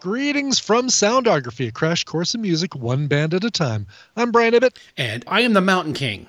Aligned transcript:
Greetings 0.00 0.60
from 0.60 0.86
Soundography, 0.86 1.66
a 1.66 1.72
crash 1.72 2.04
course 2.04 2.32
in 2.32 2.40
music, 2.40 2.76
one 2.76 3.08
band 3.08 3.34
at 3.34 3.42
a 3.42 3.50
time. 3.50 3.84
I'm 4.16 4.30
Brian 4.30 4.54
Ibbott. 4.54 4.78
And 4.96 5.24
I 5.26 5.40
am 5.40 5.54
the 5.54 5.60
Mountain 5.60 5.94
King. 5.94 6.28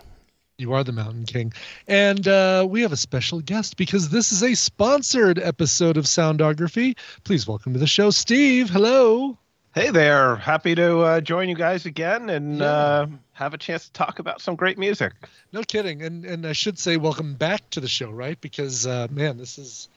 You 0.58 0.74
are 0.74 0.84
the 0.84 0.92
Mountain 0.92 1.26
King. 1.26 1.54
And 1.88 2.28
uh, 2.28 2.66
we 2.68 2.82
have 2.82 2.92
a 2.92 2.98
special 2.98 3.42
guest 3.42 3.78
because 3.78 4.10
this 4.10 4.32
is 4.32 4.42
a 4.42 4.56
sponsored 4.56 5.38
episode 5.38 5.98
of 5.98 6.06
Soundography. 6.06 6.98
Please 7.26 7.48
welcome 7.48 7.74
to 7.74 7.80
the 7.80 7.86
show, 7.86 8.10
Steve. 8.10 8.72
Hello. 8.72 9.38
Hey 9.76 9.92
there. 9.92 10.38
Happy 10.38 10.74
to 10.74 11.02
uh, 11.02 11.22
join 11.22 11.48
you 11.48 11.56
guys 11.56 11.86
again 11.86 12.32
and 12.32 12.58
yeah. 12.58 12.66
uh, 12.66 13.08
have 13.34 13.54
a 13.54 13.60
chance 13.60 13.86
to 13.86 13.94
talk 13.94 14.18
about 14.18 14.42
some 14.42 14.56
great 14.56 14.80
music. 14.80 15.14
No 15.54 15.62
kidding. 15.62 16.02
And, 16.02 16.26
and 16.26 16.48
I 16.48 16.54
should 16.54 16.80
say, 16.80 16.98
welcome 16.98 17.36
back 17.36 17.70
to 17.70 17.80
the 17.80 17.88
show, 17.88 18.10
right? 18.10 18.42
Because, 18.42 18.88
uh, 18.88 19.08
man, 19.12 19.38
this 19.38 19.60
is 19.60 19.90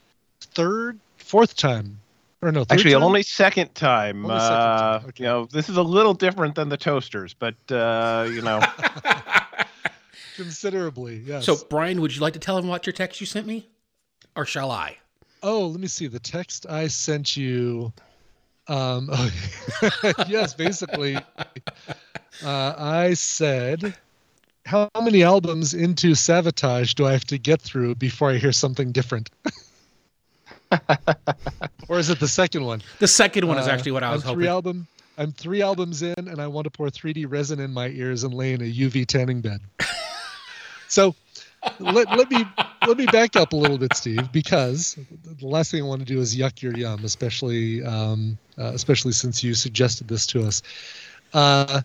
third, 0.43 0.99
fourth 1.17 1.57
time 1.57 2.02
or 2.43 2.51
no, 2.51 2.65
actually, 2.69 2.93
time? 2.93 3.03
only 3.05 3.23
second 3.23 3.75
time. 3.75 4.27
Only 4.27 4.41
second 4.41 4.57
uh. 4.57 5.01
Okay. 5.09 5.25
You 5.25 5.25
know, 5.25 5.45
this 5.47 5.69
is 5.69 5.77
a 5.77 5.83
little 5.83 6.13
different 6.13 6.57
than 6.57 6.69
the 6.69 6.77
toasters, 6.77 7.35
but 7.35 7.55
uh, 7.71 8.29
you 8.29 8.43
know, 8.43 8.61
considerably. 10.37 11.23
Yes. 11.25 11.47
So, 11.47 11.57
Brian, 11.71 12.01
would 12.01 12.15
you 12.15 12.21
like 12.21 12.33
to 12.33 12.41
tell 12.41 12.59
him 12.59 12.67
what 12.67 12.85
your 12.85 12.93
text 12.93 13.21
you 13.21 13.27
sent 13.27 13.47
me, 13.47 13.69
or 14.35 14.45
shall 14.45 14.73
I? 14.73 14.99
Oh, 15.45 15.69
let 15.69 15.81
me 15.81 15.87
see. 15.87 16.09
The 16.09 16.19
text 16.19 16.67
I 16.69 16.89
sent 16.89 17.37
you. 17.37 17.93
Um, 18.69 19.09
oh, 19.13 19.31
yes, 20.29 20.55
basically, 20.55 21.17
uh, 21.17 22.75
I 22.77 23.15
said, 23.15 23.95
"How 24.67 24.89
many 25.01 25.23
albums 25.23 25.75
into 25.75 26.13
Savatage 26.13 26.95
do 26.97 27.07
I 27.07 27.13
have 27.13 27.25
to 27.27 27.39
get 27.39 27.61
through 27.61 27.95
before 27.97 28.31
I 28.31 28.39
hear 28.39 28.53
something 28.53 28.91
different?" 28.91 29.31
or 31.89 31.99
is 31.99 32.11
it 32.11 32.21
the 32.21 32.29
second 32.29 32.65
one? 32.65 32.83
The 32.99 33.09
second 33.09 33.47
one 33.47 33.59
is 33.59 33.69
uh, 33.69 33.71
actually 33.71 33.93
what 33.93 34.03
I 34.03 34.13
was 34.13 34.23
I'm 34.23 34.29
hoping. 34.29 34.41
Three 34.41 34.49
album. 34.49 34.87
I'm 35.19 35.33
three 35.33 35.63
albums 35.63 36.03
in, 36.03 36.15
and 36.17 36.41
I 36.41 36.47
want 36.47 36.65
to 36.65 36.71
pour 36.71 36.89
3D 36.89 37.31
resin 37.31 37.61
in 37.61 37.73
my 37.73 37.89
ears 37.89 38.25
and 38.25 38.33
lay 38.33 38.55
in 38.55 38.63
a 38.63 38.65
UV 38.65 39.07
tanning 39.07 39.43
bed. 39.43 39.61
so, 40.89 41.15
let, 41.79 42.09
let 42.17 42.31
me 42.31 42.45
let 42.87 42.97
me 42.97 43.07
back 43.07 43.37
up 43.37 43.53
a 43.53 43.57
little 43.57 43.79
bit, 43.79 43.95
Steve, 43.95 44.33
because 44.33 44.99
the 45.39 45.47
last 45.47 45.71
thing 45.71 45.83
I 45.83 45.87
want 45.87 46.01
to 46.01 46.07
do 46.07 46.19
is 46.19 46.37
yuck 46.37 46.63
your 46.63 46.77
yum, 46.77 47.05
especially 47.05 47.83
um, 47.85 48.39
uh, 48.59 48.73
especially 48.75 49.13
since 49.13 49.45
you 49.45 49.55
suggested 49.55 50.09
this 50.09 50.27
to 50.29 50.43
us. 50.45 50.63
Uh, 51.35 51.83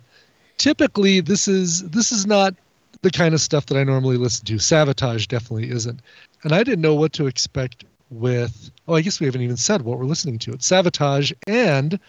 typically, 0.58 1.20
this 1.20 1.48
is 1.48 1.88
this 1.89 2.11
is 2.11 2.26
not 2.26 2.56
the 3.02 3.11
kind 3.11 3.33
of 3.33 3.42
stuff 3.42 3.67
that 3.67 3.78
I 3.78 3.83
normally 3.83 4.17
listen 4.17 4.45
to. 4.45 4.56
Savatage 4.56 5.28
definitely 5.28 5.70
isn't, 5.70 6.00
and 6.44 6.54
I 6.54 6.64
didn't 6.64 6.81
know 6.81 6.95
what 6.95 7.14
to 7.14 7.28
expect 7.28 7.83
with 8.09 8.72
oh 8.88 8.95
i 8.95 9.02
guess 9.02 9.19
we 9.19 9.25
haven't 9.25 9.41
even 9.41 9.58
said 9.58 9.81
what 9.81 10.00
we're 10.00 10.05
listening 10.05 10.39
to. 10.39 10.52
It's 10.52 10.69
Savatage 10.69 11.33
and 11.45 12.00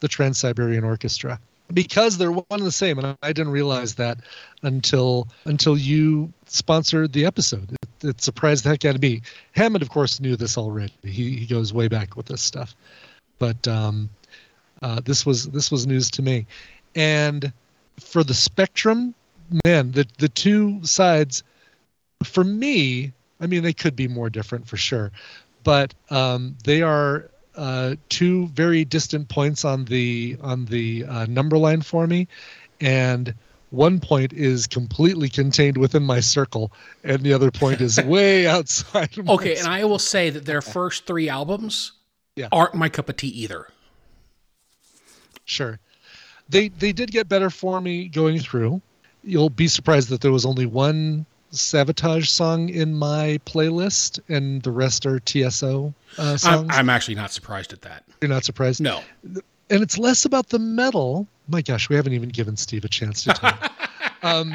the 0.00 0.08
trans-siberian 0.08 0.84
orchestra. 0.84 1.40
Because 1.72 2.16
they're 2.16 2.30
one 2.30 2.44
and 2.50 2.66
the 2.66 2.72
same 2.72 2.98
and 2.98 3.16
i 3.22 3.32
didn't 3.32 3.52
realize 3.52 3.94
that 3.94 4.18
until 4.62 5.28
until 5.44 5.76
you 5.76 6.32
sponsored 6.46 7.12
the 7.12 7.26
episode. 7.26 7.72
It, 7.72 8.08
it 8.08 8.20
surprised 8.20 8.64
the 8.64 8.70
heck 8.70 8.84
out 8.84 8.94
of 8.94 9.02
me. 9.02 9.22
Hammond 9.52 9.82
of 9.82 9.90
course 9.90 10.20
knew 10.20 10.36
this 10.36 10.56
already. 10.56 10.92
He, 11.02 11.36
he 11.36 11.46
goes 11.46 11.72
way 11.72 11.88
back 11.88 12.16
with 12.16 12.26
this 12.26 12.42
stuff. 12.42 12.74
But 13.38 13.66
um, 13.68 14.08
uh, 14.82 15.00
this 15.04 15.26
was 15.26 15.46
this 15.46 15.70
was 15.70 15.86
news 15.86 16.10
to 16.12 16.22
me. 16.22 16.46
And 16.94 17.52
for 17.98 18.22
the 18.22 18.34
spectrum 18.34 19.14
man 19.64 19.92
the 19.92 20.06
the 20.18 20.28
two 20.28 20.84
sides 20.84 21.42
for 22.24 22.44
me 22.44 23.12
I 23.40 23.46
mean, 23.46 23.62
they 23.62 23.72
could 23.72 23.96
be 23.96 24.08
more 24.08 24.30
different 24.30 24.66
for 24.66 24.76
sure, 24.76 25.12
but 25.62 25.94
um, 26.10 26.56
they 26.64 26.82
are 26.82 27.30
uh, 27.56 27.96
two 28.08 28.46
very 28.48 28.84
distant 28.84 29.28
points 29.28 29.64
on 29.64 29.84
the 29.86 30.36
on 30.40 30.66
the 30.66 31.04
uh, 31.04 31.26
number 31.26 31.58
line 31.58 31.82
for 31.82 32.06
me, 32.06 32.28
and 32.80 33.34
one 33.70 34.00
point 34.00 34.32
is 34.32 34.66
completely 34.66 35.28
contained 35.28 35.76
within 35.76 36.02
my 36.02 36.20
circle, 36.20 36.72
and 37.04 37.22
the 37.22 37.32
other 37.32 37.50
point 37.50 37.80
is 37.80 38.00
way 38.04 38.46
outside. 38.46 39.10
okay, 39.28 39.56
and 39.56 39.66
I 39.66 39.84
will 39.84 39.98
say 39.98 40.30
that 40.30 40.44
their 40.44 40.62
first 40.62 41.06
three 41.06 41.28
albums 41.28 41.92
yeah. 42.36 42.48
aren't 42.52 42.74
my 42.74 42.88
cup 42.88 43.08
of 43.08 43.16
tea 43.16 43.28
either. 43.28 43.68
Sure, 45.44 45.78
they 46.48 46.68
they 46.68 46.92
did 46.92 47.10
get 47.10 47.28
better 47.28 47.50
for 47.50 47.80
me 47.80 48.08
going 48.08 48.38
through. 48.38 48.80
You'll 49.22 49.50
be 49.50 49.68
surprised 49.68 50.10
that 50.10 50.20
there 50.20 50.32
was 50.32 50.46
only 50.46 50.66
one 50.66 51.26
Savatage 51.56 52.28
song 52.28 52.68
in 52.68 52.94
my 52.94 53.40
playlist, 53.46 54.20
and 54.28 54.62
the 54.62 54.70
rest 54.70 55.06
are 55.06 55.20
TSO 55.20 55.94
uh, 56.18 56.36
songs. 56.36 56.42
I'm, 56.44 56.70
I'm 56.70 56.90
actually 56.90 57.14
not 57.14 57.32
surprised 57.32 57.72
at 57.72 57.82
that. 57.82 58.04
You're 58.20 58.28
not 58.28 58.44
surprised? 58.44 58.80
No. 58.80 59.02
And 59.24 59.82
it's 59.82 59.98
less 59.98 60.24
about 60.24 60.48
the 60.48 60.58
metal. 60.58 61.26
My 61.48 61.62
gosh, 61.62 61.88
we 61.88 61.96
haven't 61.96 62.12
even 62.12 62.28
given 62.28 62.56
Steve 62.56 62.84
a 62.84 62.88
chance 62.88 63.24
to 63.24 63.30
talk. 63.30 63.72
um, 64.22 64.54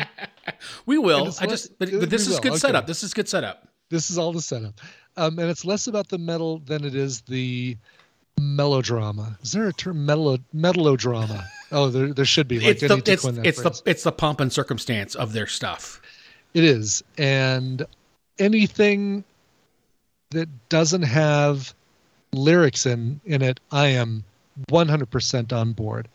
we 0.86 0.98
will. 0.98 1.34
I 1.40 1.46
just, 1.46 1.78
but, 1.80 1.92
but 1.92 2.10
this 2.10 2.28
is 2.28 2.40
good 2.40 2.54
okay. 2.54 2.60
setup. 2.60 2.88
This 2.88 3.04
is 3.04 3.14
good 3.14 3.28
setup. 3.30 3.68
This 3.90 4.10
is 4.10 4.18
all 4.18 4.32
the 4.32 4.42
setup. 4.42 4.80
Um, 5.18 5.38
and 5.40 5.50
it's 5.50 5.66
less 5.66 5.88
about 5.88 6.08
the 6.08 6.18
metal 6.18 6.60
than 6.60 6.86
it 6.86 6.96
is 6.96 7.22
the 7.22 7.78
melodrama. 8.40 9.38
Is 9.42 9.52
there 9.52 9.68
a 9.68 9.74
term 9.74 10.06
melo 10.06 10.40
melodrama? 10.54 11.48
Oh, 11.74 11.88
there, 11.88 12.12
there 12.12 12.26
should 12.26 12.50
be. 12.50 12.60
Like, 12.60 12.68
it's 12.68 12.82
the, 12.82 12.98
it's, 12.98 13.24
it's 13.24 13.62
the 13.62 13.82
it's 13.86 14.04
the 14.04 14.12
pomp 14.12 14.42
and 14.42 14.52
circumstance 14.52 15.16
of 15.16 15.32
their 15.32 15.48
stuff. 15.48 16.01
It 16.54 16.64
is. 16.64 17.04
And 17.18 17.86
anything 18.40 19.24
that 20.32 20.50
doesn't 20.70 21.04
have 21.04 21.74
lyrics 22.34 22.86
in 22.86 23.20
in 23.26 23.42
it, 23.42 23.60
I 23.72 23.88
am 23.88 24.24
100% 24.70 25.54
on 25.54 25.74
board. 25.74 26.08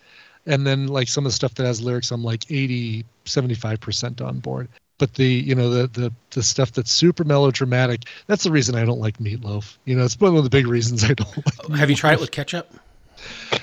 And 0.47 0.67
then 0.67 0.87
like 0.87 1.09
some 1.09 1.27
of 1.27 1.33
the 1.33 1.37
stuff 1.37 1.55
that 1.55 1.67
has 1.67 1.83
lyrics, 1.83 2.11
I'm 2.11 2.23
like 2.23 2.51
80, 2.51 3.05
75% 3.25 4.25
on 4.25 4.39
board. 4.39 4.69
But 4.99 5.13
the 5.15 5.27
you 5.27 5.55
know 5.55 5.69
the 5.69 5.89
the 5.89 6.11
the 6.31 6.43
stuff 6.43 6.73
that's 6.73 6.91
super 6.91 7.23
melodramatic, 7.23 8.05
that's 8.29 8.45
the 8.45 8.51
reason 8.51 8.75
I 8.77 8.87
don't 8.87 8.99
like 8.99 9.19
Meatloaf. 9.19 9.77
You 9.85 9.95
know, 9.95 10.05
it's 10.05 10.19
one 10.19 10.35
of 10.35 10.43
the 10.43 10.49
big 10.49 10.67
reasons 10.67 11.05
I 11.05 11.13
don't 11.13 11.37
like. 11.37 11.45
Meatloaf. 11.45 11.77
Have 11.79 11.91
you 11.91 11.97
tried 11.97 12.15
it 12.15 12.21
with 12.21 12.31
ketchup? 12.31 12.73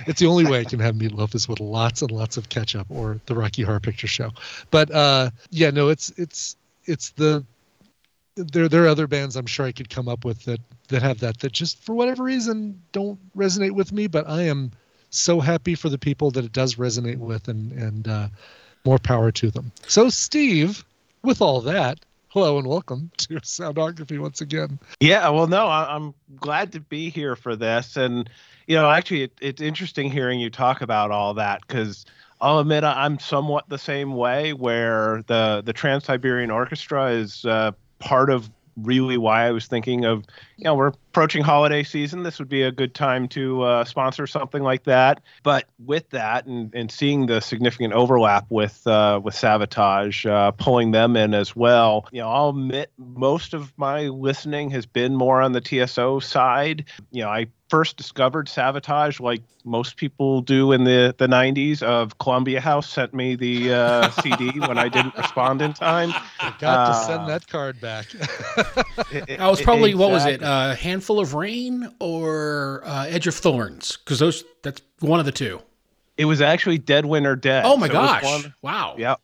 it's 0.07 0.19
the 0.19 0.27
only 0.27 0.45
way 0.45 0.59
I 0.59 0.63
can 0.63 0.79
have 0.79 0.95
meatloaf 0.95 1.35
is 1.35 1.47
with 1.47 1.59
lots 1.59 2.01
and 2.01 2.11
lots 2.11 2.37
of 2.37 2.49
ketchup 2.49 2.87
or 2.89 3.19
the 3.25 3.35
Rocky 3.35 3.61
Horror 3.61 3.79
Picture 3.79 4.07
Show. 4.07 4.31
But 4.71 4.91
uh, 4.91 5.31
yeah, 5.49 5.69
no, 5.69 5.89
it's 5.89 6.11
it's 6.17 6.55
it's 6.85 7.11
the 7.11 7.45
there 8.35 8.67
there 8.67 8.83
are 8.85 8.87
other 8.87 9.07
bands 9.07 9.35
I'm 9.35 9.45
sure 9.45 9.65
I 9.65 9.71
could 9.71 9.89
come 9.89 10.07
up 10.07 10.25
with 10.25 10.43
that 10.45 10.59
that 10.87 11.01
have 11.01 11.19
that 11.19 11.39
that 11.39 11.51
just 11.51 11.83
for 11.83 11.93
whatever 11.93 12.23
reason 12.23 12.81
don't 12.91 13.19
resonate 13.35 13.71
with 13.71 13.91
me, 13.91 14.07
but 14.07 14.27
I 14.27 14.43
am 14.43 14.71
so 15.09 15.39
happy 15.39 15.75
for 15.75 15.89
the 15.89 15.97
people 15.97 16.31
that 16.31 16.43
it 16.43 16.51
does 16.51 16.75
resonate 16.75 17.17
with 17.17 17.47
and 17.47 17.71
and 17.73 18.07
uh, 18.07 18.27
more 18.85 18.99
power 18.99 19.31
to 19.31 19.51
them. 19.51 19.71
So 19.87 20.09
Steve, 20.09 20.83
with 21.21 21.41
all 21.41 21.61
that, 21.61 21.99
hello 22.29 22.57
and 22.57 22.67
welcome 22.67 23.11
to 23.17 23.35
Soundography 23.41 24.19
once 24.19 24.41
again. 24.41 24.79
Yeah, 24.99 25.29
well, 25.29 25.47
no, 25.47 25.67
I'm 25.67 26.13
glad 26.35 26.71
to 26.73 26.79
be 26.79 27.09
here 27.09 27.35
for 27.35 27.55
this, 27.55 27.95
and 27.95 28.29
you 28.67 28.75
know, 28.75 28.89
actually, 28.89 29.23
it, 29.23 29.33
it's 29.41 29.61
interesting 29.61 30.09
hearing 30.09 30.39
you 30.39 30.49
talk 30.49 30.81
about 30.81 31.11
all 31.11 31.35
that 31.35 31.61
because 31.67 32.05
I'll 32.43 32.59
admit 32.59 32.83
I'm 32.83 33.19
somewhat 33.19 33.69
the 33.69 33.77
same 33.77 34.15
way, 34.15 34.51
where 34.51 35.23
the 35.27 35.63
the 35.65 35.71
Trans 35.71 36.03
Siberian 36.03 36.51
Orchestra 36.51 37.11
is 37.11 37.45
uh, 37.45 37.71
part 37.99 38.29
of 38.29 38.49
really 38.75 39.17
why 39.17 39.45
I 39.45 39.51
was 39.51 39.67
thinking 39.67 40.03
of, 40.03 40.25
you 40.57 40.65
know, 40.65 40.75
we're 40.75 40.91
approaching 41.13 41.43
holiday 41.43 41.83
season. 41.83 42.23
This 42.23 42.39
would 42.39 42.49
be 42.49 42.63
a 42.63 42.71
good 42.71 42.95
time 42.95 43.27
to 43.27 43.61
uh, 43.61 43.85
sponsor 43.85 44.25
something 44.25 44.63
like 44.63 44.85
that. 44.85 45.21
But 45.43 45.65
with 45.77 46.09
that, 46.09 46.47
and, 46.47 46.73
and 46.73 46.89
seeing 46.91 47.27
the 47.27 47.39
significant 47.39 47.93
overlap 47.93 48.47
with 48.49 48.85
uh, 48.87 49.21
with 49.23 49.35
Savatage, 49.35 50.27
uh, 50.27 50.49
pulling 50.53 50.89
them 50.89 51.15
in 51.15 51.35
as 51.35 51.55
well, 51.55 52.07
you 52.11 52.19
know, 52.19 52.29
I'll 52.29 52.49
admit 52.49 52.91
most 52.97 53.53
of 53.53 53.71
my 53.77 54.07
listening 54.07 54.71
has 54.71 54.87
been 54.87 55.15
more 55.15 55.39
on 55.39 55.51
the 55.51 55.61
TSO 55.61 56.19
side. 56.19 56.85
You 57.11 57.21
know, 57.21 57.29
I 57.29 57.45
first 57.73 57.97
discovered 57.97 58.45
Savatage, 58.45 59.19
like 59.19 59.41
most 59.65 59.97
people 59.97 60.41
do 60.41 60.71
in 60.73 60.83
the, 60.83 61.15
the 61.17 61.25
90s, 61.25 61.81
of 61.81 62.19
Columbia 62.19 62.61
House 62.61 62.87
sent 62.87 63.15
me 63.15 63.35
the 63.35 63.73
uh, 63.73 64.09
CD 64.21 64.59
when 64.59 64.77
I 64.77 64.89
didn't 64.89 65.17
respond 65.17 65.59
in 65.63 65.73
time. 65.73 66.11
I 66.39 66.53
got 66.59 66.63
uh, 66.77 66.93
to 66.93 67.05
send 67.05 67.29
that 67.29 67.47
card 67.47 67.81
back. 67.81 68.13
it, 69.11 69.39
I 69.39 69.49
was 69.49 69.59
probably, 69.59 69.89
exactly. 69.89 69.95
what 69.95 70.11
was 70.11 70.25
it, 70.27 70.43
a 70.43 70.45
uh, 70.45 70.75
Handful 71.03 71.19
of 71.19 71.33
Rain 71.33 71.93
or 71.99 72.81
uh, 72.85 73.07
Edge 73.07 73.27
of 73.27 73.35
Thorns? 73.35 73.97
Because 73.97 74.19
those 74.19 74.45
that's 74.61 74.81
one 75.01 75.19
of 75.19 75.25
the 75.25 75.33
two. 75.33 75.61
It 76.17 76.23
was 76.23 76.39
actually 76.39 76.77
Dead 76.77 77.05
Winter 77.05 77.35
Dead. 77.35 77.65
Oh 77.65 77.75
my 77.75 77.87
so 77.87 77.93
gosh. 77.93 78.45
Wow. 78.61 78.95
Yeah. 78.97 79.15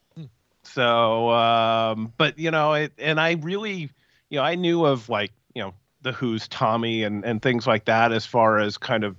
So, 0.63 1.29
um, 1.29 2.11
but, 2.17 2.37
you 2.37 2.51
know, 2.51 2.73
it, 2.73 2.91
and 2.97 3.17
I 3.17 3.31
really, 3.33 3.89
you 4.29 4.37
know, 4.39 4.43
I 4.43 4.55
knew 4.55 4.83
of 4.83 5.07
like, 5.07 5.31
you 5.55 5.61
know, 5.61 5.73
the 6.01 6.11
Who's 6.11 6.49
Tommy 6.49 7.03
and 7.03 7.23
and 7.23 7.41
things 7.41 7.65
like 7.65 7.85
that 7.85 8.11
as 8.11 8.25
far 8.25 8.59
as 8.59 8.77
kind 8.77 9.05
of 9.05 9.15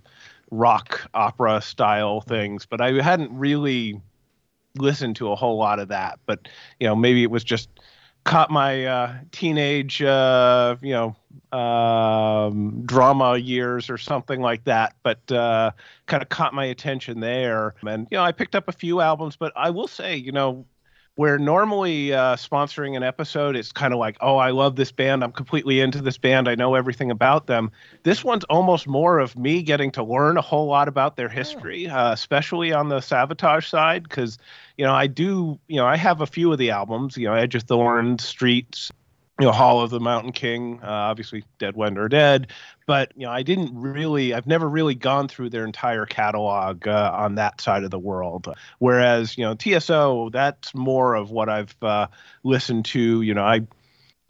rock 0.51 1.09
opera 1.15 1.63
style 1.63 2.21
things, 2.21 2.67
but 2.67 2.83
I 2.83 3.01
hadn't 3.01 3.35
really 3.35 3.99
listened 4.77 5.17
to 5.17 5.33
a 5.33 5.37
whole 5.37 5.57
lot 5.57 5.79
of 5.79 5.89
that. 5.89 6.19
But 6.27 6.47
you 6.79 6.87
know, 6.87 6.95
maybe 6.95 7.23
it 7.23 7.31
was 7.31 7.43
just 7.43 7.71
caught 8.25 8.51
my 8.51 8.85
uh, 8.85 9.15
teenage, 9.33 10.03
uh, 10.03 10.77
you 10.81 10.93
know, 10.93 11.17
um, 11.59 12.83
drama 12.87 13.37
years 13.37 13.91
or 13.91 13.99
something 13.99 14.41
like 14.41 14.65
that, 14.65 14.95
but 15.03 15.31
uh, 15.33 15.73
kind 16.07 16.23
of 16.23 16.29
caught 16.29 16.55
my 16.55 16.67
attention 16.67 17.21
there. 17.21 17.75
And 17.87 18.07
you 18.11 18.17
know, 18.17 18.23
I 18.23 18.33
picked 18.33 18.55
up 18.55 18.69
a 18.69 18.73
few 18.73 19.01
albums, 19.01 19.37
but 19.37 19.53
I 19.57 19.71
will 19.71 19.89
say, 19.89 20.17
you 20.17 20.33
know, 20.33 20.65
where 21.21 21.39
normally 21.39 22.15
uh, 22.15 22.35
sponsoring 22.35 22.97
an 22.97 23.03
episode 23.03 23.55
it's 23.55 23.73
kind 23.73 23.93
of 23.93 23.99
like 23.99 24.17
oh 24.23 24.39
i 24.39 24.49
love 24.49 24.77
this 24.77 24.91
band. 24.91 25.23
I'm 25.23 25.33
completely 25.33 25.79
into 25.79 26.01
this 26.01 26.17
band. 26.17 26.49
I 26.49 26.55
know 26.55 26.75
everything 26.75 27.11
about 27.11 27.47
them. 27.47 27.71
This 28.05 28.25
one's 28.25 28.45
almost 28.45 28.89
more 28.89 29.19
of 29.19 29.37
me 29.37 29.63
getting 29.63 29.91
to 29.93 30.03
learn 30.03 30.39
a 30.39 30.41
whole 30.41 30.67
lot 30.67 30.89
about 30.89 31.17
their 31.17 31.29
history 31.29 31.87
uh, 31.87 32.11
especially 32.15 32.73
on 32.73 32.89
the 32.89 33.01
Savatage 33.01 33.69
side 33.69 34.05
because 34.05 34.39
you 34.79 34.87
know 34.87 34.95
i 34.95 35.07
do 35.07 35.61
you 35.69 35.77
know 35.77 35.87
i 35.87 35.95
have 35.95 36.23
a 36.23 36.27
few 36.27 36.51
of 36.53 36.57
the 36.57 36.71
albums 36.71 37.19
you 37.19 37.27
know 37.27 37.35
edge 37.35 37.55
of 37.55 37.65
thorn 37.65 38.19
streets 38.19 38.91
you 39.41 39.47
know, 39.47 39.53
Hall 39.53 39.81
of 39.81 39.89
the 39.89 40.01
Mountain 40.01 40.33
King, 40.33 40.81
uh, 40.83 40.87
obviously 40.87 41.45
Dead 41.59 41.75
Winter 41.75 42.09
Dead, 42.09 42.49
but 42.87 43.11
you 43.17 43.25
know, 43.25 43.33
I 43.33 43.43
didn't 43.43 43.75
really, 43.75 44.35
I've 44.35 44.47
never 44.47 44.69
really 44.69 44.95
gone 44.95 45.29
through 45.29 45.49
their 45.49 45.65
entire 45.65 46.05
catalog 46.05 46.87
uh, 46.87 47.11
on 47.15 47.37
that 47.37 47.61
side 47.61 47.83
of 47.85 47.91
the 47.91 47.99
world. 47.99 48.55
Whereas, 48.81 49.39
you 49.39 49.45
know, 49.45 49.55
TSO, 49.55 50.29
that's 50.31 50.75
more 50.75 51.15
of 51.15 51.31
what 51.31 51.49
I've 51.49 51.75
uh, 51.81 52.09
listened 52.43 52.85
to. 52.87 53.23
You 53.23 53.33
know, 53.33 53.45
I 53.45 53.63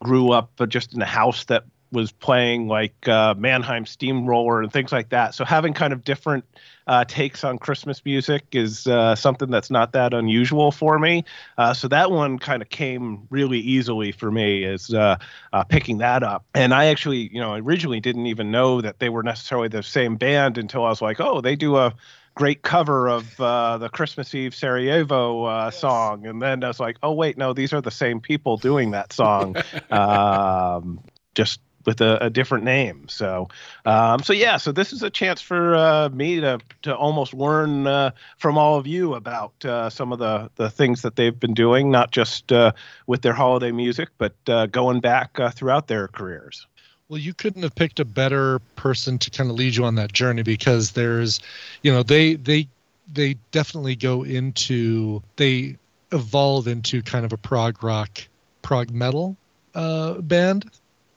grew 0.00 0.30
up 0.30 0.60
just 0.68 0.94
in 0.94 1.02
a 1.02 1.06
house 1.06 1.44
that 1.46 1.64
was 1.92 2.12
playing 2.12 2.68
like 2.68 3.08
uh, 3.08 3.34
Mannheim 3.36 3.86
Steamroller 3.86 4.62
and 4.62 4.72
things 4.72 4.92
like 4.92 5.08
that. 5.08 5.34
So 5.34 5.44
having 5.44 5.74
kind 5.74 5.92
of 5.92 6.04
different 6.04 6.44
uh, 6.90 7.04
takes 7.04 7.44
on 7.44 7.56
Christmas 7.56 8.04
music 8.04 8.46
is 8.50 8.88
uh, 8.88 9.14
something 9.14 9.48
that's 9.48 9.70
not 9.70 9.92
that 9.92 10.12
unusual 10.12 10.72
for 10.72 10.98
me. 10.98 11.24
Uh, 11.56 11.72
so 11.72 11.86
that 11.86 12.10
one 12.10 12.36
kind 12.36 12.62
of 12.62 12.68
came 12.68 13.28
really 13.30 13.60
easily 13.60 14.10
for 14.10 14.28
me 14.28 14.64
is 14.64 14.92
uh, 14.92 15.16
uh, 15.52 15.62
picking 15.62 15.98
that 15.98 16.24
up. 16.24 16.44
And 16.52 16.74
I 16.74 16.86
actually, 16.86 17.32
you 17.32 17.40
know, 17.40 17.54
originally 17.54 18.00
didn't 18.00 18.26
even 18.26 18.50
know 18.50 18.80
that 18.80 18.98
they 18.98 19.08
were 19.08 19.22
necessarily 19.22 19.68
the 19.68 19.84
same 19.84 20.16
band 20.16 20.58
until 20.58 20.84
I 20.84 20.88
was 20.88 21.00
like, 21.00 21.20
oh, 21.20 21.40
they 21.40 21.54
do 21.54 21.76
a 21.76 21.94
great 22.34 22.62
cover 22.62 23.08
of 23.08 23.40
uh, 23.40 23.78
the 23.78 23.88
Christmas 23.88 24.34
Eve 24.34 24.52
Sarajevo 24.52 25.44
uh, 25.44 25.64
yes. 25.66 25.78
song, 25.78 26.26
and 26.26 26.42
then 26.42 26.64
I 26.64 26.68
was 26.68 26.80
like, 26.80 26.96
oh 27.04 27.12
wait, 27.12 27.38
no, 27.38 27.52
these 27.52 27.72
are 27.72 27.80
the 27.80 27.90
same 27.92 28.20
people 28.20 28.56
doing 28.56 28.92
that 28.92 29.12
song. 29.12 29.54
um, 29.92 31.00
just 31.36 31.60
with 31.86 32.00
a, 32.00 32.26
a 32.26 32.30
different 32.30 32.64
name. 32.64 33.08
So, 33.08 33.48
um, 33.84 34.22
so 34.22 34.32
yeah, 34.32 34.56
so 34.56 34.72
this 34.72 34.92
is 34.92 35.02
a 35.02 35.10
chance 35.10 35.40
for 35.40 35.74
uh, 35.76 36.08
me 36.10 36.40
to 36.40 36.60
to 36.82 36.94
almost 36.94 37.34
learn 37.34 37.86
uh, 37.86 38.10
from 38.38 38.58
all 38.58 38.78
of 38.78 38.86
you 38.86 39.14
about 39.14 39.64
uh, 39.64 39.90
some 39.90 40.12
of 40.12 40.18
the 40.18 40.50
the 40.56 40.70
things 40.70 41.02
that 41.02 41.16
they've 41.16 41.38
been 41.38 41.54
doing, 41.54 41.90
not 41.90 42.10
just 42.10 42.52
uh, 42.52 42.72
with 43.06 43.22
their 43.22 43.32
holiday 43.32 43.72
music, 43.72 44.10
but 44.18 44.34
uh, 44.48 44.66
going 44.66 45.00
back 45.00 45.38
uh, 45.40 45.50
throughout 45.50 45.88
their 45.88 46.08
careers. 46.08 46.66
Well, 47.08 47.18
you 47.18 47.34
couldn't 47.34 47.62
have 47.62 47.74
picked 47.74 47.98
a 47.98 48.04
better 48.04 48.60
person 48.76 49.18
to 49.18 49.30
kind 49.30 49.50
of 49.50 49.56
lead 49.56 49.74
you 49.74 49.84
on 49.84 49.96
that 49.96 50.12
journey 50.12 50.42
because 50.42 50.92
there's, 50.92 51.40
you 51.82 51.92
know, 51.92 52.04
they 52.04 52.34
they 52.34 52.68
they 53.12 53.34
definitely 53.50 53.96
go 53.96 54.22
into 54.22 55.22
they 55.36 55.76
evolve 56.12 56.68
into 56.68 57.02
kind 57.02 57.24
of 57.24 57.32
a 57.32 57.36
prog 57.36 57.82
rock, 57.82 58.20
prog 58.62 58.90
metal 58.90 59.36
uh, 59.74 60.14
band 60.20 60.70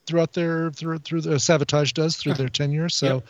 throughout 0.06 0.34
their 0.34 0.72
through 0.72 1.00
through 1.00 1.22
the 1.22 1.36
Savatage 1.36 1.94
does 1.94 2.18
through 2.18 2.36
their 2.36 2.50
tenure. 2.50 2.90
So. 2.90 3.16
Yep. 3.16 3.28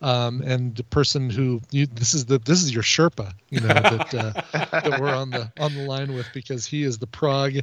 Um, 0.00 0.42
and 0.42 0.74
the 0.74 0.82
person 0.82 1.30
who 1.30 1.60
you, 1.70 1.86
this 1.86 2.12
is 2.12 2.24
the 2.24 2.38
this 2.38 2.60
is 2.60 2.74
your 2.74 2.82
Sherpa, 2.82 3.34
you 3.50 3.60
know 3.60 3.68
that 3.68 4.12
uh, 4.12 4.32
that 4.52 5.00
we're 5.00 5.14
on 5.14 5.30
the 5.30 5.52
on 5.60 5.72
the 5.74 5.82
line 5.82 6.12
with 6.12 6.26
because 6.34 6.66
he 6.66 6.82
is 6.82 6.98
the 6.98 7.06
prog 7.06 7.60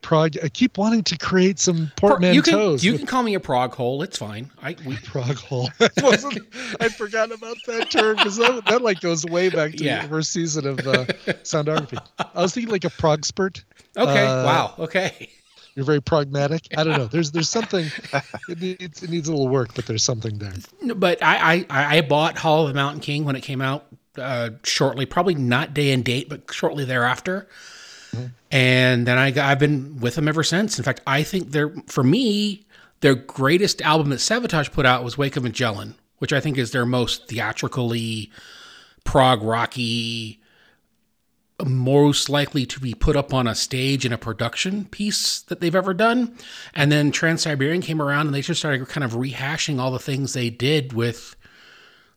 prog. 0.00 0.36
I 0.42 0.48
keep 0.48 0.78
wanting 0.78 1.02
to 1.04 1.18
create 1.18 1.58
some 1.58 1.92
portmanteaus. 1.96 2.34
You 2.34 2.42
can 2.42 2.92
you 2.92 2.98
can 2.98 3.06
call 3.06 3.22
me 3.22 3.34
a 3.34 3.40
prog 3.40 3.74
hole. 3.74 4.02
It's 4.02 4.16
fine. 4.16 4.50
I 4.62 4.76
we 4.86 4.96
prog 5.04 5.36
hole. 5.36 5.68
I 5.80 6.88
forgot 6.88 7.32
about 7.32 7.56
that 7.66 7.88
term 7.90 8.16
because 8.16 8.36
that, 8.36 8.64
that, 8.66 8.80
like 8.82 9.00
goes 9.00 9.26
way 9.26 9.50
back 9.50 9.72
to 9.72 9.84
yeah. 9.84 10.02
the 10.02 10.08
first 10.08 10.32
season 10.32 10.66
of 10.66 10.78
uh, 10.80 11.04
Soundography. 11.42 11.98
I 12.18 12.40
was 12.40 12.54
thinking 12.54 12.70
like 12.70 12.84
a 12.84 12.90
prog 12.90 13.26
spurt. 13.26 13.64
Okay. 13.96 14.26
Uh, 14.26 14.44
wow. 14.44 14.74
Okay 14.78 15.30
you're 15.74 15.84
very 15.84 16.00
pragmatic. 16.00 16.68
I 16.76 16.84
don't 16.84 16.98
know. 16.98 17.06
There's 17.10 17.32
there's 17.32 17.48
something. 17.48 17.86
It 18.48 18.60
needs 18.60 19.02
it 19.02 19.10
needs 19.10 19.28
a 19.28 19.32
little 19.32 19.48
work, 19.48 19.74
but 19.74 19.86
there's 19.86 20.04
something 20.04 20.38
there. 20.38 20.52
But 20.94 21.22
I 21.22 21.66
I, 21.68 21.96
I 21.96 22.00
bought 22.02 22.38
Hall 22.38 22.62
of 22.62 22.68
the 22.68 22.74
Mountain 22.74 23.00
King 23.00 23.24
when 23.24 23.36
it 23.36 23.42
came 23.42 23.60
out 23.60 23.86
uh, 24.16 24.50
shortly, 24.62 25.06
probably 25.06 25.34
not 25.34 25.74
day 25.74 25.90
and 25.90 26.04
date, 26.04 26.28
but 26.28 26.52
shortly 26.52 26.84
thereafter. 26.84 27.48
Mm-hmm. 28.12 28.26
And 28.52 29.06
then 29.06 29.18
I 29.18 29.50
I've 29.50 29.58
been 29.58 29.98
with 30.00 30.14
them 30.14 30.28
ever 30.28 30.44
since. 30.44 30.78
In 30.78 30.84
fact, 30.84 31.00
I 31.06 31.22
think 31.22 31.50
they're 31.50 31.74
for 31.86 32.04
me 32.04 32.64
their 33.00 33.14
greatest 33.14 33.82
album 33.82 34.10
that 34.10 34.20
Savatage 34.20 34.72
put 34.72 34.86
out 34.86 35.04
was 35.04 35.18
Wake 35.18 35.36
of 35.36 35.42
Magellan, 35.42 35.96
which 36.18 36.32
I 36.32 36.40
think 36.40 36.56
is 36.56 36.70
their 36.70 36.86
most 36.86 37.28
theatrically 37.28 38.30
prog 39.04 39.42
rocky 39.42 40.40
most 41.62 42.28
likely 42.28 42.66
to 42.66 42.80
be 42.80 42.94
put 42.94 43.16
up 43.16 43.32
on 43.32 43.46
a 43.46 43.54
stage 43.54 44.04
in 44.04 44.12
a 44.12 44.18
production 44.18 44.86
piece 44.86 45.42
that 45.42 45.60
they've 45.60 45.74
ever 45.74 45.94
done. 45.94 46.36
And 46.74 46.90
then 46.90 47.12
Trans 47.12 47.42
Siberian 47.42 47.80
came 47.80 48.02
around 48.02 48.26
and 48.26 48.34
they 48.34 48.40
just 48.40 48.60
started 48.60 48.86
kind 48.88 49.04
of 49.04 49.12
rehashing 49.12 49.78
all 49.78 49.90
the 49.90 49.98
things 49.98 50.32
they 50.32 50.50
did 50.50 50.92
with 50.92 51.36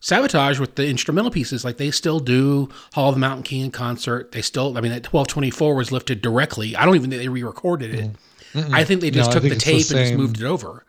Savatage 0.01 0.59
with 0.59 0.75
the 0.75 0.87
instrumental 0.87 1.31
pieces. 1.31 1.63
Like 1.63 1.77
they 1.77 1.91
still 1.91 2.19
do 2.19 2.69
Hall 2.93 3.09
of 3.09 3.15
the 3.15 3.19
Mountain 3.19 3.43
King 3.43 3.61
in 3.61 3.71
concert. 3.71 4.31
They 4.31 4.41
still, 4.41 4.77
I 4.77 4.81
mean, 4.81 4.91
that 4.91 5.11
1224 5.11 5.75
was 5.75 5.91
lifted 5.91 6.21
directly. 6.21 6.75
I 6.75 6.85
don't 6.85 6.95
even 6.95 7.09
think 7.09 7.21
they 7.21 7.29
re 7.29 7.43
recorded 7.43 7.93
it. 7.93 8.11
Mm-mm. 8.53 8.73
I 8.73 8.83
think 8.85 9.01
they 9.01 9.11
just 9.11 9.29
no, 9.31 9.39
took 9.39 9.43
the 9.43 9.55
tape 9.55 9.85
the 9.87 9.97
and 9.97 10.07
just 10.07 10.17
moved 10.17 10.41
it 10.41 10.45
over. 10.45 10.83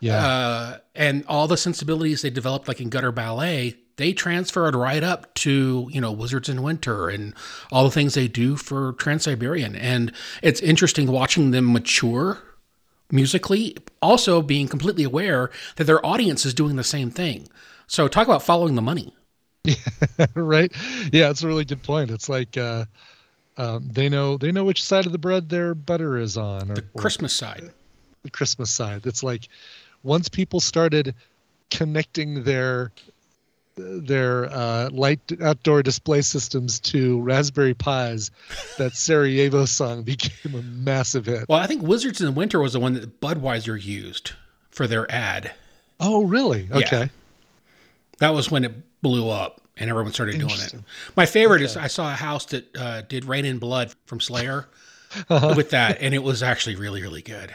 Yeah. 0.00 0.26
Uh, 0.26 0.78
and 0.94 1.24
all 1.26 1.48
the 1.48 1.56
sensibilities 1.56 2.22
they 2.22 2.30
developed, 2.30 2.68
like 2.68 2.80
in 2.80 2.88
gutter 2.88 3.12
ballet, 3.12 3.76
they 3.98 4.12
transferred 4.12 4.74
right 4.74 5.04
up 5.04 5.32
to 5.34 5.88
you 5.92 6.00
know 6.00 6.10
Wizards 6.10 6.48
in 6.48 6.62
Winter 6.62 7.08
and 7.10 7.34
all 7.70 7.84
the 7.84 7.90
things 7.90 8.14
they 8.14 8.28
do 8.28 8.56
for 8.56 8.94
Trans 8.94 9.24
Siberian, 9.24 9.76
and 9.76 10.10
it's 10.42 10.60
interesting 10.60 11.06
watching 11.08 11.50
them 11.50 11.70
mature 11.72 12.38
musically, 13.10 13.76
also 14.00 14.42
being 14.42 14.68
completely 14.68 15.04
aware 15.04 15.50
that 15.76 15.84
their 15.84 16.04
audience 16.04 16.44
is 16.46 16.54
doing 16.54 16.76
the 16.76 16.84
same 16.84 17.10
thing. 17.10 17.48
So 17.86 18.08
talk 18.08 18.26
about 18.26 18.42
following 18.42 18.74
the 18.74 18.82
money. 18.82 19.14
right. 20.34 20.72
Yeah, 21.12 21.30
it's 21.30 21.42
a 21.42 21.46
really 21.46 21.64
good 21.64 21.82
point. 21.82 22.10
It's 22.10 22.28
like 22.28 22.56
uh, 22.56 22.84
um, 23.56 23.88
they 23.90 24.08
know 24.08 24.36
they 24.36 24.52
know 24.52 24.64
which 24.64 24.82
side 24.82 25.06
of 25.06 25.12
the 25.12 25.18
bread 25.18 25.48
their 25.48 25.74
butter 25.74 26.16
is 26.16 26.36
on, 26.36 26.70
or, 26.70 26.74
the 26.74 26.82
Christmas 26.96 27.34
or, 27.34 27.44
side. 27.44 27.70
The 28.22 28.30
Christmas 28.30 28.70
side. 28.70 29.06
It's 29.06 29.22
like 29.22 29.48
once 30.02 30.28
people 30.28 30.60
started 30.60 31.14
connecting 31.70 32.44
their 32.44 32.92
their 33.78 34.46
uh, 34.52 34.90
light 34.90 35.20
outdoor 35.42 35.82
display 35.82 36.22
systems 36.22 36.80
to 36.80 37.20
Raspberry 37.20 37.74
Pis, 37.74 38.30
that 38.76 38.92
Sarajevo 38.94 39.64
song 39.64 40.02
became 40.02 40.54
a 40.54 40.62
massive 40.62 41.26
hit. 41.26 41.48
Well, 41.48 41.58
I 41.58 41.66
think 41.66 41.82
Wizards 41.82 42.20
in 42.20 42.26
the 42.26 42.32
Winter 42.32 42.60
was 42.60 42.72
the 42.72 42.80
one 42.80 42.94
that 42.94 43.20
Budweiser 43.20 43.82
used 43.82 44.32
for 44.70 44.86
their 44.86 45.10
ad. 45.10 45.52
Oh, 46.00 46.24
really? 46.24 46.68
Okay. 46.70 47.00
Yeah. 47.00 47.08
That 48.18 48.30
was 48.34 48.50
when 48.50 48.64
it 48.64 48.72
blew 49.02 49.28
up 49.28 49.60
and 49.76 49.88
everyone 49.90 50.12
started 50.12 50.38
doing 50.38 50.52
it. 50.52 50.74
My 51.16 51.26
favorite 51.26 51.62
okay. 51.62 51.66
is 51.66 51.76
I 51.76 51.86
saw 51.86 52.12
a 52.12 52.16
house 52.16 52.46
that 52.46 52.76
uh, 52.76 53.02
did 53.02 53.24
Raining 53.24 53.58
Blood 53.58 53.94
from 54.06 54.20
Slayer 54.20 54.66
uh-huh. 55.30 55.54
with 55.56 55.70
that, 55.70 55.98
and 56.00 56.14
it 56.14 56.22
was 56.22 56.42
actually 56.42 56.76
really, 56.76 57.00
really 57.02 57.22
good. 57.22 57.54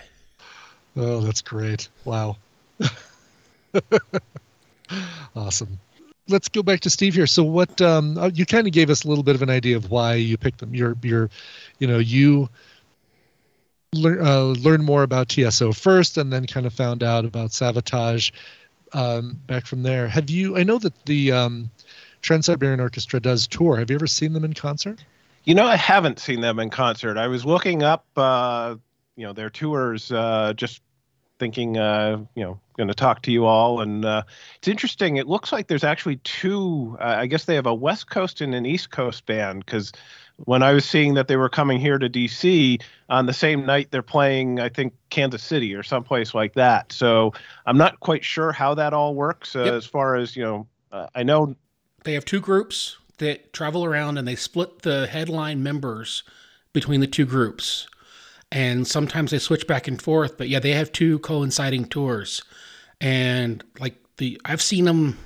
Oh, 0.96 1.20
that's 1.20 1.42
great. 1.42 1.89
Wow. 2.06 2.38
awesome 5.36 5.80
let's 6.27 6.50
go 6.50 6.63
back 6.63 6.82
to 6.82 6.89
Steve 6.89 7.13
here. 7.13 7.27
So 7.27 7.44
what 7.44 7.82
um, 7.82 8.18
uh, 8.18 8.32
you 8.34 8.46
kind 8.46 8.68
of 8.68 8.74
gave 8.74 8.89
us 8.89 9.03
a 9.03 9.08
little 9.08 9.24
bit 9.24 9.36
of 9.36 9.42
an 9.42 9.50
idea 9.50 9.75
of 9.75 9.92
why 9.92 10.15
you 10.15 10.38
picked 10.38 10.60
them. 10.60 10.74
You're 10.74 10.98
you're 11.01 11.30
you 11.80 11.88
know 11.88 12.00
you 12.00 12.50
learn 13.94 14.25
uh, 14.25 14.42
learn 14.42 14.84
more 14.84 15.03
about 15.03 15.30
TSO 15.30 15.74
first, 15.74 16.18
and 16.18 16.32
then 16.32 16.48
kind 16.48 16.65
of 16.65 16.74
found 16.74 17.03
out 17.03 17.25
about 17.25 17.51
Savatage 17.51 18.32
um, 18.94 19.39
back 19.48 19.65
from 19.65 19.84
there. 19.84 20.08
Have 20.08 20.30
you? 20.30 20.58
I 20.58 20.63
know 20.63 20.77
that 20.80 21.06
the 21.06 21.32
um, 21.32 21.70
Trans 22.22 22.46
Siberian 22.46 22.80
Orchestra 22.80 23.20
does 23.20 23.48
tour. 23.48 23.77
Have 23.77 23.89
you 23.89 23.96
ever 23.96 24.08
seen 24.08 24.34
them 24.34 24.44
in 24.44 24.53
concert? 24.53 25.03
You 25.44 25.56
know, 25.56 25.65
I 25.65 25.75
haven't 25.75 26.20
seen 26.20 26.39
them 26.39 26.58
in 26.60 26.70
concert. 26.70 27.18
I 27.18 27.27
was 27.27 27.46
looking 27.46 27.84
up, 27.84 28.06
uh, 28.15 28.75
you 29.18 29.25
know, 29.25 29.34
their 29.34 29.50
tours 29.50 30.10
uh, 30.10 30.53
just 30.56 30.82
thinking, 31.38 31.77
uh, 31.77 32.24
you 32.34 32.44
know, 32.44 32.60
going 32.74 32.88
to 32.88 32.94
talk 32.94 33.22
to 33.24 33.32
you 33.32 33.46
all. 33.46 33.82
And 33.82 34.06
uh, 34.06 34.24
it's 34.58 34.68
interesting. 34.68 35.18
It 35.18 35.27
looks 35.27 35.51
like 35.51 35.68
there's 35.68 35.84
actually 35.84 36.18
two. 36.18 36.98
Uh, 37.00 37.15
I 37.20 37.27
guess 37.27 37.46
they 37.46 37.56
have 37.56 37.65
a 37.65 37.74
West 37.74 38.10
Coast 38.10 38.42
and 38.42 38.53
an 38.53 38.65
East 38.65 38.92
Coast 38.92 39.25
band 39.25 39.65
because 39.65 39.92
when 40.38 40.63
I 40.63 40.74
was 40.74 40.86
seeing 40.86 41.13
that 41.13 41.27
they 41.27 41.38
were 41.38 41.50
coming 41.50 41.80
here 41.80 41.98
to 41.98 42.10
DC 42.10 42.82
on 43.10 43.25
the 43.25 43.34
same 43.34 43.65
night, 43.65 43.89
they're 43.92 44.01
playing, 44.01 44.60
I 44.60 44.70
think, 44.70 44.94
Kansas 45.10 45.44
City 45.44 45.74
or 45.75 45.84
someplace 45.84 46.34
like 46.34 46.53
that. 46.53 46.92
So 46.92 47.34
I'm 47.65 47.77
not 47.77 48.00
quite 48.00 48.24
sure 48.24 48.51
how 48.51 48.74
that 48.75 48.94
all 48.94 49.15
works 49.15 49.56
uh, 49.56 49.63
yep. 49.63 49.74
as 49.74 49.86
far 49.86 50.15
as, 50.15 50.36
you 50.36 50.44
know, 50.44 50.68
uh, 50.92 51.08
I 51.15 51.24
know. 51.24 51.56
They 52.03 52.13
have 52.13 52.25
two 52.25 52.42
groups 52.42 52.98
that 53.20 53.53
travel 53.53 53.86
around 53.86 54.18
and 54.18 54.27
they 54.27 54.36
split 54.36 54.82
the 54.82 55.08
headline 55.08 55.63
members 55.63 56.24
between 56.74 57.00
the 57.00 57.08
two 57.08 57.25
groups 57.25 57.88
and 58.53 58.88
sometimes 58.88 59.31
they 59.31 59.39
switch 59.39 59.65
back 59.65 59.88
and 59.88 60.01
forth. 60.01 60.38
But 60.38 60.48
yeah, 60.48 60.60
they 60.60 60.74
have 60.74 60.91
two 60.91 61.19
coinciding 61.19 61.86
tours, 61.86 62.41
and 63.01 63.63
like 63.79 63.95
the 64.17 64.39
I've 64.45 64.62
seen 64.62 64.86
them 64.86 65.17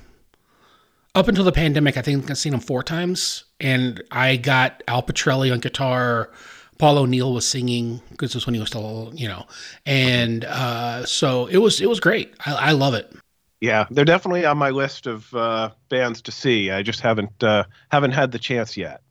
up 1.14 1.28
until 1.28 1.44
the 1.44 1.52
pandemic. 1.52 1.96
I 1.96 2.02
think 2.02 2.28
I've 2.30 2.38
seen 2.38 2.52
them 2.52 2.60
four 2.60 2.82
times, 2.82 3.44
and 3.60 4.02
I 4.10 4.36
got 4.36 4.82
Al 4.88 5.02
Pitrelli 5.02 5.52
on 5.52 5.60
guitar. 5.60 6.30
Paul 6.78 6.98
O'Neill 6.98 7.34
was 7.34 7.46
singing 7.46 8.00
because 8.10 8.32
this 8.32 8.46
when 8.46 8.54
he 8.54 8.60
was 8.60 8.68
still, 8.70 9.12
you 9.14 9.28
know, 9.28 9.46
and 9.84 10.44
uh, 10.44 11.04
so 11.04 11.46
it 11.46 11.58
was 11.58 11.80
it 11.80 11.88
was 11.88 12.00
great. 12.00 12.34
I, 12.46 12.54
I 12.54 12.72
love 12.72 12.94
it. 12.94 13.12
Yeah, 13.60 13.86
they're 13.90 14.04
definitely 14.04 14.46
on 14.46 14.56
my 14.56 14.70
list 14.70 15.06
of 15.06 15.34
uh, 15.34 15.70
bands 15.88 16.22
to 16.22 16.32
see. 16.32 16.70
I 16.70 16.82
just 16.82 17.00
haven't 17.00 17.42
uh, 17.42 17.64
haven't 17.90 18.12
had 18.12 18.32
the 18.32 18.38
chance 18.38 18.76
yet. 18.76 19.02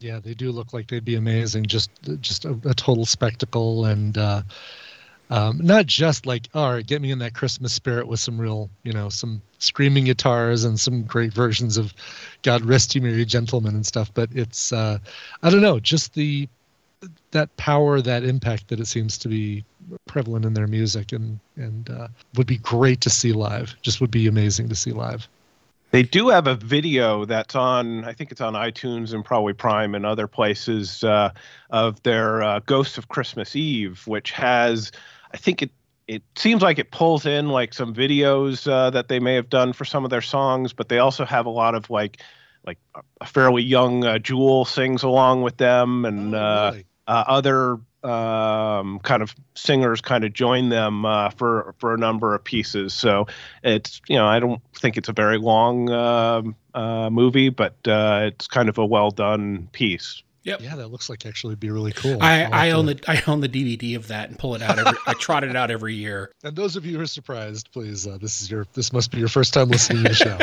Yeah, 0.00 0.20
they 0.20 0.34
do 0.34 0.52
look 0.52 0.72
like 0.72 0.86
they'd 0.86 1.04
be 1.04 1.16
amazing. 1.16 1.66
Just 1.66 1.90
just 2.20 2.44
a, 2.44 2.56
a 2.64 2.72
total 2.72 3.04
spectacle, 3.04 3.86
and 3.86 4.16
uh, 4.16 4.42
um, 5.28 5.58
not 5.58 5.86
just 5.86 6.24
like, 6.24 6.48
all 6.54 6.72
right, 6.74 6.86
get 6.86 7.02
me 7.02 7.10
in 7.10 7.18
that 7.18 7.34
Christmas 7.34 7.72
spirit 7.72 8.06
with 8.06 8.20
some 8.20 8.40
real, 8.40 8.70
you 8.84 8.92
know, 8.92 9.08
some 9.08 9.42
screaming 9.58 10.04
guitars 10.04 10.62
and 10.62 10.78
some 10.78 11.02
great 11.02 11.32
versions 11.32 11.76
of 11.76 11.92
"God 12.44 12.64
Rest 12.64 12.94
You 12.94 13.02
Merry 13.02 13.24
Gentlemen" 13.24 13.74
and 13.74 13.84
stuff. 13.84 14.14
But 14.14 14.30
it's, 14.32 14.72
uh, 14.72 14.98
I 15.42 15.50
don't 15.50 15.62
know, 15.62 15.80
just 15.80 16.14
the 16.14 16.48
that 17.32 17.56
power, 17.56 18.00
that 18.00 18.22
impact 18.22 18.68
that 18.68 18.78
it 18.78 18.86
seems 18.86 19.18
to 19.18 19.28
be 19.28 19.64
prevalent 20.06 20.44
in 20.44 20.54
their 20.54 20.68
music, 20.68 21.10
and 21.10 21.40
and 21.56 21.90
uh, 21.90 22.06
would 22.36 22.46
be 22.46 22.58
great 22.58 23.00
to 23.00 23.10
see 23.10 23.32
live. 23.32 23.74
Just 23.82 24.00
would 24.00 24.12
be 24.12 24.28
amazing 24.28 24.68
to 24.68 24.76
see 24.76 24.92
live. 24.92 25.26
They 25.90 26.02
do 26.02 26.28
have 26.28 26.46
a 26.46 26.54
video 26.54 27.24
that's 27.24 27.54
on, 27.54 28.04
I 28.04 28.12
think 28.12 28.30
it's 28.30 28.40
on 28.42 28.52
iTunes 28.52 29.14
and 29.14 29.24
probably 29.24 29.54
Prime 29.54 29.94
and 29.94 30.04
other 30.04 30.26
places 30.26 31.02
uh, 31.02 31.30
of 31.70 32.02
their 32.02 32.42
uh, 32.42 32.60
Ghosts 32.60 32.98
of 32.98 33.08
Christmas 33.08 33.56
Eve, 33.56 34.06
which 34.06 34.32
has, 34.32 34.92
I 35.32 35.36
think 35.36 35.62
it 35.62 35.70
it 36.06 36.22
seems 36.36 36.62
like 36.62 36.78
it 36.78 36.90
pulls 36.90 37.26
in 37.26 37.48
like 37.50 37.74
some 37.74 37.94
videos 37.94 38.66
uh, 38.66 38.88
that 38.90 39.08
they 39.08 39.20
may 39.20 39.34
have 39.34 39.50
done 39.50 39.74
for 39.74 39.84
some 39.84 40.04
of 40.04 40.10
their 40.10 40.22
songs, 40.22 40.72
but 40.72 40.88
they 40.88 40.98
also 40.98 41.24
have 41.26 41.44
a 41.44 41.50
lot 41.50 41.74
of 41.74 41.90
like 41.90 42.22
like 42.66 42.78
a 43.20 43.26
fairly 43.26 43.62
young 43.62 44.04
uh, 44.04 44.18
Jewel 44.18 44.64
sings 44.64 45.02
along 45.02 45.42
with 45.42 45.58
them 45.58 46.06
and 46.06 46.34
Oh, 46.34 46.38
uh, 46.38 46.70
really? 46.72 46.86
uh, 47.06 47.24
other 47.26 47.78
um, 48.04 49.00
kind 49.00 49.22
of 49.22 49.34
singers 49.54 50.00
kind 50.00 50.24
of 50.24 50.32
join 50.32 50.68
them 50.68 51.04
uh, 51.04 51.30
for 51.30 51.74
for 51.78 51.94
a 51.94 51.98
number 51.98 52.34
of 52.34 52.44
pieces. 52.44 52.94
So 52.94 53.26
it's 53.62 54.00
you 54.08 54.16
know 54.16 54.26
I 54.26 54.38
don't 54.40 54.60
think 54.74 54.96
it's 54.96 55.08
a 55.08 55.12
very 55.12 55.38
long 55.38 55.90
um 55.90 56.54
uh, 56.74 57.10
movie, 57.10 57.48
but 57.48 57.76
uh, 57.86 58.30
it's 58.32 58.46
kind 58.46 58.68
of 58.68 58.78
a 58.78 58.86
well 58.86 59.10
done 59.10 59.68
piece. 59.72 60.22
Yep. 60.44 60.62
Yeah, 60.62 60.76
that 60.76 60.88
looks 60.88 61.10
like 61.10 61.26
actually 61.26 61.56
be 61.56 61.70
really 61.70 61.92
cool. 61.92 62.22
I, 62.22 62.44
I'll 62.44 62.54
I 62.54 62.70
own 62.70 62.86
to- 62.86 62.94
the 62.94 63.10
I 63.10 63.22
own 63.26 63.40
the 63.40 63.48
DVD 63.48 63.96
of 63.96 64.08
that 64.08 64.30
and 64.30 64.38
pull 64.38 64.54
it 64.54 64.62
out 64.62 64.78
every 64.78 64.98
I 65.06 65.12
trot 65.14 65.44
it 65.44 65.54
out 65.54 65.70
every 65.70 65.94
year. 65.94 66.32
And 66.44 66.56
those 66.56 66.76
of 66.76 66.86
you 66.86 66.96
who 66.96 67.02
are 67.02 67.06
surprised, 67.06 67.70
please, 67.72 68.06
uh, 68.06 68.16
this 68.18 68.40
is 68.40 68.50
your 68.50 68.66
this 68.72 68.92
must 68.92 69.10
be 69.10 69.18
your 69.18 69.28
first 69.28 69.52
time 69.52 69.68
listening 69.68 70.04
to 70.04 70.08
the 70.10 70.14
show. 70.14 70.38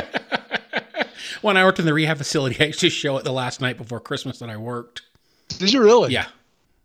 when 1.41 1.57
I 1.57 1.63
worked 1.63 1.79
in 1.79 1.85
the 1.85 1.93
rehab 1.93 2.17
facility, 2.17 2.57
I 2.59 2.67
used 2.67 2.81
to 2.81 2.89
show 2.89 3.17
it 3.17 3.23
the 3.23 3.31
last 3.31 3.61
night 3.61 3.77
before 3.77 3.99
Christmas 3.99 4.39
that 4.39 4.49
I 4.49 4.57
worked. 4.57 5.01
Did 5.47 5.71
you 5.73 5.81
really? 5.81 6.11
Yeah, 6.13 6.27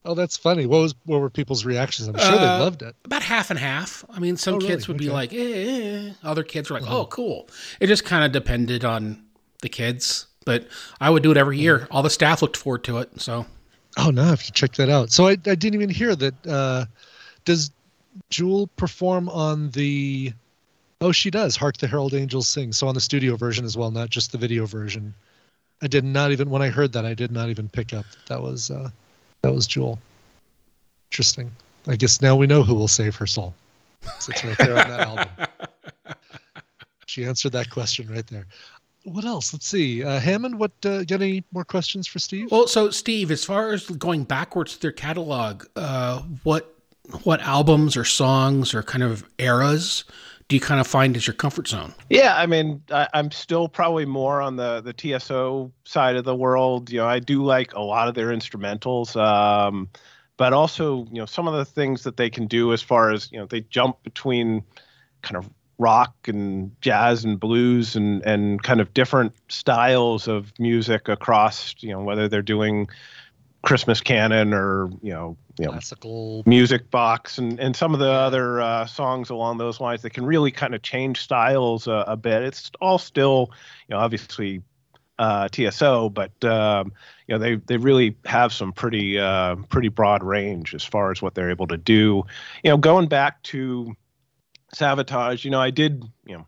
Oh, 0.04 0.14
that's 0.14 0.36
funny. 0.36 0.64
What 0.66 0.80
was 0.80 0.94
what 1.04 1.20
were 1.20 1.28
people's 1.30 1.64
reactions? 1.64 2.08
I'm 2.08 2.16
sure 2.18 2.26
Uh, 2.34 2.38
they 2.38 2.64
loved 2.64 2.82
it. 2.82 2.94
about 3.04 3.22
half 3.22 3.50
and 3.50 3.58
half. 3.58 4.04
I 4.08 4.18
mean, 4.18 4.36
some 4.36 4.54
Oh, 4.54 4.56
really? 4.56 4.68
kids 4.68 4.88
would 4.88 4.96
be 4.96 5.08
Okay. 5.08 5.14
like, 5.14 5.32
eh, 5.34 6.08
eh. 6.08 6.12
Other 6.24 6.42
kids 6.42 6.70
were 6.70 6.78
like, 6.80 6.84
Uh-huh. 6.88 7.00
oh, 7.00 7.06
cool. 7.06 7.48
It 7.80 7.86
just 7.88 8.04
kind 8.04 8.24
of 8.24 8.32
depended 8.32 8.84
on 8.84 9.22
the 9.60 9.68
kids. 9.68 10.26
But 10.46 10.66
I 11.02 11.10
would 11.10 11.22
do 11.22 11.30
it 11.30 11.36
every 11.36 11.58
year. 11.58 11.80
Mm-hmm. 11.80 11.92
All 11.92 12.02
the 12.02 12.08
staff 12.10 12.40
looked 12.40 12.56
forward 12.56 12.82
to 12.84 12.96
it. 12.98 13.20
So 13.20 13.44
Oh 13.98 14.10
no, 14.10 14.22
I 14.22 14.28
have 14.28 14.42
to 14.44 14.52
check 14.52 14.72
that 14.76 14.88
out. 14.88 15.12
So 15.12 15.26
I, 15.28 15.32
I 15.32 15.34
didn't 15.54 15.74
even 15.74 15.90
hear 15.90 16.16
that. 16.16 16.46
Uh, 16.46 16.86
does 17.44 17.70
Jewel 18.30 18.68
perform 18.76 19.28
on 19.28 19.70
the? 19.70 20.32
Oh, 21.02 21.12
she 21.12 21.30
does. 21.30 21.56
Hark 21.56 21.76
the 21.78 21.86
Herald 21.86 22.14
Angels 22.14 22.48
Sing. 22.48 22.72
So 22.72 22.86
on 22.88 22.94
the 22.94 23.00
studio 23.00 23.36
version 23.36 23.64
as 23.66 23.76
well, 23.76 23.90
not 23.90 24.08
just 24.10 24.32
the 24.32 24.38
video 24.38 24.64
version. 24.64 25.14
I 25.82 25.86
did 25.88 26.04
not 26.04 26.30
even 26.32 26.48
when 26.50 26.62
I 26.62 26.68
heard 26.68 26.92
that 26.92 27.04
I 27.04 27.14
did 27.14 27.32
not 27.32 27.48
even 27.50 27.68
pick 27.68 27.92
up 27.92 28.04
that, 28.10 28.26
that 28.26 28.42
was 28.42 28.70
uh, 28.70 28.90
that 29.42 29.52
was 29.52 29.66
Jewel. 29.66 29.98
Interesting. 31.10 31.50
I 31.86 31.96
guess 31.96 32.20
now 32.20 32.36
we 32.36 32.46
know 32.46 32.62
who 32.62 32.74
will 32.74 32.88
save 32.88 33.16
her 33.16 33.26
soul. 33.26 33.54
It's 34.02 34.44
right 34.44 34.56
there 34.58 34.78
on 34.78 34.88
that 34.88 35.00
album. 35.00 35.28
She 37.06 37.24
answered 37.24 37.50
that 37.52 37.70
question 37.70 38.08
right 38.08 38.26
there. 38.28 38.46
What 39.02 39.24
else? 39.24 39.52
Let's 39.52 39.66
see. 39.66 40.04
Uh, 40.04 40.20
Hammond, 40.20 40.60
what 40.60 40.70
uh, 40.84 41.02
got 41.02 41.22
any 41.22 41.42
more 41.52 41.64
questions 41.64 42.06
for 42.06 42.20
Steve? 42.20 42.52
Well, 42.52 42.68
so 42.68 42.90
Steve, 42.90 43.32
as 43.32 43.44
far 43.44 43.72
as 43.72 43.86
going 43.86 44.22
backwards 44.22 44.74
to 44.74 44.80
their 44.80 44.92
catalog, 44.92 45.64
uh, 45.74 46.20
what 46.44 46.72
what 47.24 47.40
albums 47.40 47.96
or 47.96 48.04
songs 48.04 48.74
or 48.74 48.84
kind 48.84 49.02
of 49.02 49.24
eras 49.38 50.04
do 50.50 50.56
you 50.56 50.60
kind 50.60 50.80
of 50.80 50.86
find 50.86 51.16
as 51.16 51.28
your 51.28 51.34
comfort 51.34 51.68
zone? 51.68 51.94
Yeah, 52.10 52.36
I 52.36 52.44
mean, 52.46 52.82
I, 52.90 53.06
I'm 53.14 53.30
still 53.30 53.68
probably 53.68 54.04
more 54.04 54.42
on 54.42 54.56
the 54.56 54.80
the 54.80 54.92
TSO 54.92 55.70
side 55.84 56.16
of 56.16 56.24
the 56.24 56.34
world. 56.34 56.90
You 56.90 56.98
know, 56.98 57.06
I 57.06 57.20
do 57.20 57.44
like 57.44 57.72
a 57.74 57.80
lot 57.80 58.08
of 58.08 58.16
their 58.16 58.30
instrumentals, 58.30 59.14
um, 59.14 59.88
but 60.36 60.52
also, 60.52 61.06
you 61.12 61.20
know, 61.20 61.26
some 61.26 61.46
of 61.46 61.54
the 61.54 61.64
things 61.64 62.02
that 62.02 62.16
they 62.16 62.28
can 62.28 62.48
do 62.48 62.72
as 62.72 62.82
far 62.82 63.12
as 63.12 63.30
you 63.30 63.38
know, 63.38 63.46
they 63.46 63.60
jump 63.60 64.02
between 64.02 64.64
kind 65.22 65.36
of 65.36 65.48
rock 65.78 66.16
and 66.26 66.72
jazz 66.80 67.24
and 67.24 67.38
blues 67.38 67.94
and 67.94 68.20
and 68.26 68.60
kind 68.64 68.80
of 68.80 68.92
different 68.92 69.32
styles 69.48 70.26
of 70.26 70.52
music 70.58 71.08
across. 71.08 71.76
You 71.78 71.90
know, 71.90 72.02
whether 72.02 72.26
they're 72.26 72.42
doing 72.42 72.88
Christmas 73.62 74.00
canon 74.00 74.52
or 74.52 74.90
you 75.00 75.12
know, 75.12 75.36
you 75.60 75.66
know, 75.66 75.72
Classical. 75.72 76.42
music 76.46 76.90
box 76.90 77.36
and, 77.36 77.60
and 77.60 77.76
some 77.76 77.92
of 77.92 78.00
the 78.00 78.10
other 78.10 78.60
uh, 78.62 78.86
songs 78.86 79.28
along 79.28 79.58
those 79.58 79.78
lines 79.78 80.00
that 80.02 80.10
can 80.10 80.24
really 80.24 80.50
kind 80.50 80.74
of 80.74 80.80
change 80.80 81.20
styles 81.20 81.86
a, 81.86 82.04
a 82.06 82.16
bit. 82.16 82.42
It's 82.42 82.70
all 82.80 82.96
still, 82.96 83.50
you 83.86 83.94
know, 83.94 83.98
obviously 83.98 84.62
uh, 85.18 85.48
TSO, 85.48 86.08
but 86.08 86.32
um, 86.44 86.92
you 87.26 87.34
know 87.34 87.38
they 87.38 87.56
they 87.56 87.76
really 87.76 88.16
have 88.24 88.54
some 88.54 88.72
pretty 88.72 89.18
uh, 89.18 89.56
pretty 89.68 89.88
broad 89.88 90.24
range 90.24 90.74
as 90.74 90.82
far 90.82 91.10
as 91.10 91.20
what 91.20 91.34
they're 91.34 91.50
able 91.50 91.66
to 91.66 91.76
do. 91.76 92.24
You 92.64 92.70
know, 92.70 92.78
going 92.78 93.06
back 93.06 93.42
to 93.44 93.94
Savatage, 94.74 95.44
you 95.44 95.50
know, 95.50 95.60
I 95.60 95.70
did 95.70 96.04
you 96.24 96.38
know 96.38 96.46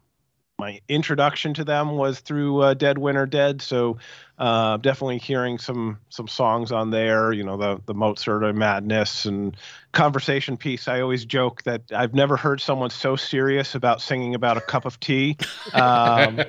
my 0.63 0.81
introduction 0.89 1.55
to 1.55 1.65
them 1.65 1.97
was 1.97 2.21
through 2.21 2.63
uh, 2.63 2.75
Dead 2.75 2.97
Winter 2.97 3.27
Dead, 3.27 3.61
so 3.61 3.99
uh, 4.39 4.77
definitely 4.77 5.19
hearing 5.19 5.59
some 5.59 5.99
some 6.09 6.29
songs 6.29 6.71
on 6.71 6.91
there. 6.91 7.33
You 7.33 7.43
know, 7.43 7.57
the 7.57 7.81
the 7.85 7.95
Mozart 7.95 8.45
and 8.45 8.57
Madness 8.57 9.25
and 9.25 9.57
conversation 9.91 10.57
piece. 10.57 10.87
I 10.87 11.01
always 11.01 11.25
joke 11.25 11.65
that 11.65 11.83
I've 11.93 12.15
never 12.15 12.37
heard 12.37 12.61
someone 12.61 12.91
so 12.91 13.17
serious 13.17 13.75
about 13.75 14.01
singing 14.01 14.37
about 14.37 14.57
a 14.57 14.61
cup 14.61 14.85
of 14.85 15.01
tea. 15.01 15.37
Um, 15.73 16.41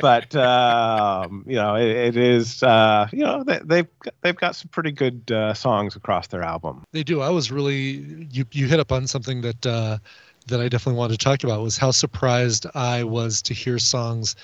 but 0.00 0.34
um, 0.36 1.44
you 1.46 1.56
know, 1.56 1.74
it, 1.76 1.88
it 1.88 2.16
is 2.16 2.62
uh, 2.62 3.08
you 3.12 3.24
know 3.24 3.42
they, 3.42 3.60
they've 3.64 3.88
they've 4.20 4.36
got 4.36 4.54
some 4.56 4.68
pretty 4.68 4.92
good 4.92 5.30
uh, 5.32 5.54
songs 5.54 5.96
across 5.96 6.28
their 6.28 6.42
album. 6.42 6.84
They 6.92 7.02
do. 7.02 7.20
I 7.22 7.30
was 7.30 7.50
really 7.50 8.28
you 8.30 8.44
you 8.52 8.66
hit 8.68 8.78
up 8.78 8.92
on 8.92 9.06
something 9.06 9.40
that 9.40 9.66
uh, 9.66 9.98
that 10.46 10.60
I 10.60 10.68
definitely 10.68 10.98
wanted 10.98 11.18
to 11.18 11.24
talk 11.24 11.44
about 11.44 11.62
was 11.62 11.76
how 11.76 11.90
surprised 11.90 12.66
I 12.74 13.04
was 13.04 13.40
to 13.42 13.54
hear 13.54 13.78
songs 13.78 14.36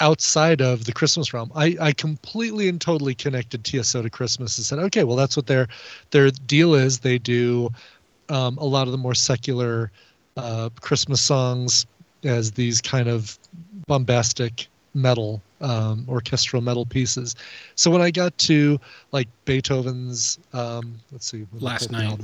outside 0.00 0.60
of 0.60 0.84
the 0.84 0.92
Christmas 0.92 1.32
realm. 1.32 1.50
I, 1.54 1.76
I 1.80 1.92
completely 1.92 2.68
and 2.68 2.80
totally 2.80 3.14
connected 3.14 3.64
TSO 3.64 4.02
to 4.02 4.10
Christmas 4.10 4.58
and 4.58 4.66
said, 4.66 4.78
okay, 4.78 5.04
well 5.04 5.16
that's 5.16 5.36
what 5.36 5.46
their 5.46 5.68
their 6.10 6.30
deal 6.30 6.74
is. 6.74 6.98
They 6.98 7.18
do 7.18 7.70
um, 8.28 8.58
a 8.58 8.64
lot 8.64 8.88
of 8.88 8.92
the 8.92 8.98
more 8.98 9.14
secular 9.14 9.90
uh, 10.36 10.70
Christmas 10.80 11.20
songs 11.20 11.86
as 12.24 12.52
these 12.52 12.80
kind 12.80 13.08
of 13.08 13.38
bombastic 13.86 14.68
metal 14.94 15.42
um, 15.60 16.04
orchestral 16.08 16.60
metal 16.60 16.84
pieces. 16.84 17.34
So 17.76 17.90
when 17.90 18.02
I 18.02 18.10
got 18.10 18.36
to 18.38 18.78
like 19.12 19.28
Beethoven's, 19.44 20.38
um, 20.52 20.96
let's 21.12 21.30
see, 21.30 21.46
Last 21.60 21.90
Night. 21.90 22.18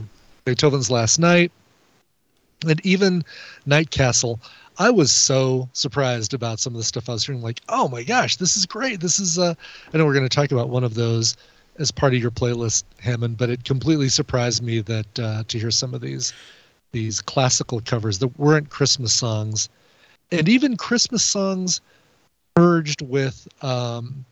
Beethoven's 0.45 0.91
Last 0.91 1.19
Night, 1.19 1.53
and 2.67 2.85
even 2.85 3.25
Night 3.67 3.91
Castle, 3.91 4.41
I 4.79 4.91
was 4.91 5.13
so 5.13 5.69
surprised 5.73 6.35
about 6.35 6.61
some 6.61 6.75
of 6.75 6.79
the 6.79 6.85
stuff 6.85 7.09
I 7.09 7.13
was 7.13 7.27
hearing. 7.27 7.43
Like, 7.43 7.61
oh 7.69 7.89
my 7.89 8.03
gosh, 8.03 8.37
this 8.37 8.57
is 8.57 8.65
great. 8.67 9.01
This 9.01 9.19
is, 9.19 9.39
uh, 9.39 9.55
I 9.93 9.97
know 9.97 10.05
we're 10.07 10.15
going 10.15 10.29
to 10.29 10.35
talk 10.35 10.53
about 10.53 10.69
one 10.69 10.85
of 10.85 10.95
those 10.95 11.37
as 11.79 11.91
part 11.91 12.15
of 12.15 12.21
your 12.21 12.31
playlist, 12.31 12.85
Hammond, 13.01 13.39
but 13.39 13.51
it 13.51 13.65
completely 13.65 14.09
surprised 14.09 14.63
me 14.63 14.81
that 14.81 15.19
uh, 15.19 15.45
to 15.49 15.59
hear 15.59 15.71
some 15.71 15.95
of 15.95 16.01
these 16.01 16.33
these 16.91 17.21
classical 17.21 17.83
covers 17.83 18.19
that 18.19 18.39
weren't 18.39 18.71
Christmas 18.71 19.13
songs, 19.13 19.69
and 20.33 20.49
even 20.49 20.77
Christmas 20.77 21.23
songs 21.23 21.83
merged 22.57 23.03
with 23.03 23.47
um, 23.63 24.25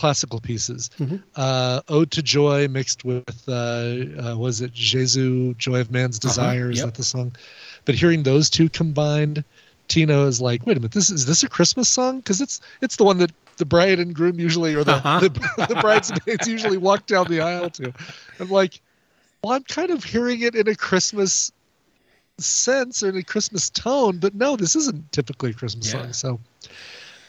classical 0.00 0.40
pieces. 0.40 0.90
Mhm. 0.98 1.22
Uh, 1.36 1.80
Ode 1.88 2.10
to 2.12 2.22
Joy 2.22 2.68
mixed 2.68 3.04
with 3.04 3.44
uh, 3.48 3.52
uh, 3.52 4.36
was 4.36 4.60
it 4.62 4.72
Jesu, 4.72 5.54
Joy 5.54 5.80
of 5.80 5.90
Man's 5.90 6.16
Uh-huh, 6.16 6.28
Desire? 6.28 6.70
Is 6.70 6.78
yep. 6.78 6.86
that 6.86 6.94
the 6.94 7.04
song? 7.04 7.32
But 7.84 7.94
hearing 7.94 8.22
those 8.22 8.48
two 8.50 8.68
combined, 8.70 9.44
Tino 9.88 10.26
is 10.26 10.40
like, 10.40 10.66
wait 10.66 10.76
a 10.76 10.80
minute, 10.80 10.92
this 10.92 11.10
is 11.10 11.26
this 11.26 11.42
a 11.42 11.48
Christmas 11.48 11.88
song? 11.88 12.18
Because 12.18 12.40
it's 12.40 12.60
it's 12.80 12.96
the 12.96 13.04
one 13.04 13.18
that 13.18 13.30
the 13.58 13.66
bride 13.66 13.98
and 14.00 14.14
groom 14.14 14.38
usually, 14.40 14.74
or 14.74 14.84
the 14.84 14.94
Uh-huh. 14.94 15.20
the, 15.20 15.64
the 15.68 15.76
bridesmaids 15.76 16.46
usually 16.48 16.78
walk 16.78 17.04
down 17.06 17.26
the 17.28 17.40
aisle 17.40 17.70
to. 17.70 17.92
I'm 18.38 18.48
like, 18.48 18.80
well, 19.42 19.52
I'm 19.52 19.64
kind 19.64 19.90
of 19.90 20.02
hearing 20.02 20.40
it 20.40 20.54
in 20.54 20.66
a 20.68 20.74
Christmas 20.74 21.52
sense 22.38 23.02
or 23.02 23.10
in 23.10 23.16
a 23.16 23.22
Christmas 23.22 23.68
tone, 23.70 24.18
but 24.18 24.34
no, 24.34 24.56
this 24.56 24.74
isn't 24.76 25.12
typically 25.12 25.50
a 25.50 25.54
Christmas 25.54 25.88
Yeah. 25.88 25.92
song. 25.92 26.12
So 26.12 26.40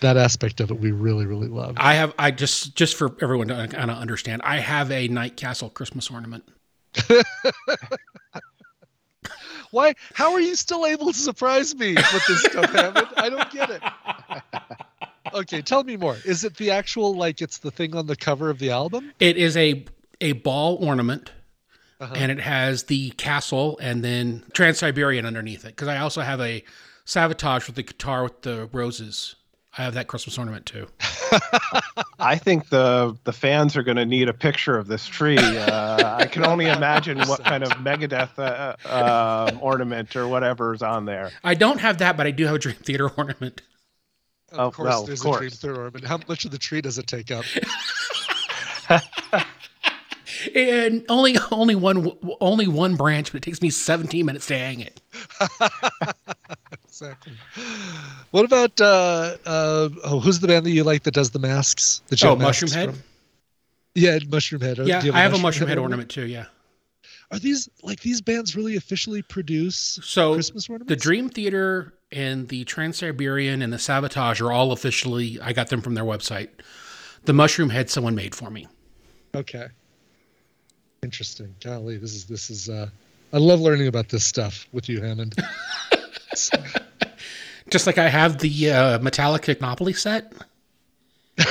that 0.02 0.18
aspect 0.18 0.60
of 0.60 0.70
it 0.72 0.80
we 0.80 0.92
really, 0.92 1.26
really 1.26 1.48
love. 1.48 1.76
I 1.78 1.94
have 1.96 2.14
I 2.20 2.32
just 2.32 2.76
just 2.76 2.96
for 2.96 3.16
everyone 3.22 3.48
to 3.48 3.68
kind 3.68 3.90
of 3.90 3.98
understand. 3.98 4.42
I 4.44 4.58
have 4.58 4.92
a 4.92 5.08
Night 5.08 5.38
Castle 5.38 5.70
Christmas 5.70 6.12
ornament. 6.12 6.44
Why? 9.72 9.94
How 10.14 10.34
are 10.34 10.42
you 10.42 10.56
still 10.56 10.86
able 10.86 11.08
to 11.14 11.18
surprise 11.18 11.74
me 11.76 11.94
with 11.96 12.24
this 12.28 12.44
stuff, 12.44 12.70
Hammond? 12.72 13.08
I 13.16 13.30
don't 13.30 13.50
get 13.52 13.70
it. 13.70 13.82
Okay, 15.34 15.62
tell 15.62 15.84
me 15.86 15.96
more. 15.96 16.18
Is 16.26 16.44
it 16.44 16.58
the 16.58 16.72
actual 16.72 17.16
like 17.16 17.42
it's 17.42 17.60
the 17.60 17.72
thing 17.72 17.96
on 17.96 18.06
the 18.08 18.18
cover 18.18 18.50
of 18.50 18.60
the 18.60 18.70
album? 18.72 19.14
It 19.22 19.38
is 19.38 19.56
a 19.56 19.86
a 20.20 20.34
ball 20.34 20.76
ornament, 20.86 21.32
Uh-huh. 22.02 22.14
and 22.18 22.32
it 22.32 22.40
has 22.42 22.84
the 22.84 23.12
castle 23.12 23.80
and 23.82 24.04
then 24.04 24.44
Trans 24.54 24.80
Siberian 24.80 25.26
underneath 25.26 25.64
it. 25.64 25.70
Because 25.70 25.88
I 25.88 25.98
also 26.00 26.20
have 26.22 26.42
a 26.42 26.64
Savatage 27.06 27.66
with 27.68 27.76
the 27.78 27.84
guitar 27.84 28.24
with 28.24 28.42
the 28.42 28.68
roses. 28.74 29.36
I 29.78 29.84
have 29.84 29.94
that 29.94 30.08
Christmas 30.08 30.38
ornament 30.38 30.66
too. 30.66 30.88
I 32.20 32.38
think 32.38 32.68
the 32.70 33.18
the 33.24 33.32
fans 33.32 33.78
are 33.78 33.84
going 33.84 33.96
to 33.98 34.06
need 34.06 34.28
a 34.28 34.34
picture 34.34 34.78
of 34.78 34.88
this 34.88 35.08
tree. 35.08 35.38
Uh, 35.38 36.18
I 36.18 36.26
can 36.28 36.46
only 36.46 36.66
imagine 36.68 37.20
what 37.20 37.44
kind 37.46 37.64
of 37.64 37.70
Megadeth 37.74 38.38
uh, 38.38 38.76
uh, 38.88 39.52
ornament 39.62 40.16
or 40.16 40.28
whatever's 40.28 40.82
on 40.82 41.06
there. 41.06 41.32
I 41.44 41.54
don't 41.56 41.80
have 41.80 42.00
that, 42.00 42.18
but 42.18 42.28
I 42.28 42.32
do 42.32 42.46
have 42.48 42.56
a 42.56 42.60
Dream 42.60 42.76
Theater 42.76 43.10
ornament. 43.18 43.62
Of 44.52 44.60
Oh, 44.60 44.72
course, 44.72 44.90
well, 44.90 45.02
of 45.02 45.08
there's 45.08 45.24
a 45.26 45.32
dream 45.38 45.50
Theater 45.50 45.76
ornament. 45.78 46.06
How 46.06 46.20
much 46.28 46.44
of 46.44 46.52
the 46.52 46.58
tree 46.58 46.82
does 46.82 46.98
it 46.98 47.08
take 47.08 47.32
up? 47.32 47.46
And 50.56 51.06
only 51.08 51.38
only 51.52 51.76
one 51.76 52.12
only 52.42 52.68
one 52.68 52.96
branch, 52.96 53.32
but 53.32 53.38
it 53.38 53.44
takes 53.44 53.62
me 53.62 53.70
17 53.70 54.26
minutes 54.26 54.48
to 54.48 54.58
hang 54.58 54.80
it. 54.82 55.00
Exactly. 56.92 57.32
What 58.32 58.44
about 58.44 58.82
uh, 58.82 59.38
uh, 59.46 59.90
oh, 60.04 60.20
who's 60.20 60.42
the 60.42 60.48
band 60.50 60.66
that 60.66 60.72
you 60.72 60.84
like 60.84 61.04
that 61.04 61.14
does 61.14 61.30
the 61.32 61.40
masks? 61.40 62.02
The 62.10 62.20
Oh, 62.26 62.32
have 62.32 62.40
masks 62.40 62.64
Mushroom 62.64 62.72
Head. 62.72 62.90
from? 62.96 63.04
Yeah, 63.96 64.20
Mushroom 64.30 64.62
Head. 64.62 64.78
Yeah, 64.80 65.00
Do 65.00 65.08
you 65.08 65.14
I 65.14 65.20
have 65.22 65.34
a 65.34 65.38
Mushroom 65.38 65.70
Head 65.70 65.78
ornament? 65.78 66.12
ornament 66.18 66.28
too. 66.28 66.28
Yeah. 66.28 66.46
Are 67.32 67.40
these 67.40 67.70
like 67.82 68.02
these 68.02 68.20
bands 68.20 68.58
really 68.58 68.76
officially 68.76 69.22
produce 69.22 70.00
So 70.04 70.34
Christmas 70.34 70.70
ornaments? 70.70 70.90
the 70.90 70.98
Dream 70.98 71.30
Theater 71.30 71.94
and 72.12 72.50
the 72.50 72.66
Trans 72.66 72.98
Siberian 72.98 73.62
and 73.62 73.72
the 73.72 73.78
Savatage 73.78 74.42
are 74.42 74.52
all 74.52 74.74
officially. 74.74 75.40
I 75.42 75.54
got 75.54 75.70
them 75.70 75.82
from 75.82 75.94
their 75.94 76.04
website. 76.04 76.50
The 77.24 77.32
Mushroom 77.34 77.70
Head 77.70 77.90
someone 77.90 78.16
made 78.16 78.36
for 78.36 78.50
me. 78.50 78.68
Okay. 79.34 79.68
Interesting. 81.04 81.56
Golly, 81.64 81.96
this 81.98 82.14
is 82.14 82.26
this 82.26 82.50
is 82.50 82.68
uh 82.68 82.90
I 83.32 83.38
love 83.38 83.62
learning 83.62 83.88
about 83.88 84.10
this 84.10 84.26
stuff 84.26 84.68
with 84.74 84.90
you, 84.90 85.00
Hammond. 85.02 85.36
Just 87.70 87.88
like 87.88 87.98
I 87.98 88.10
have 88.10 88.40
the 88.40 88.72
uh, 88.72 89.00
Metallica 89.00 89.60
Monopoly 89.60 89.94
set. 89.94 90.34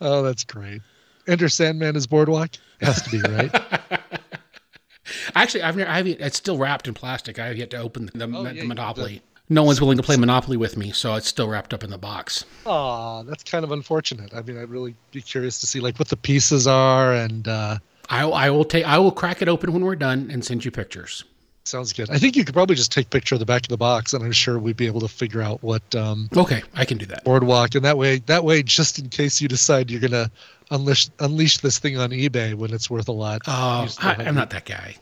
oh, 0.00 0.22
that's 0.22 0.44
great. 0.44 0.82
Enter 1.26 1.48
Sandman 1.48 1.96
is 1.96 2.06
Boardwalk? 2.06 2.50
Has 2.80 3.02
to 3.02 3.10
be, 3.10 3.20
right? 3.22 3.54
Actually, 5.34 5.62
I've 5.62 5.76
never. 5.76 5.90
I 5.90 5.96
haven't, 5.98 6.20
it's 6.20 6.36
still 6.36 6.58
wrapped 6.58 6.86
in 6.88 6.94
plastic. 6.94 7.38
I 7.38 7.46
have 7.46 7.56
yet 7.56 7.70
to 7.70 7.78
open 7.78 8.10
the, 8.14 8.24
Oh, 8.24 8.44
the 8.44 8.54
yeah, 8.54 8.64
Monopoly. 8.64 9.22
No 9.48 9.62
one's 9.62 9.80
willing 9.80 9.96
to 9.96 10.02
play 10.02 10.16
Monopoly 10.16 10.56
with 10.56 10.76
me, 10.76 10.90
so 10.90 11.14
it's 11.14 11.28
still 11.28 11.48
wrapped 11.48 11.72
up 11.72 11.84
in 11.84 11.90
the 11.90 11.98
box. 11.98 12.44
Aw, 12.64 13.22
that's 13.22 13.44
kind 13.44 13.64
of 13.64 13.70
unfortunate. 13.70 14.34
I 14.34 14.42
mean, 14.42 14.58
I'd 14.58 14.68
really 14.68 14.96
be 15.12 15.22
curious 15.22 15.60
to 15.60 15.66
see 15.66 15.78
like 15.78 15.98
what 15.98 16.08
the 16.08 16.16
pieces 16.16 16.66
are 16.66 17.12
and 17.12 17.46
uh 17.46 17.78
I, 18.08 18.22
I 18.22 18.50
will 18.50 18.64
take. 18.64 18.84
I 18.84 18.98
will 18.98 19.10
crack 19.12 19.42
it 19.42 19.48
open 19.48 19.72
when 19.72 19.84
we're 19.84 19.96
done 19.96 20.30
and 20.30 20.44
send 20.44 20.64
you 20.64 20.70
pictures. 20.70 21.24
Sounds 21.68 21.92
good. 21.92 22.10
I 22.10 22.18
think 22.18 22.36
you 22.36 22.44
could 22.44 22.54
probably 22.54 22.76
just 22.76 22.92
take 22.92 23.06
a 23.06 23.10
picture 23.10 23.34
of 23.34 23.38
the 23.38 23.46
back 23.46 23.62
of 23.62 23.68
the 23.68 23.76
box 23.76 24.12
and 24.12 24.24
I'm 24.24 24.32
sure 24.32 24.58
we'd 24.58 24.76
be 24.76 24.86
able 24.86 25.00
to 25.00 25.08
figure 25.08 25.42
out 25.42 25.62
what 25.62 25.94
um 25.94 26.28
Okay, 26.36 26.62
I 26.74 26.84
can 26.84 26.98
do 26.98 27.06
that. 27.06 27.24
boardwalk 27.24 27.74
and 27.74 27.84
that 27.84 27.98
way 27.98 28.18
that 28.26 28.44
way 28.44 28.62
just 28.62 28.98
in 28.98 29.08
case 29.08 29.40
you 29.40 29.48
decide 29.48 29.90
you're 29.90 30.00
gonna 30.00 30.30
unleash 30.70 31.08
unleash 31.20 31.58
this 31.58 31.78
thing 31.78 31.96
on 31.98 32.10
ebay 32.10 32.54
when 32.54 32.72
it's 32.72 32.88
worth 32.90 33.08
a 33.08 33.12
lot 33.12 33.42
Oh, 33.46 33.86
I, 34.00 34.14
I'm 34.24 34.34
not 34.34 34.50
that 34.50 34.64
guy. 34.64 34.96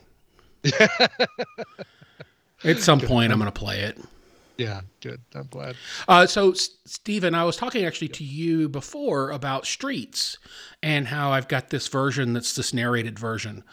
At 2.64 2.78
some 2.78 3.00
point, 3.00 3.30
I'm 3.32 3.38
going 3.38 3.50
to 3.52 3.58
play 3.58 3.80
it. 3.80 3.98
yeah 4.56 4.80
good 5.02 5.20
i'm 5.34 5.46
glad 5.50 5.74
Uh, 6.08 6.26
so, 6.26 6.52
S- 6.52 6.70
Stephen, 6.86 7.34
I 7.34 7.44
was 7.44 7.56
talking 7.56 7.84
actually 7.84 8.08
to 8.08 8.24
you 8.24 8.68
before 8.68 9.30
about 9.30 9.66
Streets 9.66 10.38
and 10.82 11.08
how 11.08 11.30
I've 11.32 11.48
got 11.48 11.68
this 11.70 11.88
version 11.88 12.32
that's 12.32 12.54
this 12.54 12.72
narrated 12.72 13.18
version. 13.18 13.64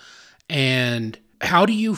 And 0.50 1.18
how 1.40 1.66
do 1.66 1.72
you 1.74 1.98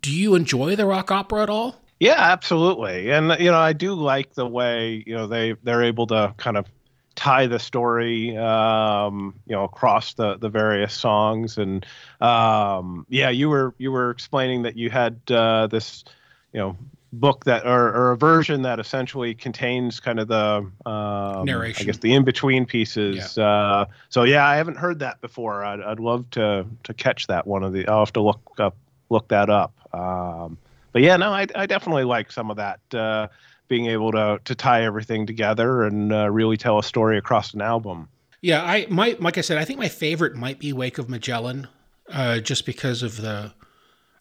do 0.00 0.12
you 0.12 0.34
enjoy 0.34 0.76
the 0.76 0.86
rock 0.86 1.10
opera 1.10 1.42
at 1.42 1.50
all? 1.50 1.76
Yeah, 2.00 2.16
absolutely. 2.18 3.10
And 3.10 3.36
you 3.38 3.50
know, 3.50 3.58
I 3.58 3.72
do 3.72 3.94
like 3.94 4.34
the 4.34 4.46
way 4.46 5.02
you 5.06 5.14
know 5.14 5.26
they 5.26 5.54
they're 5.62 5.84
able 5.84 6.06
to 6.08 6.34
kind 6.36 6.56
of 6.56 6.66
tie 7.14 7.46
the 7.46 7.58
story, 7.58 8.36
um, 8.36 9.34
you 9.46 9.54
know, 9.54 9.64
across 9.64 10.14
the 10.14 10.36
the 10.36 10.48
various 10.48 10.92
songs. 10.92 11.58
And 11.58 11.86
um, 12.20 13.06
yeah, 13.08 13.30
you 13.30 13.48
were 13.48 13.74
you 13.78 13.92
were 13.92 14.10
explaining 14.10 14.62
that 14.62 14.76
you 14.76 14.90
had 14.90 15.20
uh, 15.30 15.66
this, 15.68 16.04
you 16.52 16.60
know, 16.60 16.76
book 17.12 17.44
that 17.44 17.64
or, 17.66 17.88
or 17.94 18.12
a 18.12 18.16
version 18.16 18.62
that 18.62 18.80
essentially 18.80 19.34
contains 19.34 20.00
kind 20.00 20.18
of 20.18 20.28
the 20.28 20.70
um, 20.84 21.44
Narration. 21.44 21.84
I 21.84 21.86
guess 21.86 21.98
the 21.98 22.12
in 22.14 22.24
between 22.24 22.66
pieces. 22.66 23.38
Uh, 23.38 23.86
so 24.08 24.24
yeah, 24.24 24.46
I 24.46 24.56
haven't 24.56 24.76
heard 24.76 24.98
that 24.98 25.20
before. 25.20 25.64
I'd, 25.64 25.80
I'd 25.80 26.00
love 26.00 26.28
to 26.30 26.66
to 26.82 26.94
catch 26.94 27.28
that 27.28 27.46
one 27.46 27.62
of 27.62 27.72
the. 27.72 27.86
I'll 27.86 28.00
have 28.00 28.12
to 28.14 28.22
look 28.22 28.40
up 28.58 28.76
look 29.14 29.28
that 29.28 29.48
up. 29.48 29.72
Um, 29.94 30.58
but 30.92 31.02
yeah, 31.02 31.16
no, 31.16 31.32
I, 31.32 31.46
I 31.54 31.66
definitely 31.66 32.04
like 32.04 32.30
some 32.30 32.50
of 32.50 32.56
that. 32.58 32.80
Uh, 32.92 33.28
being 33.68 33.86
able 33.86 34.12
to 34.12 34.38
to 34.44 34.54
tie 34.54 34.84
everything 34.84 35.26
together 35.26 35.84
and 35.84 36.12
uh, 36.12 36.30
really 36.30 36.56
tell 36.56 36.78
a 36.78 36.82
story 36.82 37.16
across 37.16 37.54
an 37.54 37.62
album. 37.62 38.08
Yeah, 38.42 38.62
I 38.62 38.86
my 38.90 39.16
like 39.20 39.38
I 39.38 39.40
said, 39.40 39.58
I 39.58 39.64
think 39.64 39.78
my 39.78 39.88
favorite 39.88 40.34
might 40.34 40.58
be 40.58 40.72
Wake 40.72 40.98
of 40.98 41.08
Magellan, 41.08 41.66
uh, 42.12 42.40
just 42.40 42.66
because 42.66 43.02
of 43.02 43.16
the. 43.20 43.54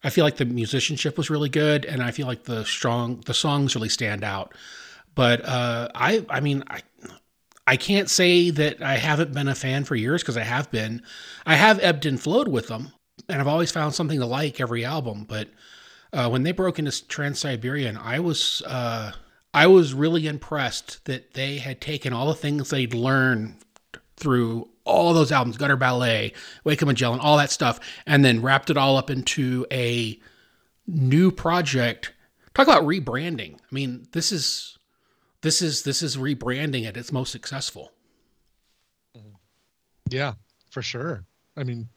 I 0.05 0.09
feel 0.09 0.25
like 0.25 0.37
the 0.37 0.45
musicianship 0.45 1.17
was 1.17 1.29
really 1.29 1.49
good, 1.49 1.85
and 1.85 2.01
I 2.01 2.11
feel 2.11 2.27
like 2.27 2.43
the 2.43 2.65
strong 2.65 3.21
the 3.25 3.33
songs 3.33 3.75
really 3.75 3.89
stand 3.89 4.23
out. 4.23 4.53
But 5.13 5.45
uh, 5.45 5.89
I 5.93 6.25
I 6.29 6.39
mean 6.39 6.63
I 6.69 6.81
I 7.67 7.77
can't 7.77 8.09
say 8.09 8.49
that 8.49 8.81
I 8.81 8.95
haven't 8.95 9.33
been 9.33 9.47
a 9.47 9.55
fan 9.55 9.83
for 9.83 9.95
years 9.95 10.21
because 10.21 10.37
I 10.37 10.43
have 10.43 10.71
been. 10.71 11.03
I 11.45 11.55
have 11.55 11.79
ebbed 11.79 12.05
and 12.05 12.19
flowed 12.19 12.47
with 12.47 12.67
them, 12.67 12.91
and 13.29 13.39
I've 13.41 13.47
always 13.47 13.71
found 13.71 13.93
something 13.93 14.19
to 14.19 14.25
like 14.25 14.59
every 14.59 14.85
album. 14.85 15.25
But 15.27 15.49
uh, 16.11 16.29
when 16.29 16.43
they 16.43 16.51
broke 16.51 16.79
into 16.79 17.07
Trans 17.07 17.39
Siberian, 17.39 17.97
I 17.97 18.19
was 18.19 18.61
uh, 18.65 19.11
I 19.53 19.67
was 19.67 19.93
really 19.93 20.27
impressed 20.27 21.05
that 21.05 21.33
they 21.33 21.57
had 21.57 21.81
taken 21.81 22.13
all 22.13 22.27
the 22.27 22.35
things 22.35 22.69
they'd 22.69 22.93
learned 22.93 23.55
through 24.17 24.69
all 24.85 25.13
those 25.13 25.31
albums, 25.31 25.57
Gutter 25.57 25.77
Ballet, 25.77 26.33
Wake 26.63 26.81
of 26.81 26.87
Magellan, 26.87 27.19
all 27.19 27.37
that 27.37 27.51
stuff, 27.51 27.79
and 28.05 28.23
then 28.23 28.41
wrapped 28.41 28.69
it 28.69 28.77
all 28.77 28.97
up 28.97 29.09
into 29.09 29.65
a 29.71 30.19
new 30.87 31.31
project. 31.31 32.13
Talk 32.53 32.67
about 32.67 32.83
rebranding. 32.83 33.55
I 33.55 33.73
mean, 33.73 34.07
this 34.11 34.31
is 34.31 34.77
this 35.41 35.61
is 35.61 35.83
this 35.83 36.01
is 36.01 36.17
rebranding 36.17 36.85
at 36.87 36.97
its 36.97 37.11
most 37.11 37.31
successful. 37.31 37.91
yeah 40.09 40.33
for 40.69 40.81
sure 40.81 41.23
i 41.55 41.63
mean 41.63 41.87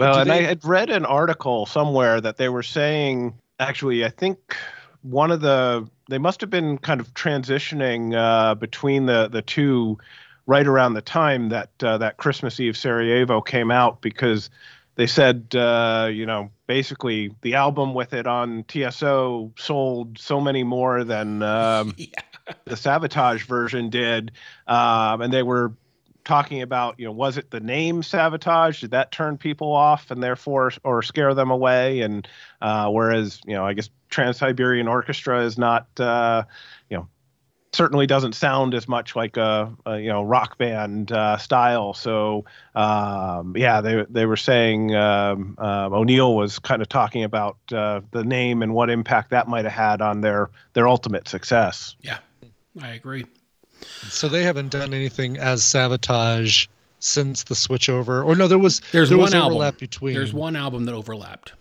Well, 0.00 0.18
and 0.18 0.32
I 0.32 0.42
had 0.42 0.64
read 0.64 0.90
an 0.90 1.04
article 1.04 1.66
somewhere 1.66 2.20
that 2.20 2.38
they 2.38 2.48
were 2.48 2.62
saying, 2.62 3.34
actually, 3.58 4.04
I 4.04 4.08
think 4.08 4.56
one 5.02 5.30
of 5.30 5.40
the 5.40 5.88
they 6.08 6.18
must 6.18 6.40
have 6.40 6.50
been 6.50 6.78
kind 6.78 7.00
of 7.00 7.12
transitioning 7.14 8.14
uh, 8.14 8.54
between 8.54 9.06
the 9.06 9.28
the 9.28 9.42
two 9.42 9.98
right 10.46 10.66
around 10.66 10.94
the 10.94 11.02
time 11.02 11.50
that 11.50 11.70
uh, 11.82 11.98
that 11.98 12.16
Christmas 12.16 12.58
Eve 12.60 12.76
Sarajevo 12.76 13.40
came 13.40 13.70
out 13.70 14.00
because 14.00 14.50
they 14.96 15.06
said 15.06 15.54
uh, 15.54 16.08
you 16.12 16.26
know 16.26 16.50
basically 16.66 17.34
the 17.42 17.54
album 17.54 17.94
with 17.94 18.12
it 18.12 18.26
on 18.26 18.64
TSO 18.68 19.52
sold 19.58 20.18
so 20.18 20.40
many 20.40 20.64
more 20.64 21.04
than 21.04 21.42
um, 21.42 21.94
Yeah. 21.96 22.06
the 22.64 22.74
Savatage 22.74 23.42
version 23.42 23.90
did, 23.90 24.32
um, 24.66 25.20
and 25.20 25.32
they 25.32 25.42
were 25.42 25.72
talking 26.24 26.62
about 26.62 26.98
you 26.98 27.06
know 27.06 27.12
was 27.12 27.36
it 27.36 27.50
the 27.50 27.60
name 27.60 28.02
Savatage 28.02 28.80
did 28.80 28.90
that 28.90 29.12
turn 29.12 29.38
people 29.38 29.72
off 29.72 30.10
and 30.10 30.22
therefore 30.22 30.72
or 30.84 31.02
scare 31.02 31.34
them 31.34 31.50
away 31.50 32.00
and 32.00 32.26
uh, 32.60 32.88
whereas 32.90 33.40
you 33.46 33.54
know 33.54 33.64
I 33.64 33.72
guess 33.72 33.90
Trans 34.08 34.38
Siberian 34.38 34.88
Orchestra 34.88 35.44
is 35.44 35.58
not 35.58 35.88
uh, 35.98 36.44
you 36.88 36.96
know 36.96 37.08
certainly 37.72 38.06
doesn't 38.06 38.34
sound 38.34 38.74
as 38.74 38.88
much 38.88 39.14
like 39.14 39.36
a, 39.36 39.72
a 39.86 39.98
you 39.98 40.08
know 40.08 40.22
rock 40.22 40.58
band 40.58 41.12
uh, 41.12 41.36
style 41.36 41.94
so 41.94 42.44
um, 42.74 43.54
yeah 43.56 43.80
they 43.80 44.04
they 44.10 44.26
were 44.26 44.36
saying 44.36 44.94
um, 44.94 45.56
uh, 45.58 45.88
O'Neill 45.92 46.34
was 46.34 46.58
kind 46.58 46.82
of 46.82 46.88
talking 46.88 47.24
about 47.24 47.56
uh, 47.72 48.00
the 48.10 48.24
name 48.24 48.62
and 48.62 48.74
what 48.74 48.90
impact 48.90 49.30
that 49.30 49.48
might 49.48 49.64
have 49.64 49.72
had 49.72 50.02
on 50.02 50.20
their 50.20 50.50
their 50.72 50.88
ultimate 50.88 51.28
success. 51.28 51.96
Yeah, 52.02 52.18
I 52.80 52.90
agree. 52.90 53.24
So 54.08 54.28
they 54.28 54.42
haven't 54.42 54.70
done 54.70 54.92
anything 54.94 55.36
as 55.38 55.62
Savatage 55.62 56.68
since 56.98 57.44
the 57.44 57.54
switchover, 57.54 58.24
or 58.24 58.34
no, 58.36 58.46
there 58.48 58.58
was 58.58 58.80
There's 58.92 59.08
there 59.08 59.18
one 59.18 59.24
was 59.26 59.34
album. 59.34 59.52
overlap 59.54 59.78
between. 59.78 60.14
There's 60.14 60.32
one 60.34 60.54
album 60.56 60.84
that 60.84 60.94
overlapped. 60.94 61.52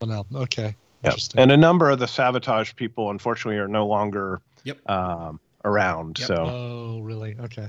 one 0.00 0.10
album. 0.12 0.36
Okay, 0.36 0.74
Yep. 1.04 1.14
And 1.36 1.52
a 1.52 1.56
number 1.56 1.88
of 1.90 2.00
the 2.00 2.06
Savatage 2.06 2.74
people, 2.74 3.10
unfortunately, 3.10 3.58
are 3.58 3.68
no 3.68 3.86
longer 3.86 4.40
Yep. 4.64 4.90
um, 4.90 5.38
around. 5.64 6.18
Yep. 6.18 6.26
So 6.26 6.34
oh, 6.36 7.00
really? 7.02 7.36
Okay. 7.40 7.68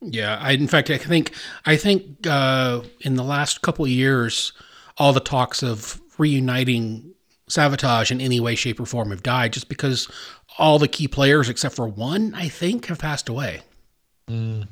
Yeah, 0.00 0.38
I 0.40 0.52
in 0.52 0.68
fact 0.68 0.90
I 0.90 0.98
think 0.98 1.32
I 1.66 1.76
think 1.76 2.24
uh, 2.26 2.82
in 3.00 3.14
the 3.16 3.24
last 3.24 3.62
couple 3.62 3.84
of 3.84 3.90
years, 3.90 4.52
all 4.96 5.12
the 5.12 5.18
talks 5.20 5.62
of 5.64 6.00
reuniting 6.18 7.12
Savatage 7.50 8.10
in 8.12 8.20
any 8.20 8.38
way, 8.38 8.54
shape, 8.54 8.78
or 8.78 8.86
form 8.86 9.10
have 9.10 9.22
died, 9.24 9.52
just 9.52 9.68
because 9.68 10.06
all 10.58 10.78
the 10.78 10.88
key 10.88 11.08
players 11.08 11.48
except 11.48 11.74
for 11.76 11.86
one, 11.86 12.34
I 12.34 12.48
think, 12.48 12.86
have 12.86 12.98
passed 12.98 13.28
away. 13.28 13.60
Mm. 14.28 14.66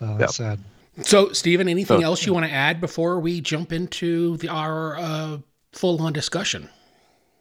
Oh, 0.00 0.16
that's 0.18 0.36
sad. 0.36 0.60
So, 1.02 1.32
Stephen, 1.32 1.68
anything 1.68 2.00
So- 2.00 2.04
else 2.04 2.26
you 2.26 2.34
want 2.34 2.46
to 2.46 2.52
add 2.52 2.80
before 2.80 3.18
we 3.20 3.40
jump 3.40 3.72
into 3.72 4.36
the 4.38 4.48
our 4.48 4.96
uh, 4.96 5.38
full-on 5.72 6.12
discussion? 6.12 6.68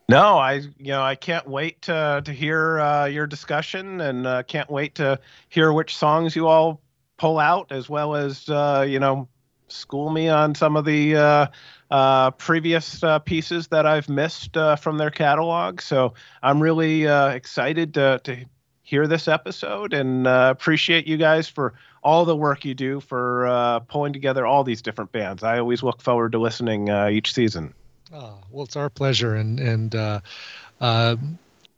no, 0.10 0.38
I 0.38 0.54
you 0.54 0.94
know 0.94 1.02
I 1.04 1.16
can't 1.16 1.46
wait 1.48 1.82
to 1.84 2.22
to 2.24 2.32
hear 2.32 2.80
uh, 2.80 3.06
your 3.06 3.28
discussion, 3.28 4.00
and 4.02 4.26
uh, 4.26 4.44
can't 4.44 4.70
wait 4.70 4.96
to 4.96 5.20
hear 5.50 5.74
which 5.74 5.98
songs 5.98 6.36
you 6.36 6.48
all 6.48 6.80
pull 7.18 7.40
out, 7.40 7.72
as 7.72 7.90
well 7.90 8.16
as 8.16 8.48
uh, 8.48 8.86
you 8.88 9.00
know 9.00 9.28
school 9.68 10.10
me 10.10 10.30
on 10.30 10.56
some 10.56 10.76
of 10.76 10.86
the 10.86 11.16
uh, 11.16 11.48
uh, 11.92 12.32
previous 12.32 13.04
uh, 13.04 13.20
pieces 13.20 13.68
that 13.68 13.86
I've 13.86 14.10
missed 14.10 14.58
uh, 14.58 14.76
from 14.76 14.98
their 14.98 15.12
catalog. 15.12 15.82
So 15.82 16.14
I'm 16.42 16.62
really 16.62 17.08
uh, 17.08 17.30
excited 17.30 17.94
to 17.96 18.20
to 18.24 18.46
hear 18.84 19.08
this 19.08 19.28
episode, 19.28 19.94
and 19.94 20.28
uh, 20.28 20.50
appreciate 20.52 21.08
you 21.08 21.18
guys 21.18 21.48
for 21.48 21.74
all 22.04 22.24
the 22.26 22.36
work 22.36 22.64
you 22.64 22.74
do 22.74 23.02
for 23.02 23.82
pulling 23.90 24.14
together 24.14 24.46
all 24.46 24.64
these 24.64 24.82
different 24.82 25.12
bands. 25.12 25.44
I 25.44 25.60
always 25.60 25.84
look 25.84 26.02
forward 26.02 26.32
to 26.32 26.40
listening 26.40 26.90
each 27.10 27.34
season. 27.34 27.74
Oh, 28.14 28.40
well, 28.50 28.64
it's 28.64 28.78
our 28.78 28.90
pleasure, 28.90 29.36
and 29.36 29.60
and 29.60 30.22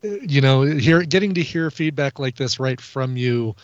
you 0.02 0.40
know, 0.40 0.62
here 0.62 1.02
getting 1.02 1.34
to 1.34 1.42
hear 1.42 1.70
feedback 1.70 2.18
like 2.18 2.36
this 2.36 2.58
right 2.58 2.80
from 2.80 3.16
you, 3.16 3.54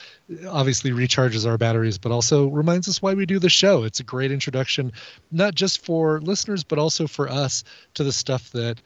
obviously 0.48 0.90
recharges 0.90 1.46
our 1.46 1.56
batteries, 1.56 1.98
but 1.98 2.12
also 2.12 2.48
reminds 2.48 2.88
us 2.88 3.00
why 3.00 3.14
we 3.14 3.24
do 3.24 3.38
the 3.38 3.48
show. 3.48 3.84
It's 3.84 4.00
a 4.00 4.04
great 4.04 4.30
introduction, 4.30 4.92
not 5.32 5.54
just 5.54 5.84
for 5.84 6.20
listeners, 6.20 6.62
but 6.62 6.78
also 6.78 7.06
for 7.06 7.28
us 7.28 7.64
to 7.94 8.04
the 8.04 8.12
stuff 8.12 8.50
that 8.50 8.80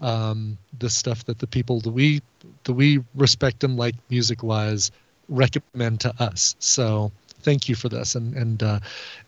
um, 0.00 0.56
the 0.78 0.88
stuff 0.88 1.24
that 1.24 1.38
the 1.38 1.46
people 1.46 1.80
that 1.80 1.90
we 1.90 2.22
that 2.64 2.72
we 2.72 3.00
respect 3.14 3.64
and 3.64 3.76
like 3.76 3.94
music 4.08 4.42
wise 4.42 4.90
recommend 5.28 6.00
to 6.00 6.14
us. 6.22 6.56
So 6.60 7.12
thank 7.42 7.68
you 7.68 7.74
for 7.74 7.88
this 7.88 8.14
and 8.14 8.34
and 8.34 8.62
uh, 8.62 8.78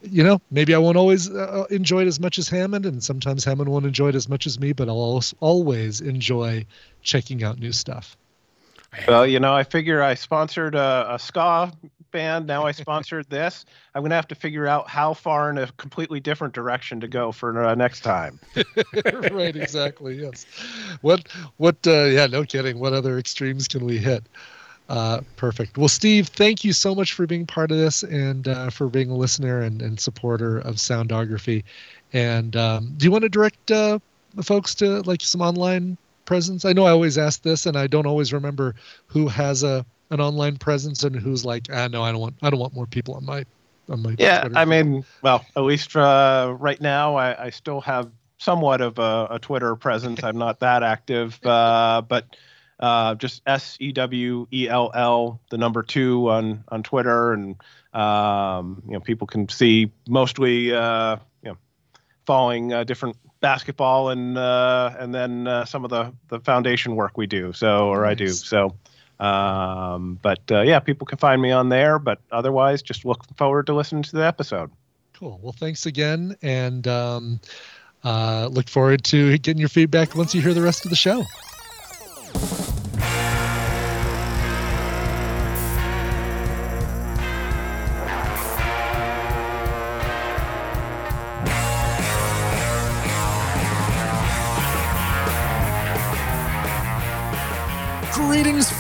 you 0.03 0.23
know 0.23 0.41
maybe 0.51 0.73
i 0.75 0.79
won't 0.79 0.97
always 0.97 1.29
uh, 1.31 1.65
enjoy 1.71 2.03
it 2.03 2.07
as 2.07 2.21
much 2.21 2.39
as 2.39 2.49
hammond 2.49 2.87
and 2.87 3.03
sometimes 3.03 3.45
hammond 3.45 3.69
won't 3.69 3.85
enjoy 3.85 4.09
it 4.09 4.15
as 4.15 4.29
much 4.29 4.47
as 4.47 4.61
me 4.61 4.73
but 4.73 4.89
i'll 4.89 5.21
always 5.41 6.01
enjoy 6.01 6.65
checking 7.05 7.45
out 7.45 7.59
new 7.59 7.73
stuff 7.73 8.17
Well, 9.09 9.27
you 9.27 9.40
know, 9.40 9.55
I 9.55 9.64
figure 9.64 10.03
I 10.03 10.14
sponsored 10.14 10.75
a, 10.75 11.14
a 11.14 11.19
ska 11.19 11.73
band. 12.12 12.47
Now 12.47 12.64
I 12.64 12.73
sponsored 12.73 13.29
this. 13.29 13.64
I'm 13.95 14.03
going 14.03 14.11
to 14.11 14.17
have 14.17 14.29
to 14.29 14.37
figure 14.37 14.67
out 14.67 14.88
how 14.88 15.14
far 15.14 15.51
in 15.51 15.59
a 15.59 15.67
completely 15.73 16.21
different 16.21 16.55
direction 16.55 17.01
to 17.01 17.09
go 17.09 17.33
for 17.33 17.64
uh, 17.64 17.75
next 17.75 18.01
time. 18.01 18.38
right 19.33 19.57
exactly 19.57 20.14
yes 20.21 20.47
what 21.01 21.27
what 21.57 21.77
uh 21.87 22.05
yeah 22.05 22.27
no 22.27 22.45
kidding 22.45 22.79
what 22.79 22.93
other 22.93 23.19
extremes 23.19 23.67
can 23.67 23.85
we 23.85 23.99
hit 23.99 24.23
uh 24.88 25.21
perfect 25.37 25.77
well 25.77 25.88
steve 25.88 26.29
thank 26.29 26.64
you 26.64 26.73
so 26.73 26.95
much 26.95 27.12
for 27.14 27.27
being 27.27 27.47
part 27.47 27.71
of 27.71 27.79
this 27.79 28.03
and 28.05 28.47
uh 28.47 28.71
for 28.71 28.88
being 28.88 29.11
a 29.11 29.17
listener 29.17 29.61
and, 29.61 29.83
and 29.83 29.99
supporter 29.99 30.59
of 30.59 30.77
soundography 30.77 31.64
and 32.12 32.55
um 32.55 32.93
do 32.97 33.05
you 33.05 33.11
want 33.11 33.23
to 33.23 33.29
direct 33.29 33.71
uh 33.71 33.99
the 34.35 34.43
folks 34.43 34.75
to 34.75 35.01
like 35.03 35.21
some 35.21 35.40
online 35.40 35.97
presence. 36.25 36.65
I 36.65 36.73
know 36.73 36.85
i 36.85 36.91
always 36.91 37.19
ask 37.19 37.43
this 37.43 37.67
and 37.67 37.77
i 37.77 37.87
don't 37.87 38.07
always 38.07 38.33
remember 38.33 38.75
who 39.07 39.29
has 39.29 39.63
a 39.63 39.85
an 40.11 40.21
online 40.21 40.57
presence 40.57 41.03
and 41.05 41.15
who's 41.17 41.45
like 41.45 41.69
ah 41.73 41.89
no 41.89 42.03
i 42.03 42.13
don't 42.13 42.21
want 42.21 42.37
i 42.43 42.51
don't 42.51 42.61
want 42.61 42.75
more 42.75 42.87
people 42.87 43.15
on 43.15 43.25
my 43.25 43.45
on 43.89 44.03
my 44.03 44.17
Yeah, 44.17 44.41
Twitter 44.41 44.55
I 44.55 44.65
mean, 44.65 45.05
well, 45.23 45.45
at 45.57 45.63
least 45.63 45.97
uh, 45.97 46.55
right 46.59 46.81
now, 46.81 47.17
I, 47.17 47.47
I 47.47 47.51
still 47.51 47.81
have 47.81 48.11
somewhat 48.39 48.81
of 48.81 48.99
a, 48.99 49.29
a 49.33 49.39
Twitter 49.39 49.75
presence. 49.77 50.23
I'm 50.23 50.39
not 50.39 50.61
that 50.61 50.83
active, 50.83 51.39
uh, 51.45 52.03
but 52.07 52.27
uh, 52.79 53.15
just 53.17 53.43
S 53.47 53.77
E 53.81 53.93
W 53.93 54.47
E 54.53 54.69
L 54.69 54.91
L, 54.95 55.41
the 55.51 55.59
number 55.59 55.83
two 55.83 56.31
on 56.31 56.65
on 56.69 56.83
Twitter, 56.83 57.33
and 57.33 57.57
um, 57.93 58.83
you 58.87 58.93
know, 58.93 59.01
people 59.01 59.27
can 59.27 59.49
see 59.49 59.91
mostly 60.09 60.73
uh, 60.73 61.17
you 61.43 61.51
know 61.51 61.57
following 62.27 62.73
uh, 62.73 62.85
different 62.85 63.17
basketball 63.45 64.09
and 64.09 64.39
uh, 64.39 64.97
and 64.99 65.15
then 65.15 65.47
uh, 65.47 65.67
some 65.67 65.85
of 65.85 65.91
the 65.91 66.13
the 66.29 66.41
foundation 66.41 66.97
work 66.97 67.19
we 67.19 67.27
do. 67.27 67.53
So, 67.53 67.89
or 67.89 68.07
I 68.07 68.15
do. 68.15 68.29
So. 68.29 68.75
Um, 69.21 70.19
but 70.23 70.41
uh, 70.51 70.63
yeah, 70.63 70.81
people 70.81 71.07
can 71.07 71.19
find 71.19 71.41
me 71.41 71.53
on 71.53 71.69
there. 71.69 71.99
But 71.99 72.19
otherwise, 72.33 72.83
just 72.83 73.05
look 73.05 73.23
forward 73.37 73.67
to 73.67 73.75
listening 73.75 74.03
to 74.03 74.17
the 74.17 74.25
episode. 74.25 74.71
Cool. 75.13 75.39
Well, 75.43 75.53
thanks 75.53 75.87
again, 75.87 76.37
and 76.43 76.89
um, 76.89 77.41
uh, 78.03 78.49
look 78.51 78.69
forward 78.69 79.05
to 79.05 79.39
getting 79.39 79.61
your 79.61 79.69
feedback 79.69 80.17
once 80.17 80.35
you 80.35 80.41
hear 80.41 80.55
the 80.55 80.63
rest 80.63 80.85
of 80.85 80.91
the 80.91 80.97
show. 80.97 81.23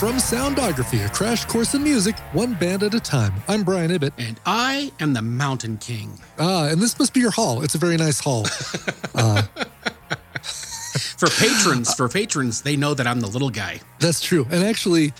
From 0.04 0.16
Soundography, 0.16 1.02
a 1.02 1.08
crash 1.08 1.46
course 1.46 1.72
in 1.72 1.82
music, 1.82 2.18
one 2.34 2.52
band 2.52 2.82
at 2.82 2.92
a 2.92 3.00
time. 3.00 3.32
I'm 3.48 3.62
Brian 3.62 3.90
Ibbott. 3.90 4.12
And 4.18 4.38
I 4.44 4.92
am 5.00 5.14
the 5.14 5.22
Mountain 5.22 5.78
King. 5.78 6.20
Ah, 6.38 6.66
and 6.68 6.78
this 6.78 6.98
must 6.98 7.14
be 7.14 7.20
your 7.20 7.30
hall. 7.30 7.62
It's 7.62 7.74
a 7.74 7.78
very 7.78 7.96
nice 7.96 8.20
hall. 8.20 8.44
Uh, 9.14 9.40
For 11.16 11.28
patrons, 11.30 11.94
for 11.94 12.10
patrons, 12.10 12.60
they 12.60 12.76
know 12.76 12.92
that 12.92 13.06
I'm 13.06 13.20
the 13.20 13.28
little 13.28 13.48
guy. 13.48 13.80
That's 13.98 14.20
true. 14.20 14.46
And 14.50 14.62
actually, 14.62 15.14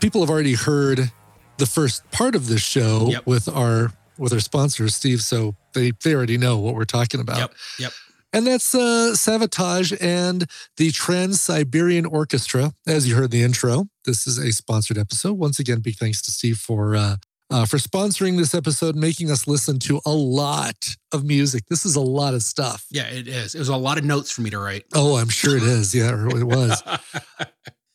people 0.00 0.22
have 0.22 0.30
already 0.30 0.54
heard 0.54 1.12
the 1.58 1.66
first 1.66 2.10
part 2.10 2.34
of 2.34 2.48
this 2.48 2.62
show 2.62 3.10
Yep. 3.10 3.26
with 3.26 3.48
our 3.48 3.92
with 4.18 4.32
our 4.32 4.40
sponsor, 4.40 4.88
Steve. 4.88 5.20
So 5.20 5.54
they 5.72 5.92
they 6.02 6.16
already 6.16 6.36
know 6.36 6.58
what 6.58 6.74
we're 6.74 6.84
talking 6.84 7.20
about. 7.20 7.38
Yep, 7.38 7.52
yep. 7.78 7.92
And 8.32 8.46
that's 8.46 8.74
uh, 8.74 9.12
Savatage 9.14 9.96
and 10.00 10.46
the 10.76 10.90
Trans 10.92 11.40
Siberian 11.40 12.06
Orchestra. 12.06 12.72
As 12.86 13.08
you 13.08 13.16
heard 13.16 13.24
in 13.24 13.30
the 13.30 13.42
intro, 13.42 13.86
this 14.04 14.26
is 14.26 14.38
a 14.38 14.52
sponsored 14.52 14.98
episode. 14.98 15.32
Once 15.34 15.58
again, 15.58 15.80
big 15.80 15.96
thanks 15.96 16.22
to 16.22 16.30
Steve 16.30 16.58
for 16.58 16.94
uh, 16.94 17.16
uh, 17.50 17.66
for 17.66 17.78
sponsoring 17.78 18.36
this 18.36 18.54
episode, 18.54 18.94
making 18.94 19.30
us 19.30 19.48
listen 19.48 19.80
to 19.80 20.00
a 20.06 20.12
lot 20.12 20.96
of 21.10 21.24
music. 21.24 21.64
This 21.68 21.84
is 21.84 21.96
a 21.96 22.00
lot 22.00 22.34
of 22.34 22.42
stuff. 22.42 22.86
Yeah, 22.90 23.08
it 23.08 23.26
is. 23.26 23.56
It 23.56 23.58
was 23.58 23.68
a 23.68 23.76
lot 23.76 23.98
of 23.98 24.04
notes 24.04 24.30
for 24.30 24.42
me 24.42 24.50
to 24.50 24.58
write. 24.60 24.84
Oh, 24.94 25.16
I'm 25.16 25.28
sure 25.28 25.56
it 25.56 25.64
is. 25.64 25.92
Yeah, 25.92 26.28
it 26.30 26.44
was. 26.44 26.82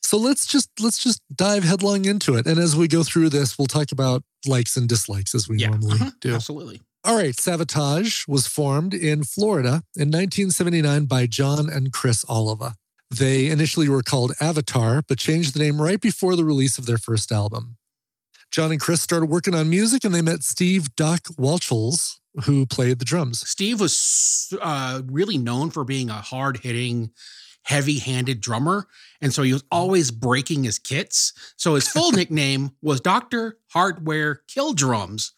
So 0.06 0.17
let's 0.17 0.45
just 0.45 0.69
let's 0.80 1.00
just 1.00 1.19
dive 1.36 1.63
headlong 1.63 2.06
into 2.06 2.36
it. 2.36 2.45
And 2.45 2.60
as 2.60 2.76
we 2.76 2.88
go 2.88 3.02
through 3.02 3.30
this, 3.30 3.58
we'll 3.58 3.65
talk 3.65 3.91
about 3.91 4.21
likes 4.45 4.78
and 4.78 4.88
dislikes 4.88 5.34
as 5.34 5.50
we 5.50 5.58
Yeah, 5.58 5.69
normally 5.69 5.95
uh-huh, 5.95 6.12
do. 6.21 6.36
Absolutely. 6.36 6.80
All 7.06 7.15
right, 7.15 7.36
Savatage 7.36 8.28
was 8.28 8.48
formed 8.48 8.96
in 8.96 9.24
Florida 9.24 9.84
in 9.96 10.10
1979 10.10 11.06
by 11.06 11.28
John 11.28 11.70
and 11.70 11.94
Criss 11.94 12.26
Oliva. 12.28 12.74
They 13.12 13.46
initially 13.46 13.88
were 13.88 14.02
called 14.02 14.34
Avatar, 14.41 15.04
but 15.08 15.20
changed 15.20 15.54
the 15.54 15.60
name 15.60 15.80
right 15.80 16.02
before 16.02 16.36
the 16.36 16.44
release 16.44 16.80
of 16.80 16.88
their 16.88 16.98
first 16.98 17.32
album. 17.32 17.78
John 18.50 18.72
and 18.72 18.82
Criss 18.82 19.04
started 19.04 19.28
working 19.28 19.54
on 19.54 19.70
music 19.70 20.04
and 20.04 20.15
they 20.15 20.24
met 20.24 20.41
Steve 20.41 20.96
Doc 20.96 21.26
Wacholz, 21.38 22.15
who 22.46 22.65
played 22.65 22.98
the 22.98 23.06
drums. 23.06 23.48
Steve 23.48 23.80
was 23.80 24.52
uh, 24.60 25.04
really 25.06 25.38
known 25.38 25.70
for 25.70 25.84
being 25.84 26.10
a 26.10 26.13
hard 26.13 26.58
hitting, 26.58 27.12
heavy 27.62 28.00
handed 28.00 28.41
drummer. 28.41 28.88
And 29.22 29.32
so 29.32 29.44
he 29.44 29.54
was 29.54 29.63
always 29.72 30.10
breaking 30.10 30.63
his 30.63 30.80
kits. 30.80 31.34
So 31.56 31.76
his 31.76 31.88
full 31.88 32.12
nickname 32.13 32.72
was 32.82 33.00
Dr. 33.00 33.60
Hardware 33.70 34.41
Kill 34.48 34.74
Drums. 34.74 35.34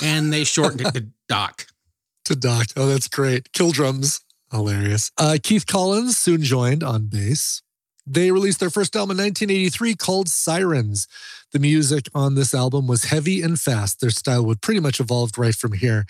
And 0.00 0.32
they 0.32 0.44
shortened 0.44 0.80
it 0.82 0.94
to 0.94 1.06
Doc. 1.28 1.66
to 2.26 2.36
Doc. 2.36 2.68
Oh, 2.76 2.86
that's 2.86 3.08
great. 3.08 3.52
Kill 3.52 3.72
drums. 3.72 4.20
Hilarious. 4.50 5.10
Uh, 5.18 5.38
Keith 5.42 5.66
Collins 5.66 6.16
soon 6.18 6.42
joined 6.42 6.82
on 6.82 7.06
bass. 7.06 7.62
They 8.06 8.30
released 8.32 8.60
their 8.60 8.70
first 8.70 8.94
album 8.96 9.18
in 9.18 9.24
1983 9.24 9.94
called 9.94 10.28
Sirens. 10.28 11.06
The 11.52 11.58
music 11.58 12.08
on 12.14 12.34
this 12.34 12.52
album 12.52 12.86
was 12.86 13.04
heavy 13.04 13.42
and 13.42 13.58
fast. 13.60 14.00
Their 14.00 14.10
style 14.10 14.44
would 14.46 14.60
pretty 14.60 14.80
much 14.80 14.98
evolved 15.00 15.38
right 15.38 15.54
from 15.54 15.72
here. 15.72 16.06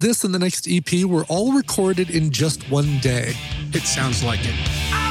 This 0.00 0.24
and 0.24 0.34
the 0.34 0.38
next 0.38 0.66
EP 0.70 1.04
were 1.04 1.24
all 1.28 1.52
recorded 1.52 2.10
in 2.10 2.30
just 2.30 2.68
one 2.70 2.98
day. 2.98 3.34
It 3.72 3.82
sounds 3.82 4.22
like 4.22 4.40
it. 4.42 5.01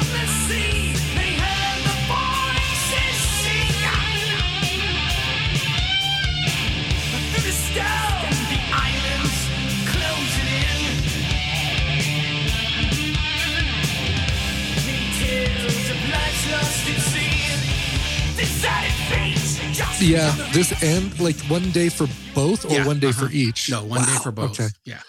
Yeah, 20.00 20.32
this 20.54 20.72
and 20.84 21.18
like 21.20 21.38
one 21.42 21.72
day 21.72 21.90
for 21.90 22.08
both 22.34 22.66
or 22.66 22.74
Yeah, 22.74 22.88
one 22.88 23.00
day 23.00 23.12
for 23.12 23.26
uh-huh. 23.26 23.34
each. 23.34 23.70
No, 23.70 23.84
one 23.84 24.04
day 24.04 24.18
for 24.24 24.32
both. 24.32 24.60
Okay. 24.60 24.70
Yeah. 24.86 25.02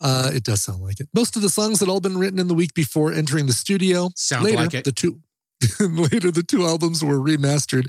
Uh, 0.00 0.30
it 0.34 0.44
does 0.44 0.62
sound 0.62 0.82
like 0.82 1.00
it. 1.00 1.08
Most 1.14 1.36
of 1.36 1.42
the 1.42 1.48
songs 1.48 1.80
had 1.80 1.88
all 1.88 2.00
been 2.00 2.18
written 2.18 2.38
in 2.38 2.48
the 2.48 2.54
week 2.54 2.74
before 2.74 3.12
entering 3.12 3.46
the 3.46 3.52
studio. 3.52 4.10
Sounds 4.14 4.44
later, 4.44 4.56
like 4.56 4.74
it. 4.74 4.84
The 4.84 4.92
two 4.92 5.20
later 5.80 6.30
the 6.30 6.42
two 6.42 6.64
albums 6.66 7.02
were 7.02 7.18
remastered 7.18 7.86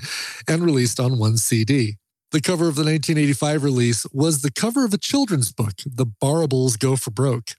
and 0.48 0.62
released 0.64 0.98
on 0.98 1.18
one 1.18 1.36
CD. 1.36 1.96
The 2.30 2.40
cover 2.40 2.68
of 2.68 2.74
the 2.74 2.84
1985 2.84 3.64
release 3.64 4.06
was 4.12 4.42
the 4.42 4.50
cover 4.50 4.84
of 4.84 4.92
a 4.92 4.98
children's 4.98 5.52
book, 5.52 5.74
The 5.86 6.06
Barrables 6.06 6.78
Go 6.78 6.96
for 6.96 7.10
Broke. 7.10 7.52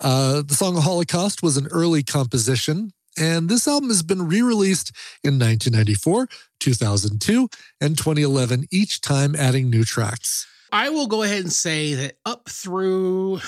Uh, 0.00 0.42
the 0.42 0.54
song 0.54 0.76
Holocaust 0.76 1.42
was 1.42 1.56
an 1.56 1.66
early 1.66 2.02
composition, 2.02 2.92
and 3.18 3.48
this 3.48 3.66
album 3.68 3.88
has 3.88 4.02
been 4.02 4.28
re 4.28 4.42
released 4.42 4.92
in 5.24 5.38
1994, 5.38 6.28
2002, 6.60 7.48
and 7.80 7.96
2011, 7.96 8.66
each 8.70 9.00
time 9.00 9.34
adding 9.36 9.70
new 9.70 9.84
tracks. 9.84 10.46
I 10.72 10.90
will 10.90 11.06
go 11.06 11.22
ahead 11.22 11.40
and 11.40 11.52
say 11.52 11.94
that 11.94 12.18
up 12.26 12.48
through 12.48 13.40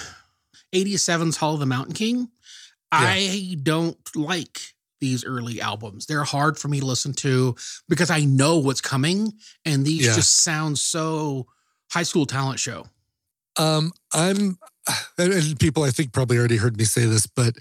87's 0.74 1.36
Hall 1.36 1.54
of 1.54 1.60
the 1.60 1.66
Mountain 1.66 1.94
King, 1.94 2.28
I 2.92 3.56
don't 3.62 3.98
like 4.16 4.60
these 5.00 5.24
early 5.24 5.60
albums. 5.60 6.06
They're 6.06 6.24
hard 6.24 6.58
for 6.58 6.68
me 6.68 6.80
to 6.80 6.86
listen 6.86 7.12
to 7.14 7.54
because 7.88 8.10
I 8.10 8.20
know 8.24 8.58
what's 8.58 8.80
coming 8.80 9.32
and 9.64 9.84
these 9.84 10.06
Yeah. 10.06 10.14
just 10.14 10.38
sound 10.38 10.78
so 10.78 11.46
high 11.90 12.02
school 12.02 12.26
talent 12.26 12.60
show. 12.60 12.86
Um, 13.56 13.92
I'm, 14.12 14.58
and 15.18 15.58
people 15.58 15.82
I 15.84 15.90
think 15.90 16.12
probably 16.12 16.38
already 16.38 16.56
heard 16.56 16.76
me 16.76 16.84
say 16.84 17.06
this, 17.06 17.26
but 17.26 17.54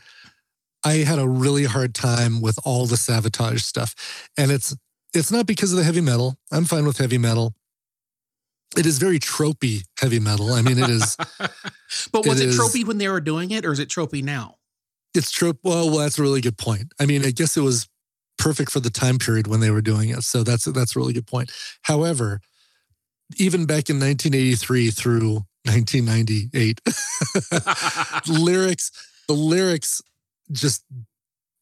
I 0.83 0.97
had 0.97 1.19
a 1.19 1.27
really 1.27 1.65
hard 1.65 1.93
time 1.93 2.41
with 2.41 2.57
all 2.63 2.85
the 2.85 2.95
Savatage 2.95 3.61
stuff, 3.61 4.29
and 4.37 4.51
it's 4.51 4.75
it's 5.13 5.31
not 5.31 5.45
because 5.47 5.71
of 5.71 5.77
the 5.77 5.83
heavy 5.83 6.01
metal. 6.01 6.37
I'm 6.51 6.65
fine 6.65 6.85
with 6.85 6.97
heavy 6.97 7.17
metal. 7.17 7.53
It 8.77 8.85
is 8.85 8.99
very 8.99 9.19
tropey 9.19 9.81
heavy 9.99 10.19
metal. 10.19 10.53
I 10.53 10.61
mean, 10.61 10.77
it 10.77 10.89
is. 10.89 11.17
But 12.11 12.25
was 12.27 12.39
It 12.39 12.45
it, 12.45 12.49
is- 12.49 12.59
tropey 12.59 12.85
when 12.85 12.99
they 12.99 13.07
were 13.09 13.19
doing 13.21 13.49
it 13.51 13.65
or 13.65 13.71
is 13.71 13.79
it 13.79 13.89
tropey 13.89 14.21
now? 14.23 14.55
It's 15.15 15.31
trope. 15.31 15.57
Well, 15.63 15.89
well, 15.89 15.97
that's 15.99 16.19
a 16.19 16.21
really 16.21 16.39
good 16.39 16.57
point. 16.57 16.93
I 16.99 17.07
mean, 17.07 17.25
I 17.25 17.31
guess 17.31 17.57
it 17.57 17.61
was 17.61 17.87
perfect 18.37 18.69
for 18.71 18.79
the 18.79 18.91
time 18.91 19.17
period 19.17 19.47
when 19.47 19.59
they 19.59 19.71
were 19.71 19.81
doing 19.81 20.09
it. 20.09 20.21
So 20.21 20.43
that's 20.43 20.65
that's 20.65 20.95
a 20.95 20.99
really 20.99 21.13
good 21.13 21.25
point. 21.25 21.51
However, 21.81 22.41
even 23.37 23.65
back 23.65 23.89
in 23.89 23.99
1983 23.99 24.91
through 24.91 25.33
1998, 25.65 26.79
lyrics, 28.27 28.91
the 29.27 29.33
lyrics 29.33 30.01
just 30.51 30.83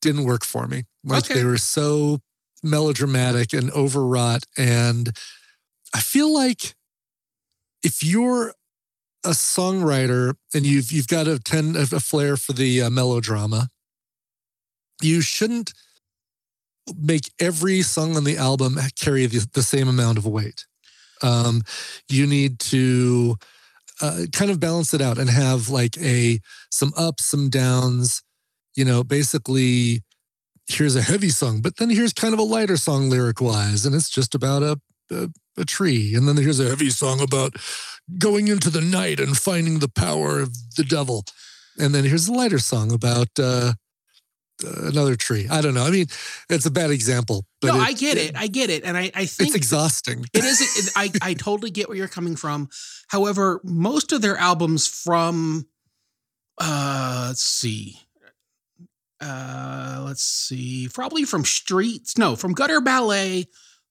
didn't 0.01 0.23
work 0.25 0.43
for 0.45 0.67
me. 0.67 0.83
Like 1.03 1.25
Okay. 1.25 1.35
they 1.35 1.43
were 1.45 1.57
so 1.57 2.19
melodramatic 2.63 3.53
and 3.53 3.71
overwrought. 3.71 4.43
And 4.57 5.15
I 5.93 5.99
feel 6.01 6.33
like 6.33 6.75
if 7.83 8.03
you're 8.03 8.53
a 9.23 9.31
songwriter 9.31 10.35
and 10.53 10.65
you've 10.65 10.91
you've 10.91 11.07
got 11.07 11.27
a 11.27 11.39
ten 11.39 11.75
a 11.75 11.85
flair 11.99 12.37
for 12.37 12.53
the 12.53 12.83
uh, 12.83 12.89
melodrama, 12.89 13.69
you 15.01 15.21
shouldn't 15.21 15.73
make 16.97 17.31
every 17.39 17.81
song 17.81 18.15
on 18.15 18.23
the 18.23 18.37
album 18.37 18.77
carry 18.97 19.25
the, 19.25 19.45
the 19.53 19.63
same 19.63 19.87
amount 19.87 20.17
of 20.17 20.25
weight. 20.25 20.65
Um, 21.21 21.63
you 22.07 22.25
need 22.27 22.59
to 22.59 23.35
uh, 24.01 24.25
kind 24.31 24.51
of 24.51 24.59
balance 24.59 24.93
it 24.93 25.01
out 25.01 25.17
and 25.17 25.29
have 25.29 25.69
like 25.69 25.97
a 25.97 26.39
some 26.69 26.93
ups, 26.95 27.25
some 27.25 27.49
downs. 27.49 28.23
You 28.77 28.85
know, 28.85 29.03
basically, 29.03 30.03
here's 30.69 30.95
a 30.95 31.01
heavy 31.01 31.29
song, 31.29 31.61
but 31.61 31.77
then 31.77 31.89
here's 31.89 32.13
kind 32.13 32.33
of 32.33 32.39
a 32.39 32.43
lighter 32.43 32.77
song 32.77 33.09
lyric 33.09 33.41
wise, 33.41 33.85
and 33.85 33.93
it's 33.95 34.09
just 34.09 34.33
about 34.35 34.63
a, 34.63 34.79
a 35.11 35.29
a 35.57 35.65
tree, 35.65 36.13
and 36.15 36.27
then 36.27 36.37
here's 36.37 36.59
a 36.59 36.69
heavy 36.69 36.91
song 36.91 37.19
about 37.19 37.55
going 38.19 38.47
into 38.47 38.69
the 38.69 38.79
night 38.81 39.19
and 39.19 39.35
finding 39.35 39.79
the 39.79 39.89
power 39.89 40.39
of 40.39 40.55
the 40.77 40.83
devil, 40.83 41.25
and 41.79 41.93
then 41.93 42.05
here's 42.05 42.29
a 42.29 42.33
lighter 42.33 42.59
song 42.59 42.93
about. 42.93 43.27
Uh, 43.37 43.73
another 44.63 45.15
tree. 45.15 45.47
I 45.51 45.61
don't 45.61 45.75
know. 45.75 45.83
I 45.85 45.91
mean, 45.91 46.07
it's 46.49 46.65
a 46.65 46.71
bad 46.71 46.89
example, 46.89 47.45
but 47.61 47.75
no, 47.75 47.79
I 47.79 47.93
get 47.93 48.17
it. 48.17 48.35
I 48.35 48.47
get 48.47 48.71
it. 48.71 48.83
And 48.83 48.97
I, 48.97 49.11
I 49.13 49.27
think 49.27 49.49
It's 49.49 49.55
exhausting. 49.55 50.25
it 50.33 50.43
is 50.43 50.87
it, 50.87 50.93
I, 50.95 51.11
I 51.21 51.33
totally 51.35 51.69
get 51.69 51.87
where 51.87 51.95
you're 51.95 52.07
coming 52.07 52.35
from 52.35 52.67
however 53.07 53.61
most 53.63 54.11
of 54.11 54.23
their 54.23 54.35
albums 54.35 54.87
from 54.87 55.67
uh 56.59 57.25
let's 57.27 57.43
see 57.43 57.99
uh 59.21 60.03
let's 60.05 60.23
see 60.23 60.87
probably 60.93 61.23
from 61.23 61.43
streets 61.43 62.17
no 62.17 62.35
from 62.35 62.53
gutter 62.53 62.79
ballet 62.81 63.45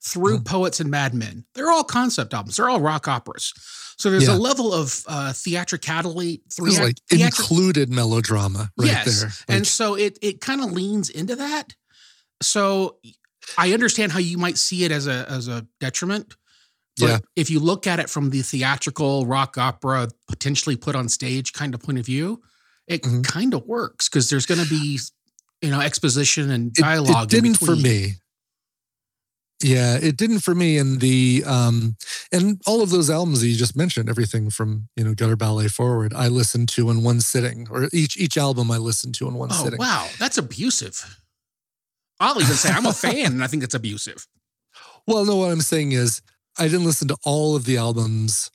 through 0.04 0.38
Mhm. 0.38 0.44
poets 0.44 0.78
and 0.80 0.90
madmen 0.90 1.44
they're 1.54 1.70
all 1.70 1.82
concept 1.84 2.32
albums 2.32 2.56
they're 2.56 2.68
all 2.68 2.80
rock 2.80 3.08
operas 3.08 3.52
so 3.98 4.10
there's 4.10 4.28
Yeah. 4.28 4.36
a 4.36 4.38
level 4.38 4.72
of 4.72 5.02
uh 5.08 5.32
theatricality 5.32 6.42
It 6.58 6.60
was 6.62 6.78
like 6.78 6.96
theatri- 7.10 7.24
included 7.26 7.90
melodrama 7.90 8.70
right 8.78 8.86
yes. 8.88 9.20
there. 9.20 9.32
and 9.48 9.66
so 9.66 9.94
it 9.94 10.18
it 10.22 10.40
kind 10.40 10.60
of 10.62 10.70
leans 10.72 11.08
into 11.10 11.34
that. 11.36 11.74
So 12.42 12.98
I 13.56 13.72
understand 13.72 14.12
how 14.12 14.18
you 14.18 14.36
might 14.38 14.58
see 14.58 14.84
it 14.84 14.92
as 14.92 15.06
a 15.06 15.26
as 15.30 15.48
a 15.48 15.66
detriment. 15.80 16.34
But 16.98 17.06
Yeah. 17.08 17.18
if 17.36 17.50
you 17.50 17.58
look 17.60 17.86
at 17.86 17.98
it 18.00 18.10
from 18.10 18.30
the 18.30 18.42
theatrical 18.42 19.26
rock 19.26 19.56
opera 19.58 20.08
potentially 20.28 20.76
put 20.76 20.94
on 20.94 21.08
stage 21.08 21.52
kind 21.54 21.74
of 21.74 21.80
point 21.82 21.98
of 21.98 22.04
view, 22.06 22.42
it 22.86 23.02
Mhm. 23.02 23.24
kind 23.24 23.54
of 23.54 23.62
works 23.64 24.08
because 24.08 24.28
there's 24.30 24.46
going 24.46 24.62
to 24.62 24.68
be 24.68 25.00
you 25.66 25.72
know 25.72 25.80
exposition 25.80 26.50
and 26.50 26.72
dialogue. 26.72 27.32
it 27.32 27.36
in 27.36 27.42
didn't 27.42 27.58
for 27.58 27.76
me. 27.76 28.14
Yeah, 29.62 29.96
it 29.96 30.16
didn't 30.18 30.40
for 30.40 30.54
me. 30.54 30.76
And 30.76 31.00
the 31.00 31.42
um 31.46 31.96
and 32.30 32.60
all 32.66 32.82
of 32.82 32.90
those 32.90 33.08
albums 33.08 33.40
that 33.40 33.48
you 33.48 33.56
just 33.56 33.76
mentioned, 33.76 34.08
everything 34.08 34.50
from 34.50 34.88
you 34.96 35.04
know 35.04 35.14
Gutter 35.14 35.36
Ballet 35.36 35.68
forward, 35.68 36.12
I 36.14 36.28
listened 36.28 36.68
to 36.70 36.90
in 36.90 37.02
one 37.02 37.20
sitting, 37.20 37.66
or 37.70 37.88
each 37.92 38.16
each 38.18 38.36
album 38.36 38.70
I 38.70 38.76
listened 38.78 39.14
to 39.16 39.28
in 39.28 39.34
one 39.34 39.48
Oh 39.52 39.64
sitting. 39.64 39.78
wow, 39.78 40.06
that's 40.18 40.36
abusive. 40.38 41.20
I'll 42.20 42.40
even 42.40 42.54
say 42.54 42.70
I'm 42.70 42.86
a 42.86 42.92
fan 43.04 43.32
and 43.32 43.42
I 43.44 43.46
think 43.46 43.62
it's 43.62 43.74
abusive. 43.74 44.26
Well, 45.06 45.24
no, 45.24 45.36
what 45.36 45.50
I'm 45.50 45.60
saying 45.62 45.92
is 45.92 46.20
I 46.58 46.64
didn't 46.64 46.84
listen 46.84 47.08
to 47.08 47.16
all 47.24 47.56
of 47.56 47.64
the 47.64 47.76
albums 47.78 48.50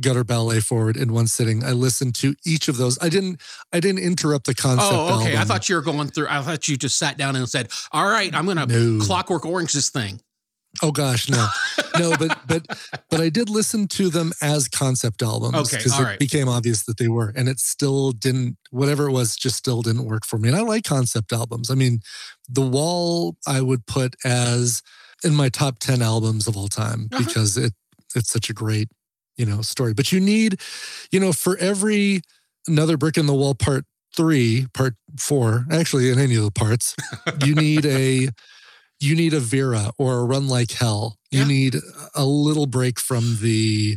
Gutter 0.00 0.24
Ballet 0.24 0.60
forward 0.60 0.96
in 0.96 1.12
one 1.12 1.26
sitting. 1.26 1.62
I 1.64 1.72
listened 1.72 2.14
to 2.16 2.34
each 2.46 2.68
of 2.68 2.76
those. 2.78 2.98
I 3.02 3.08
didn't 3.08 3.40
I 3.72 3.80
didn't 3.80 4.00
interrupt 4.02 4.46
the 4.46 4.54
concept. 4.54 4.88
Oh, 4.92 5.20
okay. 5.20 5.36
I 5.36 5.44
thought 5.44 5.68
you 5.68 5.74
were 5.76 5.82
going 5.82 6.08
through. 6.08 6.28
I 6.30 6.40
thought 6.42 6.66
you 6.68 6.76
just 6.76 6.98
sat 6.98 7.18
down 7.18 7.36
and 7.36 7.48
said, 7.48 7.70
"All 7.92 8.06
right, 8.08 8.34
I'm 8.34 8.44
going 8.46 8.56
to 8.56 8.66
No. 8.66 9.04
Clockwork 9.04 9.44
Orange 9.44 9.72
this 9.72 9.90
thing." 9.90 10.20
Oh 10.82 10.90
gosh, 10.90 11.28
no, 11.28 11.46
no, 11.98 12.16
but 12.16 12.38
but 12.48 12.66
but 13.10 13.20
I 13.20 13.28
did 13.28 13.50
listen 13.50 13.86
to 13.88 14.08
them 14.08 14.32
as 14.40 14.68
concept 14.68 15.20
albums 15.20 15.54
Okay, 15.54 15.76
because 15.76 15.92
all 15.92 16.00
it 16.00 16.04
right. 16.04 16.18
became 16.18 16.48
obvious 16.48 16.84
that 16.84 16.96
they 16.96 17.08
were, 17.08 17.30
and 17.36 17.46
it 17.46 17.60
still 17.60 18.12
didn't. 18.12 18.56
Whatever 18.70 19.06
it 19.08 19.12
was, 19.12 19.36
just 19.36 19.56
still 19.56 19.82
didn't 19.82 20.06
work 20.06 20.24
for 20.24 20.38
me. 20.38 20.48
And 20.48 20.56
I 20.56 20.62
like 20.62 20.84
concept 20.84 21.30
albums. 21.34 21.70
I 21.70 21.74
mean, 21.74 22.00
The 22.48 22.62
Wall 22.62 23.36
I 23.46 23.60
would 23.60 23.84
put 23.84 24.16
as 24.24 24.80
in 25.22 25.34
my 25.34 25.50
top 25.50 25.78
ten 25.78 26.00
albums 26.00 26.48
of 26.48 26.56
all 26.56 26.68
time 26.68 27.10
Uh-huh. 27.12 27.22
because 27.22 27.58
it 27.58 27.74
it's 28.14 28.30
such 28.30 28.48
a 28.48 28.54
great 28.54 28.88
you 29.42 29.46
know 29.50 29.60
story. 29.60 29.92
But 29.92 30.12
you 30.12 30.20
need, 30.20 30.60
you 31.10 31.18
know, 31.18 31.32
for 31.32 31.56
every 31.58 32.20
another 32.68 32.96
brick 32.96 33.18
in 33.18 33.26
the 33.26 33.34
wall 33.34 33.54
part 33.56 33.84
three, 34.16 34.66
part 34.72 34.94
four, 35.18 35.66
actually 35.70 36.10
in 36.10 36.18
any 36.20 36.36
of 36.36 36.44
the 36.44 36.52
parts, 36.52 36.94
you 37.44 37.56
need 37.56 37.84
a 37.84 38.28
you 39.00 39.16
need 39.16 39.34
a 39.34 39.40
Vera 39.40 39.90
or 39.98 40.20
a 40.20 40.24
Run 40.24 40.46
Like 40.46 40.70
Hell. 40.70 41.18
You 41.32 41.40
Yeah. 41.40 41.46
need 41.48 41.74
a 42.14 42.24
little 42.24 42.66
break 42.66 43.00
from 43.00 43.38
the 43.40 43.96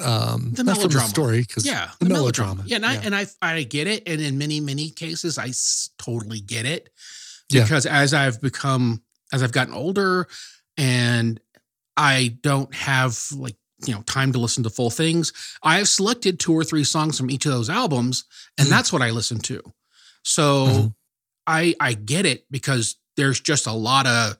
um 0.00 0.52
The 0.54 0.64
not 0.64 0.76
from 0.76 0.88
the 0.90 0.98
melodrama. 0.98 1.08
story 1.08 1.40
because 1.42 1.64
Yeah, 1.64 1.90
the 2.00 2.08
melodrama. 2.08 2.62
Yeah, 2.66 2.76
and 2.76 2.86
I 2.86 2.94
Yeah. 2.94 3.00
and 3.04 3.14
I 3.14 3.26
I 3.40 3.62
get 3.62 3.86
it, 3.86 4.02
and 4.06 4.20
in 4.20 4.36
many 4.38 4.58
many 4.60 4.90
cases, 4.90 5.38
I 5.38 5.48
s- 5.48 5.90
totally 5.98 6.40
get 6.40 6.66
it 6.66 6.90
Yeah. 7.50 7.62
because 7.62 7.86
as 7.86 8.12
I've 8.14 8.40
become 8.40 9.02
as 9.32 9.42
I've 9.44 9.52
gotten 9.52 9.74
older, 9.74 10.26
and 10.76 11.40
I 11.96 12.38
don't 12.42 12.74
have 12.74 13.18
like 13.32 13.56
you 13.86 13.94
know 13.94 14.02
time 14.02 14.32
to 14.32 14.38
listen 14.38 14.62
to 14.64 14.70
full 14.70 14.90
things, 14.90 15.32
I 15.62 15.78
have 15.78 15.88
selected 15.88 16.38
two 16.40 16.52
or 16.52 16.64
three 16.64 16.84
songs 16.84 17.16
from 17.18 17.30
each 17.30 17.46
of 17.46 17.52
those 17.52 17.70
albums, 17.70 18.24
and 18.58 18.66
Mhm. 18.66 18.70
that's 18.70 18.92
what 18.92 19.02
I 19.02 19.10
listen 19.10 19.38
to. 19.40 19.62
So 20.24 20.66
Mhm. 20.66 20.94
I 21.46 21.74
I 21.80 21.94
get 21.94 22.26
it 22.26 22.46
because 22.50 22.96
there's 23.16 23.40
just 23.40 23.66
a 23.66 23.72
lot 23.72 24.06
of 24.06 24.32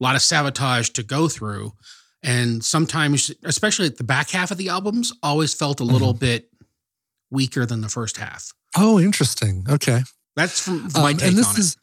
a 0.00 0.04
lot 0.04 0.14
of 0.16 0.22
Savatage 0.22 0.92
to 0.94 1.02
go 1.02 1.28
through. 1.28 1.72
And 2.22 2.64
sometimes, 2.64 3.30
especially 3.44 3.86
at 3.86 3.96
the 3.98 4.04
back 4.04 4.30
half 4.30 4.50
of 4.50 4.58
the 4.58 4.68
albums, 4.68 5.12
always 5.22 5.54
felt 5.54 5.80
a 5.80 5.84
little 5.84 6.12
Mm-hmm. 6.12 6.18
bit 6.20 6.50
weaker 7.30 7.64
than 7.66 7.80
the 7.80 7.88
first 7.88 8.16
half. 8.18 8.52
Oh, 8.76 8.98
interesting. 9.00 9.64
Okay. 9.68 10.02
That's 10.34 10.60
from 10.60 10.88
my 10.94 11.10
Um, 11.12 11.16
take 11.16 11.28
and 11.28 11.38
this 11.38 11.46
on 11.46 11.58
is, 11.60 11.76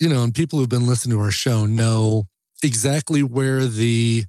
you 0.00 0.08
know, 0.08 0.22
and 0.24 0.34
people 0.34 0.58
who've 0.58 0.68
been 0.68 0.86
listening 0.86 1.16
to 1.16 1.22
our 1.22 1.30
show 1.30 1.64
know 1.66 2.28
exactly 2.62 3.22
where 3.22 3.66
the 3.66 4.24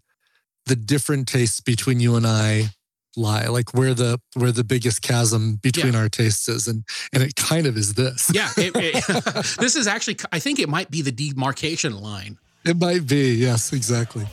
the 0.70 0.76
different 0.76 1.28
tastes 1.28 1.60
between 1.60 2.00
you 2.00 2.16
and 2.16 2.26
I 2.26 2.70
lie, 3.18 3.48
like 3.48 3.74
where 3.74 3.94
the 3.94 4.20
where 4.36 4.52
the 4.52 4.64
biggest 4.64 5.02
chasm 5.02 5.56
between 5.56 5.96
our 5.96 6.08
tastes 6.08 6.48
is, 6.48 6.68
and 6.68 6.86
and 7.12 7.24
it 7.24 7.36
kind 7.36 7.66
of 7.66 7.76
is 7.76 7.96
this. 7.96 8.32
Yeah, 8.34 8.50
it, 8.56 8.72
it, 8.76 9.04
this 9.60 9.76
is 9.76 9.88
actually. 9.88 10.18
I 10.32 10.40
think 10.40 10.60
it 10.60 10.70
might 10.70 10.90
be 10.90 11.02
the 11.02 11.12
demarcation 11.12 12.00
line. 12.00 12.38
It 12.66 12.78
might 12.78 13.08
be, 13.08 13.36
yes, 13.36 13.74
exactly. 13.74 14.28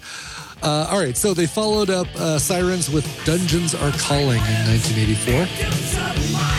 Uh, 0.62 0.88
all 0.90 0.98
right, 0.98 1.16
so 1.16 1.32
they 1.32 1.46
followed 1.46 1.90
up 1.90 2.08
uh, 2.16 2.38
Sirens 2.38 2.90
with 2.90 3.06
Dungeons 3.24 3.74
Are 3.74 3.92
Calling 3.92 4.40
in 4.40 4.66
1984. 4.66 6.55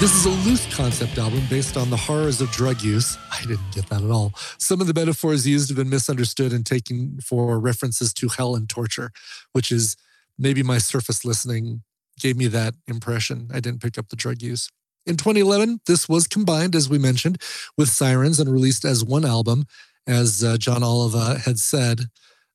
This 0.00 0.14
is 0.14 0.24
a 0.24 0.30
loose 0.48 0.74
concept 0.74 1.18
album 1.18 1.42
based 1.50 1.76
on 1.76 1.90
the 1.90 1.96
horrors 1.98 2.40
of 2.40 2.50
drug 2.50 2.80
use. 2.80 3.18
I 3.30 3.42
didn't 3.42 3.70
get 3.74 3.90
that 3.90 4.02
at 4.02 4.10
all. 4.10 4.32
Some 4.56 4.80
of 4.80 4.86
the 4.86 4.94
metaphors 4.94 5.46
used 5.46 5.68
have 5.68 5.76
been 5.76 5.90
misunderstood 5.90 6.54
and 6.54 6.64
taken 6.64 7.18
for 7.22 7.60
references 7.60 8.14
to 8.14 8.28
hell 8.28 8.56
and 8.56 8.66
torture, 8.66 9.12
which 9.52 9.70
is 9.70 9.98
maybe 10.38 10.62
my 10.62 10.78
surface 10.78 11.22
listening 11.22 11.82
gave 12.18 12.38
me 12.38 12.46
that 12.46 12.76
impression. 12.88 13.50
I 13.52 13.60
didn't 13.60 13.82
pick 13.82 13.98
up 13.98 14.08
the 14.08 14.16
drug 14.16 14.40
use. 14.40 14.70
In 15.04 15.18
2011, 15.18 15.80
this 15.84 16.08
was 16.08 16.26
combined, 16.26 16.74
as 16.74 16.88
we 16.88 16.96
mentioned, 16.96 17.36
with 17.76 17.90
Sirens 17.90 18.40
and 18.40 18.50
released 18.50 18.86
as 18.86 19.04
one 19.04 19.26
album, 19.26 19.66
as 20.06 20.42
uh, 20.42 20.56
John 20.56 20.82
Oliva 20.82 21.40
had 21.40 21.58
said, 21.58 22.06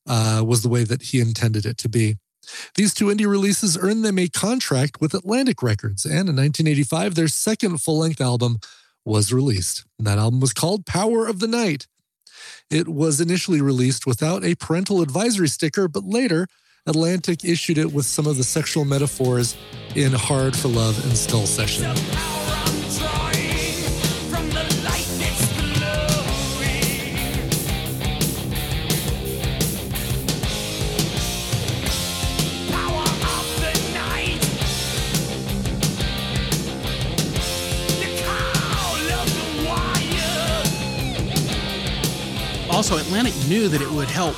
uh, 0.08 0.44
was 0.44 0.64
the 0.64 0.70
way 0.70 0.84
that 0.84 1.04
he 1.04 1.20
intended 1.20 1.68
it 1.68 1.78
to 1.78 1.90
be. 1.90 2.18
These 2.76 2.94
two 2.94 3.06
indie 3.06 3.30
releases 3.30 3.78
earned 3.78 4.04
them 4.04 4.20
a 4.20 4.28
contract 4.28 5.02
with 5.02 5.14
Atlantic 5.14 5.62
Records, 5.62 6.06
and 6.06 6.30
in 6.30 6.36
1985, 6.36 7.16
their 7.16 7.28
second 7.28 7.82
full 7.82 8.00
length 8.00 8.22
album 8.22 8.60
was 9.04 9.32
released. 9.32 9.86
And 9.98 10.08
that 10.08 10.18
album 10.18 10.40
was 10.40 10.54
called 10.54 10.86
Power 10.86 11.28
of 11.28 11.40
the 11.40 11.48
Night. 11.48 11.88
It 12.70 12.88
was 12.88 13.22
initially 13.22 13.62
released 13.62 14.08
without 14.08 14.44
a 14.44 14.56
parental 14.56 15.02
advisory 15.02 15.48
sticker, 15.48 15.88
but 15.88 16.04
later, 16.04 16.48
Atlantic 16.88 17.44
issued 17.44 17.78
it 17.78 17.92
with 17.94 18.06
some 18.06 18.28
of 18.28 18.38
the 18.38 18.44
sexual 18.44 18.86
metaphors 18.86 19.56
in 19.96 20.12
Hard 20.14 20.56
for 20.56 20.68
Love 20.68 21.04
and 21.06 21.18
Skull 21.18 21.46
Session. 21.46 21.96
Also, 42.86 42.98
Atlantic 43.04 43.34
knew 43.48 43.68
that 43.68 43.82
it 43.82 43.90
would 43.90 44.08
help 44.08 44.36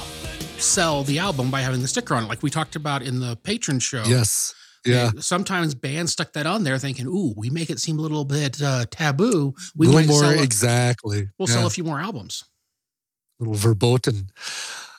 sell 0.57 1.03
the 1.03 1.19
album 1.19 1.51
by 1.51 1.59
having 1.59 1.81
the 1.81 1.87
sticker 1.89 2.15
on 2.15 2.23
it, 2.23 2.27
like 2.27 2.41
we 2.41 2.49
talked 2.49 2.77
about 2.77 3.01
in 3.01 3.19
the 3.19 3.35
patron 3.43 3.77
show. 3.77 4.01
Yes. 4.07 4.55
Yeah. 4.85 5.09
And 5.09 5.21
sometimes 5.21 5.75
bands 5.75 6.13
stuck 6.13 6.31
that 6.31 6.45
on 6.47 6.63
there 6.63 6.77
thinking, 6.77 7.07
ooh, 7.07 7.33
we 7.35 7.49
make 7.49 7.69
it 7.69 7.77
seem 7.81 7.99
a 7.99 8.01
little 8.01 8.23
bit 8.23 8.61
uh, 8.61 8.85
taboo. 8.89 9.53
We 9.75 9.89
might 9.89 10.07
more 10.07 10.21
sell 10.21 10.29
a, 10.39 10.41
exactly. 10.41 11.27
we'll 11.37 11.49
Yeah. 11.49 11.55
sell 11.55 11.67
a 11.67 11.69
few 11.69 11.83
more 11.83 11.99
albums. 11.99 12.45
A 13.41 13.43
little 13.43 13.55
verboten. 13.55 14.29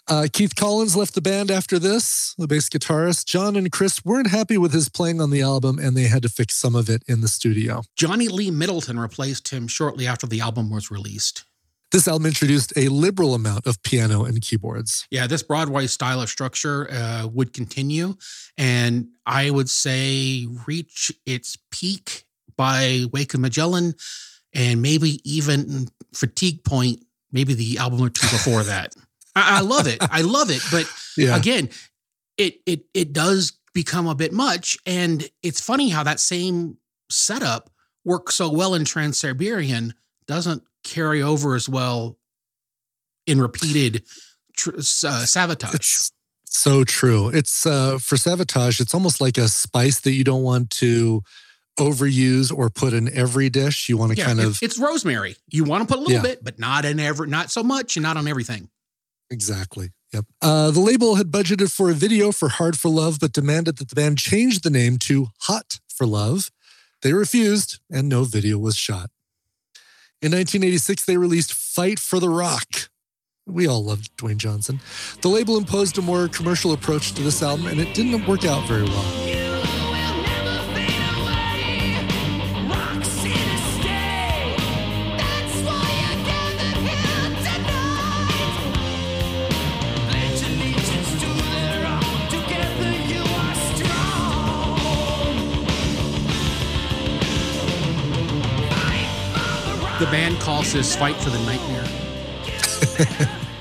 Uh, 0.06 0.26
Keith 0.30 0.54
Collins 0.54 0.94
left 0.94 1.14
the 1.14 1.22
band 1.22 1.50
after 1.50 1.78
this, 1.78 2.34
the 2.36 2.46
bass 2.46 2.68
guitarist. 2.68 3.24
John 3.24 3.56
and 3.56 3.72
Criss 3.72 4.04
weren't 4.04 4.28
happy 4.28 4.58
with 4.58 4.74
his 4.74 4.90
playing 4.90 5.22
on 5.22 5.30
the 5.30 5.40
album 5.40 5.78
and 5.78 5.96
they 5.96 6.04
had 6.08 6.20
to 6.24 6.28
fix 6.28 6.54
some 6.54 6.74
of 6.74 6.90
it 6.90 7.02
in 7.08 7.22
the 7.22 7.28
studio. 7.28 7.80
Johnny 7.96 8.28
Lee 8.28 8.50
Middleton 8.50 9.00
replaced 9.00 9.48
him 9.48 9.68
shortly 9.68 10.06
after 10.06 10.26
the 10.26 10.42
album 10.42 10.68
was 10.68 10.90
released. 10.90 11.44
This 11.90 12.06
album 12.06 12.26
introduced 12.26 12.72
a 12.76 12.88
liberal 12.88 13.34
amount 13.34 13.66
of 13.66 13.82
piano 13.82 14.24
and 14.24 14.42
keyboards. 14.42 15.06
Yeah, 15.10 15.26
this 15.26 15.42
Broadway 15.42 15.86
style 15.86 16.20
of 16.20 16.28
structure 16.28 16.86
uh, 16.92 17.26
would 17.32 17.54
continue, 17.54 18.14
and 18.58 19.08
I 19.24 19.48
would 19.50 19.70
say 19.70 20.46
reach 20.66 21.10
its 21.24 21.56
peak 21.70 22.24
by 22.56 23.04
Wake 23.12 23.32
of 23.32 23.40
Magellan, 23.40 23.94
and 24.52 24.82
maybe 24.82 25.20
even 25.24 25.88
Fatigue 26.14 26.62
Point, 26.64 27.04
maybe 27.32 27.54
the 27.54 27.78
album 27.78 28.00
or 28.02 28.10
two 28.10 28.26
before 28.30 28.62
that. 28.64 28.92
I, 29.34 29.58
I 29.58 29.60
love 29.60 29.86
it. 29.86 29.98
I 30.00 30.20
love 30.20 30.50
it, 30.50 30.62
but 30.70 30.86
Yeah. 31.16 31.36
again, 31.36 31.70
it 32.36 32.60
it 32.66 32.84
it 32.92 33.12
does 33.14 33.52
become 33.72 34.06
a 34.08 34.14
bit 34.14 34.32
much, 34.34 34.76
and 34.84 35.26
it's 35.42 35.60
funny 35.60 35.88
how 35.88 36.02
that 36.02 36.20
same 36.20 36.76
setup 37.10 37.70
works 38.04 38.34
so 38.34 38.50
well 38.50 38.74
in 38.74 38.84
Trans 38.84 39.18
Siberian 39.18 39.94
doesn't 40.26 40.62
carry 40.88 41.22
over 41.22 41.54
as 41.54 41.68
well 41.68 42.18
in 43.26 43.40
repeated 43.40 44.02
tr- 44.56 44.70
uh, 44.70 45.24
Savatage. 45.24 45.74
It's 45.74 46.12
so 46.44 46.84
true. 46.84 47.28
It's 47.28 47.66
uh, 47.66 47.98
for 47.98 48.16
Savatage. 48.16 48.80
it's 48.80 48.94
almost 48.94 49.20
like 49.20 49.38
a 49.38 49.48
spice 49.48 50.00
that 50.00 50.12
you 50.12 50.24
don't 50.24 50.42
want 50.42 50.70
to 50.70 51.22
overuse 51.78 52.52
or 52.52 52.68
put 52.70 52.92
in 52.92 53.08
every 53.16 53.48
dish. 53.50 53.88
You 53.88 53.96
want 53.96 54.12
to 54.12 54.18
yeah, 54.18 54.24
kind 54.26 54.40
of 54.40 54.58
it's 54.62 54.78
rosemary. 54.78 55.36
You 55.48 55.64
want 55.64 55.86
to 55.86 55.92
put 55.94 55.98
a 55.98 56.02
little 56.02 56.16
Yeah. 56.16 56.22
bit, 56.22 56.42
but 56.42 56.58
not 56.58 56.84
in 56.84 56.98
every, 56.98 57.28
not 57.28 57.50
so 57.50 57.62
much, 57.62 57.96
and 57.96 58.02
not 58.02 58.16
on 58.16 58.26
everything. 58.26 58.68
Exactly. 59.30 59.90
Yep. 60.12 60.24
Uh, 60.40 60.70
the 60.70 60.80
label 60.80 61.16
had 61.16 61.30
budgeted 61.30 61.70
for 61.70 61.90
a 61.90 61.94
video 61.94 62.32
for 62.32 62.48
Hard 62.48 62.78
for 62.78 62.88
Love, 62.88 63.18
but 63.20 63.32
demanded 63.32 63.76
that 63.76 63.90
the 63.90 63.94
band 63.94 64.16
change 64.18 64.60
the 64.60 64.70
name 64.70 64.96
to 65.00 65.28
Hot 65.42 65.78
for 65.94 66.06
Love. 66.06 66.50
They 67.02 67.12
refused, 67.12 67.78
and 67.92 68.08
no 68.08 68.24
video 68.24 68.56
was 68.58 68.74
shot. 68.74 69.10
In 70.20 70.32
1986, 70.32 71.04
they 71.04 71.16
released 71.16 71.54
Fight 71.54 72.00
for 72.00 72.18
the 72.18 72.28
Rock. 72.28 72.90
We 73.46 73.68
all 73.68 73.84
loved 73.84 74.16
Dwayne 74.16 74.36
Johnson. 74.36 74.80
The 75.20 75.28
label 75.28 75.56
imposed 75.56 75.96
a 75.96 76.02
more 76.02 76.26
commercial 76.26 76.72
approach 76.72 77.12
to 77.12 77.22
this 77.22 77.40
album, 77.40 77.68
and 77.68 77.78
it 77.78 77.94
didn't 77.94 78.26
work 78.26 78.44
out 78.44 78.66
very 78.66 78.82
well. 78.82 79.27
This 100.72 100.94
"Fight 100.94 101.16
for 101.16 101.30
the 101.30 101.38
Nightmare." 101.46 101.84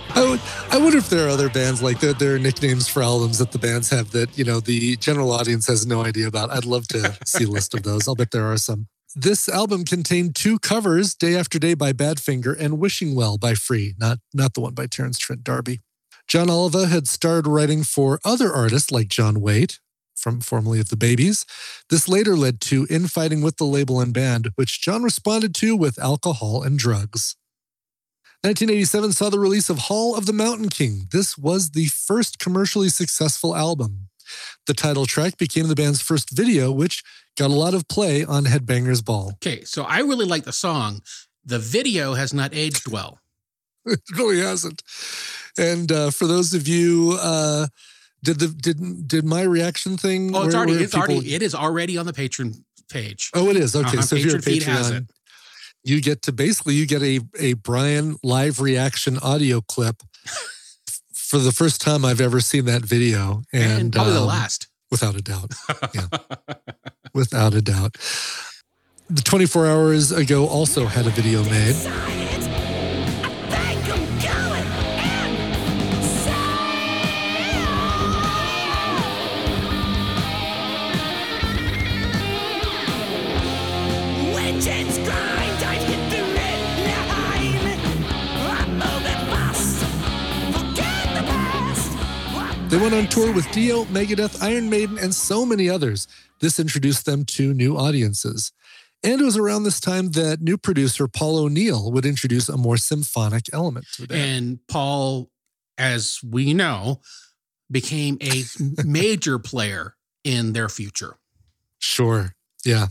I, 0.16 0.30
would, 0.30 0.42
I 0.72 0.78
wonder 0.78 0.98
if 0.98 1.10
there 1.10 1.26
are 1.26 1.30
other 1.30 1.48
bands 1.48 1.82
like 1.82 2.02
that. 2.02 2.20
There 2.20 2.36
are 2.36 2.40
nicknames 2.40 2.90
for 2.90 3.02
albums 3.02 3.38
that 3.38 3.54
the 3.54 3.58
bands 3.58 3.90
have 3.92 4.12
that 4.12 4.38
you 4.38 4.44
know 4.44 4.60
the 4.60 4.98
general 4.98 5.32
audience 5.32 5.68
has 5.68 5.88
no 5.88 6.04
idea 6.04 6.28
about. 6.28 6.52
I'd 6.52 6.66
love 6.66 6.86
to 6.90 7.18
see 7.26 7.46
a 7.46 7.48
list 7.48 7.74
of 7.74 7.84
those. 7.84 8.10
I'll 8.10 8.16
bet 8.16 8.32
there 8.32 8.52
are 8.52 8.58
some. 8.58 8.88
This 9.16 9.48
album 9.48 9.86
contained 9.86 10.36
two 10.36 10.60
covers: 10.60 11.16
"Day 11.16 11.36
After 11.38 11.58
Day" 11.58 11.76
by 11.76 11.94
Badfinger 11.94 12.60
and 12.60 12.78
"Wishing 12.78 13.16
Well" 13.16 13.38
by 13.38 13.54
Free, 13.54 13.96
not 13.98 14.18
not 14.34 14.54
the 14.54 14.60
one 14.60 14.74
by 14.74 14.88
Terence 14.88 15.18
Trent 15.18 15.46
D'Arby. 15.46 15.80
John 16.28 16.50
Oliva 16.50 16.88
had 16.88 17.08
started 17.08 17.48
writing 17.48 17.84
for 17.84 18.20
other 18.26 18.52
artists 18.52 18.92
like 18.92 19.08
John 19.08 19.40
Waite, 19.40 19.80
from 20.18 20.42
formerly 20.42 20.80
of 20.80 20.90
the 20.90 20.98
Babys. 20.98 21.46
This 21.90 22.08
later 22.10 22.36
led 22.36 22.60
to 22.62 22.88
infighting 22.90 23.42
with 23.42 23.58
the 23.58 23.66
label 23.66 24.02
and 24.02 24.14
band, 24.14 24.50
which 24.56 24.82
John 24.82 25.04
responded 25.04 25.54
to 25.56 25.76
with 25.76 26.00
alcohol 26.00 26.64
and 26.64 26.78
drugs. 26.78 27.36
1987 28.44 29.14
saw 29.14 29.30
the 29.30 29.40
release 29.40 29.70
of 29.70 29.80
Hall 29.80 30.16
of 30.16 30.26
the 30.26 30.34
Mountain 30.34 30.70
King. 30.70 31.08
This 31.12 31.38
was 31.38 31.72
the 31.72 31.88
first 31.88 32.40
commercially 32.40 32.90
successful 32.90 33.56
album. 33.56 34.10
The 34.68 34.74
title 34.74 35.06
track 35.06 35.38
became 35.38 35.68
the 35.68 35.76
band's 35.76 36.02
first 36.02 36.30
video, 36.36 36.72
which 36.72 37.04
got 37.38 37.50
a 37.50 37.54
lot 37.54 37.74
of 37.74 37.88
play 37.88 38.24
on 38.24 38.46
Headbangers 38.46 39.04
Ball. 39.04 39.32
Okay, 39.36 39.64
so 39.64 39.84
I 39.84 40.00
really 40.00 40.26
like 40.26 40.44
the 40.44 40.54
song. 40.54 41.02
The 41.46 41.60
video 41.60 42.14
has 42.14 42.34
not 42.34 42.54
aged 42.54 42.92
well. 42.92 43.20
It 43.86 44.02
really 44.18 44.42
hasn't. 44.42 44.84
And 45.58 45.90
uh, 45.92 46.12
for 46.12 46.28
those 46.28 46.54
of 46.54 46.68
you, 46.68 47.18
uh, 47.22 47.68
did 48.24 48.40
the 48.40 48.48
did 48.48 49.08
did 49.08 49.26
my 49.26 49.42
reaction 49.44 49.98
thing? 49.98 50.36
Oh, 50.36 50.44
it's 50.44 50.54
where- 50.54 50.58
already 50.58 50.74
where 50.74 50.84
it's 50.84 50.94
people- 50.94 51.16
already 51.16 51.34
it 51.36 51.42
is 51.42 51.56
already 51.56 51.98
on 51.98 52.06
the 52.06 52.14
patron 52.14 52.66
page. 52.90 53.30
Oh, 53.34 53.50
it 53.50 53.58
is 53.58 53.76
okay. 53.76 53.88
Uh-huh, 53.90 54.02
So 54.02 54.16
if 54.16 54.26
you're 54.26 54.38
a 54.38 54.40
Patreon 54.42 54.64
has 54.64 54.90
it. 54.92 55.04
you 55.84 56.02
get 56.02 56.22
to 56.24 56.32
basically 56.32 56.76
you 56.76 56.86
get 56.86 57.02
a 57.04 57.20
a 57.40 57.54
Brian 57.54 58.18
live 58.24 58.60
reaction 58.60 59.18
audio 59.20 59.62
clip 59.62 60.02
for 61.14 61.38
the 61.40 61.52
first 61.52 61.82
time 61.82 62.06
I've 62.06 62.22
ever 62.22 62.40
seen 62.40 62.66
that 62.66 62.84
video, 62.84 63.44
and, 63.52 63.82
and, 63.82 63.94
probably 63.94 64.14
the 64.14 64.22
um, 64.22 64.28
last. 64.28 64.68
without 64.90 65.16
a 65.16 65.22
doubt, 65.22 65.52
yeah, 65.94 66.08
without 67.14 67.54
a 67.54 67.62
doubt. 67.62 67.98
The 69.10 69.22
24 69.22 69.68
hours 69.68 70.12
ago 70.12 70.48
also 70.48 70.86
had 70.86 71.06
a 71.06 71.10
video 71.12 71.44
made. 71.44 72.57
They 92.70 92.78
went 92.78 92.94
on 92.94 93.08
tour 93.08 93.32
with 93.32 93.50
Dio, 93.54 93.86
Megadeth, 93.86 94.44
Iron 94.44 94.70
Maiden, 94.70 94.98
and 94.98 95.16
so 95.16 95.46
many 95.46 95.70
others. 95.70 96.06
This 96.42 96.60
introduced 96.60 97.06
them 97.06 97.24
to 97.26 97.54
new 97.54 97.78
audiences. 97.78 98.52
And 99.04 99.22
it 99.22 99.24
was 99.24 99.38
around 99.38 99.64
this 99.64 99.80
time 99.80 100.12
that 100.12 100.42
new 100.42 100.58
producer 100.58 101.08
Paul 101.08 101.38
O'Neill 101.38 101.92
would 101.92 102.06
introduce 102.06 102.50
a 102.50 102.58
more 102.58 102.76
symphonic 102.76 103.46
element 103.54 103.86
to 103.94 104.02
the 104.02 104.08
band. 104.10 104.22
And 104.22 104.60
Paul, 104.68 105.30
as 105.78 106.20
we 106.28 106.54
know, 106.54 107.00
became 107.72 108.18
a 108.22 108.44
major 108.86 109.40
player 109.40 109.96
in 110.26 110.52
their 110.52 110.68
future. 110.68 111.16
Sure. 111.80 112.36
Yeah. 112.66 112.88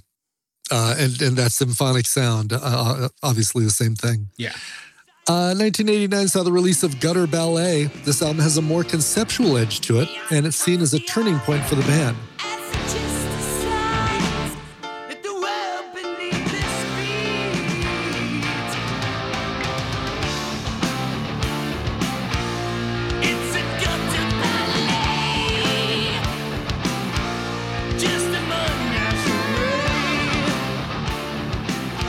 Uh, 0.70 0.96
and, 0.98 1.20
and 1.22 1.36
that 1.36 1.52
symphonic 1.52 2.06
sound, 2.06 2.52
uh, 2.52 3.08
obviously 3.22 3.64
the 3.64 3.70
same 3.70 3.94
thing. 3.94 4.28
Yeah. 4.36 4.52
Uh, 5.28 5.54
1989 5.54 6.28
saw 6.28 6.42
the 6.44 6.52
release 6.52 6.82
of 6.82 7.00
Gutter 7.00 7.26
Ballet. 7.26 7.84
This 8.04 8.22
album 8.22 8.38
has 8.38 8.58
a 8.58 8.62
more 8.62 8.84
conceptual 8.84 9.56
edge 9.56 9.80
to 9.82 10.00
it, 10.00 10.08
and 10.30 10.46
it's 10.46 10.56
seen 10.56 10.80
as 10.80 10.94
a 10.94 11.00
turning 11.00 11.38
point 11.40 11.64
for 11.64 11.74
the 11.74 11.82
band. 11.82 12.16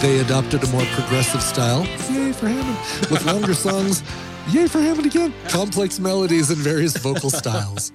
They 0.02 0.20
adopted 0.20 0.64
a 0.64 0.68
more 0.68 0.86
progressive 0.92 1.42
style. 1.42 1.84
Yay 2.12 2.32
for 2.32 2.48
Hammond. 2.48 2.78
With 3.12 3.26
longer 3.26 3.54
songs. 3.56 4.04
Yay 4.50 4.68
for 4.68 4.80
Hammond 4.80 5.08
again. 5.08 5.34
Complex 5.50 6.00
melodies 6.00 6.52
and 6.52 6.60
various 6.60 6.96
vocal 6.98 7.32
styles. 7.32 7.92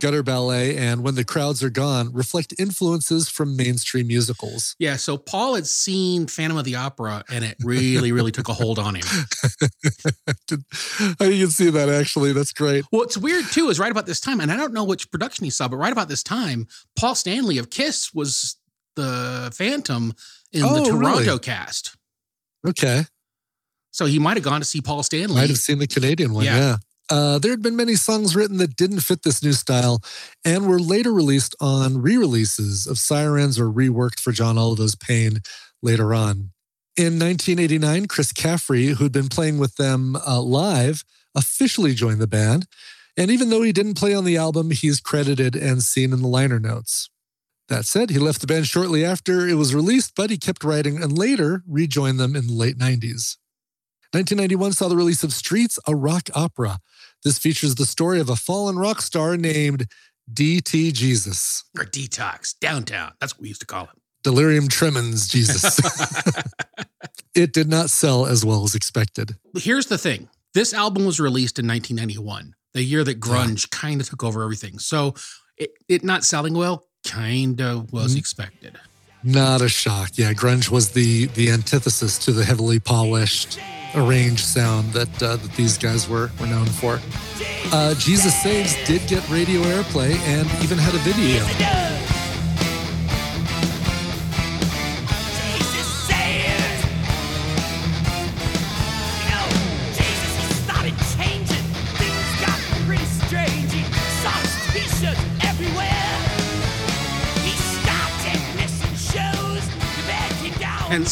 Gutter 0.00 0.22
Ballet 0.22 0.76
and 0.78 1.04
When 1.04 1.14
the 1.14 1.24
Crowds 1.24 1.62
Are 1.62 1.68
Gone 1.70 2.10
reflect 2.12 2.54
influences 2.58 3.28
from 3.28 3.54
mainstream 3.54 4.08
musicals. 4.08 4.74
Yeah, 4.78 4.96
so 4.96 5.16
Paul 5.18 5.54
had 5.54 5.66
seen 5.66 6.26
Phantom 6.26 6.56
of 6.56 6.64
the 6.64 6.74
Opera 6.76 7.22
and 7.30 7.44
it 7.44 7.56
really, 7.62 8.12
really 8.12 8.32
took 8.32 8.48
a 8.48 8.54
hold 8.54 8.78
on 8.78 8.94
him. 8.96 9.04
Oh, 11.20 11.24
you 11.24 11.44
can 11.46 11.50
see 11.50 11.70
that 11.70 11.88
actually. 11.88 12.32
That's 12.32 12.52
great. 12.52 12.84
Well, 12.90 13.00
What's 13.02 13.16
weird 13.16 13.44
too 13.52 13.68
is 13.68 13.78
right 13.78 13.90
about 13.90 14.06
this 14.06 14.20
time, 14.20 14.40
and 14.40 14.50
I 14.52 14.56
don't 14.56 14.72
know 14.72 14.84
which 14.84 15.10
production 15.10 15.44
he 15.44 15.50
saw, 15.50 15.68
but 15.68 15.76
right 15.76 15.92
about 15.92 16.08
this 16.08 16.22
time, 16.22 16.66
Paul 16.96 17.14
Stanley 17.14 17.58
of 17.58 17.70
Kiss 17.70 18.12
was 18.12 18.56
the 18.96 19.50
Phantom 19.56 20.12
in 20.52 20.62
Oh, 20.64 20.74
the 20.84 20.90
Toronto 20.90 21.24
really? 21.24 21.38
cast. 21.38 21.96
Okay. 22.66 23.04
So 23.90 24.06
he 24.06 24.18
might 24.18 24.36
have 24.36 24.44
gone 24.44 24.60
to 24.60 24.64
see 24.66 24.80
Paul 24.80 25.02
Stanley. 25.02 25.34
Might 25.36 25.48
have 25.50 25.58
seen 25.58 25.78
the 25.78 25.86
Canadian 25.86 26.32
one. 26.32 26.44
Yeah. 26.44 26.56
Yeah. 26.58 26.76
Uh, 27.10 27.38
there 27.38 27.50
had 27.50 27.60
been 27.62 27.76
many 27.76 27.94
songs 27.94 28.34
written 28.34 28.56
that 28.58 28.76
didn't 28.76 29.00
fit 29.00 29.22
this 29.22 29.42
new 29.42 29.52
style 29.52 30.00
and 30.44 30.66
were 30.66 30.78
later 30.78 31.12
released 31.12 31.54
on 31.60 32.00
re 32.00 32.16
releases 32.16 32.86
of 32.86 32.96
Sirens 32.96 33.58
or 33.58 33.66
reworked 33.66 34.18
for 34.20 34.32
John 34.32 34.56
Oliva's 34.56 34.94
Pain 34.94 35.40
later 35.82 36.14
on. 36.14 36.52
In 36.96 37.18
1989, 37.18 38.06
Chris 38.06 38.32
Caffery, 38.32 38.94
who'd 38.94 39.12
been 39.12 39.28
playing 39.28 39.58
with 39.58 39.76
them 39.76 40.16
uh, 40.26 40.40
live, 40.40 41.04
officially 41.34 41.92
joined 41.94 42.20
the 42.20 42.26
band. 42.26 42.66
And 43.16 43.30
even 43.30 43.50
though 43.50 43.62
he 43.62 43.72
didn't 43.72 43.98
play 43.98 44.14
on 44.14 44.24
the 44.24 44.36
album, 44.38 44.70
he's 44.70 45.00
credited 45.00 45.54
and 45.54 45.82
seen 45.82 46.12
in 46.14 46.22
the 46.22 46.28
liner 46.28 46.60
notes. 46.60 47.10
That 47.72 47.86
said, 47.86 48.10
he 48.10 48.18
left 48.18 48.42
the 48.42 48.46
band 48.46 48.66
shortly 48.66 49.02
after 49.02 49.48
it 49.48 49.54
was 49.54 49.74
released, 49.74 50.12
but 50.14 50.28
he 50.28 50.36
kept 50.36 50.62
writing 50.62 51.02
and 51.02 51.16
later 51.16 51.62
rejoined 51.66 52.20
them 52.20 52.36
in 52.36 52.46
the 52.46 52.52
late 52.52 52.76
90s. 52.76 53.38
1991 54.10 54.74
saw 54.74 54.88
the 54.88 54.96
release 54.96 55.24
of 55.24 55.32
Streets, 55.32 55.78
a 55.86 55.96
rock 55.96 56.28
opera. 56.34 56.80
This 57.24 57.38
features 57.38 57.76
the 57.76 57.86
story 57.86 58.20
of 58.20 58.28
a 58.28 58.36
fallen 58.36 58.76
rock 58.76 59.00
star 59.00 59.38
named 59.38 59.86
D.T. 60.30 60.92
Jesus, 60.92 61.64
or 61.78 61.86
Detox 61.86 62.54
Downtown. 62.60 63.12
That's 63.22 63.34
what 63.34 63.40
we 63.40 63.48
used 63.48 63.62
to 63.62 63.66
call 63.66 63.84
it. 63.84 63.98
Delirium 64.22 64.68
Tremens 64.68 65.30
Jesus. 65.30 65.80
it 67.34 67.54
did 67.54 67.70
not 67.70 67.88
sell 67.88 68.26
as 68.26 68.44
well 68.44 68.64
as 68.64 68.74
expected. 68.74 69.36
Here's 69.56 69.86
the 69.86 69.96
thing 69.96 70.28
this 70.52 70.74
album 70.74 71.06
was 71.06 71.18
released 71.18 71.58
in 71.58 71.66
1991, 71.66 72.54
the 72.74 72.82
year 72.82 73.02
that 73.02 73.18
grunge 73.18 73.70
kind 73.70 74.02
of 74.02 74.10
took 74.10 74.22
over 74.22 74.42
everything. 74.42 74.78
So 74.78 75.14
it, 75.56 75.70
it 75.88 76.04
not 76.04 76.22
selling 76.22 76.52
well 76.52 76.84
kind 77.04 77.60
of 77.60 77.92
was 77.92 78.14
Mhm. 78.14 78.18
expected. 78.18 78.78
Not 79.24 79.60
a 79.62 79.68
shock. 79.68 80.10
Yeah, 80.14 80.32
grunge 80.32 80.68
was 80.68 80.90
the 80.90 81.26
the 81.26 81.50
antithesis 81.50 82.18
to 82.18 82.32
the 82.32 82.44
heavily 82.44 82.80
polished, 82.80 83.58
arranged 83.94 84.44
sound 84.44 84.92
that 84.94 85.22
uh, 85.22 85.36
that 85.36 85.52
these 85.56 85.78
guys 85.78 86.08
were 86.08 86.30
were 86.40 86.46
known 86.46 86.66
for. 86.66 87.00
Uh, 87.70 87.94
Jesus 87.94 88.34
Saves 88.42 88.74
did 88.86 89.06
get 89.06 89.26
radio 89.30 89.60
airplay 89.62 90.16
and 90.26 90.48
even 90.62 90.76
had 90.78 90.94
a 90.94 90.98
video. 90.98 91.91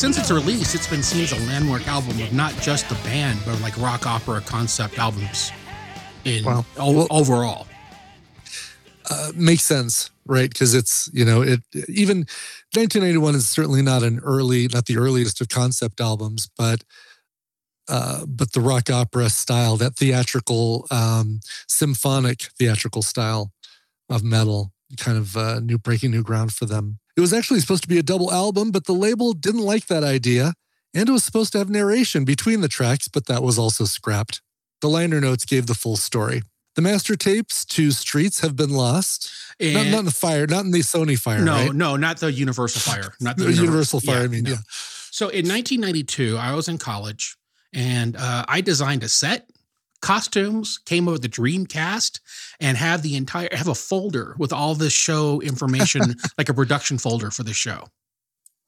Since 0.00 0.16
its 0.16 0.30
release, 0.30 0.74
it's 0.74 0.86
been 0.86 1.02
seen 1.02 1.22
as 1.24 1.32
a 1.32 1.46
landmark 1.46 1.86
album 1.86 2.18
of 2.22 2.32
not 2.32 2.54
just 2.62 2.88
the 2.88 2.94
band, 3.06 3.38
but 3.44 3.60
like 3.60 3.76
rock 3.76 4.06
opera 4.06 4.40
concept 4.40 4.98
albums 4.98 5.52
in 6.24 6.42
Wow. 6.42 6.64
o- 6.78 6.90
Well- 6.92 7.06
overall. 7.10 7.66
uh, 9.10 9.32
makes 9.34 9.62
sense, 9.64 10.10
right? 10.24 10.48
Because 10.48 10.72
it's 10.72 11.10
you 11.12 11.24
know 11.24 11.42
it 11.42 11.60
even 11.88 12.18
1981 12.74 13.34
is 13.34 13.46
certainly 13.48 13.82
not 13.82 14.02
an 14.02 14.20
early, 14.20 14.68
not 14.68 14.86
the 14.86 14.96
earliest 14.96 15.40
of 15.42 15.48
concept 15.48 16.00
albums, 16.00 16.48
but 16.56 16.82
uh, 17.88 18.24
but 18.26 18.52
the 18.52 18.60
rock 18.60 18.88
opera 18.88 19.28
style, 19.28 19.76
that 19.76 19.96
theatrical, 19.96 20.86
um, 20.90 21.40
symphonic 21.66 22.48
theatrical 22.58 23.02
style 23.02 23.52
of 24.08 24.22
metal, 24.22 24.72
kind 24.96 25.18
of 25.18 25.36
uh, 25.36 25.58
new 25.60 25.76
breaking 25.76 26.12
new 26.12 26.22
ground 26.22 26.52
for 26.54 26.64
them. 26.66 27.00
It 27.20 27.28
was 27.28 27.34
actually 27.34 27.60
supposed 27.60 27.82
to 27.82 27.88
be 27.88 27.98
a 27.98 28.02
double 28.02 28.32
album, 28.32 28.70
but 28.70 28.86
the 28.86 28.94
label 28.94 29.34
didn't 29.34 29.60
like 29.60 29.88
that 29.88 30.02
idea, 30.02 30.54
and 30.94 31.06
it 31.06 31.12
was 31.12 31.22
supposed 31.22 31.52
to 31.52 31.58
have 31.58 31.68
narration 31.68 32.24
between 32.24 32.62
the 32.62 32.68
tracks, 32.68 33.08
but 33.08 33.26
that 33.26 33.42
was 33.42 33.58
also 33.58 33.84
scrapped. 33.84 34.40
The 34.80 34.88
liner 34.88 35.20
notes 35.20 35.44
gave 35.44 35.66
the 35.66 35.74
full 35.74 35.98
story. 35.98 36.40
The 36.76 36.80
master 36.80 37.16
tapes 37.16 37.66
to 37.66 37.90
Streets 37.90 38.40
have 38.40 38.56
been 38.56 38.70
lost. 38.70 39.28
Not, 39.60 39.68
And- 39.82 39.90
not 39.90 39.98
in 39.98 40.04
the 40.06 40.12
fire, 40.12 40.46
not 40.46 40.64
in 40.64 40.70
the 40.70 40.78
Sony 40.80 41.18
fire, 41.18 41.42
no, 41.44 41.52
right? 41.52 41.74
no, 41.74 41.96
not 41.96 42.20
the 42.20 42.32
Universal 42.32 42.80
Fire, 42.80 43.12
not 43.20 43.36
the 43.36 43.44
The 43.44 43.52
Universal 43.52 44.00
Fire, 44.00 44.22
I 44.22 44.26
mean, 44.26 44.44
no. 44.44 44.52
yeah. 44.52 44.56
So 45.10 45.26
in 45.28 45.46
1992, 45.46 46.38
I 46.38 46.54
was 46.54 46.68
in 46.68 46.78
college 46.78 47.36
and 47.74 48.16
uh, 48.16 48.46
I 48.48 48.62
designed 48.62 49.02
a 49.04 49.10
set, 49.10 49.46
costumes, 50.00 50.78
came 50.86 51.06
with 51.06 51.22
the 51.22 51.28
Dreamcast 51.28 52.20
and 52.60 52.76
have 52.76 53.02
the 53.02 53.16
entire 53.16 53.48
have 53.52 53.68
a 53.68 53.74
folder 53.74 54.34
with 54.38 54.52
all 54.52 54.74
the 54.74 54.90
show 54.90 55.40
information, 55.40 56.14
like 56.38 56.48
a 56.48 56.54
production 56.54 56.98
folder 56.98 57.30
for 57.30 57.42
the 57.42 57.52
show. 57.54 57.86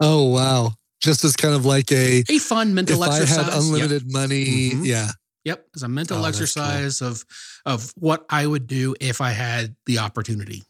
Oh, 0.00 0.24
wow. 0.28 0.72
Just 1.00 1.24
as 1.24 1.34
kind 1.34 1.54
of 1.54 1.64
like 1.66 1.90
a, 1.90 2.22
A 2.28 2.38
fun 2.38 2.74
mental 2.74 3.02
if 3.02 3.10
I 3.10 3.16
exercise. 3.20 3.36
had 3.36 3.46
Yep. 3.48 3.56
unlimited 3.56 4.12
money, 4.12 4.70
Mhm. 4.70 4.86
yeah, 4.86 5.10
Yep, 5.44 5.66
it's 5.74 5.82
a 5.82 5.88
mental 5.88 6.18
Oh, 6.18 6.22
that's 6.22 6.36
cool. 6.36 6.42
exercise 6.44 7.02
of 7.02 7.24
of 7.66 7.92
what 7.96 8.24
I 8.30 8.46
would 8.46 8.68
do 8.68 8.94
if 9.00 9.20
I 9.20 9.30
had 9.32 9.74
the 9.86 9.98
opportunity. 9.98 10.62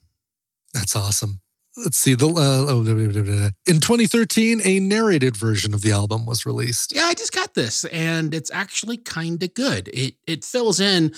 that's 0.72 0.96
awesome. 0.96 1.41
Let's 1.77 1.97
see. 1.97 2.14
The 2.14 2.29
uh, 2.29 2.66
oh, 2.68 2.83
in 3.66 3.81
2013, 3.81 4.61
a 4.62 4.79
narrated 4.79 5.37
version 5.37 5.73
of 5.73 5.81
the 5.81 5.91
album 5.93 6.27
was 6.27 6.45
released. 6.45 6.95
Yeah, 6.95 7.05
I 7.05 7.14
just 7.14 7.33
got 7.33 7.55
this, 7.55 7.85
and 7.87 8.35
it's 8.35 8.51
actually 8.51 8.99
kind 8.99 9.43
of 9.43 9.55
good. 9.55 9.89
It 9.89 10.14
it 10.27 10.45
fills 10.45 10.81
in. 10.81 11.14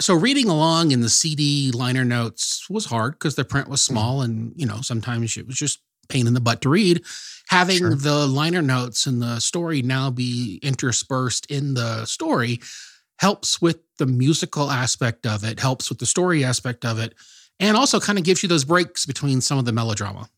So 0.00 0.14
reading 0.14 0.48
along 0.48 0.92
in 0.92 1.00
the 1.00 1.10
CD 1.10 1.70
liner 1.72 2.04
notes 2.04 2.68
was 2.70 2.86
hard 2.86 3.12
because 3.12 3.34
the 3.34 3.44
print 3.44 3.68
was 3.68 3.82
small, 3.82 4.22
and 4.22 4.52
you 4.56 4.66
know 4.66 4.80
sometimes 4.80 5.36
it 5.36 5.46
was 5.46 5.56
just 5.56 5.80
pain 6.08 6.26
in 6.26 6.34
the 6.34 6.40
butt 6.40 6.62
to 6.62 6.68
read. 6.68 7.04
Having 7.48 7.78
Sure. 7.78 7.94
the 7.94 8.26
liner 8.26 8.62
notes 8.62 9.06
and 9.06 9.20
the 9.22 9.38
story 9.38 9.82
now 9.82 10.10
be 10.10 10.58
interspersed 10.62 11.46
in 11.50 11.74
the 11.74 12.04
story 12.06 12.60
helps 13.18 13.60
with 13.60 13.78
the 13.98 14.06
musical 14.06 14.70
aspect 14.70 15.26
of 15.26 15.44
it, 15.44 15.60
helps 15.60 15.88
with 15.88 15.98
the 15.98 16.06
story 16.06 16.42
aspect 16.42 16.84
of 16.84 16.98
it, 16.98 17.14
and 17.60 17.76
also 17.76 18.00
kind 18.00 18.18
of 18.18 18.24
gives 18.24 18.42
you 18.42 18.48
those 18.48 18.64
breaks 18.64 19.06
between 19.06 19.40
some 19.40 19.58
of 19.58 19.64
the 19.64 19.72
melodrama. 19.72 20.28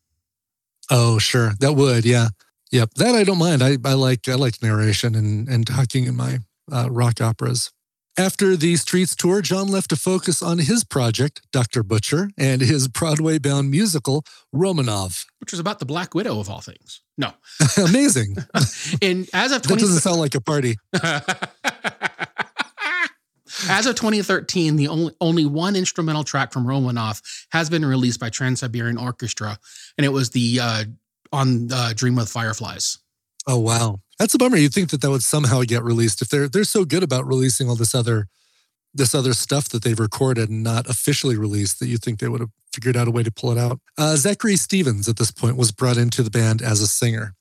Oh, 0.90 1.18
sure, 1.18 1.52
that 1.60 1.72
would, 1.72 2.04
yeah, 2.04 2.28
yep. 2.70 2.90
That 2.96 3.14
I 3.14 3.24
don't 3.24 3.38
mind. 3.38 3.62
I, 3.62 3.78
I 3.84 3.94
like 3.94 4.28
I 4.28 4.34
like 4.34 4.62
narration 4.62 5.14
and 5.14 5.48
and 5.48 5.66
talking 5.66 6.04
in 6.04 6.16
my 6.16 6.40
uh, 6.70 6.88
rock 6.90 7.20
operas. 7.20 7.70
After 8.18 8.56
the 8.56 8.76
Streets 8.76 9.16
tour, 9.16 9.40
John 9.40 9.68
left 9.68 9.88
to 9.88 9.96
focus 9.96 10.42
on 10.42 10.58
his 10.58 10.84
project, 10.84 11.40
Dr. 11.50 11.82
Butcher, 11.82 12.28
and 12.36 12.60
his 12.60 12.86
Broadway 12.86 13.38
bound 13.38 13.70
musical, 13.70 14.22
Romanov. 14.54 15.24
Which 15.40 15.50
was 15.50 15.58
about 15.58 15.78
the 15.78 15.86
Black 15.86 16.14
Widow 16.14 16.38
of 16.38 16.50
all 16.50 16.60
things. 16.60 17.00
No, 17.16 17.32
Amazing. 17.78 18.36
and 19.02 19.30
as 19.32 19.52
of 19.52 19.62
That 19.62 19.78
doesn't 19.78 20.00
sound 20.00 20.20
like 20.20 20.34
a 20.34 20.42
party. 20.42 20.76
As 23.68 23.86
of 23.86 23.94
2013, 23.94 24.76
the 24.76 24.88
only 24.88 25.14
only 25.20 25.46
one 25.46 25.76
instrumental 25.76 26.24
track 26.24 26.52
from 26.52 26.66
Romanoff 26.66 27.46
has 27.50 27.70
been 27.70 27.84
released 27.84 28.20
by 28.20 28.30
Trans 28.30 28.60
Siberian 28.60 28.98
Orchestra, 28.98 29.58
and 29.96 30.04
it 30.04 30.10
was 30.10 30.30
the 30.30 30.58
uh, 30.60 30.84
on 31.32 31.72
uh, 31.72 31.92
Dream 31.94 32.16
with 32.16 32.28
Fireflies. 32.28 32.98
Oh 33.46 33.58
wow, 33.58 34.00
that's 34.18 34.34
a 34.34 34.38
bummer. 34.38 34.56
You'd 34.56 34.74
think 34.74 34.90
that 34.90 35.00
that 35.00 35.10
would 35.10 35.22
somehow 35.22 35.62
get 35.62 35.82
released 35.82 36.22
if 36.22 36.28
they're 36.28 36.48
they're 36.48 36.64
so 36.64 36.84
good 36.84 37.02
about 37.02 37.26
releasing 37.26 37.68
all 37.68 37.76
this 37.76 37.94
other 37.94 38.28
this 38.94 39.14
other 39.14 39.32
stuff 39.32 39.68
that 39.70 39.82
they've 39.82 39.98
recorded 39.98 40.50
and 40.50 40.62
not 40.62 40.88
officially 40.88 41.36
released 41.36 41.80
that 41.80 41.86
you 41.86 41.96
think 41.96 42.18
they 42.18 42.28
would 42.28 42.40
have 42.40 42.50
figured 42.72 42.96
out 42.96 43.08
a 43.08 43.10
way 43.10 43.22
to 43.22 43.30
pull 43.30 43.50
it 43.50 43.58
out. 43.58 43.80
Uh, 43.96 44.16
Zachary 44.16 44.56
Stevens 44.56 45.08
at 45.08 45.16
this 45.16 45.30
point 45.30 45.56
was 45.56 45.72
brought 45.72 45.96
into 45.96 46.22
the 46.22 46.30
band 46.30 46.60
as 46.62 46.80
a 46.80 46.86
singer. 46.86 47.34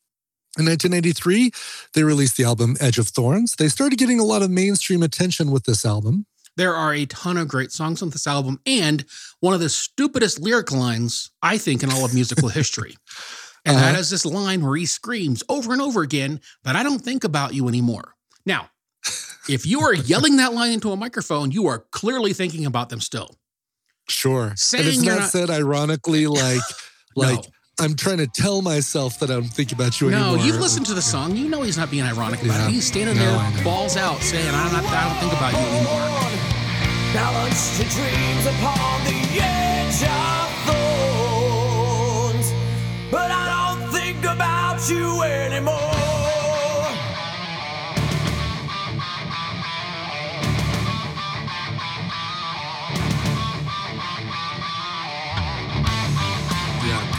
In 0.58 0.66
1983, 0.66 1.50
they 1.94 2.02
released 2.02 2.36
the 2.36 2.44
album 2.44 2.76
Edge 2.78 2.98
of 2.98 3.08
Thorns. 3.08 3.56
They 3.56 3.68
started 3.68 3.98
getting 3.98 4.20
a 4.20 4.24
lot 4.24 4.42
of 4.42 4.50
mainstream 4.50 5.02
attention 5.02 5.50
with 5.50 5.64
this 5.64 5.84
album. 5.86 6.26
There 6.56 6.74
are 6.74 6.92
a 6.92 7.06
ton 7.06 7.38
of 7.38 7.48
great 7.48 7.72
songs 7.72 8.02
on 8.02 8.10
this 8.10 8.26
album, 8.26 8.60
and 8.66 9.04
one 9.40 9.54
of 9.54 9.60
the 9.60 9.70
stupidest 9.70 10.38
lyric 10.40 10.70
lines 10.70 11.30
I 11.40 11.56
think 11.56 11.82
in 11.82 11.90
all 11.90 12.04
of 12.04 12.12
musical 12.12 12.48
history. 12.60 12.96
And 13.64 13.76
that 13.78 13.92
Uh-huh. 13.92 14.00
is 14.00 14.10
this 14.10 14.26
line 14.26 14.60
where 14.62 14.76
he 14.76 14.84
screams 14.84 15.42
over 15.48 15.72
and 15.72 15.80
over 15.80 16.02
again 16.02 16.40
that 16.64 16.76
I 16.76 16.82
don't 16.82 16.98
think 17.02 17.24
about 17.24 17.54
you 17.54 17.68
anymore. 17.68 18.14
Now, 18.44 18.68
if 19.48 19.64
you 19.64 19.80
are 19.80 19.94
yelling 19.94 20.36
that 20.36 20.52
line 20.52 20.72
into 20.72 20.92
a 20.92 20.96
microphone, 20.96 21.50
you 21.50 21.66
are 21.68 21.86
clearly 21.92 22.34
thinking 22.34 22.66
about 22.66 22.90
them 22.90 23.00
still. 23.00 23.36
Sure. 24.08 24.52
Saying 24.56 24.84
and 24.84 24.92
it's 24.94 25.02
not, 25.02 25.18
not- 25.20 25.30
said 25.30 25.48
ironically 25.48 26.26
like 26.26 26.60
like 27.16 27.36
no, 27.38 27.44
I'm 27.80 27.94
trying 27.96 28.18
to 28.18 28.26
tell 28.26 28.60
myself 28.62 29.18
that 29.20 29.30
I 29.30 29.34
don't 29.34 29.44
think 29.44 29.72
about 29.72 30.00
you 30.00 30.10
no, 30.10 30.16
anymore. 30.34 30.46
you've 30.46 30.60
listened 30.60 30.86
to 30.86 30.94
the 30.94 31.02
song. 31.02 31.34
You 31.36 31.48
know 31.48 31.62
he's 31.62 31.78
not 31.78 31.90
being 31.90 32.04
ironic 32.04 32.42
about 32.42 32.60
Yeah. 32.60 32.68
it. 32.68 32.72
He's 32.72 32.86
standing 32.86 33.16
No, 33.16 33.22
there, 33.24 33.36
I 33.38 33.62
balls 33.64 33.96
out, 33.96 34.22
saying, 34.22 34.54
"I'm 34.54 34.72
not. 34.72 34.84
I 34.84 35.04
don't 35.08 35.18
think 35.20 35.32
about 35.32 35.52
you 35.52 35.58
anymore." 35.58 36.08
Balanced 37.14 37.78
your 37.80 37.88
dreams 37.88 38.46
upon 38.46 39.04
the 39.04 39.40
edge 39.40 40.02
of 40.02 40.48
thorns. 40.66 42.52
But 43.10 43.30
I 43.30 43.44
don't 43.78 43.90
think 43.90 44.24
about 44.24 44.88
you 44.88 45.22
anymore. 45.22 45.91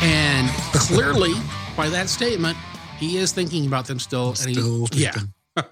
And 0.04 0.50
clearly, 0.74 1.34
by 1.78 1.90
that 1.90 2.10
statement, 2.10 2.58
he 2.98 3.18
is 3.18 3.32
thinking 3.32 3.66
about 3.66 3.86
them 3.86 4.00
still. 4.00 4.36
And 4.42 4.50
he, 4.50 4.54
Still 4.54 4.88
yeah. 4.92 5.16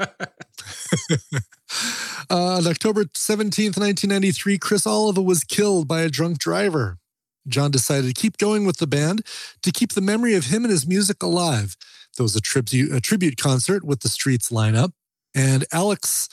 Uh, 2.30 2.58
on 2.58 2.68
October 2.68 3.04
17th, 3.04 3.78
1993, 3.78 4.58
Criss 4.58 4.88
Oliva 4.88 5.22
was 5.22 5.44
killed 5.44 5.86
by 5.86 6.02
a 6.02 6.08
drunk 6.08 6.40
driver. 6.40 6.98
John 7.46 7.72
decided 7.72 8.08
to 8.08 8.22
keep 8.22 8.38
going 8.38 8.66
with 8.66 8.78
the 8.78 8.88
band 8.88 9.26
to 9.64 9.72
keep 9.72 9.94
the 9.94 10.02
memory 10.02 10.36
of 10.36 10.46
him 10.46 10.64
and 10.64 10.72
his 10.72 10.88
music 10.88 11.22
alive. 11.22 11.76
There 12.16 12.24
was 12.24 12.36
a 12.36 12.42
tribute, 12.42 12.94
a 12.94 13.02
tribute 13.02 13.36
concert 13.36 13.84
with 13.84 14.00
the 14.00 14.08
Streets 14.08 14.50
lineup, 14.50 14.92
and 15.36 15.66
Alex 15.74 16.30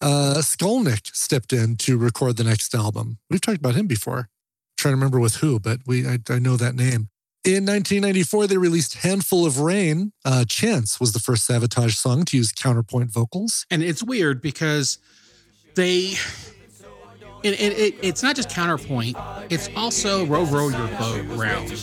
uh, 0.00 0.36
Skolnick 0.38 1.14
stepped 1.14 1.52
in 1.52 1.76
to 1.78 1.98
record 1.98 2.36
the 2.36 2.44
next 2.44 2.72
album. 2.72 3.18
We've 3.28 3.40
talked 3.40 3.58
about 3.58 3.74
him 3.74 3.88
before. 3.88 4.28
trying 4.76 4.92
to 4.92 4.96
remember 4.96 5.18
with 5.18 5.36
who, 5.36 5.58
but 5.58 5.80
we 5.84 6.06
I, 6.06 6.18
I 6.28 6.38
know 6.38 6.56
that 6.56 6.76
name. 6.76 7.08
In 7.42 7.64
1994, 7.64 8.48
they 8.48 8.58
released 8.58 8.96
"Handful 8.96 9.46
of 9.46 9.60
Rain." 9.60 10.12
Uh, 10.26 10.44
"Chance" 10.46 11.00
was 11.00 11.12
the 11.12 11.18
first 11.18 11.48
Savatage 11.48 11.96
song 11.96 12.24
to 12.26 12.36
use 12.36 12.52
counterpoint 12.52 13.10
vocals. 13.10 13.64
and 13.70 13.82
it's 13.82 14.02
weird 14.02 14.42
because 14.42 14.98
they. 15.74 16.16
It, 17.42 17.58
it, 17.58 17.78
it, 17.78 17.94
it's 18.02 18.22
not 18.22 18.36
just 18.36 18.50
counterpoint; 18.50 19.16
it's 19.48 19.70
also 19.74 20.26
row 20.26 20.44
row 20.44 20.68
your 20.68 20.88
boat 20.98 21.24
round. 21.38 21.70
And, 21.70 21.78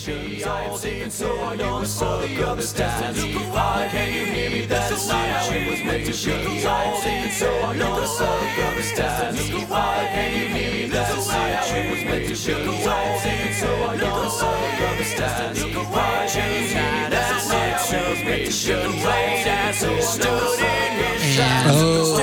Oh, 21.70 22.18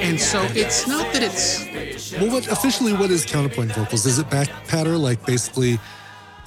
and 0.00 0.20
so 0.20 0.42
it's 0.54 0.86
not 0.86 1.12
that 1.12 1.22
it's 1.22 1.75
Well, 2.18 2.30
what 2.30 2.46
officially 2.50 2.94
what 2.94 3.10
is 3.10 3.26
counterpoint 3.26 3.72
vocals? 3.72 4.06
Is 4.06 4.18
it 4.18 4.30
back 4.30 4.48
patter, 4.68 4.96
like 4.96 5.24
basically 5.26 5.78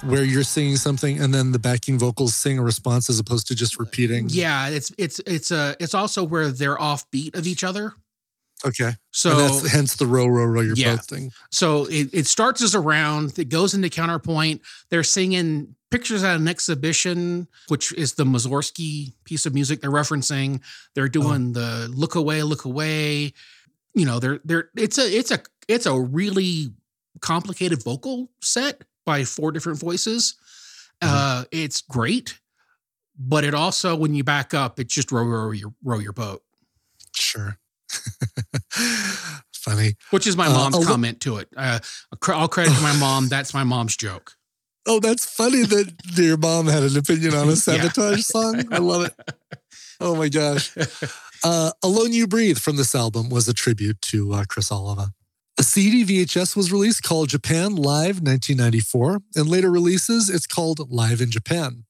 where 0.02 0.24
you're 0.24 0.42
singing 0.42 0.76
something 0.76 1.20
and 1.20 1.32
then 1.32 1.52
the 1.52 1.60
backing 1.60 1.96
vocals 1.96 2.34
sing 2.34 2.58
a 2.58 2.62
response 2.62 3.08
as 3.08 3.20
opposed 3.20 3.46
to 3.48 3.54
just 3.54 3.78
repeating? 3.78 4.26
yeah 4.30 4.68
it's 4.68 4.90
it's 4.98 5.20
it's 5.26 5.50
a 5.50 5.76
it's 5.78 5.94
also 5.94 6.24
where 6.24 6.48
they're 6.48 6.80
off 6.80 7.08
beat 7.12 7.36
of 7.36 7.46
each 7.46 7.62
other. 7.62 7.92
Okay. 8.64 8.92
So 9.12 9.30
and 9.30 9.40
that's 9.40 9.70
hence 9.72 9.96
the 9.96 10.06
row, 10.06 10.26
row, 10.26 10.44
row 10.44 10.60
your 10.60 10.74
Yeah. 10.74 10.96
boat 10.96 11.04
thing. 11.04 11.32
So 11.50 11.84
it, 11.84 12.10
it 12.12 12.26
starts 12.26 12.62
as 12.62 12.74
a 12.74 12.80
round, 12.80 13.38
it 13.38 13.48
goes 13.48 13.72
into 13.72 13.88
counterpoint. 13.88 14.62
They're 14.90 15.04
singing 15.04 15.76
pictures 15.90 16.22
at 16.22 16.36
an 16.36 16.46
exhibition, 16.48 17.48
which 17.68 17.92
is 17.92 18.14
the 18.14 18.24
Mussorgsky 18.24 19.12
piece 19.24 19.46
of 19.46 19.54
music 19.54 19.80
they're 19.80 19.90
referencing. 19.90 20.60
They're 20.94 21.04
oh. 21.04 21.08
doing 21.08 21.52
the 21.52 21.88
look 21.94 22.16
away, 22.16 22.42
look 22.42 22.64
away. 22.64 23.34
You 23.94 24.06
know, 24.06 24.18
they're 24.20 24.40
they're 24.44 24.70
it's 24.76 24.98
a 24.98 25.02
it's 25.18 25.30
a 25.30 25.40
it's 25.68 25.86
a 25.86 25.98
really 25.98 26.72
complicated 27.20 27.82
vocal 27.82 28.30
set 28.40 28.82
by 29.04 29.24
four 29.24 29.52
different 29.52 29.78
voices. 29.80 30.36
Uh 31.02 31.44
it's 31.50 31.80
great, 31.80 32.38
but 33.18 33.42
it 33.44 33.54
also 33.54 33.96
when 33.96 34.14
you 34.14 34.22
back 34.24 34.54
up, 34.54 34.78
it 34.78 34.88
just 34.88 35.10
row 35.10 35.24
row 35.24 35.50
your 35.50 35.72
row 35.82 35.98
your 35.98 36.12
boat, 36.12 36.42
Sure. 37.14 37.58
Funny. 39.52 39.94
which 40.10 40.26
is 40.26 40.36
my 40.36 40.46
Uh, 40.46 40.52
mom's 40.70 40.86
comment 40.86 41.20
to 41.20 41.36
it. 41.36 41.48
Uh, 41.56 41.78
I'll 42.28 42.48
credit 42.48 42.74
to 42.74 42.80
my 42.80 42.96
mom. 42.98 43.28
That's 43.28 43.52
my 43.52 43.64
mom's 43.64 43.96
joke. 43.96 44.32
Oh, 44.86 45.00
that's 45.00 45.24
funny 45.26 45.62
that 45.64 45.92
your 46.14 46.38
mom 46.38 46.66
had 46.66 46.82
an 46.82 46.96
opinion 46.96 47.34
on 47.34 47.44
a 47.48 47.50
Yeah. 47.50 47.54
Savatage 47.56 48.24
song. 48.24 48.64
I 48.72 48.78
love 48.78 49.04
it. 49.04 49.14
Oh 50.00 50.16
my 50.16 50.28
gosh. 50.30 50.72
Uh, 51.42 51.72
Alone 51.82 52.12
You 52.12 52.26
Breathe 52.26 52.58
from 52.58 52.76
this 52.76 52.94
album 52.94 53.30
was 53.30 53.48
a 53.48 53.54
tribute 53.54 54.00
to 54.02 54.32
uh, 54.32 54.44
Criss 54.48 54.70
Oliva. 54.70 55.12
A 55.58 55.62
CD 55.62 56.04
VHS 56.04 56.54
was 56.54 56.72
released 56.72 57.02
called 57.02 57.28
Japan 57.28 57.76
Live 57.76 58.20
1994, 58.20 59.20
and 59.36 59.48
later 59.48 59.70
releases 59.70 60.28
it's 60.28 60.46
called 60.46 60.90
Live 60.90 61.20
in 61.20 61.30
Japan. 61.30 61.84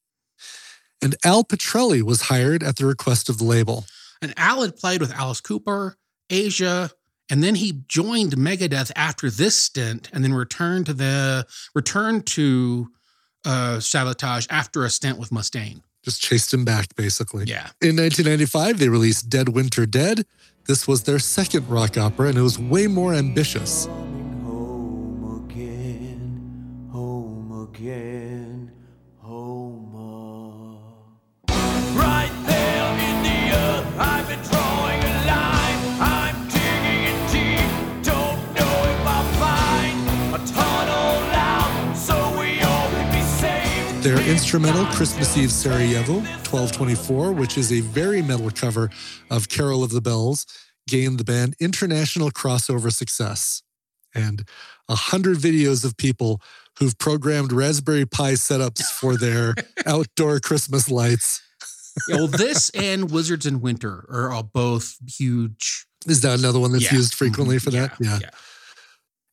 And 1.02 1.16
Al 1.24 1.44
Pitrelli 1.44 2.02
was 2.02 2.22
hired 2.22 2.62
at 2.62 2.76
the 2.76 2.86
request 2.86 3.28
of 3.28 3.38
the 3.38 3.44
label. 3.44 3.86
And 4.22 4.34
Al 4.36 4.62
had 4.62 4.76
played 4.76 5.00
with 5.00 5.12
Alice 5.12 5.40
Cooper, 5.40 5.96
Asia, 6.28 6.90
and 7.28 7.42
then 7.42 7.54
he 7.54 7.82
joined 7.88 8.32
Megadeth 8.32 8.92
after 8.94 9.30
this 9.30 9.56
stint, 9.56 10.10
and 10.12 10.22
then 10.22 10.34
returned 10.34 10.86
to 10.86 10.92
the 10.92 11.46
returned 11.74 12.26
to 12.26 12.88
uh, 13.44 13.78
Savatage 13.78 14.46
after 14.50 14.84
a 14.84 14.90
stint 14.90 15.18
with 15.18 15.30
Mustaine. 15.30 15.82
Just 16.02 16.22
chased 16.22 16.52
him 16.52 16.64
back, 16.64 16.94
basically. 16.96 17.44
Yeah, 17.44 17.68
In 17.80 17.96
1995, 17.96 18.78
they 18.78 18.88
released 18.88 19.28
Dead 19.28 19.50
Winter 19.50 19.84
Dead. 19.86 20.24
This 20.66 20.88
was 20.88 21.02
their 21.02 21.18
second 21.18 21.68
rock 21.68 21.98
opera, 21.98 22.28
and 22.28 22.38
it 22.38 22.42
was 22.42 22.58
way 22.58 22.86
more 22.86 23.12
ambitious. 23.14 23.86
Instrumental 44.30 44.84
Christmas 44.86 45.36
Eve 45.36 45.50
Sarajevo 45.50 46.20
1224, 46.20 47.32
which 47.32 47.58
is 47.58 47.72
a 47.72 47.80
very 47.80 48.22
metal 48.22 48.48
cover 48.50 48.88
of 49.28 49.48
Carol 49.48 49.82
of 49.82 49.90
the 49.90 50.00
Bells, 50.00 50.46
gained 50.86 51.18
the 51.18 51.24
band 51.24 51.56
international 51.58 52.30
crossover 52.30 52.92
success. 52.92 53.62
And 54.14 54.46
a 54.88 54.94
hundred 54.94 55.38
videos 55.38 55.84
of 55.84 55.96
people 55.96 56.40
who've 56.78 56.96
programmed 56.96 57.50
Raspberry 57.52 58.06
Pi 58.06 58.34
setups 58.34 58.84
for 58.84 59.16
their 59.16 59.54
outdoor 59.86 60.38
Christmas 60.38 60.88
lights. 60.88 61.42
Yeah, 62.08 62.16
well, 62.18 62.26
this 62.28 62.70
and 62.74 63.10
Wizards 63.10 63.46
in 63.46 63.60
Winter 63.60 64.06
are 64.08 64.42
both 64.44 64.96
huge. 65.08 65.86
Is 66.06 66.20
that 66.20 66.38
another 66.38 66.60
one 66.60 66.70
that's 66.70 66.84
Yeah. 66.84 66.94
used 66.98 67.14
frequently 67.16 67.56
Mhm. 67.56 67.62
for 67.62 67.70
that? 67.72 67.94
Yeah, 68.00 68.18
yeah. 68.22 68.30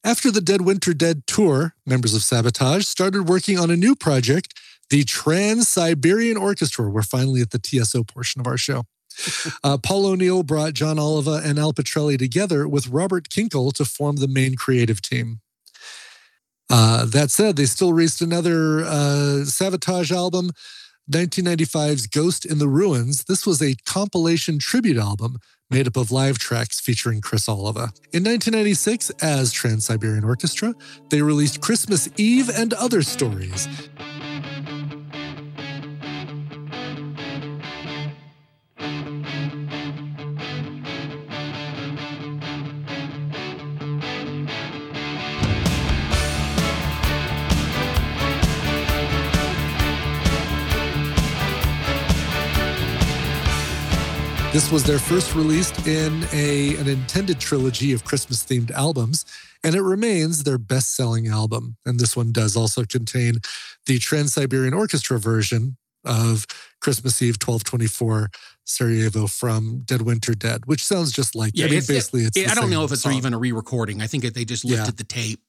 After 0.04 0.32
the 0.32 0.42
Dead 0.42 0.62
Winter 0.62 0.94
Dead 0.96 1.28
tour, 1.28 1.76
members 1.86 2.16
of 2.16 2.22
Savatage 2.24 2.86
started 2.86 3.30
working 3.30 3.60
on 3.60 3.70
a 3.70 3.76
new 3.76 3.96
project, 3.96 4.54
the 4.90 5.04
Trans 5.04 5.68
Siberian 5.68 6.38
Orchestra. 6.38 6.90
We're 6.90 7.02
finally 7.02 7.42
at 7.42 7.52
the 7.52 7.60
TSO 7.60 8.04
portion 8.04 8.42
of 8.42 8.48
our 8.48 8.58
show. 8.58 8.84
Uh, 9.64 9.78
Paul 9.78 10.06
O'Neill 10.06 10.44
brought 10.44 10.74
John 10.74 11.00
Oliva 11.00 11.42
and 11.44 11.58
Al 11.58 11.74
Pitrelli 11.74 12.18
together 12.18 12.68
with 12.68 12.88
Robert 12.88 13.30
Kinkel 13.30 13.74
to 13.74 13.84
form 13.84 14.18
the 14.18 14.28
main 14.28 14.56
creative 14.56 15.02
team. 15.02 15.42
Uh, 16.70 17.06
that 17.06 17.32
said, 17.32 17.56
they 17.56 17.66
still 17.66 17.94
released 17.94 18.22
another 18.22 18.82
uh, 18.82 19.44
Savatage 19.44 20.12
album, 20.12 20.52
1995's 21.12 22.08
Ghost 22.08 22.46
in 22.46 22.60
the 22.60 22.68
Ruins. 22.68 23.24
This 23.24 23.46
was 23.46 23.62
a 23.62 23.76
compilation 23.86 24.60
tribute 24.60 24.98
album 24.98 25.38
made 25.70 25.88
up 25.88 25.98
of 25.98 26.12
live 26.12 26.38
tracks 26.38 26.80
featuring 26.80 27.22
Criss 27.22 27.50
Oliva. 27.50 27.92
In 28.14 28.24
1996, 28.24 29.10
as 29.22 29.52
Trans 29.52 29.86
Siberian 29.86 30.24
Orchestra, 30.24 30.74
they 31.10 31.22
released 31.22 31.62
Christmas 31.62 32.08
Eve 32.18 32.50
and 32.50 32.74
Other 32.74 33.02
Stories. 33.02 33.68
This 54.68 54.74
was 54.74 54.84
their 54.84 55.00
first 55.00 55.34
released 55.34 55.88
in 55.88 56.26
a, 56.34 56.76
an 56.76 56.90
intended 56.90 57.40
trilogy 57.40 57.94
of 57.94 58.04
Christmas 58.04 58.44
themed 58.44 58.70
albums, 58.72 59.24
and 59.64 59.74
it 59.76 59.82
remains 59.82 60.44
their 60.44 60.58
best 60.58 60.94
selling 60.94 61.30
album. 61.30 61.78
And 61.86 61.98
this 62.02 62.18
one 62.18 62.34
does 62.34 62.58
also 62.58 62.84
contain 62.84 63.36
the 63.86 63.98
Trans 63.98 64.34
Siberian 64.34 64.74
Orchestra 64.74 65.20
version 65.22 65.78
of 66.04 66.46
Christmas 66.82 67.22
Eve 67.22 67.36
1224 67.42 68.30
Sarajevo 68.66 69.28
from 69.28 69.84
Dead 69.86 70.02
Winter 70.02 70.34
Dead, 70.34 70.66
which 70.66 70.84
sounds 70.86 71.14
just 71.14 71.34
like 71.34 71.54
Yeah, 71.56 71.68
I 71.68 71.70
mean, 71.70 71.78
it's- 71.78 71.88
basically 71.88 72.24
it's. 72.26 72.38
I 72.38 72.54
the 72.54 72.60
don't 72.60 72.70
know 72.70 72.84
if 72.84 72.92
it's 72.92 73.04
song. 73.04 73.14
even 73.14 73.34
a 73.34 73.38
re-recording. 73.38 74.02
I 74.02 74.08
think 74.08 74.26
they 74.34 74.44
just 74.44 74.66
Yeah. 74.66 74.80
lifted 74.80 74.98
the 74.98 75.06
tape. 75.06 75.40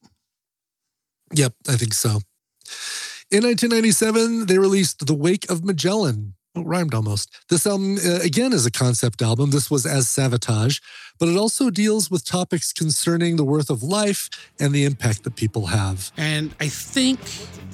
Yep, 1.33 1.55
I 1.67 1.75
think 1.75 1.93
so. 1.93 2.21
In 3.29 3.43
1997, 3.43 4.45
they 4.45 4.57
released 4.59 5.05
The 5.07 5.13
Wake 5.13 5.49
of 5.51 5.65
Magellan. 5.65 6.35
Oh, 6.59 6.63
rhymed 6.63 6.93
almost. 6.93 7.29
This 7.47 7.65
album, 7.65 7.97
uh, 8.05 8.19
again, 8.21 8.51
is 8.51 8.65
a 8.65 8.71
concept 8.71 9.21
album. 9.21 9.51
This 9.51 9.71
was 9.71 9.85
as 9.85 10.07
Savatage, 10.07 10.81
but 11.17 11.29
it 11.29 11.37
also 11.37 11.69
deals 11.69 12.11
with 12.11 12.25
topics 12.25 12.73
concerning 12.73 13.37
the 13.37 13.45
worth 13.45 13.69
of 13.69 13.81
life 13.81 14.29
and 14.59 14.73
the 14.73 14.83
impact 14.83 15.23
that 15.23 15.35
people 15.35 15.67
have. 15.67 16.11
And 16.17 16.53
I 16.59 16.67
think, 16.67 17.19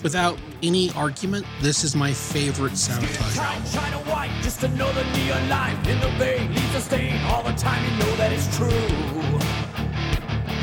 without 0.04 0.38
any 0.62 0.92
argument, 0.92 1.48
this 1.62 1.84
is 1.84 1.96
my 1.96 2.14
favorite 2.14 2.74
Savatage 2.74 3.38
album. 3.38 3.66
shine 3.66 3.94
a 3.94 4.12
white, 4.12 4.32
just 4.44 4.62
another 4.64 5.04
neon 5.14 5.50
light 5.50 5.88
in 5.88 6.00
the 6.00 6.10
vein 6.20 6.54
leaves 6.54 6.76
a 6.76 6.82
stain. 6.82 7.20
All 7.26 7.42
the 7.42 7.54
time 7.54 7.84
you 7.92 7.98
know 8.06 8.16
that 8.18 8.32
it's 8.32 8.56
true. 8.56 8.70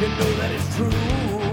You 0.01 0.09
know 0.09 0.33
that 0.37 0.53
it's 0.53 0.77
true. 0.77 1.51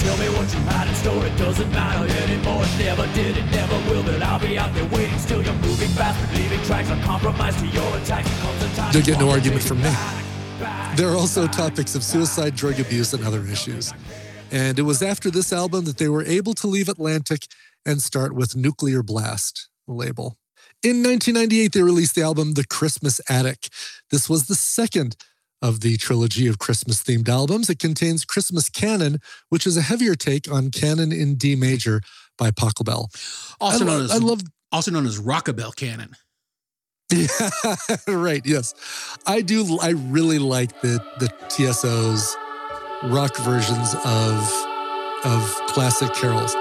Tell 0.00 0.16
me 0.16 0.28
what 0.30 0.52
you 0.52 0.60
had 0.60 0.88
in 0.88 0.94
store. 0.94 1.26
It 1.26 1.36
doesn't 1.36 1.70
matter 1.72 2.10
anymore. 2.24 2.62
It 2.64 2.78
never 2.78 3.06
did, 3.14 3.36
it 3.36 3.44
never 3.50 3.76
will. 3.90 4.02
But 4.02 4.22
I'll 4.22 4.40
be 4.40 4.58
out 4.58 4.72
there 4.74 4.88
waiting 4.88 5.18
still. 5.18 5.42
You're 5.42 5.52
moving 5.54 5.88
fast, 5.90 6.18
but 6.20 6.38
leaving 6.38 6.62
tracks 6.64 6.88
uncompromised 6.88 7.58
to 7.58 7.66
your 7.66 7.96
attack. 7.98 8.24
Comes 8.24 8.60
the 8.60 8.68
time 8.76 8.92
You'll 8.94 9.04
get 9.04 9.20
no 9.20 9.30
argument 9.30 9.62
from 9.62 9.82
me. 9.82 9.92
There 10.96 11.08
are 11.08 11.16
also 11.16 11.46
topics 11.46 11.94
of 11.94 12.02
suicide, 12.02 12.56
drug 12.56 12.80
abuse, 12.80 13.12
and 13.12 13.24
other 13.24 13.44
issues. 13.46 13.92
And 14.50 14.78
it 14.78 14.82
was 14.82 15.02
after 15.02 15.30
this 15.30 15.52
album 15.52 15.84
that 15.84 15.98
they 15.98 16.08
were 16.08 16.24
able 16.24 16.54
to 16.54 16.66
leave 16.66 16.88
Atlantic 16.88 17.46
and 17.86 18.02
start 18.02 18.34
with 18.34 18.56
Nuclear 18.56 19.02
Blast 19.02 19.68
label. 19.86 20.36
In 20.82 21.02
1998, 21.02 21.72
they 21.72 21.82
released 21.82 22.14
the 22.14 22.22
album 22.22 22.54
The 22.54 22.66
Christmas 22.66 23.20
Attic. 23.28 23.68
This 24.10 24.28
was 24.28 24.46
the 24.46 24.54
second 24.54 25.14
of 25.62 25.80
the 25.80 25.96
trilogy 25.96 26.46
of 26.46 26.58
Christmas 26.58 27.02
themed 27.02 27.28
albums. 27.28 27.68
It 27.68 27.78
contains 27.78 28.24
Christmas 28.24 28.68
Canon, 28.68 29.18
which 29.48 29.66
is 29.66 29.76
a 29.76 29.82
heavier 29.82 30.14
take 30.14 30.50
on 30.50 30.70
Canon 30.70 31.12
in 31.12 31.36
D 31.36 31.54
major 31.54 32.00
by 32.38 32.50
Pachelbel. 32.50 33.08
Also 33.60 33.84
I, 33.84 33.86
known 33.86 33.98
lo- 33.98 34.04
as 34.04 34.10
I 34.10 34.16
love 34.18 34.40
also 34.72 34.90
known 34.90 35.06
as 35.06 35.18
Rockabelle 35.18 35.74
Canon. 35.74 36.14
Yeah, 37.12 37.96
right. 38.06 38.40
Yes, 38.46 38.72
I 39.26 39.40
do. 39.40 39.78
I 39.82 39.90
really 39.90 40.38
like 40.38 40.80
the 40.80 41.04
the 41.18 41.26
TSO's 41.48 42.36
rock 43.02 43.36
versions 43.38 43.94
of 44.04 44.66
of 45.24 45.42
classic 45.66 46.14
carols. 46.14 46.54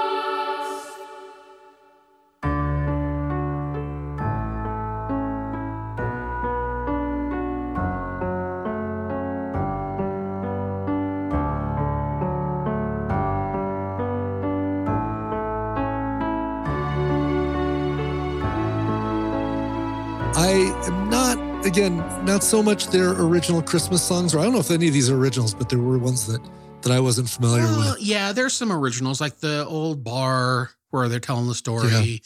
Again, 21.69 21.97
not 22.25 22.43
so 22.43 22.61
much 22.63 22.87
their 22.87 23.11
original 23.11 23.61
Christmas 23.61 24.01
songs, 24.03 24.33
or 24.35 24.39
I 24.39 24.43
don't 24.43 24.53
know 24.53 24.59
if 24.59 24.71
any 24.71 24.87
of 24.87 24.93
these 24.93 25.09
are 25.09 25.15
originals, 25.17 25.53
but 25.53 25.69
there 25.69 25.79
were 25.79 25.97
ones 25.99 26.25
that 26.27 26.41
that 26.81 26.91
I 26.91 26.99
wasn't 26.99 27.29
familiar 27.29 27.63
Well, 27.63 27.91
with. 27.95 28.01
yeah, 28.01 28.31
there's 28.31 28.53
some 28.53 28.71
originals 28.71 29.19
like 29.21 29.37
the 29.39 29.65
old 29.65 30.03
bar 30.03 30.71
where 30.91 31.07
they're 31.09 31.19
telling 31.19 31.47
the 31.47 31.53
story. 31.55 32.21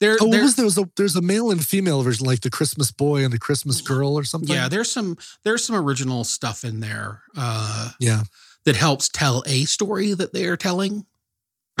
There, 0.00 0.16
Oh, 0.20 0.30
there- 0.30 0.42
was 0.42 0.56
there? 0.56 0.64
Was 0.64 0.78
a, 0.78 0.88
there's 0.96 1.14
a 1.16 1.20
male 1.22 1.50
and 1.50 1.64
female 1.64 2.02
version, 2.02 2.24
like 2.26 2.40
the 2.40 2.50
Christmas 2.50 2.90
boy 2.90 3.22
and 3.24 3.32
the 3.32 3.38
Christmas 3.38 3.80
girl, 3.80 4.18
or 4.18 4.24
something. 4.24 4.54
yeah, 4.54 4.68
there's 4.68 4.90
some 4.90 5.16
there's 5.44 5.64
some 5.64 5.76
original 5.76 6.24
stuff 6.24 6.64
in 6.64 6.80
there 6.80 7.22
uh, 7.36 7.90
yeah. 8.00 8.22
that 8.64 8.76
helps 8.76 9.08
tell 9.08 9.42
a 9.46 9.64
story 9.66 10.12
that 10.14 10.32
they 10.32 10.46
are 10.46 10.56
telling. 10.56 11.04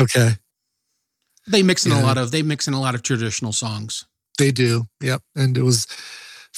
Okay, 0.00 0.32
They 1.48 1.62
mix 1.64 1.84
in 1.86 1.92
a 1.92 2.00
lot 2.02 2.18
of 2.18 2.30
they 2.30 2.42
mix 2.42 2.68
in 2.68 2.74
a 2.74 2.80
lot 2.80 2.94
of 2.94 3.02
traditional 3.02 3.52
songs. 3.52 4.04
they 4.38 4.52
do. 4.52 4.86
Yep, 5.00 5.22
and 5.34 5.56
it 5.58 5.62
was 5.62 5.86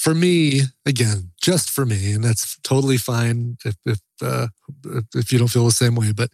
for 0.01 0.15
me 0.15 0.61
again, 0.83 1.29
just 1.39 1.69
for 1.69 1.85
me, 1.85 2.13
and 2.13 2.23
that's 2.23 2.57
totally 2.63 2.97
fine 2.97 3.57
if 3.63 3.75
if 3.85 3.99
uh, 4.23 4.47
if 5.13 5.31
you 5.31 5.37
don't 5.37 5.47
feel 5.47 5.65
the 5.65 5.71
same 5.71 5.93
way. 5.93 6.11
But 6.11 6.31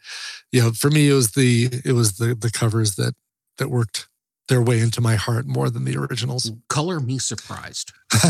yeah, 0.53 0.71
for 0.71 0.89
me, 0.89 1.09
it 1.09 1.13
was 1.13 1.31
the 1.31 1.69
it 1.83 1.91
was 1.91 2.17
the 2.17 2.33
the 2.33 2.49
covers 2.49 2.95
that 2.95 3.13
that 3.57 3.69
worked 3.69 4.07
their 4.47 4.61
way 4.61 4.79
into 4.79 5.01
my 5.01 5.15
heart 5.15 5.45
more 5.45 5.69
than 5.69 5.83
the 5.83 5.97
originals. 5.97 6.49
Color 6.69 7.01
me 7.01 7.19
surprised. 7.19 7.91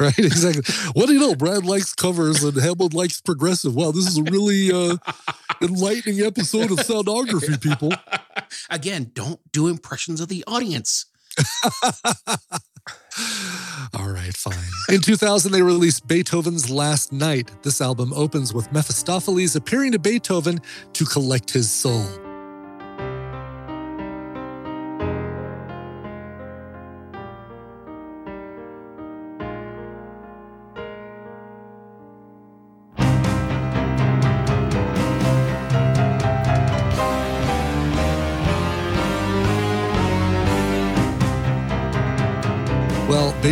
right? 0.00 0.18
Exactly. 0.18 0.64
What 0.94 1.06
do 1.06 1.12
you 1.12 1.20
know? 1.20 1.36
Brad 1.36 1.64
likes 1.64 1.94
covers 1.94 2.42
and 2.42 2.56
Hammond 2.56 2.94
likes 2.94 3.20
progressive. 3.20 3.76
Wow, 3.76 3.92
this 3.92 4.08
is 4.08 4.18
a 4.18 4.24
really 4.24 4.72
uh, 4.72 4.96
enlightening 5.62 6.20
episode 6.26 6.72
of 6.72 6.78
soundography, 6.78 7.60
people. 7.62 7.92
Again, 8.70 9.12
don't 9.14 9.38
do 9.52 9.68
impressions 9.68 10.20
of 10.20 10.26
the 10.26 10.42
audience. 10.48 11.06
All 13.94 14.08
right, 14.08 14.34
fine. 14.34 14.58
In 14.88 15.00
2000, 15.00 15.52
they 15.52 15.62
released 15.62 16.06
Beethoven's 16.06 16.68
Last 16.70 17.12
Night. 17.12 17.50
This 17.62 17.80
album 17.80 18.12
opens 18.12 18.52
with 18.52 18.70
Mephistopheles 18.72 19.56
appearing 19.56 19.92
to 19.92 19.98
Beethoven 19.98 20.60
to 20.94 21.04
collect 21.04 21.50
his 21.50 21.70
soul. 21.70 22.33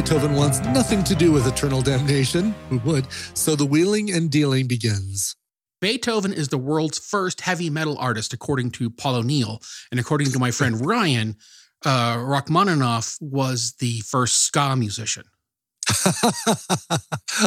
Beethoven 0.02 0.34
wants 0.34 0.58
nothing 0.60 1.04
to 1.04 1.14
do 1.14 1.30
with 1.30 1.46
eternal 1.46 1.80
damnation. 1.80 2.56
Who 2.70 2.78
would? 2.78 3.06
So 3.34 3.54
the 3.54 3.64
wheeling 3.64 4.10
and 4.10 4.28
dealing 4.32 4.66
begins. 4.66 5.36
Beethoven 5.80 6.32
is 6.32 6.48
the 6.48 6.58
world's 6.58 6.98
first 6.98 7.40
heavy 7.42 7.70
metal 7.70 7.96
artist, 7.98 8.32
according 8.32 8.72
to 8.72 8.90
Paul 8.90 9.14
O'Neill. 9.14 9.60
And 9.92 10.00
according 10.00 10.32
to 10.32 10.40
my 10.40 10.50
friend 10.50 10.84
Ryan, 10.84 11.36
uh, 11.86 12.20
Rachmaninoff 12.20 13.16
was 13.20 13.74
the 13.78 14.00
first 14.00 14.42
ska 14.42 14.74
musician. 14.74 15.22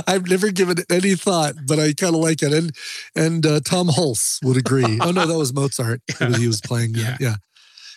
I've 0.07 0.25
never 0.29 0.49
given 0.49 0.77
it 0.79 0.85
any 0.89 1.15
thought, 1.15 1.55
but 1.67 1.77
I 1.77 1.91
kind 1.91 2.15
of 2.15 2.21
like 2.21 2.41
it. 2.41 2.53
And 2.53 2.71
and 3.17 3.45
uh, 3.45 3.59
Tom 3.65 3.89
Hulse 3.89 4.39
would 4.45 4.55
agree. 4.55 4.97
oh 5.01 5.11
no, 5.11 5.25
that 5.25 5.37
was 5.37 5.53
Mozart. 5.53 5.99
Was- 6.21 6.37
he 6.37 6.47
was 6.47 6.61
playing. 6.61 6.95
Yeah. 6.95 7.17
yeah, 7.19 7.35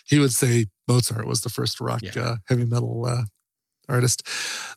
he 0.05 0.19
would 0.19 0.33
say 0.33 0.65
Mozart 0.85 1.25
was 1.27 1.41
the 1.41 1.49
first 1.49 1.79
rock 1.79 2.01
Yeah. 2.03 2.21
uh, 2.21 2.35
heavy 2.49 2.65
metal 2.65 3.05
uh, 3.05 3.21
artist. 3.89 4.27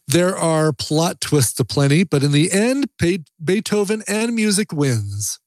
There 0.09 0.37
are 0.37 0.73
plot 0.73 1.21
twists 1.21 1.59
aplenty, 1.61 2.05
but 2.05 2.23
in 2.23 2.33
the 2.33 2.51
end, 2.51 2.89
Beethoven 3.43 4.03
and 4.09 4.35
music 4.35 4.73
wins. 4.73 5.39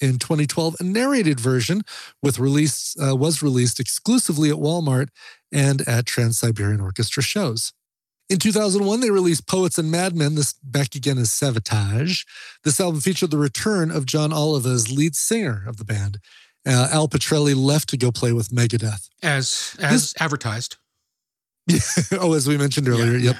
In 0.00 0.18
2012, 0.18 0.76
a 0.80 0.84
narrated 0.84 1.40
version 1.40 1.82
with 2.22 2.38
release 2.38 2.96
uh, 3.02 3.16
was 3.16 3.42
released 3.42 3.80
exclusively 3.80 4.50
at 4.50 4.56
Walmart 4.56 5.08
and 5.52 5.86
at 5.88 6.06
Trans 6.06 6.38
Siberian 6.38 6.80
Orchestra 6.80 7.22
shows. 7.22 7.72
In 8.28 8.38
2001, 8.38 9.00
they 9.00 9.10
released 9.10 9.46
Poets 9.46 9.78
and 9.78 9.90
Madmen, 9.90 10.34
this 10.34 10.54
back 10.62 10.94
again 10.94 11.18
as 11.18 11.28
Savatage. 11.28 12.26
This 12.64 12.80
album 12.80 13.00
featured 13.00 13.30
the 13.30 13.38
return 13.38 13.90
of 13.90 14.06
John 14.06 14.32
Oliva 14.32 14.70
as 14.70 14.90
lead 14.90 15.14
singer 15.14 15.62
of 15.66 15.76
the 15.76 15.84
band. 15.84 16.18
Uh, 16.66 16.88
Al 16.90 17.08
Pitrelli 17.08 17.54
left 17.54 17.90
to 17.90 17.98
go 17.98 18.10
play 18.10 18.32
with 18.32 18.48
Megadeth. 18.48 19.10
As 19.22 19.76
as 19.78 20.14
advertised. 20.18 20.76
oh, 22.20 22.34
as 22.34 22.46
we 22.46 22.58
mentioned 22.58 22.88
earlier, 22.88 23.16
yep. 23.16 23.36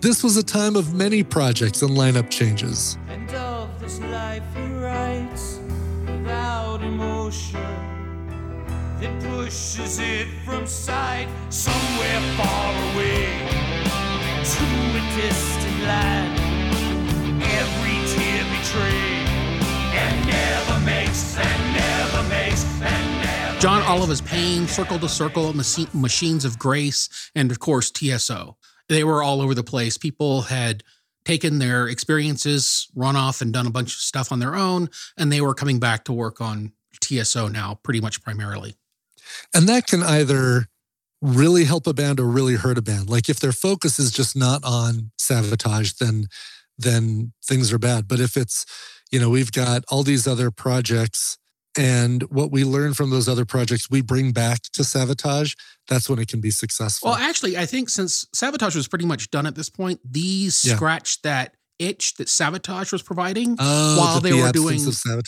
This 0.00 0.24
was 0.24 0.36
a 0.36 0.42
time 0.42 0.74
of 0.74 0.94
many 0.94 1.22
projects 1.22 1.80
and 1.82 1.96
lineup 1.96 2.28
changes. 2.28 2.98
And 3.08 3.30
of 3.34 3.80
this 3.80 4.00
life 4.00 4.42
he 4.56 4.66
writes 4.74 5.60
without 6.06 6.82
emotion 6.82 7.62
that 9.00 9.22
pushes 9.22 10.00
it 10.00 10.26
from 10.44 10.66
sight 10.66 11.28
somewhere 11.50 12.20
far 12.36 12.72
away 12.92 13.26
to 14.42 14.64
a 14.98 15.02
distant 15.14 15.82
land. 15.84 16.40
Every 17.42 17.96
tear 18.10 18.42
betrayed 18.58 19.28
and 19.94 20.26
never 20.26 20.84
makes 20.84 21.36
and 21.38 21.74
never 21.74 22.28
makes 22.28 22.64
and 22.82 23.22
never. 23.22 23.45
John 23.58 23.82
Oliva's 23.82 24.20
Pain, 24.20 24.66
Circle 24.66 24.98
to 24.98 25.08
Circle, 25.08 25.54
Machines 25.54 26.44
of 26.44 26.58
Grace, 26.58 27.30
and 27.34 27.50
of 27.50 27.58
course 27.58 27.90
TSO. 27.90 28.56
They 28.88 29.02
were 29.02 29.22
all 29.22 29.40
over 29.40 29.54
the 29.54 29.64
place. 29.64 29.96
People 29.96 30.42
had 30.42 30.84
taken 31.24 31.58
their 31.58 31.88
experiences, 31.88 32.86
run 32.94 33.16
off 33.16 33.40
and 33.40 33.52
done 33.52 33.66
a 33.66 33.70
bunch 33.70 33.94
of 33.94 34.00
stuff 34.00 34.30
on 34.30 34.40
their 34.40 34.54
own, 34.54 34.90
and 35.16 35.32
they 35.32 35.40
were 35.40 35.54
coming 35.54 35.80
back 35.80 36.04
to 36.04 36.12
work 36.12 36.40
on 36.40 36.72
TSO 37.02 37.48
now, 37.48 37.80
pretty 37.82 38.00
much 38.00 38.22
primarily. 38.22 38.76
And 39.54 39.66
that 39.68 39.86
can 39.86 40.02
either 40.02 40.66
really 41.22 41.64
help 41.64 41.86
a 41.86 41.94
band 41.94 42.20
or 42.20 42.26
really 42.26 42.56
hurt 42.56 42.78
a 42.78 42.82
band. 42.82 43.08
Like 43.08 43.28
if 43.28 43.40
their 43.40 43.52
focus 43.52 43.98
is 43.98 44.12
just 44.12 44.36
not 44.36 44.62
on 44.64 45.12
Savatage, 45.18 45.96
then 45.96 46.26
then 46.78 47.32
things 47.42 47.72
are 47.72 47.78
bad. 47.78 48.06
But 48.06 48.20
if 48.20 48.36
it's, 48.36 48.66
you 49.10 49.18
know, 49.18 49.30
we've 49.30 49.50
got 49.50 49.82
all 49.88 50.02
these 50.02 50.26
other 50.26 50.50
projects 50.50 51.38
and 51.76 52.22
what 52.24 52.50
we 52.50 52.64
learn 52.64 52.94
from 52.94 53.10
those 53.10 53.28
other 53.28 53.44
projects 53.44 53.90
we 53.90 54.00
bring 54.00 54.32
back 54.32 54.62
to 54.72 54.82
Savatage, 54.82 55.56
that's 55.88 56.08
when 56.08 56.18
it 56.18 56.28
can 56.28 56.40
be 56.40 56.50
successful. 56.50 57.10
Well, 57.10 57.18
actually, 57.18 57.56
I 57.56 57.66
think 57.66 57.88
since 57.90 58.24
Savatage 58.34 58.74
was 58.74 58.88
pretty 58.88 59.06
much 59.06 59.30
done 59.30 59.46
at 59.46 59.54
this 59.54 59.68
point, 59.70 60.00
these 60.04 60.64
Yeah. 60.64 60.76
scratched 60.76 61.22
that 61.24 61.54
itch 61.78 62.14
that 62.14 62.28
Savatage 62.28 62.90
was 62.90 63.02
providing 63.02 63.56
Oh, 63.58 63.98
while 63.98 64.14
the- 64.20 64.30
they 64.30 64.36
the 64.36 64.42
were 64.42 64.52
doing. 64.52 64.80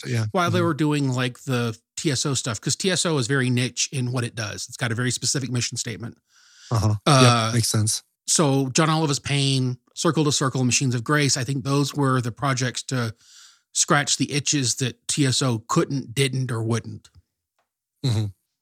Yeah. 0.07 0.25
while 0.31 0.49
they 0.49 0.59
Mhm. 0.59 0.63
were 0.63 0.73
doing 0.73 1.09
like 1.09 1.43
the 1.43 1.77
TSO 1.95 2.33
stuff 2.33 2.59
because 2.59 2.75
TSO 2.75 3.17
is 3.19 3.27
very 3.27 3.49
niche 3.51 3.87
in 3.91 4.11
what 4.11 4.23
it 4.23 4.33
does. 4.33 4.65
It's 4.67 4.77
got 4.77 4.91
a 4.91 4.95
very 4.95 5.11
specific 5.11 5.51
mission 5.51 5.77
statement. 5.77 6.17
Uh-huh. 6.71 6.95
Uh, 7.05 7.43
yep, 7.49 7.53
makes 7.53 7.67
sense. 7.67 8.01
So 8.27 8.69
John 8.69 8.89
Oliva's 8.89 9.19
Pain, 9.19 9.77
Circle 9.95 10.23
to 10.25 10.31
Circle, 10.31 10.63
Machines 10.63 10.95
of 10.95 11.03
Grace, 11.03 11.35
I 11.37 11.43
think 11.43 11.63
those 11.63 11.93
were 11.93 12.21
the 12.21 12.31
projects 12.31 12.81
to 12.83 13.13
scratch 13.73 14.17
the 14.17 14.31
itches 14.31 14.75
that 14.75 15.07
TSO 15.07 15.63
couldn't, 15.67 16.13
didn't, 16.13 16.51
or 16.51 16.63
wouldn't. 16.63 17.09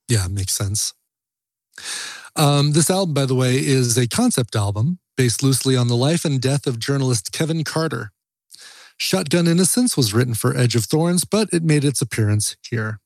Yeah, 0.07 0.27
makes 0.27 0.53
sense. 0.53 0.93
Um, 2.35 2.73
this 2.73 2.89
album, 2.89 3.13
by 3.13 3.25
the 3.25 3.35
way, 3.35 3.55
is 3.55 3.97
a 3.97 4.07
concept 4.07 4.55
album 4.55 4.99
based 5.15 5.41
loosely 5.43 5.75
on 5.75 5.87
the 5.87 5.95
life 5.95 6.23
and 6.23 6.39
death 6.39 6.67
of 6.67 6.79
journalist 6.79 7.31
Kevin 7.31 7.63
Carter. 7.63 8.11
Shotgun 8.97 9.47
Innocence 9.47 9.95
was 9.95 10.13
written 10.13 10.33
for 10.33 10.55
Edge 10.55 10.75
of 10.75 10.85
Thorns, 10.85 11.23
but 11.23 11.49
it 11.51 11.63
made 11.63 11.83
its 11.83 12.01
appearance 12.01 12.55
here. 12.67 12.99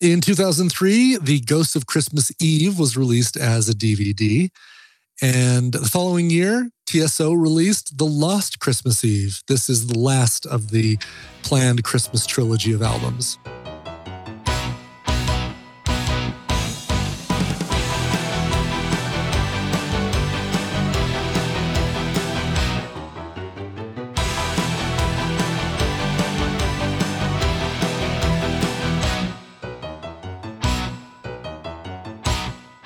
In 0.00 0.20
2003, 0.20 1.18
The 1.18 1.40
Ghost 1.40 1.76
of 1.76 1.86
Christmas 1.86 2.32
Eve 2.40 2.76
was 2.76 2.96
released 2.96 3.36
as 3.36 3.68
a 3.68 3.74
DVD. 3.74 4.50
And 5.20 5.72
the 5.72 5.88
following 5.88 6.30
year, 6.30 6.70
TSO 6.86 7.32
released 7.32 7.98
The 7.98 8.06
Lost 8.06 8.58
Christmas 8.60 9.04
Eve. 9.04 9.40
This 9.46 9.68
is 9.68 9.86
the 9.86 9.98
last 9.98 10.46
of 10.46 10.70
the 10.70 10.98
planned 11.42 11.84
Christmas 11.84 12.26
trilogy 12.26 12.72
of 12.72 12.82
albums. 12.82 13.38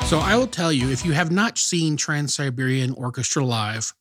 So 0.06 0.20
I 0.20 0.36
will 0.36 0.46
tell 0.46 0.72
you, 0.72 0.88
if 0.90 1.04
you 1.04 1.12
have 1.12 1.32
not 1.32 1.58
seen 1.58 1.96
Trans 1.96 2.32
Siberian 2.32 2.92
Orchestra 2.94 3.44
live, 3.44 3.92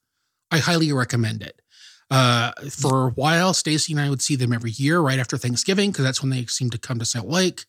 I 0.52 0.60
highly 0.60 0.94
recommend 0.94 1.42
it. 1.42 1.60
Uh, 2.12 2.52
for 2.70 3.08
a 3.08 3.10
while, 3.12 3.56
Stacy 3.56 3.92
and 3.94 4.00
I 4.00 4.12
would 4.12 4.22
see 4.22 4.36
them 4.36 4.54
every 4.54 4.70
year 4.70 5.00
right 5.00 5.18
after 5.18 5.36
Thanksgiving 5.36 5.90
because 5.92 6.06
that's 6.06 6.22
when 6.22 6.30
they 6.30 6.46
seem 6.46 6.70
to 6.70 6.78
come 6.78 7.00
to 7.00 7.06
Salt 7.06 7.26
Lake. 7.28 7.66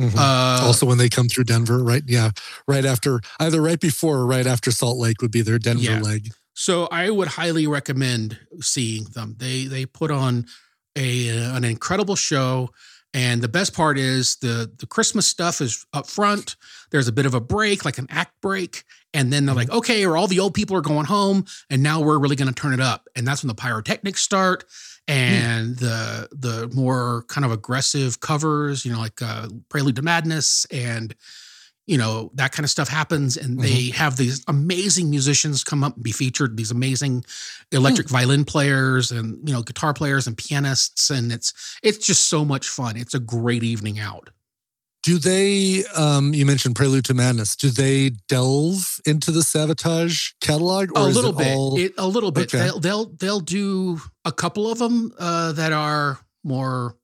Mhm. 0.00 0.16
Uh, 0.16 0.64
also 0.66 0.86
when 0.86 0.96
they 0.96 1.10
come 1.10 1.28
through 1.28 1.44
Denver, 1.44 1.84
right? 1.84 2.02
Yeah, 2.06 2.30
right 2.66 2.86
after 2.86 3.20
either 3.38 3.60
right 3.60 3.78
before 3.78 4.16
or 4.16 4.26
right 4.26 4.46
after 4.46 4.70
Salt 4.70 4.96
Lake 4.96 5.20
would 5.20 5.30
be 5.30 5.42
their 5.42 5.58
Denver 5.58 5.82
Yeah. 5.82 6.00
leg. 6.00 6.32
So 6.54 6.86
I 6.90 7.10
would 7.10 7.28
highly 7.28 7.66
recommend 7.66 8.38
seeing 8.62 9.04
them. 9.04 9.36
They 9.38 9.66
they 9.66 9.84
put 9.84 10.10
on 10.10 10.46
a 10.96 11.28
an 11.28 11.64
incredible 11.64 12.16
show, 12.16 12.70
and 13.14 13.40
the 13.40 13.48
best 13.48 13.74
part 13.74 13.96
is 13.96 14.36
the 14.36 14.70
the 14.78 14.86
Christmas 14.86 15.26
stuff 15.26 15.60
is 15.60 15.86
up 15.94 16.06
front. 16.06 16.56
There's 16.90 17.08
a 17.08 17.12
bit 17.12 17.26
of 17.26 17.34
a 17.34 17.40
break, 17.40 17.84
like 17.84 17.98
an 17.98 18.08
act 18.10 18.40
break, 18.42 18.82
and 19.14 19.32
then 19.32 19.46
they're 19.46 19.54
like, 19.54 19.70
okay, 19.70 20.04
or 20.04 20.16
all 20.16 20.26
the 20.26 20.40
old 20.40 20.52
people 20.52 20.76
are 20.76 20.82
going 20.82 21.06
home, 21.06 21.46
and 21.70 21.82
now 21.82 22.00
we're 22.00 22.18
really 22.18 22.36
going 22.36 22.52
to 22.52 22.54
turn 22.54 22.74
it 22.74 22.80
up, 22.80 23.08
and 23.14 23.26
that's 23.26 23.42
when 23.42 23.48
the 23.48 23.54
pyrotechnics 23.54 24.20
start. 24.20 24.64
And 25.06 25.76
the 25.76 26.28
the 26.32 26.70
more 26.74 27.24
kind 27.28 27.44
of 27.44 27.52
aggressive 27.52 28.20
covers, 28.20 28.84
you 28.84 28.92
know, 28.92 28.98
like 28.98 29.22
uh, 29.22 29.48
Prelude 29.68 29.96
to 29.96 30.02
Madness 30.02 30.66
and 30.70 31.14
you 31.86 31.98
know 31.98 32.30
that 32.34 32.52
kind 32.52 32.64
of 32.64 32.70
stuff 32.70 32.88
happens 32.88 33.36
and 33.36 33.60
they 33.60 33.90
have 33.90 34.16
these 34.16 34.42
amazing 34.48 35.10
musicians 35.10 35.62
come 35.62 35.84
up 35.84 35.94
and 35.96 36.02
be 36.04 36.12
featured 36.12 36.56
these 36.56 36.70
amazing 36.70 37.24
electric 37.72 38.08
violin 38.08 38.44
players 38.44 39.10
and 39.10 39.46
you 39.46 39.54
know 39.54 39.62
guitar 39.62 39.92
players 39.92 40.26
and 40.26 40.36
pianists 40.36 41.10
and 41.10 41.30
it's 41.32 41.52
it's 41.82 42.06
just 42.06 42.28
so 42.28 42.44
much 42.44 42.68
fun 42.68 42.96
it's 42.96 43.14
a 43.14 43.20
great 43.20 43.62
evening 43.62 43.98
out 43.98 44.30
Do 45.04 45.18
they? 45.18 45.84
Um, 45.94 46.32
you 46.32 46.46
mentioned 46.46 46.76
Prelude 46.76 47.04
to 47.04 47.14
Madness. 47.14 47.56
Do 47.56 47.68
they 47.68 48.12
delve 48.26 48.98
into 49.04 49.30
the 49.32 49.40
Savatage 49.42 50.32
catalog, 50.40 50.96
or 50.96 51.02
a 51.02 51.12
little 51.12 51.32
it 51.32 51.36
bit 51.44 51.54
all? 51.54 51.78
it, 51.78 51.92
a 51.98 52.08
little 52.08 52.30
bit 52.32 52.54
Okay. 52.54 52.64
they'll, 52.64 52.80
they'll 52.80 53.04
they'll 53.20 53.40
do 53.40 54.00
a 54.24 54.32
couple 54.32 54.70
of 54.72 54.78
them 54.78 55.12
uh, 55.18 55.52
that 55.52 55.72
are 55.72 56.18
more 56.42 56.96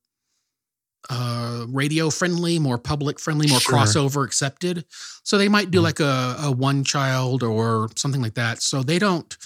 uh, 1.11 1.67
radio 1.69 2.09
friendly 2.11 2.59
more 2.59 2.79
public 2.79 3.19
friendly 3.21 3.47
more 3.49 3.61
Sure. 3.61 3.79
crossover 3.79 4.25
accepted 4.25 4.85
so 5.25 5.37
they 5.37 5.49
might 5.49 5.71
do 5.71 5.81
Mhm. 5.81 5.83
like 5.85 6.01
a, 6.01 6.37
a 6.41 6.51
one 6.53 6.85
child 6.85 7.43
or 7.43 7.89
something 7.97 8.23
like 8.23 8.35
that 8.35 8.63
so 8.63 8.83
they 8.83 8.99
don't 8.99 9.37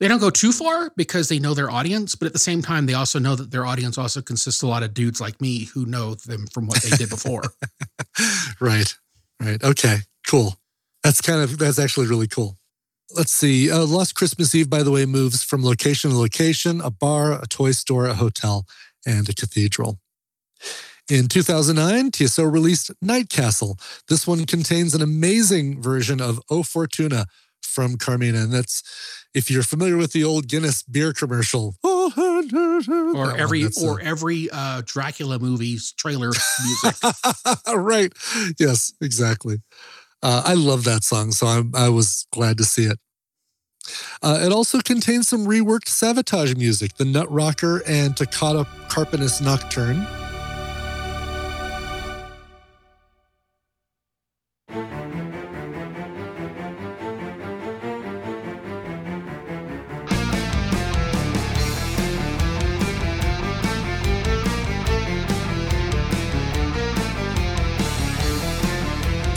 they 0.00 0.08
don't 0.08 0.20
go 0.20 0.30
too 0.30 0.52
far 0.52 0.90
because 0.96 1.28
they 1.28 1.38
know 1.38 1.54
their 1.54 1.70
audience 1.70 2.14
but 2.14 2.26
at 2.26 2.32
the 2.32 2.38
same 2.38 2.62
time 2.62 2.86
they 2.86 2.94
also 2.94 3.18
know 3.18 3.34
that 3.36 3.50
their 3.50 3.66
audience 3.66 3.98
also 3.98 4.22
consists 4.22 4.62
a 4.62 4.66
lot 4.66 4.82
of 4.82 4.94
dudes 4.94 5.20
like 5.20 5.40
me 5.40 5.64
who 5.74 5.84
know 5.86 6.14
them 6.14 6.46
from 6.54 6.66
what 6.66 6.80
they 6.82 6.90
did 6.90 7.08
before 7.10 7.42
right, 8.60 8.94
right. 9.40 9.62
Okay, 9.62 9.98
cool. 10.28 10.56
That's 11.02 11.20
kind 11.20 11.40
of 11.42 11.58
that's 11.58 11.78
actually 11.78 12.06
really 12.06 12.28
cool. 12.28 12.58
Let's 13.14 13.32
see. 13.32 13.70
Uh, 13.70 13.84
Lost 13.84 14.14
Christmas 14.14 14.54
Eve, 14.54 14.70
by 14.70 14.82
the 14.82 14.90
way, 14.90 15.04
moves 15.06 15.42
from 15.42 15.64
location 15.64 16.10
to 16.10 16.16
location: 16.16 16.80
a 16.80 16.90
bar, 16.90 17.32
a 17.32 17.46
toy 17.46 17.72
store, 17.72 18.06
a 18.06 18.14
hotel, 18.14 18.66
and 19.06 19.28
a 19.28 19.34
cathedral. 19.34 19.98
In 21.10 21.28
2009, 21.28 22.12
TSO 22.12 22.44
released 22.44 22.90
Night 23.02 23.28
Castle. 23.28 23.78
This 24.08 24.26
one 24.26 24.46
contains 24.46 24.94
an 24.94 25.02
amazing 25.02 25.82
version 25.82 26.20
of 26.20 26.40
O 26.48 26.62
Fortuna 26.62 27.26
from 27.60 27.96
Carmina. 27.96 28.38
And 28.38 28.52
that's, 28.52 28.82
if 29.34 29.50
you're 29.50 29.62
familiar 29.62 29.96
with 29.96 30.12
the 30.12 30.24
old 30.24 30.48
Guinness 30.48 30.82
beer 30.82 31.12
commercial, 31.12 31.74
or 31.82 32.12
or 33.14 33.36
every 33.36 33.66
or 33.82 34.00
every 34.00 34.48
uh, 34.50 34.82
dracula 34.84 35.38
movie's 35.38 35.92
trailer 35.92 36.30
music 36.64 36.96
right. 37.74 38.12
Yes, 38.58 38.92
exactly. 39.00 39.56
Uh, 40.22 40.42
I 40.44 40.54
love 40.54 40.84
that 40.84 41.02
song, 41.02 41.32
so 41.32 41.46
I'm, 41.46 41.72
I 41.74 41.88
was 41.88 42.26
glad 42.30 42.58
to 42.58 42.64
see 42.64 42.84
it. 42.84 42.98
Uh, 44.22 44.38
it 44.42 44.52
also 44.52 44.78
contains 44.78 45.26
some 45.26 45.46
reworked 45.46 45.86
Savatage 45.86 46.56
music, 46.56 46.94
the 46.94 47.04
Nut 47.04 47.28
Rocker 47.30 47.82
and 47.88 48.16
Toccata 48.16 48.64
Carpimus 48.88 49.40
Noctem. 49.40 50.21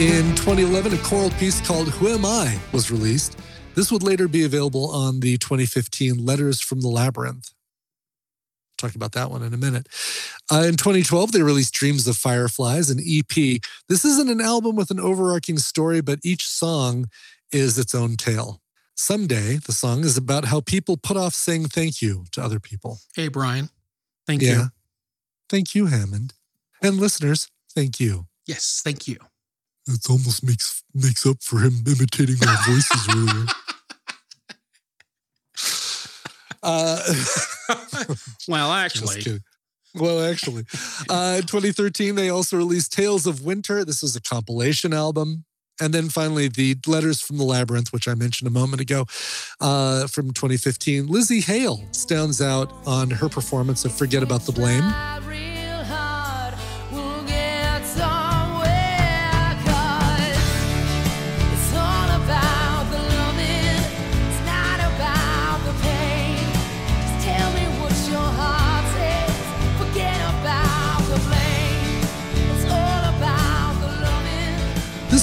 In 0.06 0.36
2011, 0.36 0.94
a 0.94 0.98
choral 1.00 1.32
piece 1.32 1.60
called 1.66 1.88
Who 1.88 2.10
Am 2.10 2.26
I 2.26 2.60
was 2.72 2.92
released. 2.92 3.40
This 3.74 3.92
would 3.92 4.04
later 4.04 4.28
be 4.28 4.46
available 4.46 4.92
on 4.92 5.20
the 5.20 5.40
2015 5.40 6.24
Letters 6.24 6.62
from 6.62 6.82
the 6.82 6.90
Labyrinth. 6.90 7.50
Talk 8.78 8.94
about 8.94 9.14
that 9.14 9.32
one 9.32 9.42
in 9.42 9.52
a 9.52 9.58
minute. 9.58 9.88
Uh, 10.54 10.62
in 10.68 10.76
2012, 10.76 11.32
they 11.32 11.42
released 11.42 11.74
Dreams 11.74 12.08
of 12.08 12.18
Fireflies, 12.18 12.92
an 12.92 13.00
EP. 13.00 13.60
This 13.90 14.06
isn't 14.06 14.30
an 14.30 14.42
album 14.42 14.76
with 14.76 14.92
an 14.92 15.00
overarching 15.00 15.58
story, 15.58 16.02
but 16.02 16.20
each 16.24 16.46
song 16.46 17.08
is 17.52 17.80
its 17.80 17.96
own 17.96 18.16
tale. 18.16 18.62
Someday, 18.94 19.56
the 19.56 19.74
song 19.74 20.02
is 20.02 20.18
about 20.18 20.46
how 20.46 20.62
people 20.62 20.98
put 20.98 21.18
off 21.18 21.34
saying 21.34 21.70
thank 21.70 22.04
you 22.04 22.26
to 22.34 22.44
other 22.44 22.60
people. 22.60 23.00
Hey, 23.16 23.28
Brian. 23.28 23.70
Thank 24.28 24.44
yeah. 24.44 24.52
you. 24.52 24.66
Thank 25.50 25.74
you, 25.74 25.88
Hammond. 25.88 26.36
And 26.80 26.98
listeners, 26.98 27.50
thank 27.74 28.00
you. 28.00 28.28
Yes, 28.46 28.82
thank 28.86 29.08
you. 29.08 29.18
It 29.88 30.10
almost 30.10 30.44
makes 30.44 30.84
makes 30.94 31.26
up 31.26 31.38
for 31.42 31.60
him 31.60 31.84
imitating 31.86 32.38
our 32.48 32.58
voices 32.66 33.08
earlier. 33.10 33.46
Uh, 36.68 37.00
Well, 38.48 38.72
actually. 38.72 39.22
Well, 39.94 40.26
actually, 40.30 40.66
uh, 41.10 41.36
in 41.38 41.44
2013, 41.44 42.16
they 42.16 42.30
also 42.30 42.58
released 42.58 42.92
Tales 42.92 43.26
of 43.26 43.46
Winter. 43.46 43.86
This 43.86 44.02
was 44.02 44.16
a 44.16 44.22
compilation 44.22 44.94
album. 44.94 45.46
And 45.80 45.94
then 45.94 46.10
finally, 46.10 46.48
the 46.48 46.76
Letters 46.88 47.22
from 47.22 47.38
the 47.38 47.44
Labyrinth, 47.44 47.94
which 47.94 48.08
I 48.08 48.14
mentioned 48.14 48.48
a 48.48 48.52
moment 48.52 48.82
ago, 48.82 49.06
uh, 49.62 50.08
from 50.08 50.32
2015. 50.32 51.08
Lzzy 51.08 51.44
Hale 51.44 51.84
stands 51.92 52.42
out 52.42 52.74
on 52.86 53.10
her 53.10 53.30
performance 53.30 53.86
of 53.86 53.94
Forget 53.94 54.24
About 54.24 54.42
the 54.42 54.52
Blame. 54.52 54.84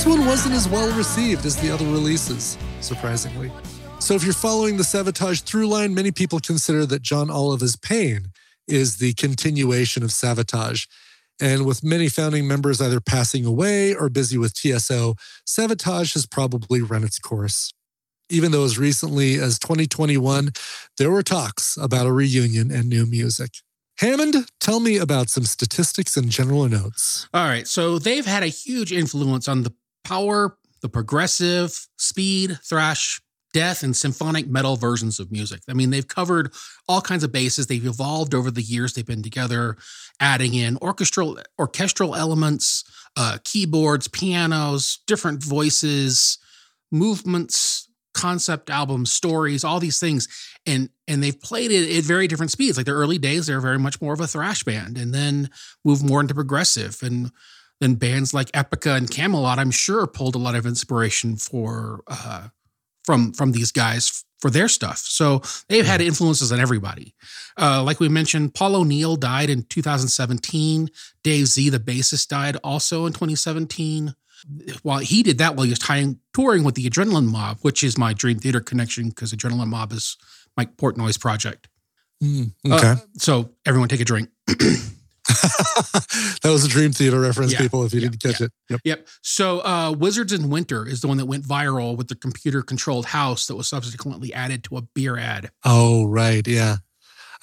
This 0.02 0.18
one 0.18 0.26
wasn't 0.26 0.56
as 0.56 0.68
well 0.68 0.92
received 0.98 1.46
as 1.46 1.54
the 1.54 1.70
other 1.70 1.84
releases, 1.84 2.58
surprisingly. 2.80 3.52
So, 4.00 4.14
if 4.16 4.24
you're 4.24 4.32
following 4.32 4.76
the 4.76 4.82
Savatage 4.82 5.44
through 5.44 5.68
line, 5.68 5.94
many 5.94 6.10
people 6.10 6.40
consider 6.40 6.84
that 6.86 7.02
John 7.02 7.30
Oliva's 7.30 7.76
Pain 7.76 8.32
is 8.66 8.96
the 8.96 9.12
continuation 9.12 10.02
of 10.02 10.10
Savatage. 10.10 10.88
And 11.40 11.64
with 11.64 11.84
many 11.84 12.08
founding 12.08 12.48
members 12.48 12.80
either 12.80 13.00
passing 13.00 13.46
away 13.46 13.94
or 13.94 14.08
busy 14.08 14.36
with 14.36 14.54
TSO, 14.54 15.14
Savatage 15.46 16.14
has 16.14 16.26
probably 16.26 16.82
run 16.82 17.04
its 17.04 17.20
course. 17.20 17.72
Even 18.28 18.50
though 18.50 18.64
as 18.64 18.80
recently 18.80 19.36
as 19.36 19.56
2021, 19.60 20.50
there 20.98 21.12
were 21.12 21.22
talks 21.22 21.78
about 21.80 22.08
a 22.08 22.12
reunion 22.12 22.72
and 22.72 22.88
new 22.88 23.06
music. 23.06 23.52
Hammond, 23.98 24.48
tell 24.58 24.80
me 24.80 24.96
about 24.96 25.30
some 25.30 25.44
statistics 25.44 26.16
and 26.16 26.28
general 26.28 26.68
notes. 26.68 27.28
all 27.32 27.46
right. 27.46 27.68
So 27.68 28.00
they've 28.00 28.26
had 28.26 28.42
a 28.42 28.48
huge 28.48 28.90
influence 28.90 29.46
on 29.46 29.62
the 29.62 29.72
power, 30.04 30.56
the 30.80 30.88
progressive, 30.88 31.86
speed, 31.96 32.58
thrash, 32.62 33.20
death, 33.52 33.82
and 33.82 33.96
symphonic 33.96 34.48
metal 34.48 34.76
versions 34.76 35.20
of 35.20 35.30
music. 35.30 35.60
I 35.68 35.74
mean, 35.74 35.90
they've 35.90 36.06
covered 36.06 36.52
all 36.88 37.00
kinds 37.00 37.22
of 37.22 37.32
bases. 37.32 37.66
They've 37.66 37.84
evolved 37.84 38.34
over 38.34 38.50
the 38.50 38.62
years 38.62 38.94
they've 38.94 39.06
been 39.06 39.22
together, 39.22 39.76
adding 40.20 40.54
in 40.54 40.78
orchestral 40.78 41.38
orchestral 41.58 42.14
elements, 42.14 42.84
uh, 43.16 43.38
keyboards, 43.44 44.08
pianos, 44.08 45.00
different 45.06 45.42
voices, 45.42 46.38
movements, 46.90 47.88
concept 48.14 48.70
albums, 48.70 49.12
stories, 49.12 49.64
all 49.64 49.80
these 49.80 50.00
things. 50.00 50.28
And 50.66 50.88
and 51.06 51.22
they've 51.22 51.40
played 51.40 51.70
it 51.70 51.96
at 51.96 52.04
very 52.04 52.26
different 52.26 52.52
speeds. 52.52 52.76
Like 52.76 52.86
the 52.86 52.92
early 52.92 53.18
days, 53.18 53.46
they're 53.46 53.60
very 53.60 53.78
much 53.78 54.00
more 54.00 54.14
of 54.14 54.20
a 54.20 54.26
thrash 54.26 54.64
band, 54.64 54.96
and 54.96 55.12
then 55.12 55.50
move 55.84 56.02
more 56.02 56.20
into 56.20 56.34
progressive. 56.34 56.98
And 57.02 57.30
then 57.82 57.94
bands 57.94 58.32
like 58.32 58.50
Epica 58.52 58.96
and 58.96 59.10
Kamelot, 59.10 59.58
I'm 59.58 59.72
sure, 59.72 60.06
pulled 60.06 60.36
a 60.36 60.38
lot 60.38 60.54
of 60.54 60.66
inspiration 60.66 61.36
for 61.36 62.02
uh, 62.06 62.48
from 63.04 63.32
from 63.32 63.52
these 63.52 63.72
guys 63.72 64.24
for 64.40 64.50
their 64.50 64.68
stuff. 64.68 64.98
So 64.98 65.42
they've 65.68 65.86
had 65.86 66.00
influences 66.00 66.52
on 66.52 66.60
everybody. 66.60 67.14
Uh, 67.58 67.82
like 67.82 68.00
we 68.00 68.08
mentioned, 68.08 68.54
Paul 68.54 68.76
O'Neill 68.76 69.16
died 69.16 69.50
in 69.50 69.62
2017. 69.64 70.90
Dave 71.22 71.46
Z, 71.46 71.68
the 71.68 71.78
bassist, 71.78 72.28
died 72.28 72.56
also 72.62 73.06
in 73.06 73.12
2017. 73.12 74.14
While 74.82 74.98
he 74.98 75.22
did 75.22 75.38
that 75.38 75.54
while 75.54 75.64
he 75.64 75.70
was 75.70 75.78
tying, 75.78 76.18
touring 76.34 76.64
with 76.64 76.74
the 76.74 76.88
Adrenaline 76.88 77.30
Mob, 77.30 77.58
which 77.62 77.84
is 77.84 77.96
my 77.96 78.12
Dream 78.12 78.38
Theater 78.38 78.60
connection 78.60 79.08
because 79.08 79.32
Adrenaline 79.32 79.68
Mob 79.68 79.92
is 79.92 80.16
Mike 80.56 80.76
Portnoy's 80.76 81.18
project. 81.18 81.68
Uh, 82.68 82.76
okay. 82.76 82.94
so 83.18 83.50
everyone 83.64 83.88
take 83.88 84.00
a 84.00 84.04
drink. 84.04 84.28
that 86.42 86.50
was 86.50 86.64
a 86.64 86.68
Dream 86.68 86.92
Theater 86.92 87.20
reference, 87.20 87.52
Yeah, 87.52 87.58
people, 87.60 87.84
if 87.84 87.94
you 87.94 88.00
yeah, 88.00 88.08
didn't 88.08 88.22
catch 88.22 88.40
it. 88.40 88.52
Yep. 88.70 88.80
Yep. 88.84 89.08
So 89.22 89.60
uh, 89.60 89.92
Wizards 89.92 90.32
in 90.32 90.50
Winter 90.50 90.86
is 90.86 91.00
the 91.00 91.08
one 91.08 91.16
that 91.18 91.26
went 91.26 91.44
viral 91.44 91.96
with 91.96 92.08
the 92.08 92.14
computer 92.14 92.62
controlled 92.62 93.06
house 93.06 93.46
that 93.46 93.56
was 93.56 93.68
subsequently 93.68 94.32
added 94.34 94.64
to 94.64 94.76
a 94.78 94.82
beer 94.82 95.16
ad. 95.16 95.50
Oh, 95.64 96.06
right. 96.06 96.46
Yeah. 96.46 96.76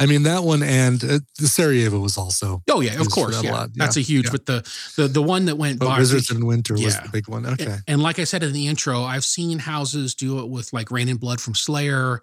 I 0.01 0.05
mean, 0.05 0.23
that 0.23 0.43
one 0.43 0.63
and 0.63 1.03
uh, 1.03 1.19
the 1.39 1.47
Sarajevo 1.47 1.99
was 1.99 2.17
also. 2.17 2.63
Oh 2.71 2.79
yeah, 2.79 3.01
of 3.01 3.09
course. 3.11 3.43
Yeah. 3.43 3.51
lot, 3.51 3.69
That's 3.75 3.97
yeah, 3.97 4.01
a 4.01 4.03
huge, 4.05 4.25
yeah. 4.27 4.31
but 4.31 4.45
the 4.45 4.73
the 4.95 5.07
the 5.09 5.21
one 5.21 5.43
that 5.45 5.57
went 5.57 5.79
But. 5.79 5.97
Wizards 5.97 6.31
in 6.31 6.45
Winter 6.45 6.75
was 6.75 6.97
the 6.97 7.09
big 7.11 7.27
one. 7.27 7.45
Okay. 7.45 7.65
And, 7.65 7.83
and 7.85 8.01
like 8.01 8.17
I 8.17 8.23
said 8.23 8.41
in 8.41 8.53
the 8.53 8.67
intro, 8.67 9.03
I've 9.03 9.25
seen 9.25 9.59
houses 9.59 10.15
do 10.15 10.39
it 10.39 10.47
with 10.47 10.71
like 10.71 10.89
Raining 10.89 11.17
Blood 11.17 11.41
from 11.41 11.53
Slayer. 11.53 12.21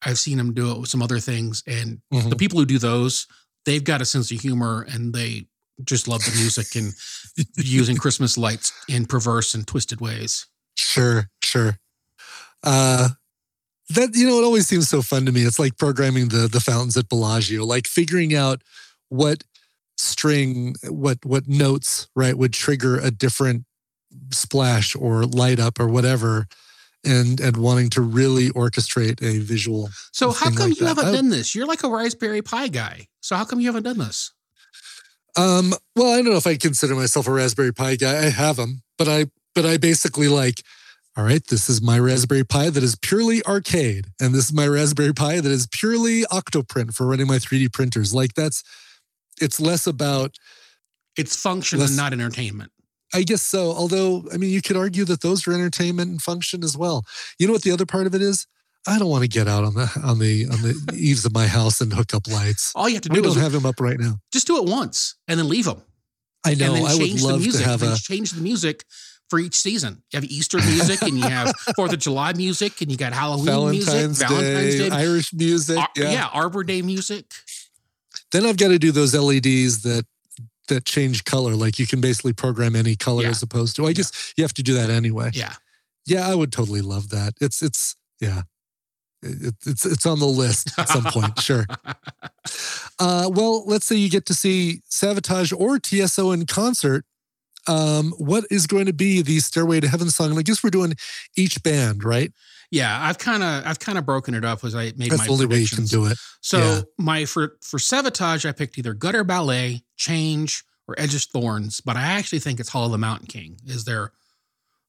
I've 0.00 0.18
seen 0.18 0.38
them 0.38 0.54
do 0.54 0.70
it 0.72 0.78
with 0.80 0.88
some 0.88 1.02
other 1.02 1.18
things. 1.18 1.62
And 1.66 2.00
Mhm. 2.14 2.30
the 2.30 2.36
people 2.36 2.60
who 2.60 2.64
do 2.64 2.78
those, 2.78 3.26
they've 3.68 3.84
got 3.84 4.00
a 4.00 4.04
sense 4.06 4.30
of 4.32 4.40
humor 4.40 4.86
and 4.90 5.12
they 5.12 5.46
just 5.84 6.08
love 6.08 6.24
the 6.24 6.34
music 6.40 6.74
and 6.74 6.92
using 7.56 7.96
Christmas 8.04 8.38
lights 8.38 8.72
in 8.88 9.04
perverse 9.06 9.54
and 9.54 9.66
twisted 9.66 10.00
ways. 10.00 10.46
Sure, 10.74 11.28
sure. 11.42 11.78
Uh 12.64 13.10
that 13.90 14.14
you 14.14 14.26
know, 14.26 14.38
it 14.38 14.44
always 14.44 14.66
seems 14.66 14.88
so 14.88 15.00
fun 15.02 15.24
to 15.26 15.32
me. 15.32 15.42
It's 15.42 15.58
like 15.58 15.76
programming 15.78 16.28
the 16.28 16.48
the 16.48 16.60
fountains 16.60 16.96
at 16.96 17.08
Bellagio, 17.08 17.64
like 17.64 17.86
figuring 17.86 18.34
out 18.34 18.62
what 19.08 19.44
string, 19.96 20.74
what 20.88 21.18
what 21.24 21.46
notes, 21.48 22.08
right, 22.16 22.36
would 22.36 22.52
trigger 22.52 22.98
a 22.98 23.10
different 23.10 23.64
splash 24.32 24.94
or 24.96 25.24
light 25.24 25.58
up 25.60 25.78
or 25.80 25.88
whatever, 25.88 26.46
and 27.04 27.40
and 27.40 27.56
wanting 27.56 27.88
to 27.90 28.02
really 28.02 28.50
orchestrate 28.50 29.22
a 29.22 29.38
visual. 29.38 29.88
So 30.12 30.32
how 30.32 30.50
come 30.50 30.70
like 30.70 30.80
you 30.80 30.86
that. 30.86 30.96
haven't 30.96 31.06
I- 31.06 31.12
done 31.12 31.28
this? 31.30 31.54
You're 31.54 31.66
like 31.66 31.82
a 31.84 31.88
Raspberry 31.88 32.42
Pi 32.42 32.68
guy. 32.68 33.06
So 33.28 33.36
how 33.36 33.44
come 33.44 33.60
you 33.60 33.66
haven't 33.66 33.82
done 33.82 33.98
this? 33.98 34.32
Um, 35.36 35.74
well, 35.94 36.14
I 36.14 36.22
don't 36.22 36.30
know 36.30 36.38
if 36.38 36.46
I 36.46 36.56
consider 36.56 36.94
myself 36.94 37.28
a 37.28 37.30
Raspberry 37.30 37.74
Pi 37.74 37.96
guy. 37.96 38.24
I 38.24 38.30
have 38.30 38.56
them, 38.56 38.80
but 38.96 39.06
I 39.06 39.26
but 39.54 39.66
I 39.66 39.76
basically 39.76 40.28
like, 40.28 40.62
all 41.14 41.24
right, 41.24 41.46
this 41.46 41.68
is 41.68 41.82
my 41.82 41.98
Raspberry 41.98 42.42
Pi 42.44 42.70
that 42.70 42.82
is 42.82 42.96
purely 42.96 43.44
arcade, 43.44 44.06
and 44.18 44.34
this 44.34 44.46
is 44.46 44.54
my 44.54 44.66
Raspberry 44.66 45.12
Pi 45.12 45.40
that 45.42 45.52
is 45.52 45.66
purely 45.66 46.22
OctoPrint 46.32 46.94
for 46.94 47.06
running 47.06 47.26
my 47.26 47.36
3D 47.36 47.70
printers. 47.70 48.14
Like 48.14 48.32
that's 48.32 48.62
it's 49.38 49.60
less 49.60 49.86
about 49.86 50.36
It's 51.18 51.36
function 51.36 51.80
Let's- 51.80 51.90
and 51.90 51.98
not 51.98 52.14
entertainment. 52.14 52.72
I 53.12 53.24
guess 53.24 53.42
so. 53.42 53.72
Although, 53.72 54.24
I 54.32 54.38
mean, 54.38 54.50
you 54.50 54.62
could 54.62 54.76
argue 54.78 55.04
that 55.04 55.20
those 55.20 55.46
are 55.46 55.52
entertainment 55.52 56.10
and 56.10 56.22
function 56.22 56.64
as 56.64 56.78
well. 56.78 57.04
You 57.38 57.46
know 57.46 57.52
what 57.52 57.62
the 57.62 57.72
other 57.72 57.86
part 57.86 58.06
of 58.06 58.14
it 58.14 58.22
is? 58.22 58.46
I 58.88 58.98
don't 58.98 59.08
want 59.08 59.22
to 59.22 59.28
get 59.28 59.46
out 59.48 59.64
on 59.64 59.74
the 59.74 59.90
on 60.02 60.18
the 60.18 60.46
on 60.46 60.62
the 60.62 60.94
eaves 60.96 61.24
of 61.24 61.32
my 61.34 61.46
house 61.46 61.80
and 61.80 61.92
hook 61.92 62.14
up 62.14 62.26
lights. 62.28 62.72
All 62.74 62.88
you 62.88 62.94
have 62.96 63.02
to 63.02 63.08
We 63.10 63.16
do 63.16 63.22
don't 63.22 63.36
is 63.36 63.42
have 63.42 63.52
them 63.52 63.66
up 63.66 63.80
right 63.80 63.98
now. 63.98 64.14
just 64.32 64.46
do 64.46 64.56
it 64.56 64.64
once 64.68 65.14
and 65.28 65.38
then 65.38 65.48
leave 65.48 65.64
them. 65.66 65.82
I 66.44 66.54
know. 66.54 66.66
and 66.66 66.76
then 66.76 66.86
I 66.86 66.94
would 66.94 66.98
change 67.06 67.20
the 67.22 67.28
love 67.28 67.40
music. 67.40 67.62
to 67.62 67.68
have 67.68 67.82
a. 67.82 67.96
change 67.96 68.30
the 68.32 68.40
music 68.40 68.84
for 69.28 69.38
each 69.38 69.56
season. 69.56 70.02
You 70.12 70.20
have 70.20 70.24
Easter 70.24 70.58
music 70.58 71.02
and 71.02 71.18
you 71.18 71.24
have 71.28 71.52
Fourth 71.76 71.92
of 71.92 71.98
July 71.98 72.32
music 72.32 72.80
and 72.80 72.90
you 72.90 72.96
got 72.96 73.12
Halloween 73.12 73.44
Valentine's, 73.46 74.20
music, 74.20 74.28
Valentine's 74.28 74.74
Day, 74.76 74.88
Day, 74.88 74.96
Irish 74.96 75.32
music. 75.34 75.78
Ar- 75.78 75.88
yeah. 75.96 76.10
yeah, 76.12 76.28
Arbor 76.32 76.64
Day 76.64 76.80
music. 76.82 77.26
Then 78.32 78.46
I've 78.46 78.56
got 78.56 78.68
to 78.68 78.78
do 78.78 78.90
those 78.92 79.14
LEDs 79.14 79.82
that 79.82 80.06
that 80.68 80.84
change 80.84 81.24
color. 81.24 81.54
Like 81.54 81.78
you 81.78 81.86
can 81.86 82.00
basically 82.00 82.32
program 82.32 82.74
any 82.76 82.94
color 82.96 83.22
Yeah. 83.24 83.30
as 83.30 83.42
opposed 83.42 83.76
to. 83.76 83.86
I 83.86 83.92
guess 83.92 84.32
you 84.36 84.44
have 84.44 84.54
to 84.54 84.62
do 84.62 84.74
that 84.74 84.90
anyway. 84.90 85.30
Yeah. 85.34 85.54
Yeah, 86.06 86.26
I 86.28 86.34
would 86.34 86.52
totally 86.52 86.80
love 86.80 87.10
that. 87.10 87.34
It's 87.40 87.60
it's 87.62 87.96
yeah. 88.20 88.42
It, 89.22 89.54
it's 89.66 89.84
it's 89.84 90.06
on 90.06 90.20
the 90.20 90.26
list 90.26 90.78
at 90.78 90.88
some 90.88 91.04
point, 91.04 91.38
sure. 91.40 91.66
Uh, 93.00 93.30
well, 93.32 93.64
let's 93.66 93.86
say 93.86 93.94
you 93.94 94.10
get 94.10 94.26
to 94.26 94.34
see 94.34 94.80
Savatage 94.90 95.52
or 95.56 95.78
TSO 95.78 96.32
in 96.32 96.46
concert. 96.46 97.04
Um, 97.68 98.12
what 98.18 98.44
is 98.50 98.66
going 98.66 98.86
to 98.86 98.92
be 98.92 99.22
the 99.22 99.38
Stairway 99.38 99.78
to 99.80 99.88
Heaven 99.88 100.10
song? 100.10 100.30
And 100.30 100.38
I 100.38 100.42
guess 100.42 100.64
we're 100.64 100.70
doing 100.70 100.94
each 101.36 101.62
band, 101.62 102.02
right? 102.02 102.32
Yeah, 102.70 102.98
I've 103.00 103.18
kind 103.18 103.42
of 103.42 103.66
I've 103.66 103.78
kind 103.78 103.98
of 103.98 104.06
broken 104.06 104.34
it 104.34 104.44
up 104.44 104.64
as 104.64 104.74
I 104.74 104.92
made 104.96 105.10
That's 105.10 105.18
my 105.18 105.26
the 105.26 105.32
only 105.32 105.46
way 105.46 105.58
you 105.60 105.68
can 105.68 105.84
do 105.84 106.06
it. 106.06 106.18
So 106.40 106.58
Yeah. 106.58 106.80
my 106.98 107.24
for 107.24 107.56
for 107.62 107.78
Savatage, 107.78 108.48
I 108.48 108.52
picked 108.52 108.78
either 108.78 108.94
Gutter 108.94 109.24
Ballet, 109.24 109.84
Chance, 109.96 110.62
or 110.88 110.94
Edge 110.98 111.14
of 111.14 111.22
Thorns, 111.22 111.80
but 111.80 111.96
I 111.96 112.02
actually 112.02 112.40
think 112.40 112.58
it's 112.58 112.70
Hall 112.70 112.86
of 112.86 112.92
the 112.92 112.98
Mountain 112.98 113.26
King 113.28 113.58
is 113.66 113.84
their 113.84 114.12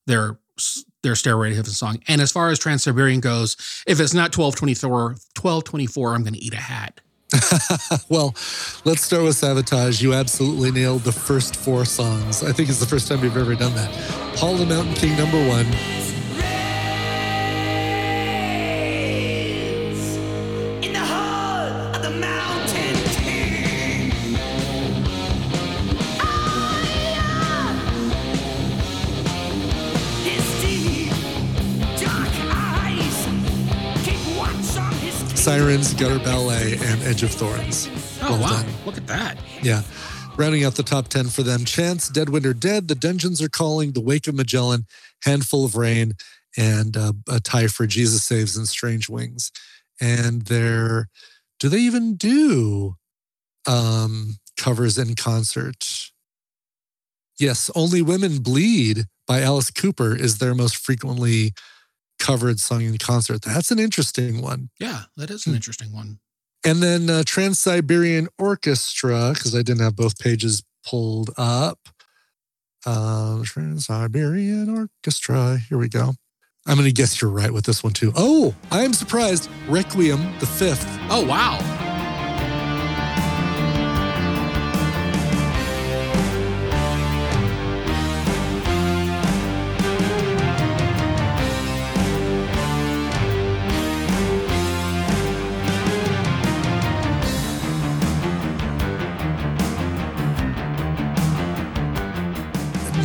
their 0.08 0.40
their 1.04 1.16
Stairway 1.16 1.50
to 1.50 1.56
Heaven 1.56 1.72
song. 1.72 2.02
And 2.08 2.22
as 2.22 2.32
far 2.32 2.50
as 2.50 2.60
Trans 2.60 2.84
Siberian 2.84 3.20
goes, 3.20 3.56
if 3.88 4.00
it's 4.00 4.14
not 4.14 4.36
1224, 4.36 4.90
1224, 4.90 6.14
I'm 6.14 6.24
going 6.24 6.34
to 6.34 6.40
eat 6.40 6.54
a 6.54 6.58
hat. 6.58 7.02
well, 8.10 8.34
let's 8.86 9.04
start 9.04 9.24
with 9.24 9.36
Savatage. 9.36 10.02
You 10.02 10.14
absolutely 10.14 10.72
nailed 10.72 11.02
the 11.02 11.12
first 11.12 11.56
four 11.56 11.86
songs. 11.86 12.44
I 12.44 12.52
think 12.52 12.70
it's 12.70 12.80
the 12.80 12.88
first 12.88 13.08
time 13.08 13.24
you've 13.24 13.38
ever 13.38 13.56
done 13.56 13.76
that. 13.76 13.94
Hall 14.38 14.54
of 14.54 14.60
the 14.60 14.66
Mountain 14.66 14.96
King, 14.96 15.16
number 15.16 15.38
one. 15.48 16.09
Sirens, 35.60 35.94
Gutter 35.94 36.20
Ballet, 36.20 36.78
and 36.80 37.04
Edge 37.04 37.22
of 37.22 37.32
Thorns. 37.32 37.90
Oh, 38.22 38.30
Well 38.32 38.42
wow. 38.44 38.50
done. 38.64 38.74
Look 38.86 38.96
at 38.96 39.06
that. 39.08 39.38
Yeah. 39.62 39.82
Rounding 40.38 40.64
out 40.64 40.76
the 40.76 40.84
top 40.84 41.10
10 41.10 41.28
for 41.28 41.44
them 41.44 41.66
Chance, 41.66 42.08
Dead 42.08 42.30
Winter 42.30 42.54
Dead, 42.54 42.88
The 42.88 42.96
Dungeons 42.96 43.42
Are 43.42 43.50
Calling, 43.50 43.92
The 43.92 44.00
Wake 44.00 44.28
of 44.28 44.36
Magellan, 44.36 44.86
Handful 45.26 45.66
of 45.66 45.76
Rain, 45.76 46.14
and 46.58 46.96
uh, 46.96 47.12
a 47.28 47.42
tie 47.42 47.68
for 47.68 47.86
Jesus 47.88 48.24
Saves 48.24 48.56
and 48.56 48.70
Strange 48.70 49.10
Wings. 49.10 49.52
And 50.00 50.44
they're, 50.44 51.10
do 51.60 51.68
they 51.68 51.80
even 51.80 52.16
do 52.16 52.96
um, 53.68 54.38
covers 54.56 54.98
in 54.98 55.16
concert? 55.16 56.10
Yes, 57.38 57.70
Only 57.76 58.02
Women 58.02 58.38
Bleed 58.38 59.08
by 59.28 59.42
Alice 59.42 59.72
Cooper 59.72 60.16
is 60.16 60.38
their 60.38 60.56
most 60.56 60.78
frequently 60.78 61.52
covered 62.20 62.60
song 62.60 62.82
in 62.84 62.98
concert. 62.98 63.42
That's 63.42 63.72
an 63.72 63.80
interesting 63.80 64.42
one. 64.42 64.70
Yeah, 64.80 65.04
that 65.18 65.30
is 65.32 65.46
Hmm. 65.46 65.52
an 65.52 65.56
interesting 65.56 65.92
one. 65.94 66.20
And 66.66 66.84
then 66.84 67.10
uh, 67.10 67.24
Trans 67.26 67.58
Siberian 67.60 68.28
Orchestra, 68.38 69.32
because 69.34 69.56
I 69.56 69.62
didn't 69.62 69.82
have 69.82 69.96
both 69.96 70.20
pages 70.20 70.62
pulled 70.86 71.32
up. 71.38 71.80
Uh, 72.86 73.42
Trans 73.44 73.86
Siberian 73.86 74.70
Orchestra. 74.70 75.58
Here 75.70 75.78
we 75.78 75.90
go. 75.90 76.14
I'm 76.68 76.76
going 76.76 76.86
to 76.86 76.92
guess 76.94 77.22
you're 77.22 77.32
right 77.32 77.52
with 77.52 77.66
this 77.66 77.84
one 77.84 77.94
too. 77.94 78.12
Oh, 78.16 78.54
I 78.72 78.84
am 78.84 78.94
surprised. 78.94 79.50
Requiem, 79.68 80.22
the 80.40 80.46
fifth. 80.46 80.86
Oh, 81.10 81.26
wow. 81.26 81.58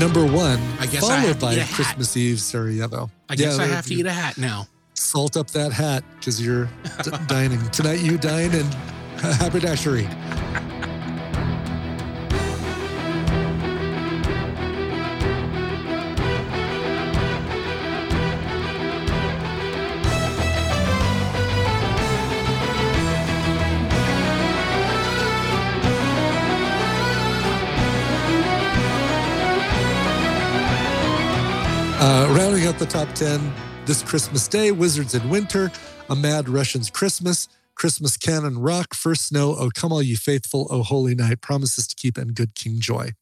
Number 0.04 0.26
one, 0.26 0.60
I 0.78 0.84
guess 0.84 1.02
I 1.02 1.16
followed 1.16 1.28
have 1.28 1.40
by 1.40 1.52
eat 1.54 1.58
a 1.60 1.62
hat. 1.62 1.74
Christmas 1.74 2.14
Eve 2.14 2.38
Sarajevo. 2.38 3.10
I 3.30 3.36
guess 3.36 3.56
Yeah, 3.56 3.64
I 3.64 3.66
have 3.68 3.86
to 3.86 3.94
eat 3.94 4.04
a 4.04 4.12
hat 4.12 4.36
now. 4.36 4.66
Salt 4.92 5.34
up 5.34 5.48
that 5.52 5.72
hat 5.72 6.04
because 6.18 6.44
you're 6.44 6.66
d- 7.02 7.10
dining. 7.26 7.58
Tonight 7.70 8.00
you 8.00 8.18
dine 8.18 8.52
in 8.52 8.66
haberdashery. 9.16 10.04
Uh, 32.06 32.26
rounding 32.36 32.66
out 32.66 32.78
the 32.78 32.84
top 32.84 33.10
10 33.14 33.50
this 33.86 34.02
Christmas 34.02 34.46
Day, 34.46 34.70
Wizards 34.72 35.14
in 35.14 35.26
Winter, 35.30 35.72
A 36.10 36.14
Mad 36.14 36.50
Russian's 36.50 36.90
Christmas, 36.90 37.48
Christmas 37.76 38.18
Canon 38.18 38.58
Rock, 38.58 38.92
First 38.92 39.28
Snow, 39.28 39.56
Oh 39.58 39.70
Come 39.74 39.90
All 39.90 40.02
You 40.02 40.18
Faithful, 40.18 40.66
Oh 40.68 40.82
Holy 40.82 41.14
Night, 41.14 41.40
Promises 41.40 41.86
to 41.86 41.96
Keep, 41.96 42.18
and 42.18 42.34
Good 42.34 42.54
King 42.54 42.78
Joy. 42.78 43.12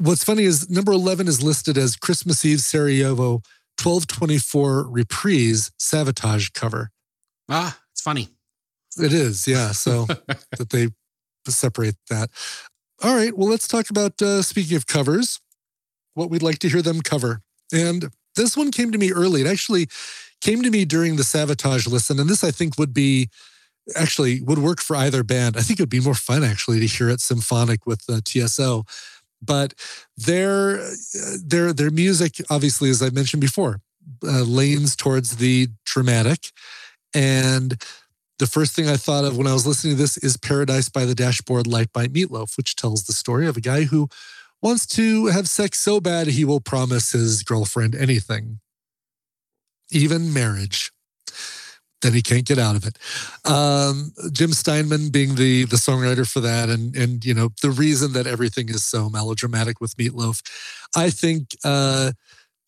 What's 0.00 0.24
funny 0.24 0.42
is 0.42 0.68
number 0.68 0.90
11 0.90 1.28
is 1.28 1.40
listed 1.40 1.78
as 1.78 1.94
Christmas 1.94 2.44
Eve 2.44 2.60
Sarajevo 2.60 3.42
1224 3.80 4.88
Reprise 4.90 5.70
Savatage 5.78 6.52
cover. 6.52 6.90
Ah, 7.48 7.78
it's 7.92 8.00
funny. 8.00 8.28
It 9.00 9.12
is, 9.12 9.46
yeah. 9.46 9.70
So 9.70 10.06
that 10.58 10.70
they 10.70 10.88
separate 11.46 11.94
that. 12.08 12.30
All 13.04 13.14
right. 13.14 13.38
Well, 13.38 13.48
let's 13.48 13.68
talk 13.68 13.88
about 13.88 14.20
uh, 14.20 14.42
speaking 14.42 14.76
of 14.76 14.88
covers, 14.88 15.38
what 16.14 16.28
we'd 16.28 16.42
like 16.42 16.58
to 16.58 16.68
hear 16.68 16.82
them 16.82 17.02
cover. 17.02 17.42
And 17.72 18.10
this 18.36 18.56
one 18.56 18.70
came 18.70 18.90
to 18.92 18.98
me 18.98 19.12
early. 19.12 19.40
It 19.42 19.46
actually 19.46 19.88
came 20.40 20.62
to 20.62 20.70
me 20.70 20.84
during 20.84 21.16
the 21.16 21.22
Savatage 21.22 21.88
listen, 21.88 22.18
and 22.18 22.28
this 22.28 22.44
I 22.44 22.50
think 22.50 22.78
would 22.78 22.94
be 22.94 23.28
actually 23.96 24.40
would 24.42 24.58
work 24.58 24.80
for 24.80 24.96
either 24.96 25.22
band. 25.24 25.56
I 25.56 25.60
think 25.60 25.78
it 25.78 25.82
would 25.82 25.90
be 25.90 26.00
more 26.00 26.14
fun 26.14 26.44
actually 26.44 26.80
to 26.80 26.86
hear 26.86 27.08
it 27.08 27.20
symphonic 27.20 27.86
with 27.86 28.04
uh, 28.08 28.20
TSO. 28.24 28.84
But 29.42 29.74
their 30.16 30.80
uh, 30.80 30.90
their 31.44 31.72
their 31.72 31.90
music, 31.90 32.40
obviously, 32.50 32.90
as 32.90 33.02
I 33.02 33.10
mentioned 33.10 33.40
before, 33.40 33.80
uh, 34.22 34.42
leans 34.42 34.96
towards 34.96 35.36
the 35.36 35.68
dramatic, 35.84 36.52
and 37.14 37.82
the 38.38 38.46
first 38.46 38.74
thing 38.74 38.88
I 38.88 38.96
thought 38.96 39.24
of 39.24 39.36
when 39.36 39.46
I 39.46 39.52
was 39.52 39.66
listening 39.66 39.96
to 39.96 40.02
this 40.02 40.16
is 40.16 40.36
Paradise 40.36 40.88
by 40.88 41.04
the 41.04 41.14
Dashboard 41.14 41.66
Light 41.66 41.92
by 41.92 42.06
Meatloaf, 42.06 42.56
which 42.56 42.74
tells 42.74 43.04
the 43.04 43.12
story 43.12 43.46
of 43.46 43.56
a 43.56 43.60
guy 43.60 43.84
who 43.84 44.08
wants 44.62 44.86
to 44.86 45.26
have 45.26 45.48
sex 45.48 45.78
so 45.78 46.00
bad 46.00 46.28
he 46.28 46.44
will 46.44 46.60
promise 46.60 47.12
his 47.12 47.42
girlfriend 47.42 47.94
anything, 47.94 48.60
even 49.90 50.32
marriage. 50.32 50.92
Then 52.02 52.14
he 52.14 52.22
can't 52.22 52.46
get 52.46 52.58
out 52.58 52.76
of 52.76 52.86
it. 52.86 52.96
Um, 53.44 54.12
Jim 54.32 54.52
Steinman 54.52 55.10
being 55.10 55.34
the 55.34 55.64
the 55.64 55.76
songwriter 55.76 56.26
for 56.26 56.40
that, 56.40 56.70
and 56.70 56.96
and 56.96 57.22
you 57.24 57.34
know 57.34 57.50
the 57.60 57.70
reason 57.70 58.14
that 58.14 58.26
everything 58.26 58.70
is 58.70 58.84
so 58.84 59.10
melodramatic 59.10 59.82
with 59.82 59.96
Meatloaf, 59.98 60.40
I 60.96 61.10
think 61.10 61.48
uh, 61.62 62.12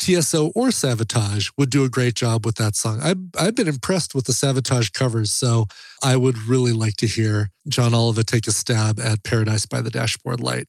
TSO 0.03 0.49
or 0.57 0.68
Savatage 0.68 1.53
would 1.57 1.70
do 1.70 1.84
a 1.84 1.88
great 1.88 2.14
job 2.14 2.45
with 2.45 2.57
that 2.57 2.74
song. 2.74 3.01
I've, 3.01 3.18
I've 3.38 3.55
been 3.55 3.68
impressed 3.68 4.14
with 4.14 4.24
the 4.24 4.32
Savatage 4.32 4.93
covers, 4.93 5.32
so 5.32 5.66
I 6.03 6.16
would 6.16 6.36
really 6.38 6.72
like 6.72 6.97
to 6.97 7.07
hear 7.07 7.51
John 7.68 7.95
Oliva 7.95 8.24
take 8.24 8.49
a 8.49 8.53
stab 8.53 8.99
at 8.99 9.22
Paradise 9.22 9.64
by 9.64 9.80
the 9.80 9.90
Dashboard 9.90 10.40
Light. 10.40 10.66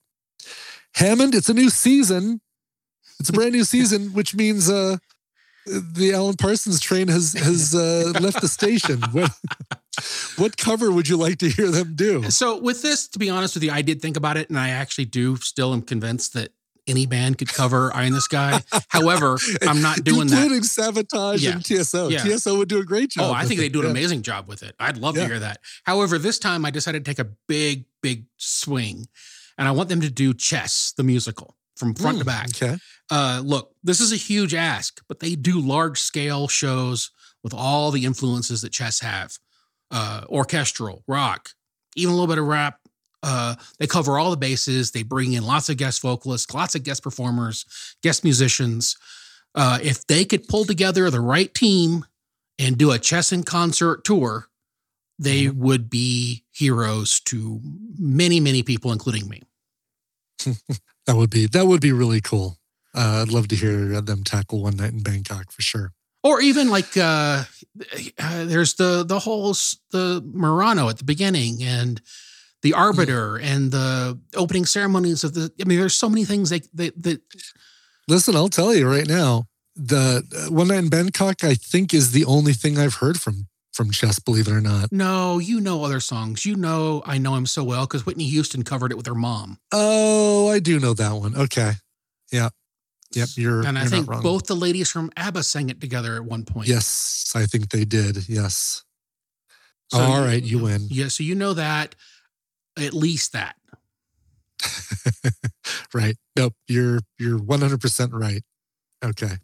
Hammond, 0.96 1.36
it's 1.36 1.50
a 1.50 1.54
new 1.54 1.70
season. 1.70 2.42
It's 3.20 3.30
a 3.30 3.34
brand 3.34 3.54
new 3.54 3.64
season, 3.64 4.10
which 4.14 4.36
means 4.36 4.70
uh, 4.70 4.98
the 5.66 6.12
Alan 6.14 6.36
Parsons 6.36 6.80
train 6.80 7.08
has 7.08 7.34
has 7.34 7.74
uh, 7.76 8.12
left 8.20 8.42
the 8.42 8.48
station. 8.48 9.02
What, 9.14 9.32
what 10.38 10.58
cover 10.58 10.92
would 10.92 11.08
you 11.08 11.18
like 11.18 11.38
to 11.38 11.50
hear 11.50 11.70
them 11.70 11.94
do? 11.96 12.24
So 12.32 12.60
with 12.60 12.82
this, 12.82 13.08
to 13.10 13.20
be 13.20 13.30
honest 13.30 13.54
with 13.54 13.64
you, 13.64 13.72
I 13.72 13.84
did 13.84 14.02
think 14.02 14.18
about 14.18 14.38
it, 14.38 14.50
and 14.50 14.58
I 14.58 14.70
actually 14.70 15.06
do 15.06 15.36
still 15.38 15.72
am 15.72 15.84
convinced 15.84 16.34
that 16.34 16.50
any 16.88 17.06
band 17.06 17.38
could 17.38 17.48
cover 17.54 17.96
"Eye 17.96 18.06
in 18.06 18.14
the 18.14 18.20
Sky." 18.20 18.60
However, 18.90 19.38
I'm 19.62 19.84
not 19.84 20.04
doing 20.04 20.28
that. 20.30 20.42
Including 20.42 20.64
Savatage 20.64 21.42
Yeah. 21.44 21.52
and 21.52 21.64
TSO. 21.64 22.10
Yeah. 22.10 22.24
TSO 22.24 22.58
would 22.58 22.70
do 22.70 22.80
a 22.80 22.84
great 22.84 23.12
job. 23.12 23.30
Oh, 23.30 23.34
I 23.34 23.46
think 23.46 23.60
they 23.60 23.70
do 23.70 23.80
an 23.82 23.86
Yeah. 23.86 23.92
amazing 23.92 24.24
job 24.24 24.48
with 24.48 24.64
it. 24.64 24.74
I'd 24.80 24.98
love 24.98 25.14
to 25.16 25.26
hear 25.28 25.40
that. 25.40 25.60
However, 25.84 26.18
this 26.18 26.40
time 26.40 26.66
I 26.66 26.72
decided 26.72 27.06
to 27.06 27.10
take 27.12 27.20
a 27.20 27.30
big, 27.48 27.86
big 28.02 28.26
swing, 28.38 29.08
and 29.58 29.68
I 29.68 29.72
want 29.72 29.90
them 29.90 30.02
to 30.02 30.10
do 30.10 30.34
Chess, 30.34 30.94
the 30.98 31.04
musical, 31.04 31.56
from 31.76 31.94
front 31.94 32.20
to 32.20 32.24
Mm, 32.24 32.28
back. 32.28 32.50
Okay. 32.50 32.78
Uh, 33.12 33.42
look, 33.44 33.72
this 33.84 34.00
is 34.00 34.12
a 34.12 34.18
huge 34.18 34.54
ask, 34.54 35.02
but 35.08 35.20
they 35.20 35.36
do 35.36 35.60
large 35.60 36.00
scale 36.00 36.48
shows 36.48 37.12
with 37.44 37.54
all 37.54 37.92
the 37.92 38.06
influences 38.06 38.62
that 38.62 38.72
chess 38.72 39.02
have 39.02 39.38
uh, 39.92 40.24
orchestral, 40.30 41.04
rock, 41.08 41.50
even 41.96 42.12
a 42.12 42.16
little 42.16 42.34
bit 42.34 42.40
of 42.40 42.48
rap. 42.48 42.80
Uh, 43.22 43.56
they 43.80 43.88
cover 43.88 44.18
all 44.18 44.32
the 44.32 44.38
bases. 44.38 44.92
They 44.92 45.04
bring 45.04 45.34
in 45.34 45.44
lots 45.44 45.70
of 45.70 45.78
guest 45.78 46.02
vocalists, 46.02 46.54
lots 46.54 46.76
of 46.76 46.84
guest 46.84 47.04
performers, 47.04 47.66
guest 48.02 48.24
musicians. 48.24 48.98
Uh, 49.56 49.80
if 49.82 50.06
they 50.08 50.26
could 50.26 50.48
pull 50.48 50.66
together 50.66 51.10
the 51.10 51.22
right 51.22 51.54
team 51.54 52.06
and 52.60 52.78
do 52.78 52.92
a 52.92 53.00
chess 53.00 53.32
in 53.32 53.44
concert 53.44 54.04
tour, 54.04 54.48
they 55.20 55.50
would 55.50 55.90
be 55.90 56.44
heroes 56.52 57.20
to 57.22 57.62
many, 57.98 58.40
many 58.40 58.64
people, 58.64 58.92
including 58.92 59.28
me. 59.30 59.42
That 61.06 61.18
would 61.18 61.32
be 61.32 61.48
that 61.48 61.68
would 61.68 61.82
be 61.82 61.92
really 61.92 62.22
cool. 62.22 62.60
Uh, 62.96 63.24
I'd 63.24 63.34
love 63.34 63.50
to 63.50 63.58
hear 63.58 64.00
them 64.00 64.24
tackle 64.24 64.64
one 64.64 64.78
night 64.78 64.94
in 64.94 65.04
Bangkok 65.04 65.52
for 65.52 65.62
sure. 65.62 65.92
or 66.24 66.40
even 66.40 66.70
like 66.70 66.96
uh, 66.96 67.44
uh 68.18 68.46
there's 68.46 68.76
the 68.76 69.04
the 69.04 69.20
whole 69.20 69.52
the 69.92 70.22
Merano 70.34 70.90
at 70.90 71.00
the 71.00 71.04
beginning 71.04 71.62
and 71.62 72.02
the 72.62 72.74
arbiter 72.74 73.38
and 73.38 73.72
the 73.74 74.18
opening 74.34 74.66
ceremonies 74.66 75.26
of 75.26 75.34
the 75.34 75.52
I 75.60 75.66
mean 75.66 75.78
there's 75.78 75.94
so 75.98 76.08
many 76.08 76.24
things 76.24 76.50
they 76.50 76.62
they 76.74 76.92
that 76.92 77.22
Listen, 78.08 78.36
I'll 78.36 78.50
tell 78.50 78.74
you 78.76 78.90
right 78.90 79.08
now, 79.08 79.46
the 79.76 80.24
uh, 80.36 80.54
One 80.54 80.68
Night 80.68 80.80
in 80.80 80.90
Bangkok, 80.90 81.44
I 81.44 81.56
think, 81.56 81.94
is 81.94 82.12
the 82.12 82.26
only 82.26 82.54
thing 82.54 82.78
I've 82.78 82.96
heard 82.96 83.20
from 83.20 83.48
from 83.74 83.92
Chess. 83.92 84.20
Believe 84.20 84.48
it 84.48 84.52
or 84.54 84.62
not. 84.62 84.92
No, 84.92 85.40
you 85.40 85.60
know 85.60 85.84
other 85.84 86.00
songs. 86.00 86.46
You 86.46 86.56
know 86.56 87.02
I 87.06 87.18
know 87.18 87.36
him 87.36 87.46
so 87.46 87.64
well 87.64 87.86
because 87.86 88.06
Whitney 88.06 88.26
Houston 88.26 88.64
covered 88.64 88.92
it 88.92 88.96
with 88.98 89.08
her 89.08 89.16
mom. 89.16 89.58
Oh, 89.72 90.50
I 90.50 90.60
do 90.60 90.80
know 90.80 90.94
that 90.94 91.14
one. 91.14 91.36
Okay. 91.36 91.74
Yeah. 92.32 92.50
Yep. 93.14 93.30
You're, 93.36 93.66
and 93.66 93.78
I 93.78 93.82
you're 93.82 93.90
think 93.90 94.08
both 94.08 94.48
the 94.48 94.56
ladies 94.56 94.90
from 94.90 95.12
ABBA 95.18 95.44
sang 95.44 95.70
it 95.70 95.80
together 95.80 96.16
at 96.16 96.24
one 96.26 96.46
point. 96.46 96.68
Yes, 96.68 97.32
I 97.36 97.46
think 97.46 97.70
they 97.70 97.86
did. 97.86 98.28
Yes. 98.28 98.84
So 99.92 100.00
All 100.00 100.20
you- 100.20 100.26
right, 100.26 100.42
you 100.44 100.60
win. 100.60 100.88
Yeah, 100.90 101.10
so 101.10 101.24
you 101.24 101.36
know 101.36 101.54
that, 101.54 101.94
at 102.78 102.94
least 102.94 103.34
that. 103.34 103.56
right. 105.94 106.16
Nope. 106.36 106.54
You're 106.68 107.00
you're 107.20 107.38
100 107.38 107.80
percent 107.82 108.14
right. 108.14 108.42
Okay. 109.04 109.38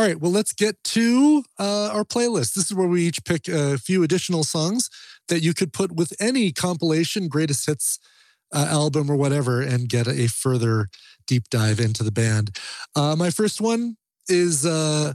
All 0.00 0.06
right, 0.06 0.18
well, 0.18 0.30
let's 0.30 0.54
get 0.54 0.82
to 0.82 1.44
uh, 1.58 1.90
our 1.92 2.04
playlist. 2.04 2.54
This 2.54 2.70
is 2.70 2.74
where 2.74 2.88
we 2.88 3.06
each 3.06 3.22
pick 3.22 3.48
a 3.48 3.76
few 3.76 4.02
additional 4.02 4.44
songs 4.44 4.88
that 5.28 5.42
you 5.42 5.52
could 5.52 5.74
put 5.74 5.92
with 5.92 6.14
any 6.18 6.52
compilation, 6.52 7.28
greatest 7.28 7.66
hits 7.66 7.98
uh, 8.50 8.66
album, 8.70 9.10
or 9.10 9.16
whatever, 9.16 9.60
and 9.60 9.90
get 9.90 10.08
a 10.08 10.26
further 10.26 10.88
deep 11.26 11.50
dive 11.50 11.78
into 11.78 12.02
the 12.02 12.10
band. 12.10 12.56
Uh, 12.96 13.14
my 13.14 13.28
first 13.28 13.60
one 13.60 13.98
is, 14.26 14.64
uh, 14.64 15.12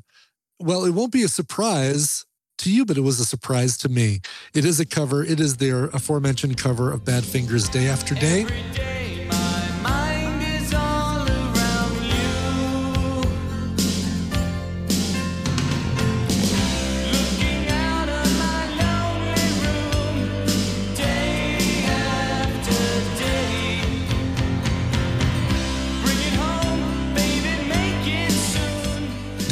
well, 0.60 0.86
it 0.86 0.92
won't 0.92 1.12
be 1.12 1.24
a 1.24 1.30
surprise 1.30 2.24
to 2.60 2.72
you, 2.72 2.86
but 2.86 2.96
it 2.96 3.02
was 3.02 3.20
a 3.20 3.26
surprise 3.26 3.80
to 3.80 3.90
me. 3.90 4.20
It 4.54 4.66
is 4.66 4.80
a 4.80 4.86
cover, 4.86 5.24
it 5.24 5.40
is 5.40 5.58
their 5.58 5.86
aforementioned 5.86 6.60
cover 6.60 6.92
of 6.92 7.04
Badfinger's 7.04 7.68
Day 7.70 7.88
After 7.88 8.14
Day. 8.14 8.95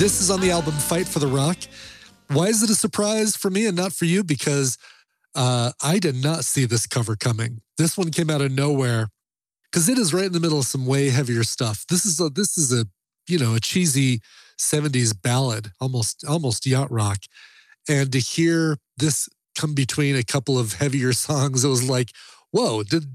This 0.04 0.20
is 0.20 0.30
on 0.30 0.42
the 0.42 0.52
album 0.52 0.74
Fight 0.74 1.08
for 1.08 1.20
the 1.20 1.28
Rock. 1.28 1.56
Why 2.28 2.48
is 2.48 2.62
it 2.62 2.70
a 2.70 2.76
surprise 2.76 3.38
for 3.38 3.50
me 3.50 3.68
and 3.68 3.78
not 3.78 3.94
for 3.94 4.04
you? 4.04 4.22
Because 4.22 4.78
uh, 5.34 5.72
I 5.82 5.98
did 5.98 6.22
not 6.22 6.44
see 6.44 6.66
this 6.66 6.86
cover 6.86 7.16
coming. 7.16 7.62
This 7.78 7.98
one 7.98 8.12
came 8.12 8.30
out 8.30 8.42
of 8.42 8.52
nowhere 8.52 9.08
because 9.72 9.88
it 9.88 9.98
is 9.98 10.14
right 10.14 10.26
in 10.26 10.34
the 10.34 10.42
middle 10.42 10.60
of 10.60 10.66
some 10.66 10.86
way 10.86 11.10
heavier 11.10 11.46
stuff. 11.46 11.86
This 11.88 12.06
is 12.06 12.20
a 12.20 12.30
this 12.30 12.58
is 12.58 12.74
a 12.74 12.86
you 13.30 13.40
know 13.40 13.56
a 13.56 13.62
cheesy 13.62 14.20
'70s 14.60 15.16
ballad, 15.22 15.72
almost 15.80 16.26
almost 16.28 16.66
yacht 16.66 16.92
rock, 16.92 17.20
and 17.88 18.12
to 18.12 18.20
hear 18.20 18.80
this 18.98 19.30
come 19.58 19.74
between 19.74 20.18
a 20.18 20.24
couple 20.24 20.60
of 20.60 20.74
heavier 20.74 21.14
songs, 21.28 21.64
it 21.64 21.70
was 21.70 21.90
like, 21.90 22.10
whoa! 22.52 22.84
Did 22.84 23.06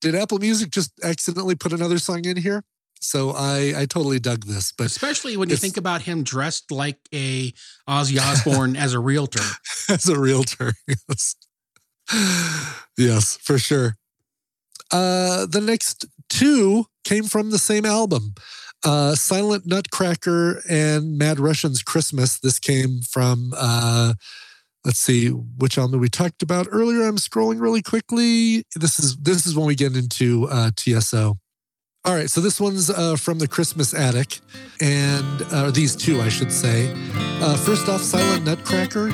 did 0.00 0.16
Apple 0.16 0.38
Music 0.40 0.70
just 0.70 0.90
accidentally 1.04 1.54
put 1.54 1.72
another 1.72 2.00
song 2.00 2.24
in 2.24 2.38
here? 2.38 2.64
So 3.04 3.30
I 3.30 3.74
I 3.76 3.86
totally 3.86 4.18
dug 4.18 4.46
this, 4.46 4.72
but 4.72 4.86
Especially 4.86 5.36
when 5.36 5.50
you 5.50 5.56
think 5.56 5.76
about 5.76 6.02
him 6.02 6.22
dressed 6.22 6.70
like 6.70 6.98
a 7.14 7.52
Ozzy 7.88 8.18
Osbourne 8.20 8.76
as 8.76 8.94
a 8.94 8.98
realtor. 8.98 9.44
as 9.88 10.08
a 10.08 10.18
realtor. 10.18 10.72
Yes. 11.08 11.36
yes, 12.98 13.38
for 13.38 13.58
sure. 13.58 13.96
Uh, 14.90 15.46
the 15.46 15.62
next 15.62 16.04
two 16.28 16.84
came 17.02 17.24
from 17.24 17.50
the 17.50 17.58
same 17.58 17.86
album. 17.86 18.34
Uh, 18.84 19.14
Silent 19.14 19.66
Nutcracker 19.66 20.62
and 20.68 21.16
Mad 21.16 21.40
Russian's 21.40 21.82
Christmas. 21.82 22.38
This 22.38 22.58
came 22.58 23.00
from 23.00 23.54
uh, 23.56 24.12
let's 24.84 24.98
see 24.98 25.28
which 25.28 25.78
album 25.78 26.00
we 26.00 26.08
talked 26.08 26.42
about 26.42 26.68
earlier. 26.70 27.02
I'm 27.02 27.16
scrolling 27.16 27.60
really 27.60 27.82
quickly. 27.82 28.64
This 28.74 28.98
is 28.98 29.16
this 29.16 29.46
is 29.46 29.56
when 29.56 29.66
we 29.66 29.74
get 29.74 29.96
into 29.96 30.46
uh, 30.50 30.70
TSO. 30.76 31.38
All 32.06 32.14
right, 32.14 32.28
so 32.30 32.42
this 32.42 32.60
one's 32.60 32.90
uh, 32.90 33.16
from 33.16 33.38
the 33.38 33.48
Christmas 33.48 33.94
Attic, 33.94 34.40
and 34.78 35.42
uh, 35.50 35.70
these 35.70 35.96
two, 35.96 36.20
I 36.20 36.28
should 36.28 36.52
say. 36.52 36.92
Uh, 37.40 37.56
first 37.56 37.88
off, 37.88 38.02
Silent 38.02 38.44
Nutcracker. 38.44 39.10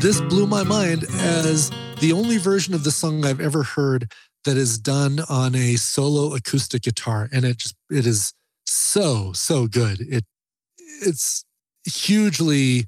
this 0.00 0.20
blew 0.20 0.46
my 0.46 0.62
mind 0.64 1.04
as 1.04 1.70
the 2.02 2.12
only 2.12 2.36
version 2.36 2.74
of 2.74 2.82
the 2.82 2.90
song 2.90 3.24
I've 3.24 3.40
ever 3.40 3.62
heard 3.62 4.10
that 4.44 4.56
is 4.56 4.76
done 4.76 5.20
on 5.28 5.54
a 5.54 5.76
solo 5.76 6.34
acoustic 6.34 6.82
guitar, 6.82 7.28
and 7.32 7.44
it 7.44 7.58
just 7.58 7.76
it 7.90 8.06
is 8.06 8.34
so 8.66 9.32
so 9.32 9.68
good. 9.68 10.00
It 10.00 10.24
it's 11.00 11.44
hugely 11.86 12.86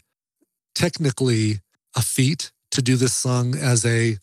technically 0.74 1.60
a 1.96 2.02
feat 2.02 2.50
to 2.72 2.82
do 2.82 2.96
this 2.96 3.14
song 3.14 3.54
as 3.54 3.86
a 3.86 4.18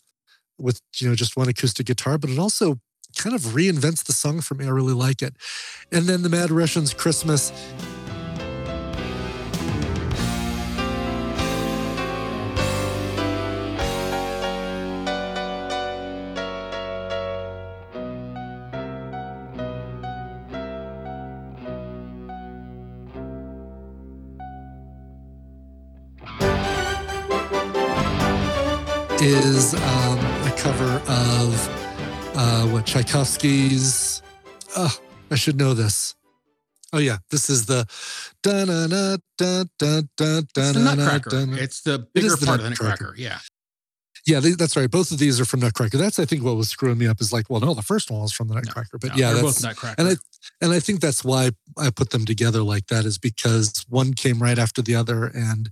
with 0.58 0.82
you 1.00 1.08
know 1.08 1.14
just 1.14 1.38
one 1.38 1.48
acoustic 1.48 1.86
guitar, 1.86 2.18
but 2.18 2.28
it 2.28 2.38
also 2.38 2.76
kind 3.16 3.34
of 3.34 3.42
reinvents 3.42 4.04
the 4.04 4.12
song 4.12 4.42
for 4.42 4.54
me. 4.54 4.66
I 4.66 4.70
really 4.70 4.92
like 4.92 5.22
it. 5.22 5.34
And 5.90 6.04
then 6.04 6.22
the 6.22 6.28
Mad 6.28 6.50
Russians 6.50 6.92
Christmas 6.92 7.50
uh, 32.34 32.66
what 32.68 32.86
Tchaikovsky's. 32.86 34.22
Oh, 34.76 34.96
I 35.30 35.34
should 35.34 35.56
know 35.56 35.74
this. 35.74 36.14
Oh 36.92 36.98
yeah, 36.98 37.18
this 37.30 37.48
is 37.48 37.66
the 37.66 37.86
da 38.42 38.64
na 38.64 38.86
na 38.86 39.16
da 39.38 39.64
da 39.78 40.02
da 40.16 40.40
da 40.54 40.68
It's 40.68 40.72
the 40.72 40.72
na 40.74 40.94
na 40.94 40.94
Nutcracker. 40.94 41.58
It's 41.58 41.80
the 41.82 41.94
It 41.94 42.12
bigger 42.14 42.36
the 42.36 42.46
part 42.46 42.58
of 42.60 42.64
the 42.64 42.70
Nutcracker. 42.70 43.14
Yeah. 43.16 43.38
Yeah, 44.24 44.38
they, 44.38 44.50
that's 44.52 44.76
right. 44.76 44.88
Both 44.88 45.10
of 45.10 45.18
these 45.18 45.40
are 45.40 45.44
from 45.44 45.60
Nutcracker. 45.60 45.98
That's 45.98 46.20
I 46.20 46.26
think 46.26 46.44
what 46.44 46.56
was 46.56 46.68
screwing 46.68 46.98
me 46.98 47.08
up 47.08 47.20
is 47.20 47.32
like, 47.32 47.50
well, 47.50 47.60
no, 47.60 47.74
the 47.74 47.82
first 47.82 48.08
one 48.08 48.20
was 48.20 48.32
from 48.32 48.46
the 48.48 48.54
Nutcracker, 48.54 48.98
but 48.98 49.10
No, 49.10 49.16
yeah, 49.16 49.32
they're 49.32 49.42
both 49.42 49.60
Nutcracker. 49.62 49.96
and 49.98 50.08
I 50.10 50.16
and 50.60 50.72
I 50.72 50.78
think 50.80 51.00
that's 51.00 51.24
why 51.24 51.50
I 51.76 51.90
put 51.90 52.10
them 52.10 52.24
together 52.24 52.62
like 52.62 52.86
that 52.86 53.04
is 53.04 53.18
because 53.18 53.84
one 53.88 54.12
came 54.14 54.38
right 54.38 54.58
after 54.58 54.80
the 54.80 54.94
other, 54.94 55.24
and 55.24 55.70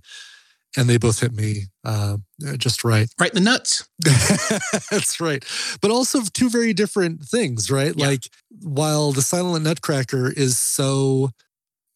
and 0.77 0.89
they 0.89 0.97
both 0.97 1.19
hit 1.19 1.33
me 1.33 1.65
uh, 1.83 2.17
just 2.57 2.83
right. 2.83 3.09
right 3.19 3.31
in 3.31 3.43
the 3.43 3.49
nuts. 3.49 3.87
That's 4.89 5.19
right. 5.19 5.43
But 5.81 5.91
also 5.91 6.21
two 6.33 6.49
very 6.49 6.73
different 6.73 7.23
things, 7.23 7.69
right? 7.69 7.93
Yeah. 7.95 8.07
Like 8.07 8.29
while 8.61 9.11
the 9.11 9.21
Silent 9.21 9.65
Nutcracker 9.65 10.31
is 10.31 10.57
so 10.57 11.31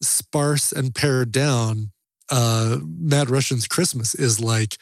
sparse 0.02 0.72
and 0.72 0.94
pared 0.94 1.32
down, 1.32 1.92
uh 2.32 2.80
Mad 2.84 3.30
Russian's 3.30 3.68
Christmas 3.68 4.16
is 4.16 4.40
like 4.40 4.78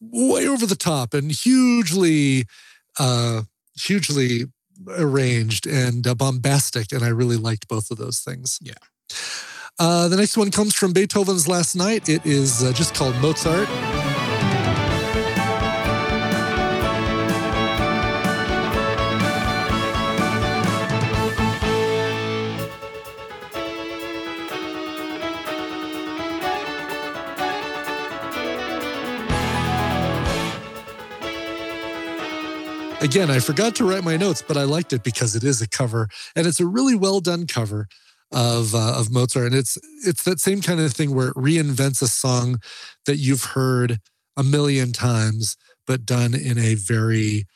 way 0.00 0.46
over 0.46 0.66
the 0.66 0.76
top 0.76 1.14
and 1.14 1.32
hugely 1.32 2.44
uh 2.98 3.42
hugely 3.74 4.44
arranged 4.90 5.66
and 5.66 6.06
uh, 6.06 6.14
bombastic 6.14 6.92
and 6.92 7.02
I 7.02 7.08
really 7.08 7.36
liked 7.36 7.68
both 7.68 7.90
of 7.90 7.96
those 7.96 8.20
things. 8.20 8.58
Yeah. 8.60 8.74
Uh, 9.80 10.08
the 10.08 10.16
next 10.16 10.36
one 10.36 10.50
comes 10.50 10.74
from 10.74 10.92
Beethoven's 10.92 11.46
Last 11.46 11.76
Night. 11.76 12.08
It 12.08 12.26
is 12.26 12.64
uh, 12.64 12.72
just 12.72 12.96
called 12.96 13.14
Mozart. 13.16 13.68
Again, 33.00 33.30
I 33.30 33.38
forgot 33.38 33.76
to 33.76 33.84
write 33.84 34.02
my 34.02 34.16
notes, 34.16 34.42
but 34.42 34.56
I 34.56 34.64
liked 34.64 34.92
it 34.92 35.04
because 35.04 35.36
it 35.36 35.44
is 35.44 35.62
a 35.62 35.68
cover 35.68 36.08
and 36.34 36.48
it's 36.48 36.58
a 36.58 36.66
really 36.66 36.96
well 36.96 37.20
done 37.20 37.46
cover 37.46 37.86
of 38.32 38.74
uh, 38.74 38.94
of 38.98 39.10
Mozart, 39.10 39.46
and 39.46 39.54
it's 39.54 39.78
it's 40.06 40.24
that 40.24 40.40
same 40.40 40.60
kind 40.60 40.80
of 40.80 40.92
thing 40.92 41.14
where 41.14 41.28
it 41.28 41.34
reinvents 41.34 42.02
a 42.02 42.06
song 42.06 42.60
that 43.06 43.16
you've 43.16 43.44
heard 43.44 43.98
a 44.36 44.42
million 44.42 44.92
times, 44.92 45.56
but 45.86 46.04
done 46.04 46.34
in 46.34 46.58
a 46.58 46.74
very 46.74 47.46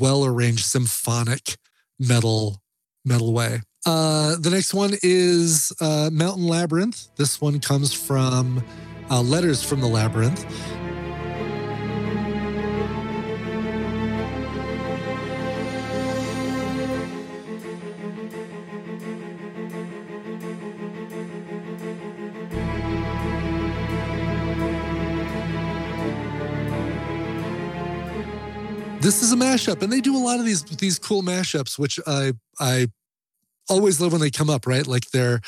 well 0.00 0.24
arranged 0.24 0.64
symphonic 0.64 1.56
metal 1.98 2.60
metal 3.04 3.32
way. 3.32 3.60
Uh, 3.86 4.36
the 4.40 4.50
next 4.50 4.72
one 4.72 4.94
is 5.02 5.72
uh, 5.80 6.08
Mountain 6.12 6.46
Labyrinth. 6.46 7.08
This 7.16 7.40
one 7.40 7.60
comes 7.60 7.92
from 7.92 8.64
uh, 9.10 9.20
Letters 9.20 9.62
from 9.62 9.80
the 9.80 9.86
Labyrinth. 9.86 10.46
This 29.04 29.22
is 29.22 29.32
a 29.32 29.36
mashup, 29.36 29.82
and 29.82 29.92
they 29.92 30.00
do 30.00 30.16
a 30.16 30.18
lot 30.24 30.38
of 30.40 30.46
these 30.46 30.62
these 30.62 30.98
cool 30.98 31.22
mashups, 31.22 31.78
which 31.78 32.00
I 32.06 32.32
I 32.58 32.88
always 33.68 34.00
love 34.00 34.12
when 34.12 34.20
they 34.22 34.30
come 34.30 34.48
up. 34.48 34.66
Right, 34.66 34.86
like 34.86 35.10
they're 35.10 35.40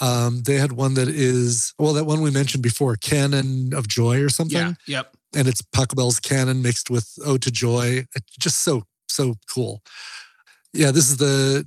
um, 0.00 0.42
they 0.42 0.56
had 0.56 0.72
one 0.72 0.94
that 0.94 1.08
is 1.08 1.74
well 1.78 1.92
that 1.94 2.04
one 2.04 2.20
we 2.22 2.30
mentioned 2.30 2.62
before, 2.62 2.96
Canon 2.96 3.72
of 3.72 3.86
Joy 3.88 4.20
or 4.20 4.28
something 4.28 4.58
Yeah. 4.58 4.72
Yep. 4.86 5.16
and 5.36 5.46
it's 5.48 5.62
Pachelbel's 5.62 6.18
canon 6.20 6.60
mixed 6.62 6.90
with 6.90 7.08
Ode 7.24 7.42
to 7.42 7.50
Joy. 7.52 8.04
It's 8.16 8.36
just 8.38 8.62
so 8.62 8.82
so 9.08 9.34
cool. 9.52 9.82
Yeah, 10.72 10.90
this 10.90 11.08
is 11.10 11.16
the. 11.18 11.66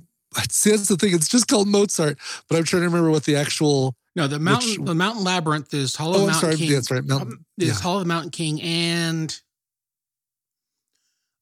See, 0.50 0.70
that's 0.70 0.88
the 0.88 0.96
thing. 0.96 1.12
It's 1.14 1.28
just 1.28 1.46
called 1.48 1.68
Mozart, 1.68 2.18
but 2.48 2.56
I'm 2.56 2.64
trying 2.64 2.82
to 2.82 2.86
remember 2.88 3.10
what 3.10 3.24
the 3.24 3.36
actual. 3.36 3.96
No, 4.16 4.26
the 4.26 4.38
mountain 4.38 4.84
the 4.84 4.94
mountain 4.94 5.24
labyrinth 5.24 5.72
is 5.72 5.96
Hollow 5.96 6.18
Oh, 6.18 6.26
Mountain 6.26 6.40
sorry. 6.40 6.56
King. 6.56 6.68
Yeah, 6.70 6.74
that's 6.76 6.90
right. 6.90 7.04
Mountain. 7.04 7.28
um, 7.32 7.44
is 7.58 7.68
Yeah, 7.68 7.74
Hall 7.74 7.94
of 7.96 8.04
the 8.04 8.08
Mountain 8.08 8.30
King 8.32 8.60
and 8.60 9.34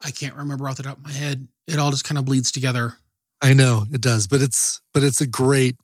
I 0.05 0.11
can't 0.11 0.35
remember 0.35 0.69
off 0.69 0.77
the 0.77 0.83
top 0.85 0.99
of 0.99 1.05
my 1.05 1.13
head. 1.13 1.47
It 1.67 1.79
all 1.79 1.91
just 1.91 2.05
kind 2.05 2.19
of 2.19 2.25
bleeds 2.25 2.51
together. 2.51 2.95
I 3.43 3.53
know 3.55 3.85
it 3.93 4.01
does, 4.01 4.27
but 4.27 4.41
it's 4.43 4.81
but 4.95 5.03
it's 5.03 5.21
a 5.21 5.27
great. 5.27 5.77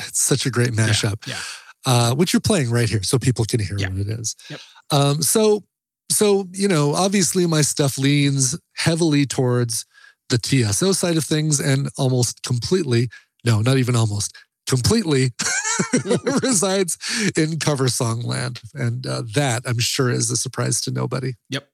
It's 0.00 0.20
such 0.20 0.46
a 0.46 0.50
great 0.50 0.72
mashup. 0.72 1.26
Yeah. 1.26 1.38
uh, 1.86 2.14
which 2.14 2.32
you're 2.32 2.40
playing 2.40 2.70
right 2.70 2.88
here, 2.88 3.02
so 3.02 3.18
people 3.18 3.44
can 3.44 3.60
hear 3.60 3.76
Yeah. 3.78 3.88
what 3.90 3.98
it 3.98 4.08
is. 4.08 4.34
Yep. 4.50 4.60
Um, 4.90 5.22
so, 5.22 5.62
so 6.10 6.48
you 6.52 6.66
know, 6.68 6.94
obviously, 6.94 7.46
my 7.46 7.60
stuff 7.62 7.96
leans 7.98 8.58
heavily 8.76 9.26
towards 9.26 9.84
the 10.30 10.38
TSO 10.38 10.92
side 10.92 11.16
of 11.16 11.24
things, 11.24 11.60
and 11.60 11.88
almost 11.98 12.42
completely, 12.42 13.08
no, 13.44 13.60
not 13.60 13.76
even 13.78 13.94
almost, 13.94 14.34
completely 14.66 15.32
resides 16.42 16.96
in 17.36 17.58
cover 17.58 17.88
song 17.88 18.22
land, 18.22 18.60
and 18.74 19.06
uh, 19.06 19.22
that 19.34 19.62
I'm 19.66 19.78
sure 19.78 20.10
is 20.10 20.30
a 20.30 20.36
surprise 20.36 20.80
to 20.82 20.90
nobody. 20.90 21.34
Yep. 21.50 21.68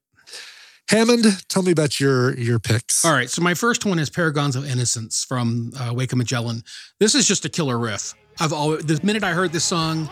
Hammond, 0.90 1.24
tell 1.48 1.62
me 1.62 1.70
about 1.70 2.00
your 2.00 2.36
your 2.36 2.58
picks. 2.58 3.04
All 3.04 3.12
right. 3.12 3.30
So 3.30 3.42
my 3.42 3.54
first 3.54 3.86
one 3.86 4.00
is 4.00 4.10
Paragons 4.10 4.56
of 4.56 4.68
Innocence 4.68 5.24
from 5.24 5.70
uh, 5.78 5.94
Wake 5.94 6.10
of 6.10 6.18
Magellan. 6.18 6.64
This 6.98 7.14
is 7.14 7.28
just 7.28 7.44
a 7.44 7.48
killer 7.48 7.78
riff. 7.78 8.12
I've 8.40 8.52
always 8.52 8.84
the 8.84 8.98
minute 9.04 9.22
I 9.22 9.32
heard 9.32 9.52
this 9.52 9.64
song, 9.64 10.08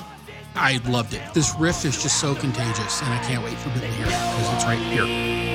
I 0.55 0.81
loved 0.89 1.15
it. 1.15 1.35
This 1.35 1.53
riff 1.59 1.85
is 1.85 2.01
just 2.01 2.21
so 2.21 2.33
contagious, 2.37 3.03
and 3.03 3.13
I 3.13 3.19
can't 3.25 3.43
wait 3.43 3.59
for 3.59 3.71
people 3.71 3.81
to 3.81 3.87
hear 3.89 4.07
it 4.07 4.11
because 4.11 4.55
it's 4.55 4.65
right 4.67 4.79
here. 4.79 5.48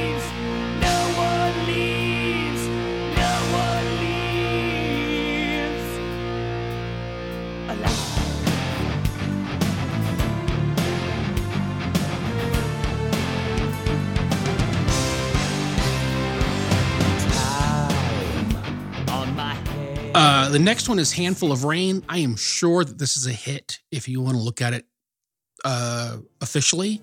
Uh, 20.16 20.50
the 20.50 20.60
next 20.60 20.90
one 20.90 21.00
is 21.00 21.12
Handful 21.12 21.52
of 21.52 21.64
Rain. 21.64 22.04
I 22.08 22.20
am 22.20 22.36
sure 22.36 22.84
that 22.84 23.00
this 23.00 23.18
is 23.18 23.26
a 23.26 23.32
hit 23.32 23.80
if 23.92 24.08
you 24.08 24.22
want 24.22 24.38
to 24.38 24.44
look 24.44 24.62
at 24.62 24.74
it 24.74 24.86
uh, 25.66 26.18
officially. 26.40 27.02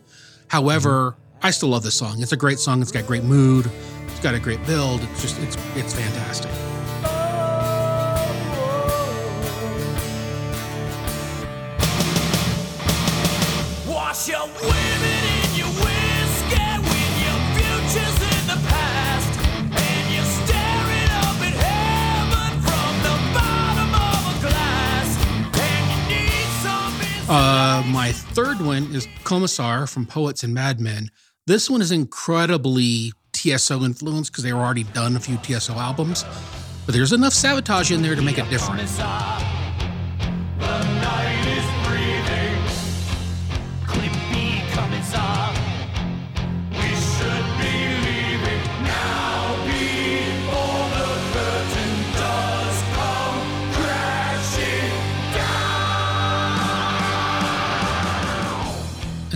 However, 0.48 1.16
I 1.42 1.50
still 1.50 1.70
love 1.70 1.82
this 1.82 1.94
song. 1.94 2.22
It's 2.22 2.32
a 2.32 2.36
great 2.36 2.58
song. 2.58 2.80
It's 2.82 2.92
got 2.92 3.06
great 3.06 3.24
mood. 3.24 3.70
It's 4.06 4.20
got 4.20 4.34
a 4.34 4.38
great 4.38 4.64
build. 4.66 5.02
It's 5.02 5.22
just 5.22 5.38
it's 5.40 5.56
it's 5.74 5.94
fantastic. 5.94 6.50
Wash 13.88 14.28
your 14.28 14.46
women 14.62 15.09
Uh, 27.80 27.82
my 27.84 28.12
third 28.12 28.60
one 28.60 28.94
is 28.94 29.08
Commissar 29.24 29.86
from 29.86 30.04
Poets 30.04 30.42
and 30.42 30.52
Madmen. 30.52 31.10
This 31.46 31.70
one 31.70 31.80
is 31.80 31.92
incredibly 31.92 33.12
TSO 33.32 33.84
influenced 33.84 34.32
because 34.32 34.44
they 34.44 34.52
were 34.52 34.60
already 34.60 34.84
done 34.84 35.16
a 35.16 35.20
few 35.20 35.38
TSO 35.38 35.72
albums, 35.74 36.24
but 36.84 36.94
there's 36.94 37.12
enough 37.14 37.32
Savatage 37.32 37.94
in 37.94 38.02
there 38.02 38.14
to 38.14 38.22
make 38.22 38.38
it 38.38 38.50
different. 38.50 38.80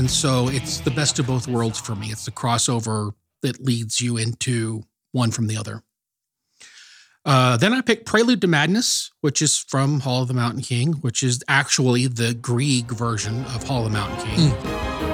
And 0.05 0.11
so 0.11 0.49
it's 0.49 0.81
the 0.81 0.91
best 0.91 1.19
of 1.19 1.27
both 1.27 1.49
worlds 1.49 1.81
for 1.81 1.95
me. 1.95 2.09
It's 2.09 2.27
the 2.27 2.31
crossover 2.31 3.15
that 3.41 3.65
leads 3.65 4.03
you 4.03 4.19
into 4.19 4.83
one 5.13 5.31
from 5.31 5.47
the 5.47 5.57
other. 5.57 5.83
Uh, 7.25 7.57
then 7.57 7.73
I 7.73 7.81
picked 7.81 8.05
Prelude 8.05 8.43
to 8.43 8.47
Madness, 8.47 9.13
which 9.23 9.41
is 9.41 9.57
from 9.57 10.01
Hall 10.01 10.21
of 10.21 10.29
the 10.29 10.35
Mountain 10.35 10.61
King, 10.61 10.93
which 11.01 11.23
is 11.23 11.43
actually 11.49 12.07
the 12.07 12.35
Grieg 12.35 12.91
version 12.91 13.47
of 13.47 13.63
Hall 13.63 13.87
of 13.87 13.93
the 13.93 13.99
Mountain 13.99 14.27
King. 14.27 15.14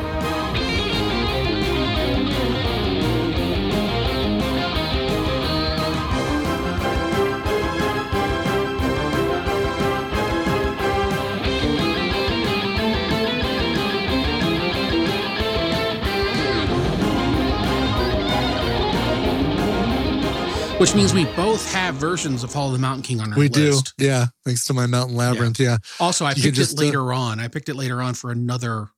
Which 20.81 20.95
means 20.95 21.13
we 21.13 21.27
both 21.37 21.71
have 21.75 21.97
versions 21.97 22.43
of 22.43 22.55
Hall 22.55 22.69
of 22.69 22.73
the 22.73 22.79
Mountain 22.79 23.03
King 23.03 23.21
on 23.21 23.35
our 23.35 23.39
we 23.39 23.51
list. 23.51 23.93
do, 23.99 24.07
yeah. 24.07 24.29
Thanks 24.47 24.65
to 24.65 24.73
my 24.73 24.87
Mountain 24.87 25.15
Labyrinth, 25.15 25.61
yeah. 25.61 25.77
Also, 26.01 26.25
I 26.25 26.31
You 26.31 26.43
picked 26.45 26.57
just, 26.57 26.73
it 26.73 26.79
uh, 26.79 26.83
later 26.87 27.13
on. 27.13 27.39
I 27.39 27.49
picked 27.49 27.69
it 27.69 27.75
later 27.75 28.01
on 28.01 28.15
for 28.15 28.31
another 28.31 28.89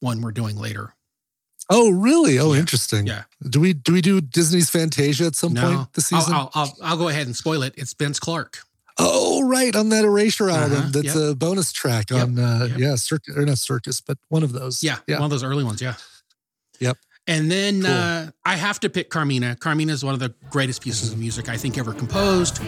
one 0.00 0.20
we're 0.20 0.32
doing 0.32 0.54
later. 0.58 0.92
Oh, 1.70 1.90
really? 1.90 2.38
Oh, 2.38 2.52
Yeah. 2.52 2.60
interesting. 2.60 3.06
Yeah. 3.06 3.22
Do 3.48 3.58
we 3.58 3.72
do 3.72 3.94
we 3.94 4.02
do 4.02 4.20
Disney's 4.20 4.68
Fantasia 4.68 5.24
at 5.24 5.34
some 5.34 5.54
No, 5.54 5.62
point 5.76 5.92
this 5.94 6.12
I'll, 6.12 6.20
season? 6.20 6.34
I'll, 6.34 6.50
I'll, 6.54 6.76
I'll 6.82 6.96
go 6.98 7.08
ahead 7.08 7.24
and 7.26 7.34
spoil 7.34 7.62
it. 7.62 7.72
It's 7.78 7.94
Vince 7.94 8.20
Clarke. 8.20 8.58
Oh, 8.98 9.48
right, 9.48 9.74
on 9.74 9.88
that 9.88 10.04
Erasure 10.04 10.50
album. 10.50 10.76
Uh-huh, 10.76 10.88
That's 10.92 11.06
yep. 11.16 11.16
a 11.16 11.34
bonus 11.34 11.72
track 11.72 12.10
Yep, 12.10 12.22
on 12.22 12.38
uh 12.38 12.66
yep. 12.68 12.78
yeah, 12.78 12.94
circus 12.96 13.34
or 13.34 13.46
not 13.46 13.56
circus, 13.56 14.02
but 14.02 14.18
one 14.28 14.42
of 14.42 14.52
those. 14.52 14.82
Yeah, 14.82 14.98
Yeah. 15.06 15.16
one 15.16 15.24
of 15.24 15.30
those 15.30 15.42
early 15.42 15.64
ones. 15.64 15.80
Yeah. 15.80 15.94
Yep. 16.80 16.98
And 17.26 17.50
then 17.50 17.82
Cool. 17.82 17.90
uh, 17.90 18.26
I 18.44 18.56
have 18.56 18.80
to 18.80 18.90
pick 18.90 19.08
Carmina. 19.10 19.56
Carmina 19.56 19.92
is 19.92 20.04
one 20.04 20.14
of 20.14 20.20
the 20.20 20.34
greatest 20.50 20.82
pieces 20.82 21.12
of 21.12 21.18
music 21.18 21.48
I 21.48 21.56
think 21.56 21.78
ever 21.78 21.94
composed. 21.94 22.60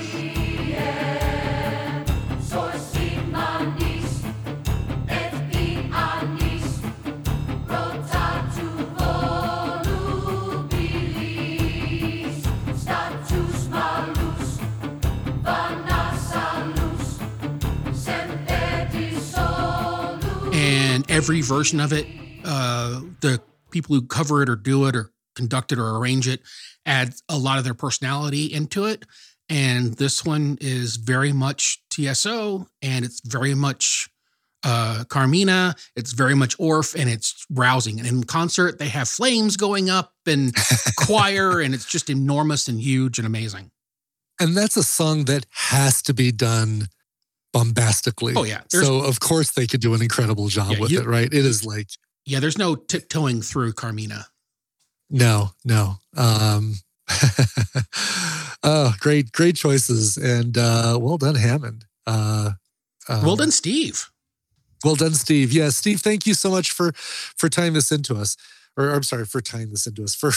and 20.53 21.09
every 21.11 21.43
version 21.43 21.81
of 21.81 21.93
it, 21.93 22.07
uh, 22.45 23.01
the 23.21 23.41
people 23.77 23.95
who 23.95 24.07
cover 24.07 24.43
it 24.43 24.49
or 24.49 24.57
do 24.57 24.87
it 24.87 24.97
or 24.97 25.13
conduct 25.35 25.71
it 25.73 25.79
or 25.79 25.97
arrange 25.99 26.27
it 26.27 26.41
add 26.87 27.15
a 27.29 27.37
lot 27.37 27.59
of 27.59 27.65
their 27.65 27.75
personality 27.75 28.47
into 28.47 28.85
it. 28.87 29.05
And 29.51 29.93
this 29.95 30.25
one 30.25 30.57
is 30.61 30.97
very 30.97 31.33
much 31.33 31.83
TSO, 31.91 32.67
and 32.81 33.05
it's 33.05 33.21
very 33.25 33.55
much 33.55 34.09
uh, 34.65 35.05
Carmina. 35.09 35.75
It's 35.95 36.13
very 36.13 36.35
much 36.35 36.57
Orff, 36.59 36.95
and 36.99 37.11
it's 37.11 37.45
rousing. 37.51 37.99
And 37.99 38.09
in 38.09 38.25
concert, 38.25 38.79
they 38.79 38.89
have 38.89 39.09
flames 39.09 39.57
going 39.57 39.91
up 39.91 40.13
and 40.27 40.55
choir, 40.97 41.61
and 41.61 41.75
it's 41.75 41.85
just 41.85 42.09
enormous 42.09 42.67
and 42.69 42.81
huge 42.81 43.19
and 43.19 43.27
amazing. 43.27 43.71
And 44.41 44.57
that's 44.57 44.77
a 44.77 44.83
song 44.83 45.25
that 45.27 45.45
has 45.53 46.03
to 46.03 46.15
be 46.15 46.33
done 46.33 46.87
bombastically. 47.53 48.35
Oh 48.37 48.45
yeah, 48.45 48.63
there's 48.71 48.87
So 48.87 49.01
of 49.03 49.21
course 49.21 49.53
they 49.53 49.67
could 49.67 49.81
do 49.81 49.95
an 49.95 50.03
incredible 50.03 50.49
job 50.49 50.73
Yeah, 50.73 50.81
with 50.81 50.91
you- 50.91 51.01
it, 51.01 51.07
right? 51.07 51.27
It 51.33 51.47
is 51.47 51.65
like 51.65 51.89
yeah, 52.27 52.41
there's 52.41 52.59
no 52.59 52.75
tiptoeing 52.75 53.41
through 53.41 53.73
Carmina. 53.73 54.27
no, 55.09 55.51
no. 55.65 55.97
Um 56.17 56.75
oh, 58.65 58.95
great, 59.01 59.31
great 59.31 59.57
choices. 59.57 60.17
And 60.17 60.59
uh 60.59 60.99
well 61.01 61.19
done, 61.19 61.37
Hammond. 61.37 61.85
Uh 62.07 62.53
um, 63.09 63.25
well 63.25 63.37
done, 63.37 63.53
Steve. 63.53 64.11
Well 64.85 64.97
done, 64.97 65.15
Steve. 65.15 65.53
Yeah, 65.53 65.71
Steve, 65.71 66.01
thank 66.01 66.27
you 66.27 66.35
so 66.35 66.51
much 66.51 66.73
for 66.73 66.93
for 66.95 67.49
tying 67.49 67.73
this 67.73 67.93
into 67.93 68.17
us. 68.17 68.37
Or 68.77 68.91
I'm 68.91 69.05
sorry 69.05 69.25
for 69.25 69.41
tying 69.41 69.71
this 69.71 69.87
into 69.87 70.05
us 70.05 70.15
for 70.15 70.33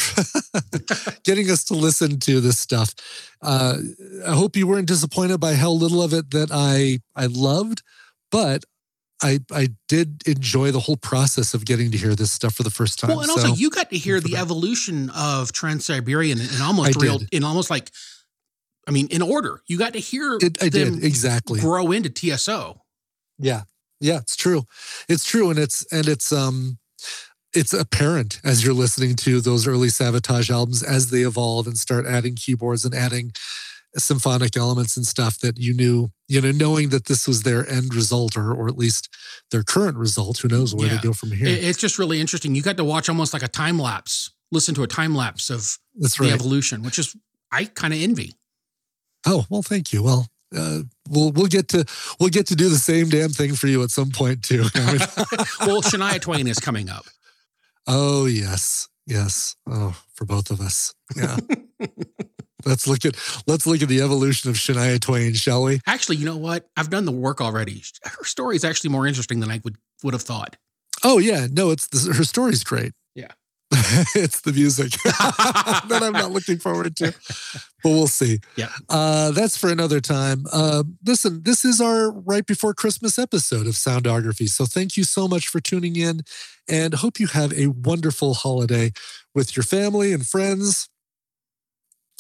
getting 1.26 1.50
us 1.52 1.66
to 1.66 1.74
listen 1.74 2.20
to 2.22 2.40
this 2.40 2.58
stuff. 2.58 2.96
Uh, 3.42 3.78
I 4.26 4.34
hope 4.34 4.56
you 4.56 4.66
weren't 4.66 4.88
disappointed 4.88 5.40
by 5.40 5.56
how 5.56 5.72
little 5.72 6.02
of 6.02 6.14
it 6.14 6.32
that 6.32 6.50
I 6.52 7.00
I 7.16 7.26
loved, 7.26 7.82
but 8.32 8.64
I 9.22 9.40
I 9.52 9.70
did 9.88 10.24
enjoy 10.28 10.72
the 10.72 10.80
whole 10.80 10.98
process 10.98 11.54
of 11.54 11.66
getting 11.66 11.92
to 11.92 11.98
hear 11.98 12.16
this 12.16 12.32
stuff 12.32 12.56
for 12.56 12.64
the 12.64 12.70
first 12.70 13.00
time. 13.00 13.10
Well, 13.10 13.22
and 13.22 13.30
also 13.30 13.48
So, 13.50 13.54
you 13.56 13.70
got 13.70 13.90
to 13.90 13.98
hear 13.98 14.20
the 14.20 14.38
evolution 14.38 15.10
of 15.12 15.52
Trans 15.52 15.86
Siberian 15.86 16.40
in 16.40 16.62
almost 16.62 16.98
I 16.98 17.02
real, 17.02 17.18
did. 17.20 17.30
in 17.32 17.44
almost 17.44 17.70
like, 17.70 17.92
I 18.88 18.92
mean, 18.92 19.08
in 19.08 19.22
order. 19.22 19.62
You 19.68 19.78
got 19.78 19.94
to 19.94 20.00
hear 20.00 20.38
it, 20.42 20.62
I 20.64 20.70
them 20.70 20.96
did 20.96 21.04
exactly. 21.04 21.60
grow 21.60 21.92
into 21.92 22.10
TSO. 22.10 22.82
Yeah. 23.38 23.64
Yeah, 24.02 24.20
it's 24.20 24.36
true. 24.38 24.64
It's 25.10 25.26
true. 25.26 25.50
And 25.50 25.60
it's 25.60 25.86
and 25.92 26.08
it's 26.08 26.32
um 26.32 26.78
it's 27.54 27.74
apparent 27.74 28.40
as 28.44 28.64
you're 28.64 28.74
listening 28.74 29.16
to 29.18 29.42
those 29.42 29.68
early 29.68 29.88
Savatage 29.90 30.50
albums 30.50 30.84
as 30.84 31.10
they 31.10 31.22
evolve 31.24 31.68
and 31.68 31.78
start 31.78 32.06
adding 32.06 32.36
keyboards 32.36 32.86
and 32.86 32.94
adding 32.96 33.32
symphonic 33.98 34.56
elements 34.56 34.96
and 34.98 35.06
stuff 35.06 35.40
that 35.40 35.58
you 35.58 35.74
knew, 35.74 36.10
you 36.28 36.40
know, 36.42 36.52
knowing 36.52 36.90
that 36.90 37.06
this 37.06 37.28
was 37.28 37.44
their 37.44 37.68
end 37.70 37.94
result 37.96 38.38
or 38.38 38.54
or 38.54 38.68
at 38.68 38.78
least 38.78 39.10
their 39.52 39.64
current 39.64 39.98
result. 39.98 40.38
Who 40.40 40.48
knows 40.48 40.76
where 40.76 40.88
Yeah. 40.88 40.96
they 40.98 41.02
go 41.02 41.14
from 41.14 41.32
here? 41.32 41.48
It's 41.48 41.78
just 41.80 41.98
really 41.98 42.22
interesting. 42.22 42.54
You 42.56 42.62
got 42.62 42.78
to 42.78 42.84
watch 42.84 43.10
almost 43.10 43.34
like 43.34 43.44
a 43.44 43.48
time 43.48 43.80
lapse, 43.80 44.32
listen 44.52 44.76
to 44.76 44.84
a 44.84 44.88
time 44.88 45.16
lapse 45.16 45.50
of 45.50 45.78
That's 45.96 46.18
the 46.18 46.26
right. 46.26 46.34
evolution, 46.34 46.84
which 46.84 47.00
is 47.00 47.16
I 47.52 47.66
kind 47.66 47.94
of 47.94 48.00
envy. 48.02 48.36
Oh 49.26 49.46
well, 49.50 49.64
thank 49.64 49.92
you. 49.92 50.04
Well, 50.04 50.28
uh, 50.56 50.82
we'll 51.10 51.32
we'll 51.32 51.48
get 51.48 51.68
to 51.70 51.84
we'll 52.20 52.30
get 52.30 52.46
to 52.48 52.56
do 52.56 52.70
the 52.70 52.78
same 52.78 53.10
damn 53.10 53.30
thing 53.32 53.56
for 53.56 53.68
you 53.68 53.82
at 53.84 53.90
some 53.92 54.12
point 54.12 54.44
too. 54.44 54.66
I 54.76 54.80
mean, 54.86 55.00
well, 55.62 55.82
Shania 55.82 56.22
Twain 56.22 56.48
is 56.48 56.60
coming 56.60 56.90
up. 56.90 57.06
Oh 57.88 58.26
yes, 58.28 58.88
yes. 59.08 59.56
Oh, 59.68 60.00
for 60.14 60.26
both 60.26 60.52
of 60.52 60.62
us. 60.62 60.94
Yeah. 61.16 61.38
let's 62.66 62.88
look 62.88 63.06
at 63.06 63.16
let's 63.48 63.66
look 63.66 63.82
at 63.82 63.90
the 63.90 64.02
evolution 64.02 64.50
of 64.50 64.56
Shania 64.56 65.00
Twain, 65.00 65.34
shall 65.34 65.64
we? 65.64 65.80
Actually, 65.86 66.18
you 66.18 66.26
know 66.26 66.38
what? 66.38 66.70
I've 66.78 66.90
done 66.90 67.06
the 67.06 67.12
work 67.12 67.42
already. 67.42 67.84
Her 68.04 68.24
story 68.24 68.56
is 68.56 68.64
actually 68.64 68.90
more 68.90 69.08
interesting 69.08 69.40
than 69.40 69.52
I 69.52 69.62
would 69.64 69.78
would 70.04 70.14
have 70.14 70.24
thought. 70.24 70.58
Oh 71.04 71.18
yeah, 71.18 71.48
no, 71.52 71.72
it's 71.72 71.88
the, 71.88 72.14
her 72.14 72.24
story's 72.24 72.64
great. 72.64 72.94
Yeah. 73.16 73.32
it's 74.16 74.42
the 74.42 74.52
music 74.52 74.92
that 75.04 76.00
I'm 76.02 76.14
not 76.14 76.32
looking 76.32 76.58
forward 76.58 76.96
to, 76.98 77.14
but 77.84 77.90
we'll 77.90 78.08
see. 78.08 78.40
Yeah. 78.56 78.70
uh, 78.90 79.30
that's 79.30 79.58
for 79.58 79.70
another 79.70 80.02
time. 80.02 80.46
Uh, 80.52 80.84
listen, 81.06 81.44
this 81.44 81.64
is 81.64 81.80
our 81.80 82.12
right 82.12 82.46
before 82.46 82.74
Christmas 82.74 83.20
episode 83.20 83.68
of 83.68 83.74
Soundography, 83.74 84.50
so 84.50 84.66
thank 84.66 84.98
you 84.98 85.04
so 85.04 85.28
much 85.28 85.48
for 85.48 85.60
tuning 85.60 85.96
in, 85.96 86.22
and 86.68 86.96
hope 86.96 87.20
you 87.20 87.28
have 87.28 87.54
a 87.54 87.68
wonderful 87.68 88.34
holiday 88.34 88.92
with 89.36 89.56
your 89.56 89.64
family 89.64 90.14
and 90.14 90.26
friends. 90.26 90.90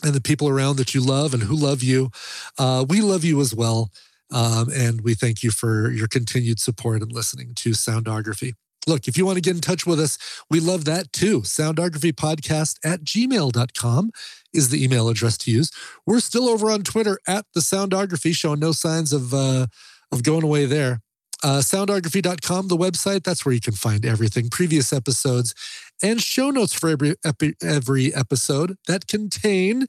And 0.03 0.13
the 0.13 0.21
people 0.21 0.47
around 0.47 0.77
that 0.77 0.95
you 0.95 1.01
love 1.01 1.33
and 1.33 1.43
who 1.43 1.55
love 1.55 1.83
you. 1.83 2.09
Uh, 2.57 2.85
we 2.87 3.01
love 3.01 3.25
you 3.25 3.41
as 3.41 3.53
well. 3.53 3.91
Um, 4.31 4.69
and 4.73 5.01
we 5.01 5.13
thank 5.13 5.43
you 5.43 5.51
for 5.51 5.91
your 5.91 6.07
continued 6.07 6.59
support 6.59 7.01
and 7.01 7.11
listening 7.11 7.53
to 7.55 7.71
Soundography. 7.71 8.53
Look, 8.87 9.07
if 9.07 9.17
you 9.17 9.25
want 9.25 9.35
to 9.35 9.41
get 9.41 9.55
in 9.55 9.61
touch 9.61 9.85
with 9.85 9.99
us, 9.99 10.17
we 10.49 10.59
love 10.59 10.85
that 10.85 11.11
too. 11.11 11.41
Soundographypodcast 11.41 12.77
at 12.83 13.03
gmail.com 13.03 14.11
is 14.53 14.69
the 14.69 14.83
email 14.83 15.09
address 15.09 15.37
to 15.39 15.51
use. 15.51 15.71
We're 16.05 16.21
still 16.21 16.47
over 16.47 16.71
on 16.71 16.83
Twitter 16.83 17.19
at 17.27 17.45
the 17.53 17.59
Soundography, 17.59 18.33
showing 18.33 18.59
no 18.59 18.71
signs 18.71 19.11
of 19.11 19.33
uh, 19.33 19.67
of 20.11 20.23
going 20.23 20.43
away 20.43 20.65
there. 20.65 21.01
Uh, 21.43 21.59
soundography.com, 21.59 22.67
the 22.67 22.75
website, 22.77 23.23
that's 23.23 23.45
where 23.45 23.53
you 23.53 23.61
can 23.61 23.73
find 23.73 24.05
everything, 24.05 24.49
previous 24.49 24.91
episodes, 24.91 25.53
and 26.03 26.21
show 26.21 26.49
notes 26.49 26.73
for 26.73 26.89
every, 26.89 27.15
epi- 27.23 27.55
every 27.63 28.13
episode 28.13 28.75
that 28.87 29.07
contain 29.07 29.85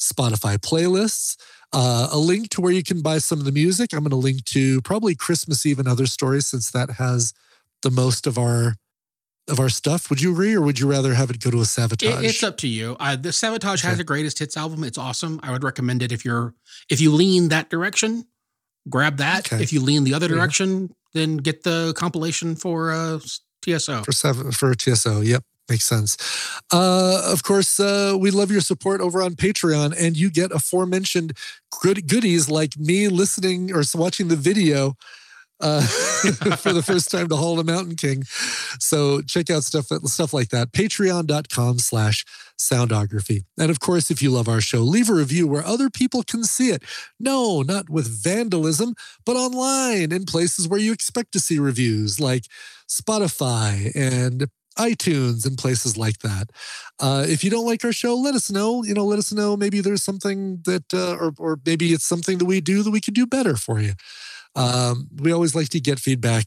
Spotify 0.00 0.56
playlists, 0.58 1.36
uh, 1.72 2.08
a 2.10 2.18
link 2.18 2.48
to 2.50 2.60
where 2.60 2.72
you 2.72 2.82
can 2.82 3.02
buy 3.02 3.18
some 3.18 3.38
of 3.38 3.44
the 3.44 3.52
music. 3.52 3.92
I'm 3.92 4.00
going 4.00 4.10
to 4.10 4.16
link 4.16 4.44
to 4.46 4.80
probably 4.82 5.14
Christmas 5.14 5.64
Eve 5.66 5.78
and 5.78 5.88
other 5.88 6.06
stories 6.06 6.46
since 6.46 6.70
that 6.70 6.92
has 6.92 7.32
the 7.82 7.90
most 7.90 8.26
of 8.26 8.38
our 8.38 8.76
of 9.46 9.60
our 9.60 9.68
stuff. 9.68 10.08
Would 10.08 10.22
you 10.22 10.32
agree, 10.32 10.54
or 10.54 10.62
would 10.62 10.78
you 10.80 10.90
rather 10.90 11.12
have 11.12 11.28
it 11.28 11.38
go 11.38 11.50
to 11.50 11.58
a 11.58 11.64
Savatage? 11.64 12.18
It, 12.22 12.24
it's 12.24 12.42
up 12.42 12.56
to 12.58 12.66
you. 12.68 12.96
Uh, 12.98 13.14
the 13.14 13.28
Savatage 13.28 13.82
has 13.82 13.92
Okay. 13.94 14.00
a 14.00 14.04
greatest 14.04 14.38
hits 14.38 14.56
album. 14.56 14.82
It's 14.84 14.96
awesome. 14.96 15.38
I 15.42 15.50
would 15.52 15.62
recommend 15.62 16.02
it 16.02 16.12
if 16.12 16.24
you're 16.24 16.54
if 16.88 16.98
you 16.98 17.12
lean 17.12 17.48
that 17.50 17.68
direction, 17.68 18.24
grab 18.88 19.16
that. 19.18 19.52
Okay. 19.52 19.62
If 19.62 19.72
you 19.72 19.80
lean 19.80 20.04
the 20.04 20.14
other 20.14 20.28
Yeah. 20.28 20.34
direction, 20.36 20.94
then 21.12 21.36
get 21.38 21.62
the 21.62 21.92
compilation 21.96 22.56
for 22.56 22.90
uh, 22.92 23.18
TSO. 23.62 24.02
for 24.02 24.12
seven 24.12 24.52
for 24.52 24.74
TSO. 24.74 25.20
Yep, 25.22 25.42
makes 25.68 25.84
sense. 25.84 26.16
Uh, 26.72 27.22
of 27.24 27.42
course, 27.42 27.78
uh, 27.80 28.16
we 28.18 28.30
love 28.30 28.50
your 28.50 28.60
support 28.60 29.00
over 29.00 29.22
on 29.22 29.34
Patreon, 29.34 29.94
and 29.98 30.16
you 30.16 30.30
get 30.30 30.52
aforementioned 30.52 31.32
good 31.80 32.06
goodies 32.08 32.48
like 32.50 32.76
me 32.76 33.08
listening 33.08 33.72
or 33.72 33.82
watching 33.94 34.28
the 34.28 34.36
video. 34.36 34.94
Uh, 35.60 35.80
for 36.58 36.72
the 36.72 36.82
first 36.82 37.10
time 37.12 37.28
to 37.28 37.36
Hall 37.36 37.58
of 37.58 37.64
the 37.64 37.72
Mountain 37.72 37.94
King. 37.94 38.24
So 38.80 39.22
check 39.22 39.48
out 39.50 39.62
stuff 39.62 39.86
stuff 40.04 40.34
like 40.34 40.48
that. 40.48 40.72
Patreon.com 40.72 41.78
slash 41.78 42.24
soundography. 42.58 43.42
And 43.58 43.70
of 43.70 43.80
course, 43.80 44.10
if 44.10 44.22
you 44.22 44.30
love 44.30 44.48
our 44.48 44.60
show, 44.60 44.78
leave 44.80 45.10
a 45.10 45.14
review 45.14 45.46
where 45.46 45.64
other 45.64 45.90
people 45.90 46.22
can 46.22 46.44
see 46.44 46.70
it. 46.70 46.82
No, 47.18 47.62
not 47.62 47.90
with 47.90 48.06
vandalism, 48.22 48.94
but 49.24 49.36
online 49.36 50.12
in 50.12 50.24
places 50.24 50.68
where 50.68 50.80
you 50.80 50.92
expect 50.92 51.32
to 51.32 51.40
see 51.40 51.58
reviews 51.58 52.20
like 52.20 52.44
Spotify 52.88 53.94
and 53.94 54.48
iTunes 54.78 55.46
and 55.46 55.56
places 55.56 55.96
like 55.96 56.18
that. 56.20 56.50
Uh, 57.00 57.24
if 57.28 57.44
you 57.44 57.50
don't 57.50 57.66
like 57.66 57.84
our 57.84 57.92
show, 57.92 58.16
let 58.16 58.34
us 58.34 58.50
know. 58.50 58.82
You 58.84 58.94
know, 58.94 59.04
let 59.04 59.18
us 59.18 59.32
know. 59.32 59.56
Maybe 59.56 59.80
there's 59.80 60.02
something 60.02 60.60
that, 60.64 60.92
uh, 60.92 61.16
or 61.16 61.32
or 61.38 61.60
maybe 61.64 61.92
it's 61.92 62.04
something 62.04 62.38
that 62.38 62.44
we 62.44 62.60
do 62.60 62.82
that 62.82 62.90
we 62.90 63.00
could 63.00 63.14
do 63.14 63.26
better 63.26 63.56
for 63.56 63.80
you. 63.80 63.92
Um, 64.56 65.08
we 65.16 65.32
always 65.32 65.54
like 65.54 65.68
to 65.70 65.80
get 65.80 65.98
feedback, 65.98 66.46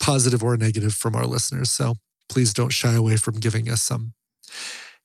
positive 0.00 0.42
or 0.42 0.56
negative, 0.56 0.94
from 0.94 1.14
our 1.14 1.26
listeners. 1.26 1.70
So 1.70 1.96
please 2.28 2.52
don't 2.52 2.72
shy 2.72 2.94
away 2.94 3.16
from 3.16 3.34
giving 3.34 3.68
us 3.70 3.82
some. 3.82 4.14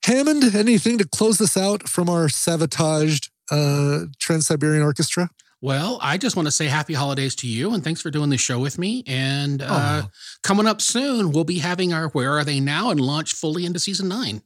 Hammond, 0.04 0.54
anything 0.54 0.98
to 0.98 1.06
close 1.06 1.38
this 1.38 1.56
out 1.56 1.88
from 1.88 2.08
our 2.08 2.28
sabotaged 2.28 3.30
uh, 3.50 4.00
Trans 4.18 4.46
Siberian 4.46 4.82
Orchestra? 4.82 5.30
Well, 5.60 5.98
I 6.02 6.18
just 6.18 6.34
want 6.34 6.46
to 6.48 6.52
say 6.52 6.66
happy 6.66 6.94
holidays 6.94 7.36
to 7.36 7.46
you 7.46 7.72
and 7.72 7.84
thanks 7.84 8.00
for 8.02 8.10
doing 8.10 8.30
the 8.30 8.36
show 8.36 8.58
with 8.58 8.78
me. 8.78 9.04
And 9.06 9.62
uh, 9.62 9.66
Aw. 9.68 10.10
coming 10.42 10.66
up 10.66 10.80
soon, 10.80 11.30
we'll 11.30 11.44
be 11.44 11.60
having 11.60 11.92
our 11.92 12.08
Where 12.08 12.32
Are 12.32 12.42
They 12.42 12.58
Now 12.58 12.90
and 12.90 13.00
launch 13.00 13.32
fully 13.32 13.64
into 13.64 13.78
season 13.78 14.08
nine. 14.08 14.42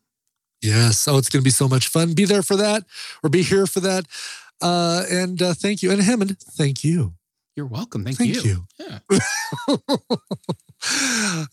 Yes. 0.61 1.09
Oh, 1.09 1.17
it's 1.17 1.31
going 1.31 1.41
to 1.41 1.45
be 1.45 1.51
so 1.51 1.69
much 1.69 1.89
fun. 1.89 2.13
Be 2.13 2.27
there 2.27 2.43
for 2.43 2.57
that 2.57 2.85
or 3.23 3.31
be 3.31 3.43
here 3.43 3.67
for 3.67 3.81
that. 3.81 4.05
Uh, 4.61 5.05
and 5.11 5.41
uh, 5.41 5.55
thank 5.55 5.83
you. 5.83 5.91
And 5.91 6.03
Hammond, 6.03 6.39
thank 6.39 6.85
you. 6.85 7.15
You're 7.57 7.67
welcome. 7.67 8.05
Thank, 8.05 8.19
Thank 8.19 8.45
you. 8.45 8.67
Yeah. 8.79 8.99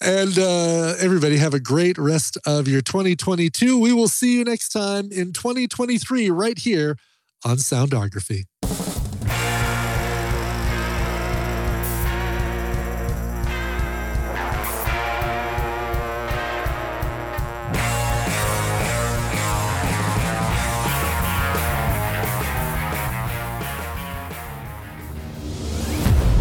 and 0.02 0.38
uh, 0.38 0.96
everybody 1.00 1.38
have 1.38 1.54
a 1.54 1.60
great 1.60 1.98
rest 1.98 2.38
of 2.46 2.68
your 2.68 2.82
2022. 2.82 3.80
We 3.80 3.94
will 3.94 4.08
see 4.08 4.38
you 4.38 4.44
next 4.44 4.70
time 4.70 5.12
in 5.12 5.34
2023 5.34 6.30
right 6.30 6.58
here 6.58 6.98
on 7.46 7.58
Soundography. 7.58 8.46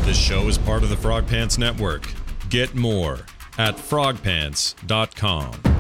This 0.04 0.18
show 0.18 0.46
is 0.48 0.58
part 0.58 0.82
of 0.82 0.90
the 0.90 0.96
Frog 0.96 1.26
Pants 1.26 1.56
Network. 1.56 2.12
Get 2.52 2.74
more 2.74 3.20
at 3.56 3.76
frogpants.com. 3.76 5.71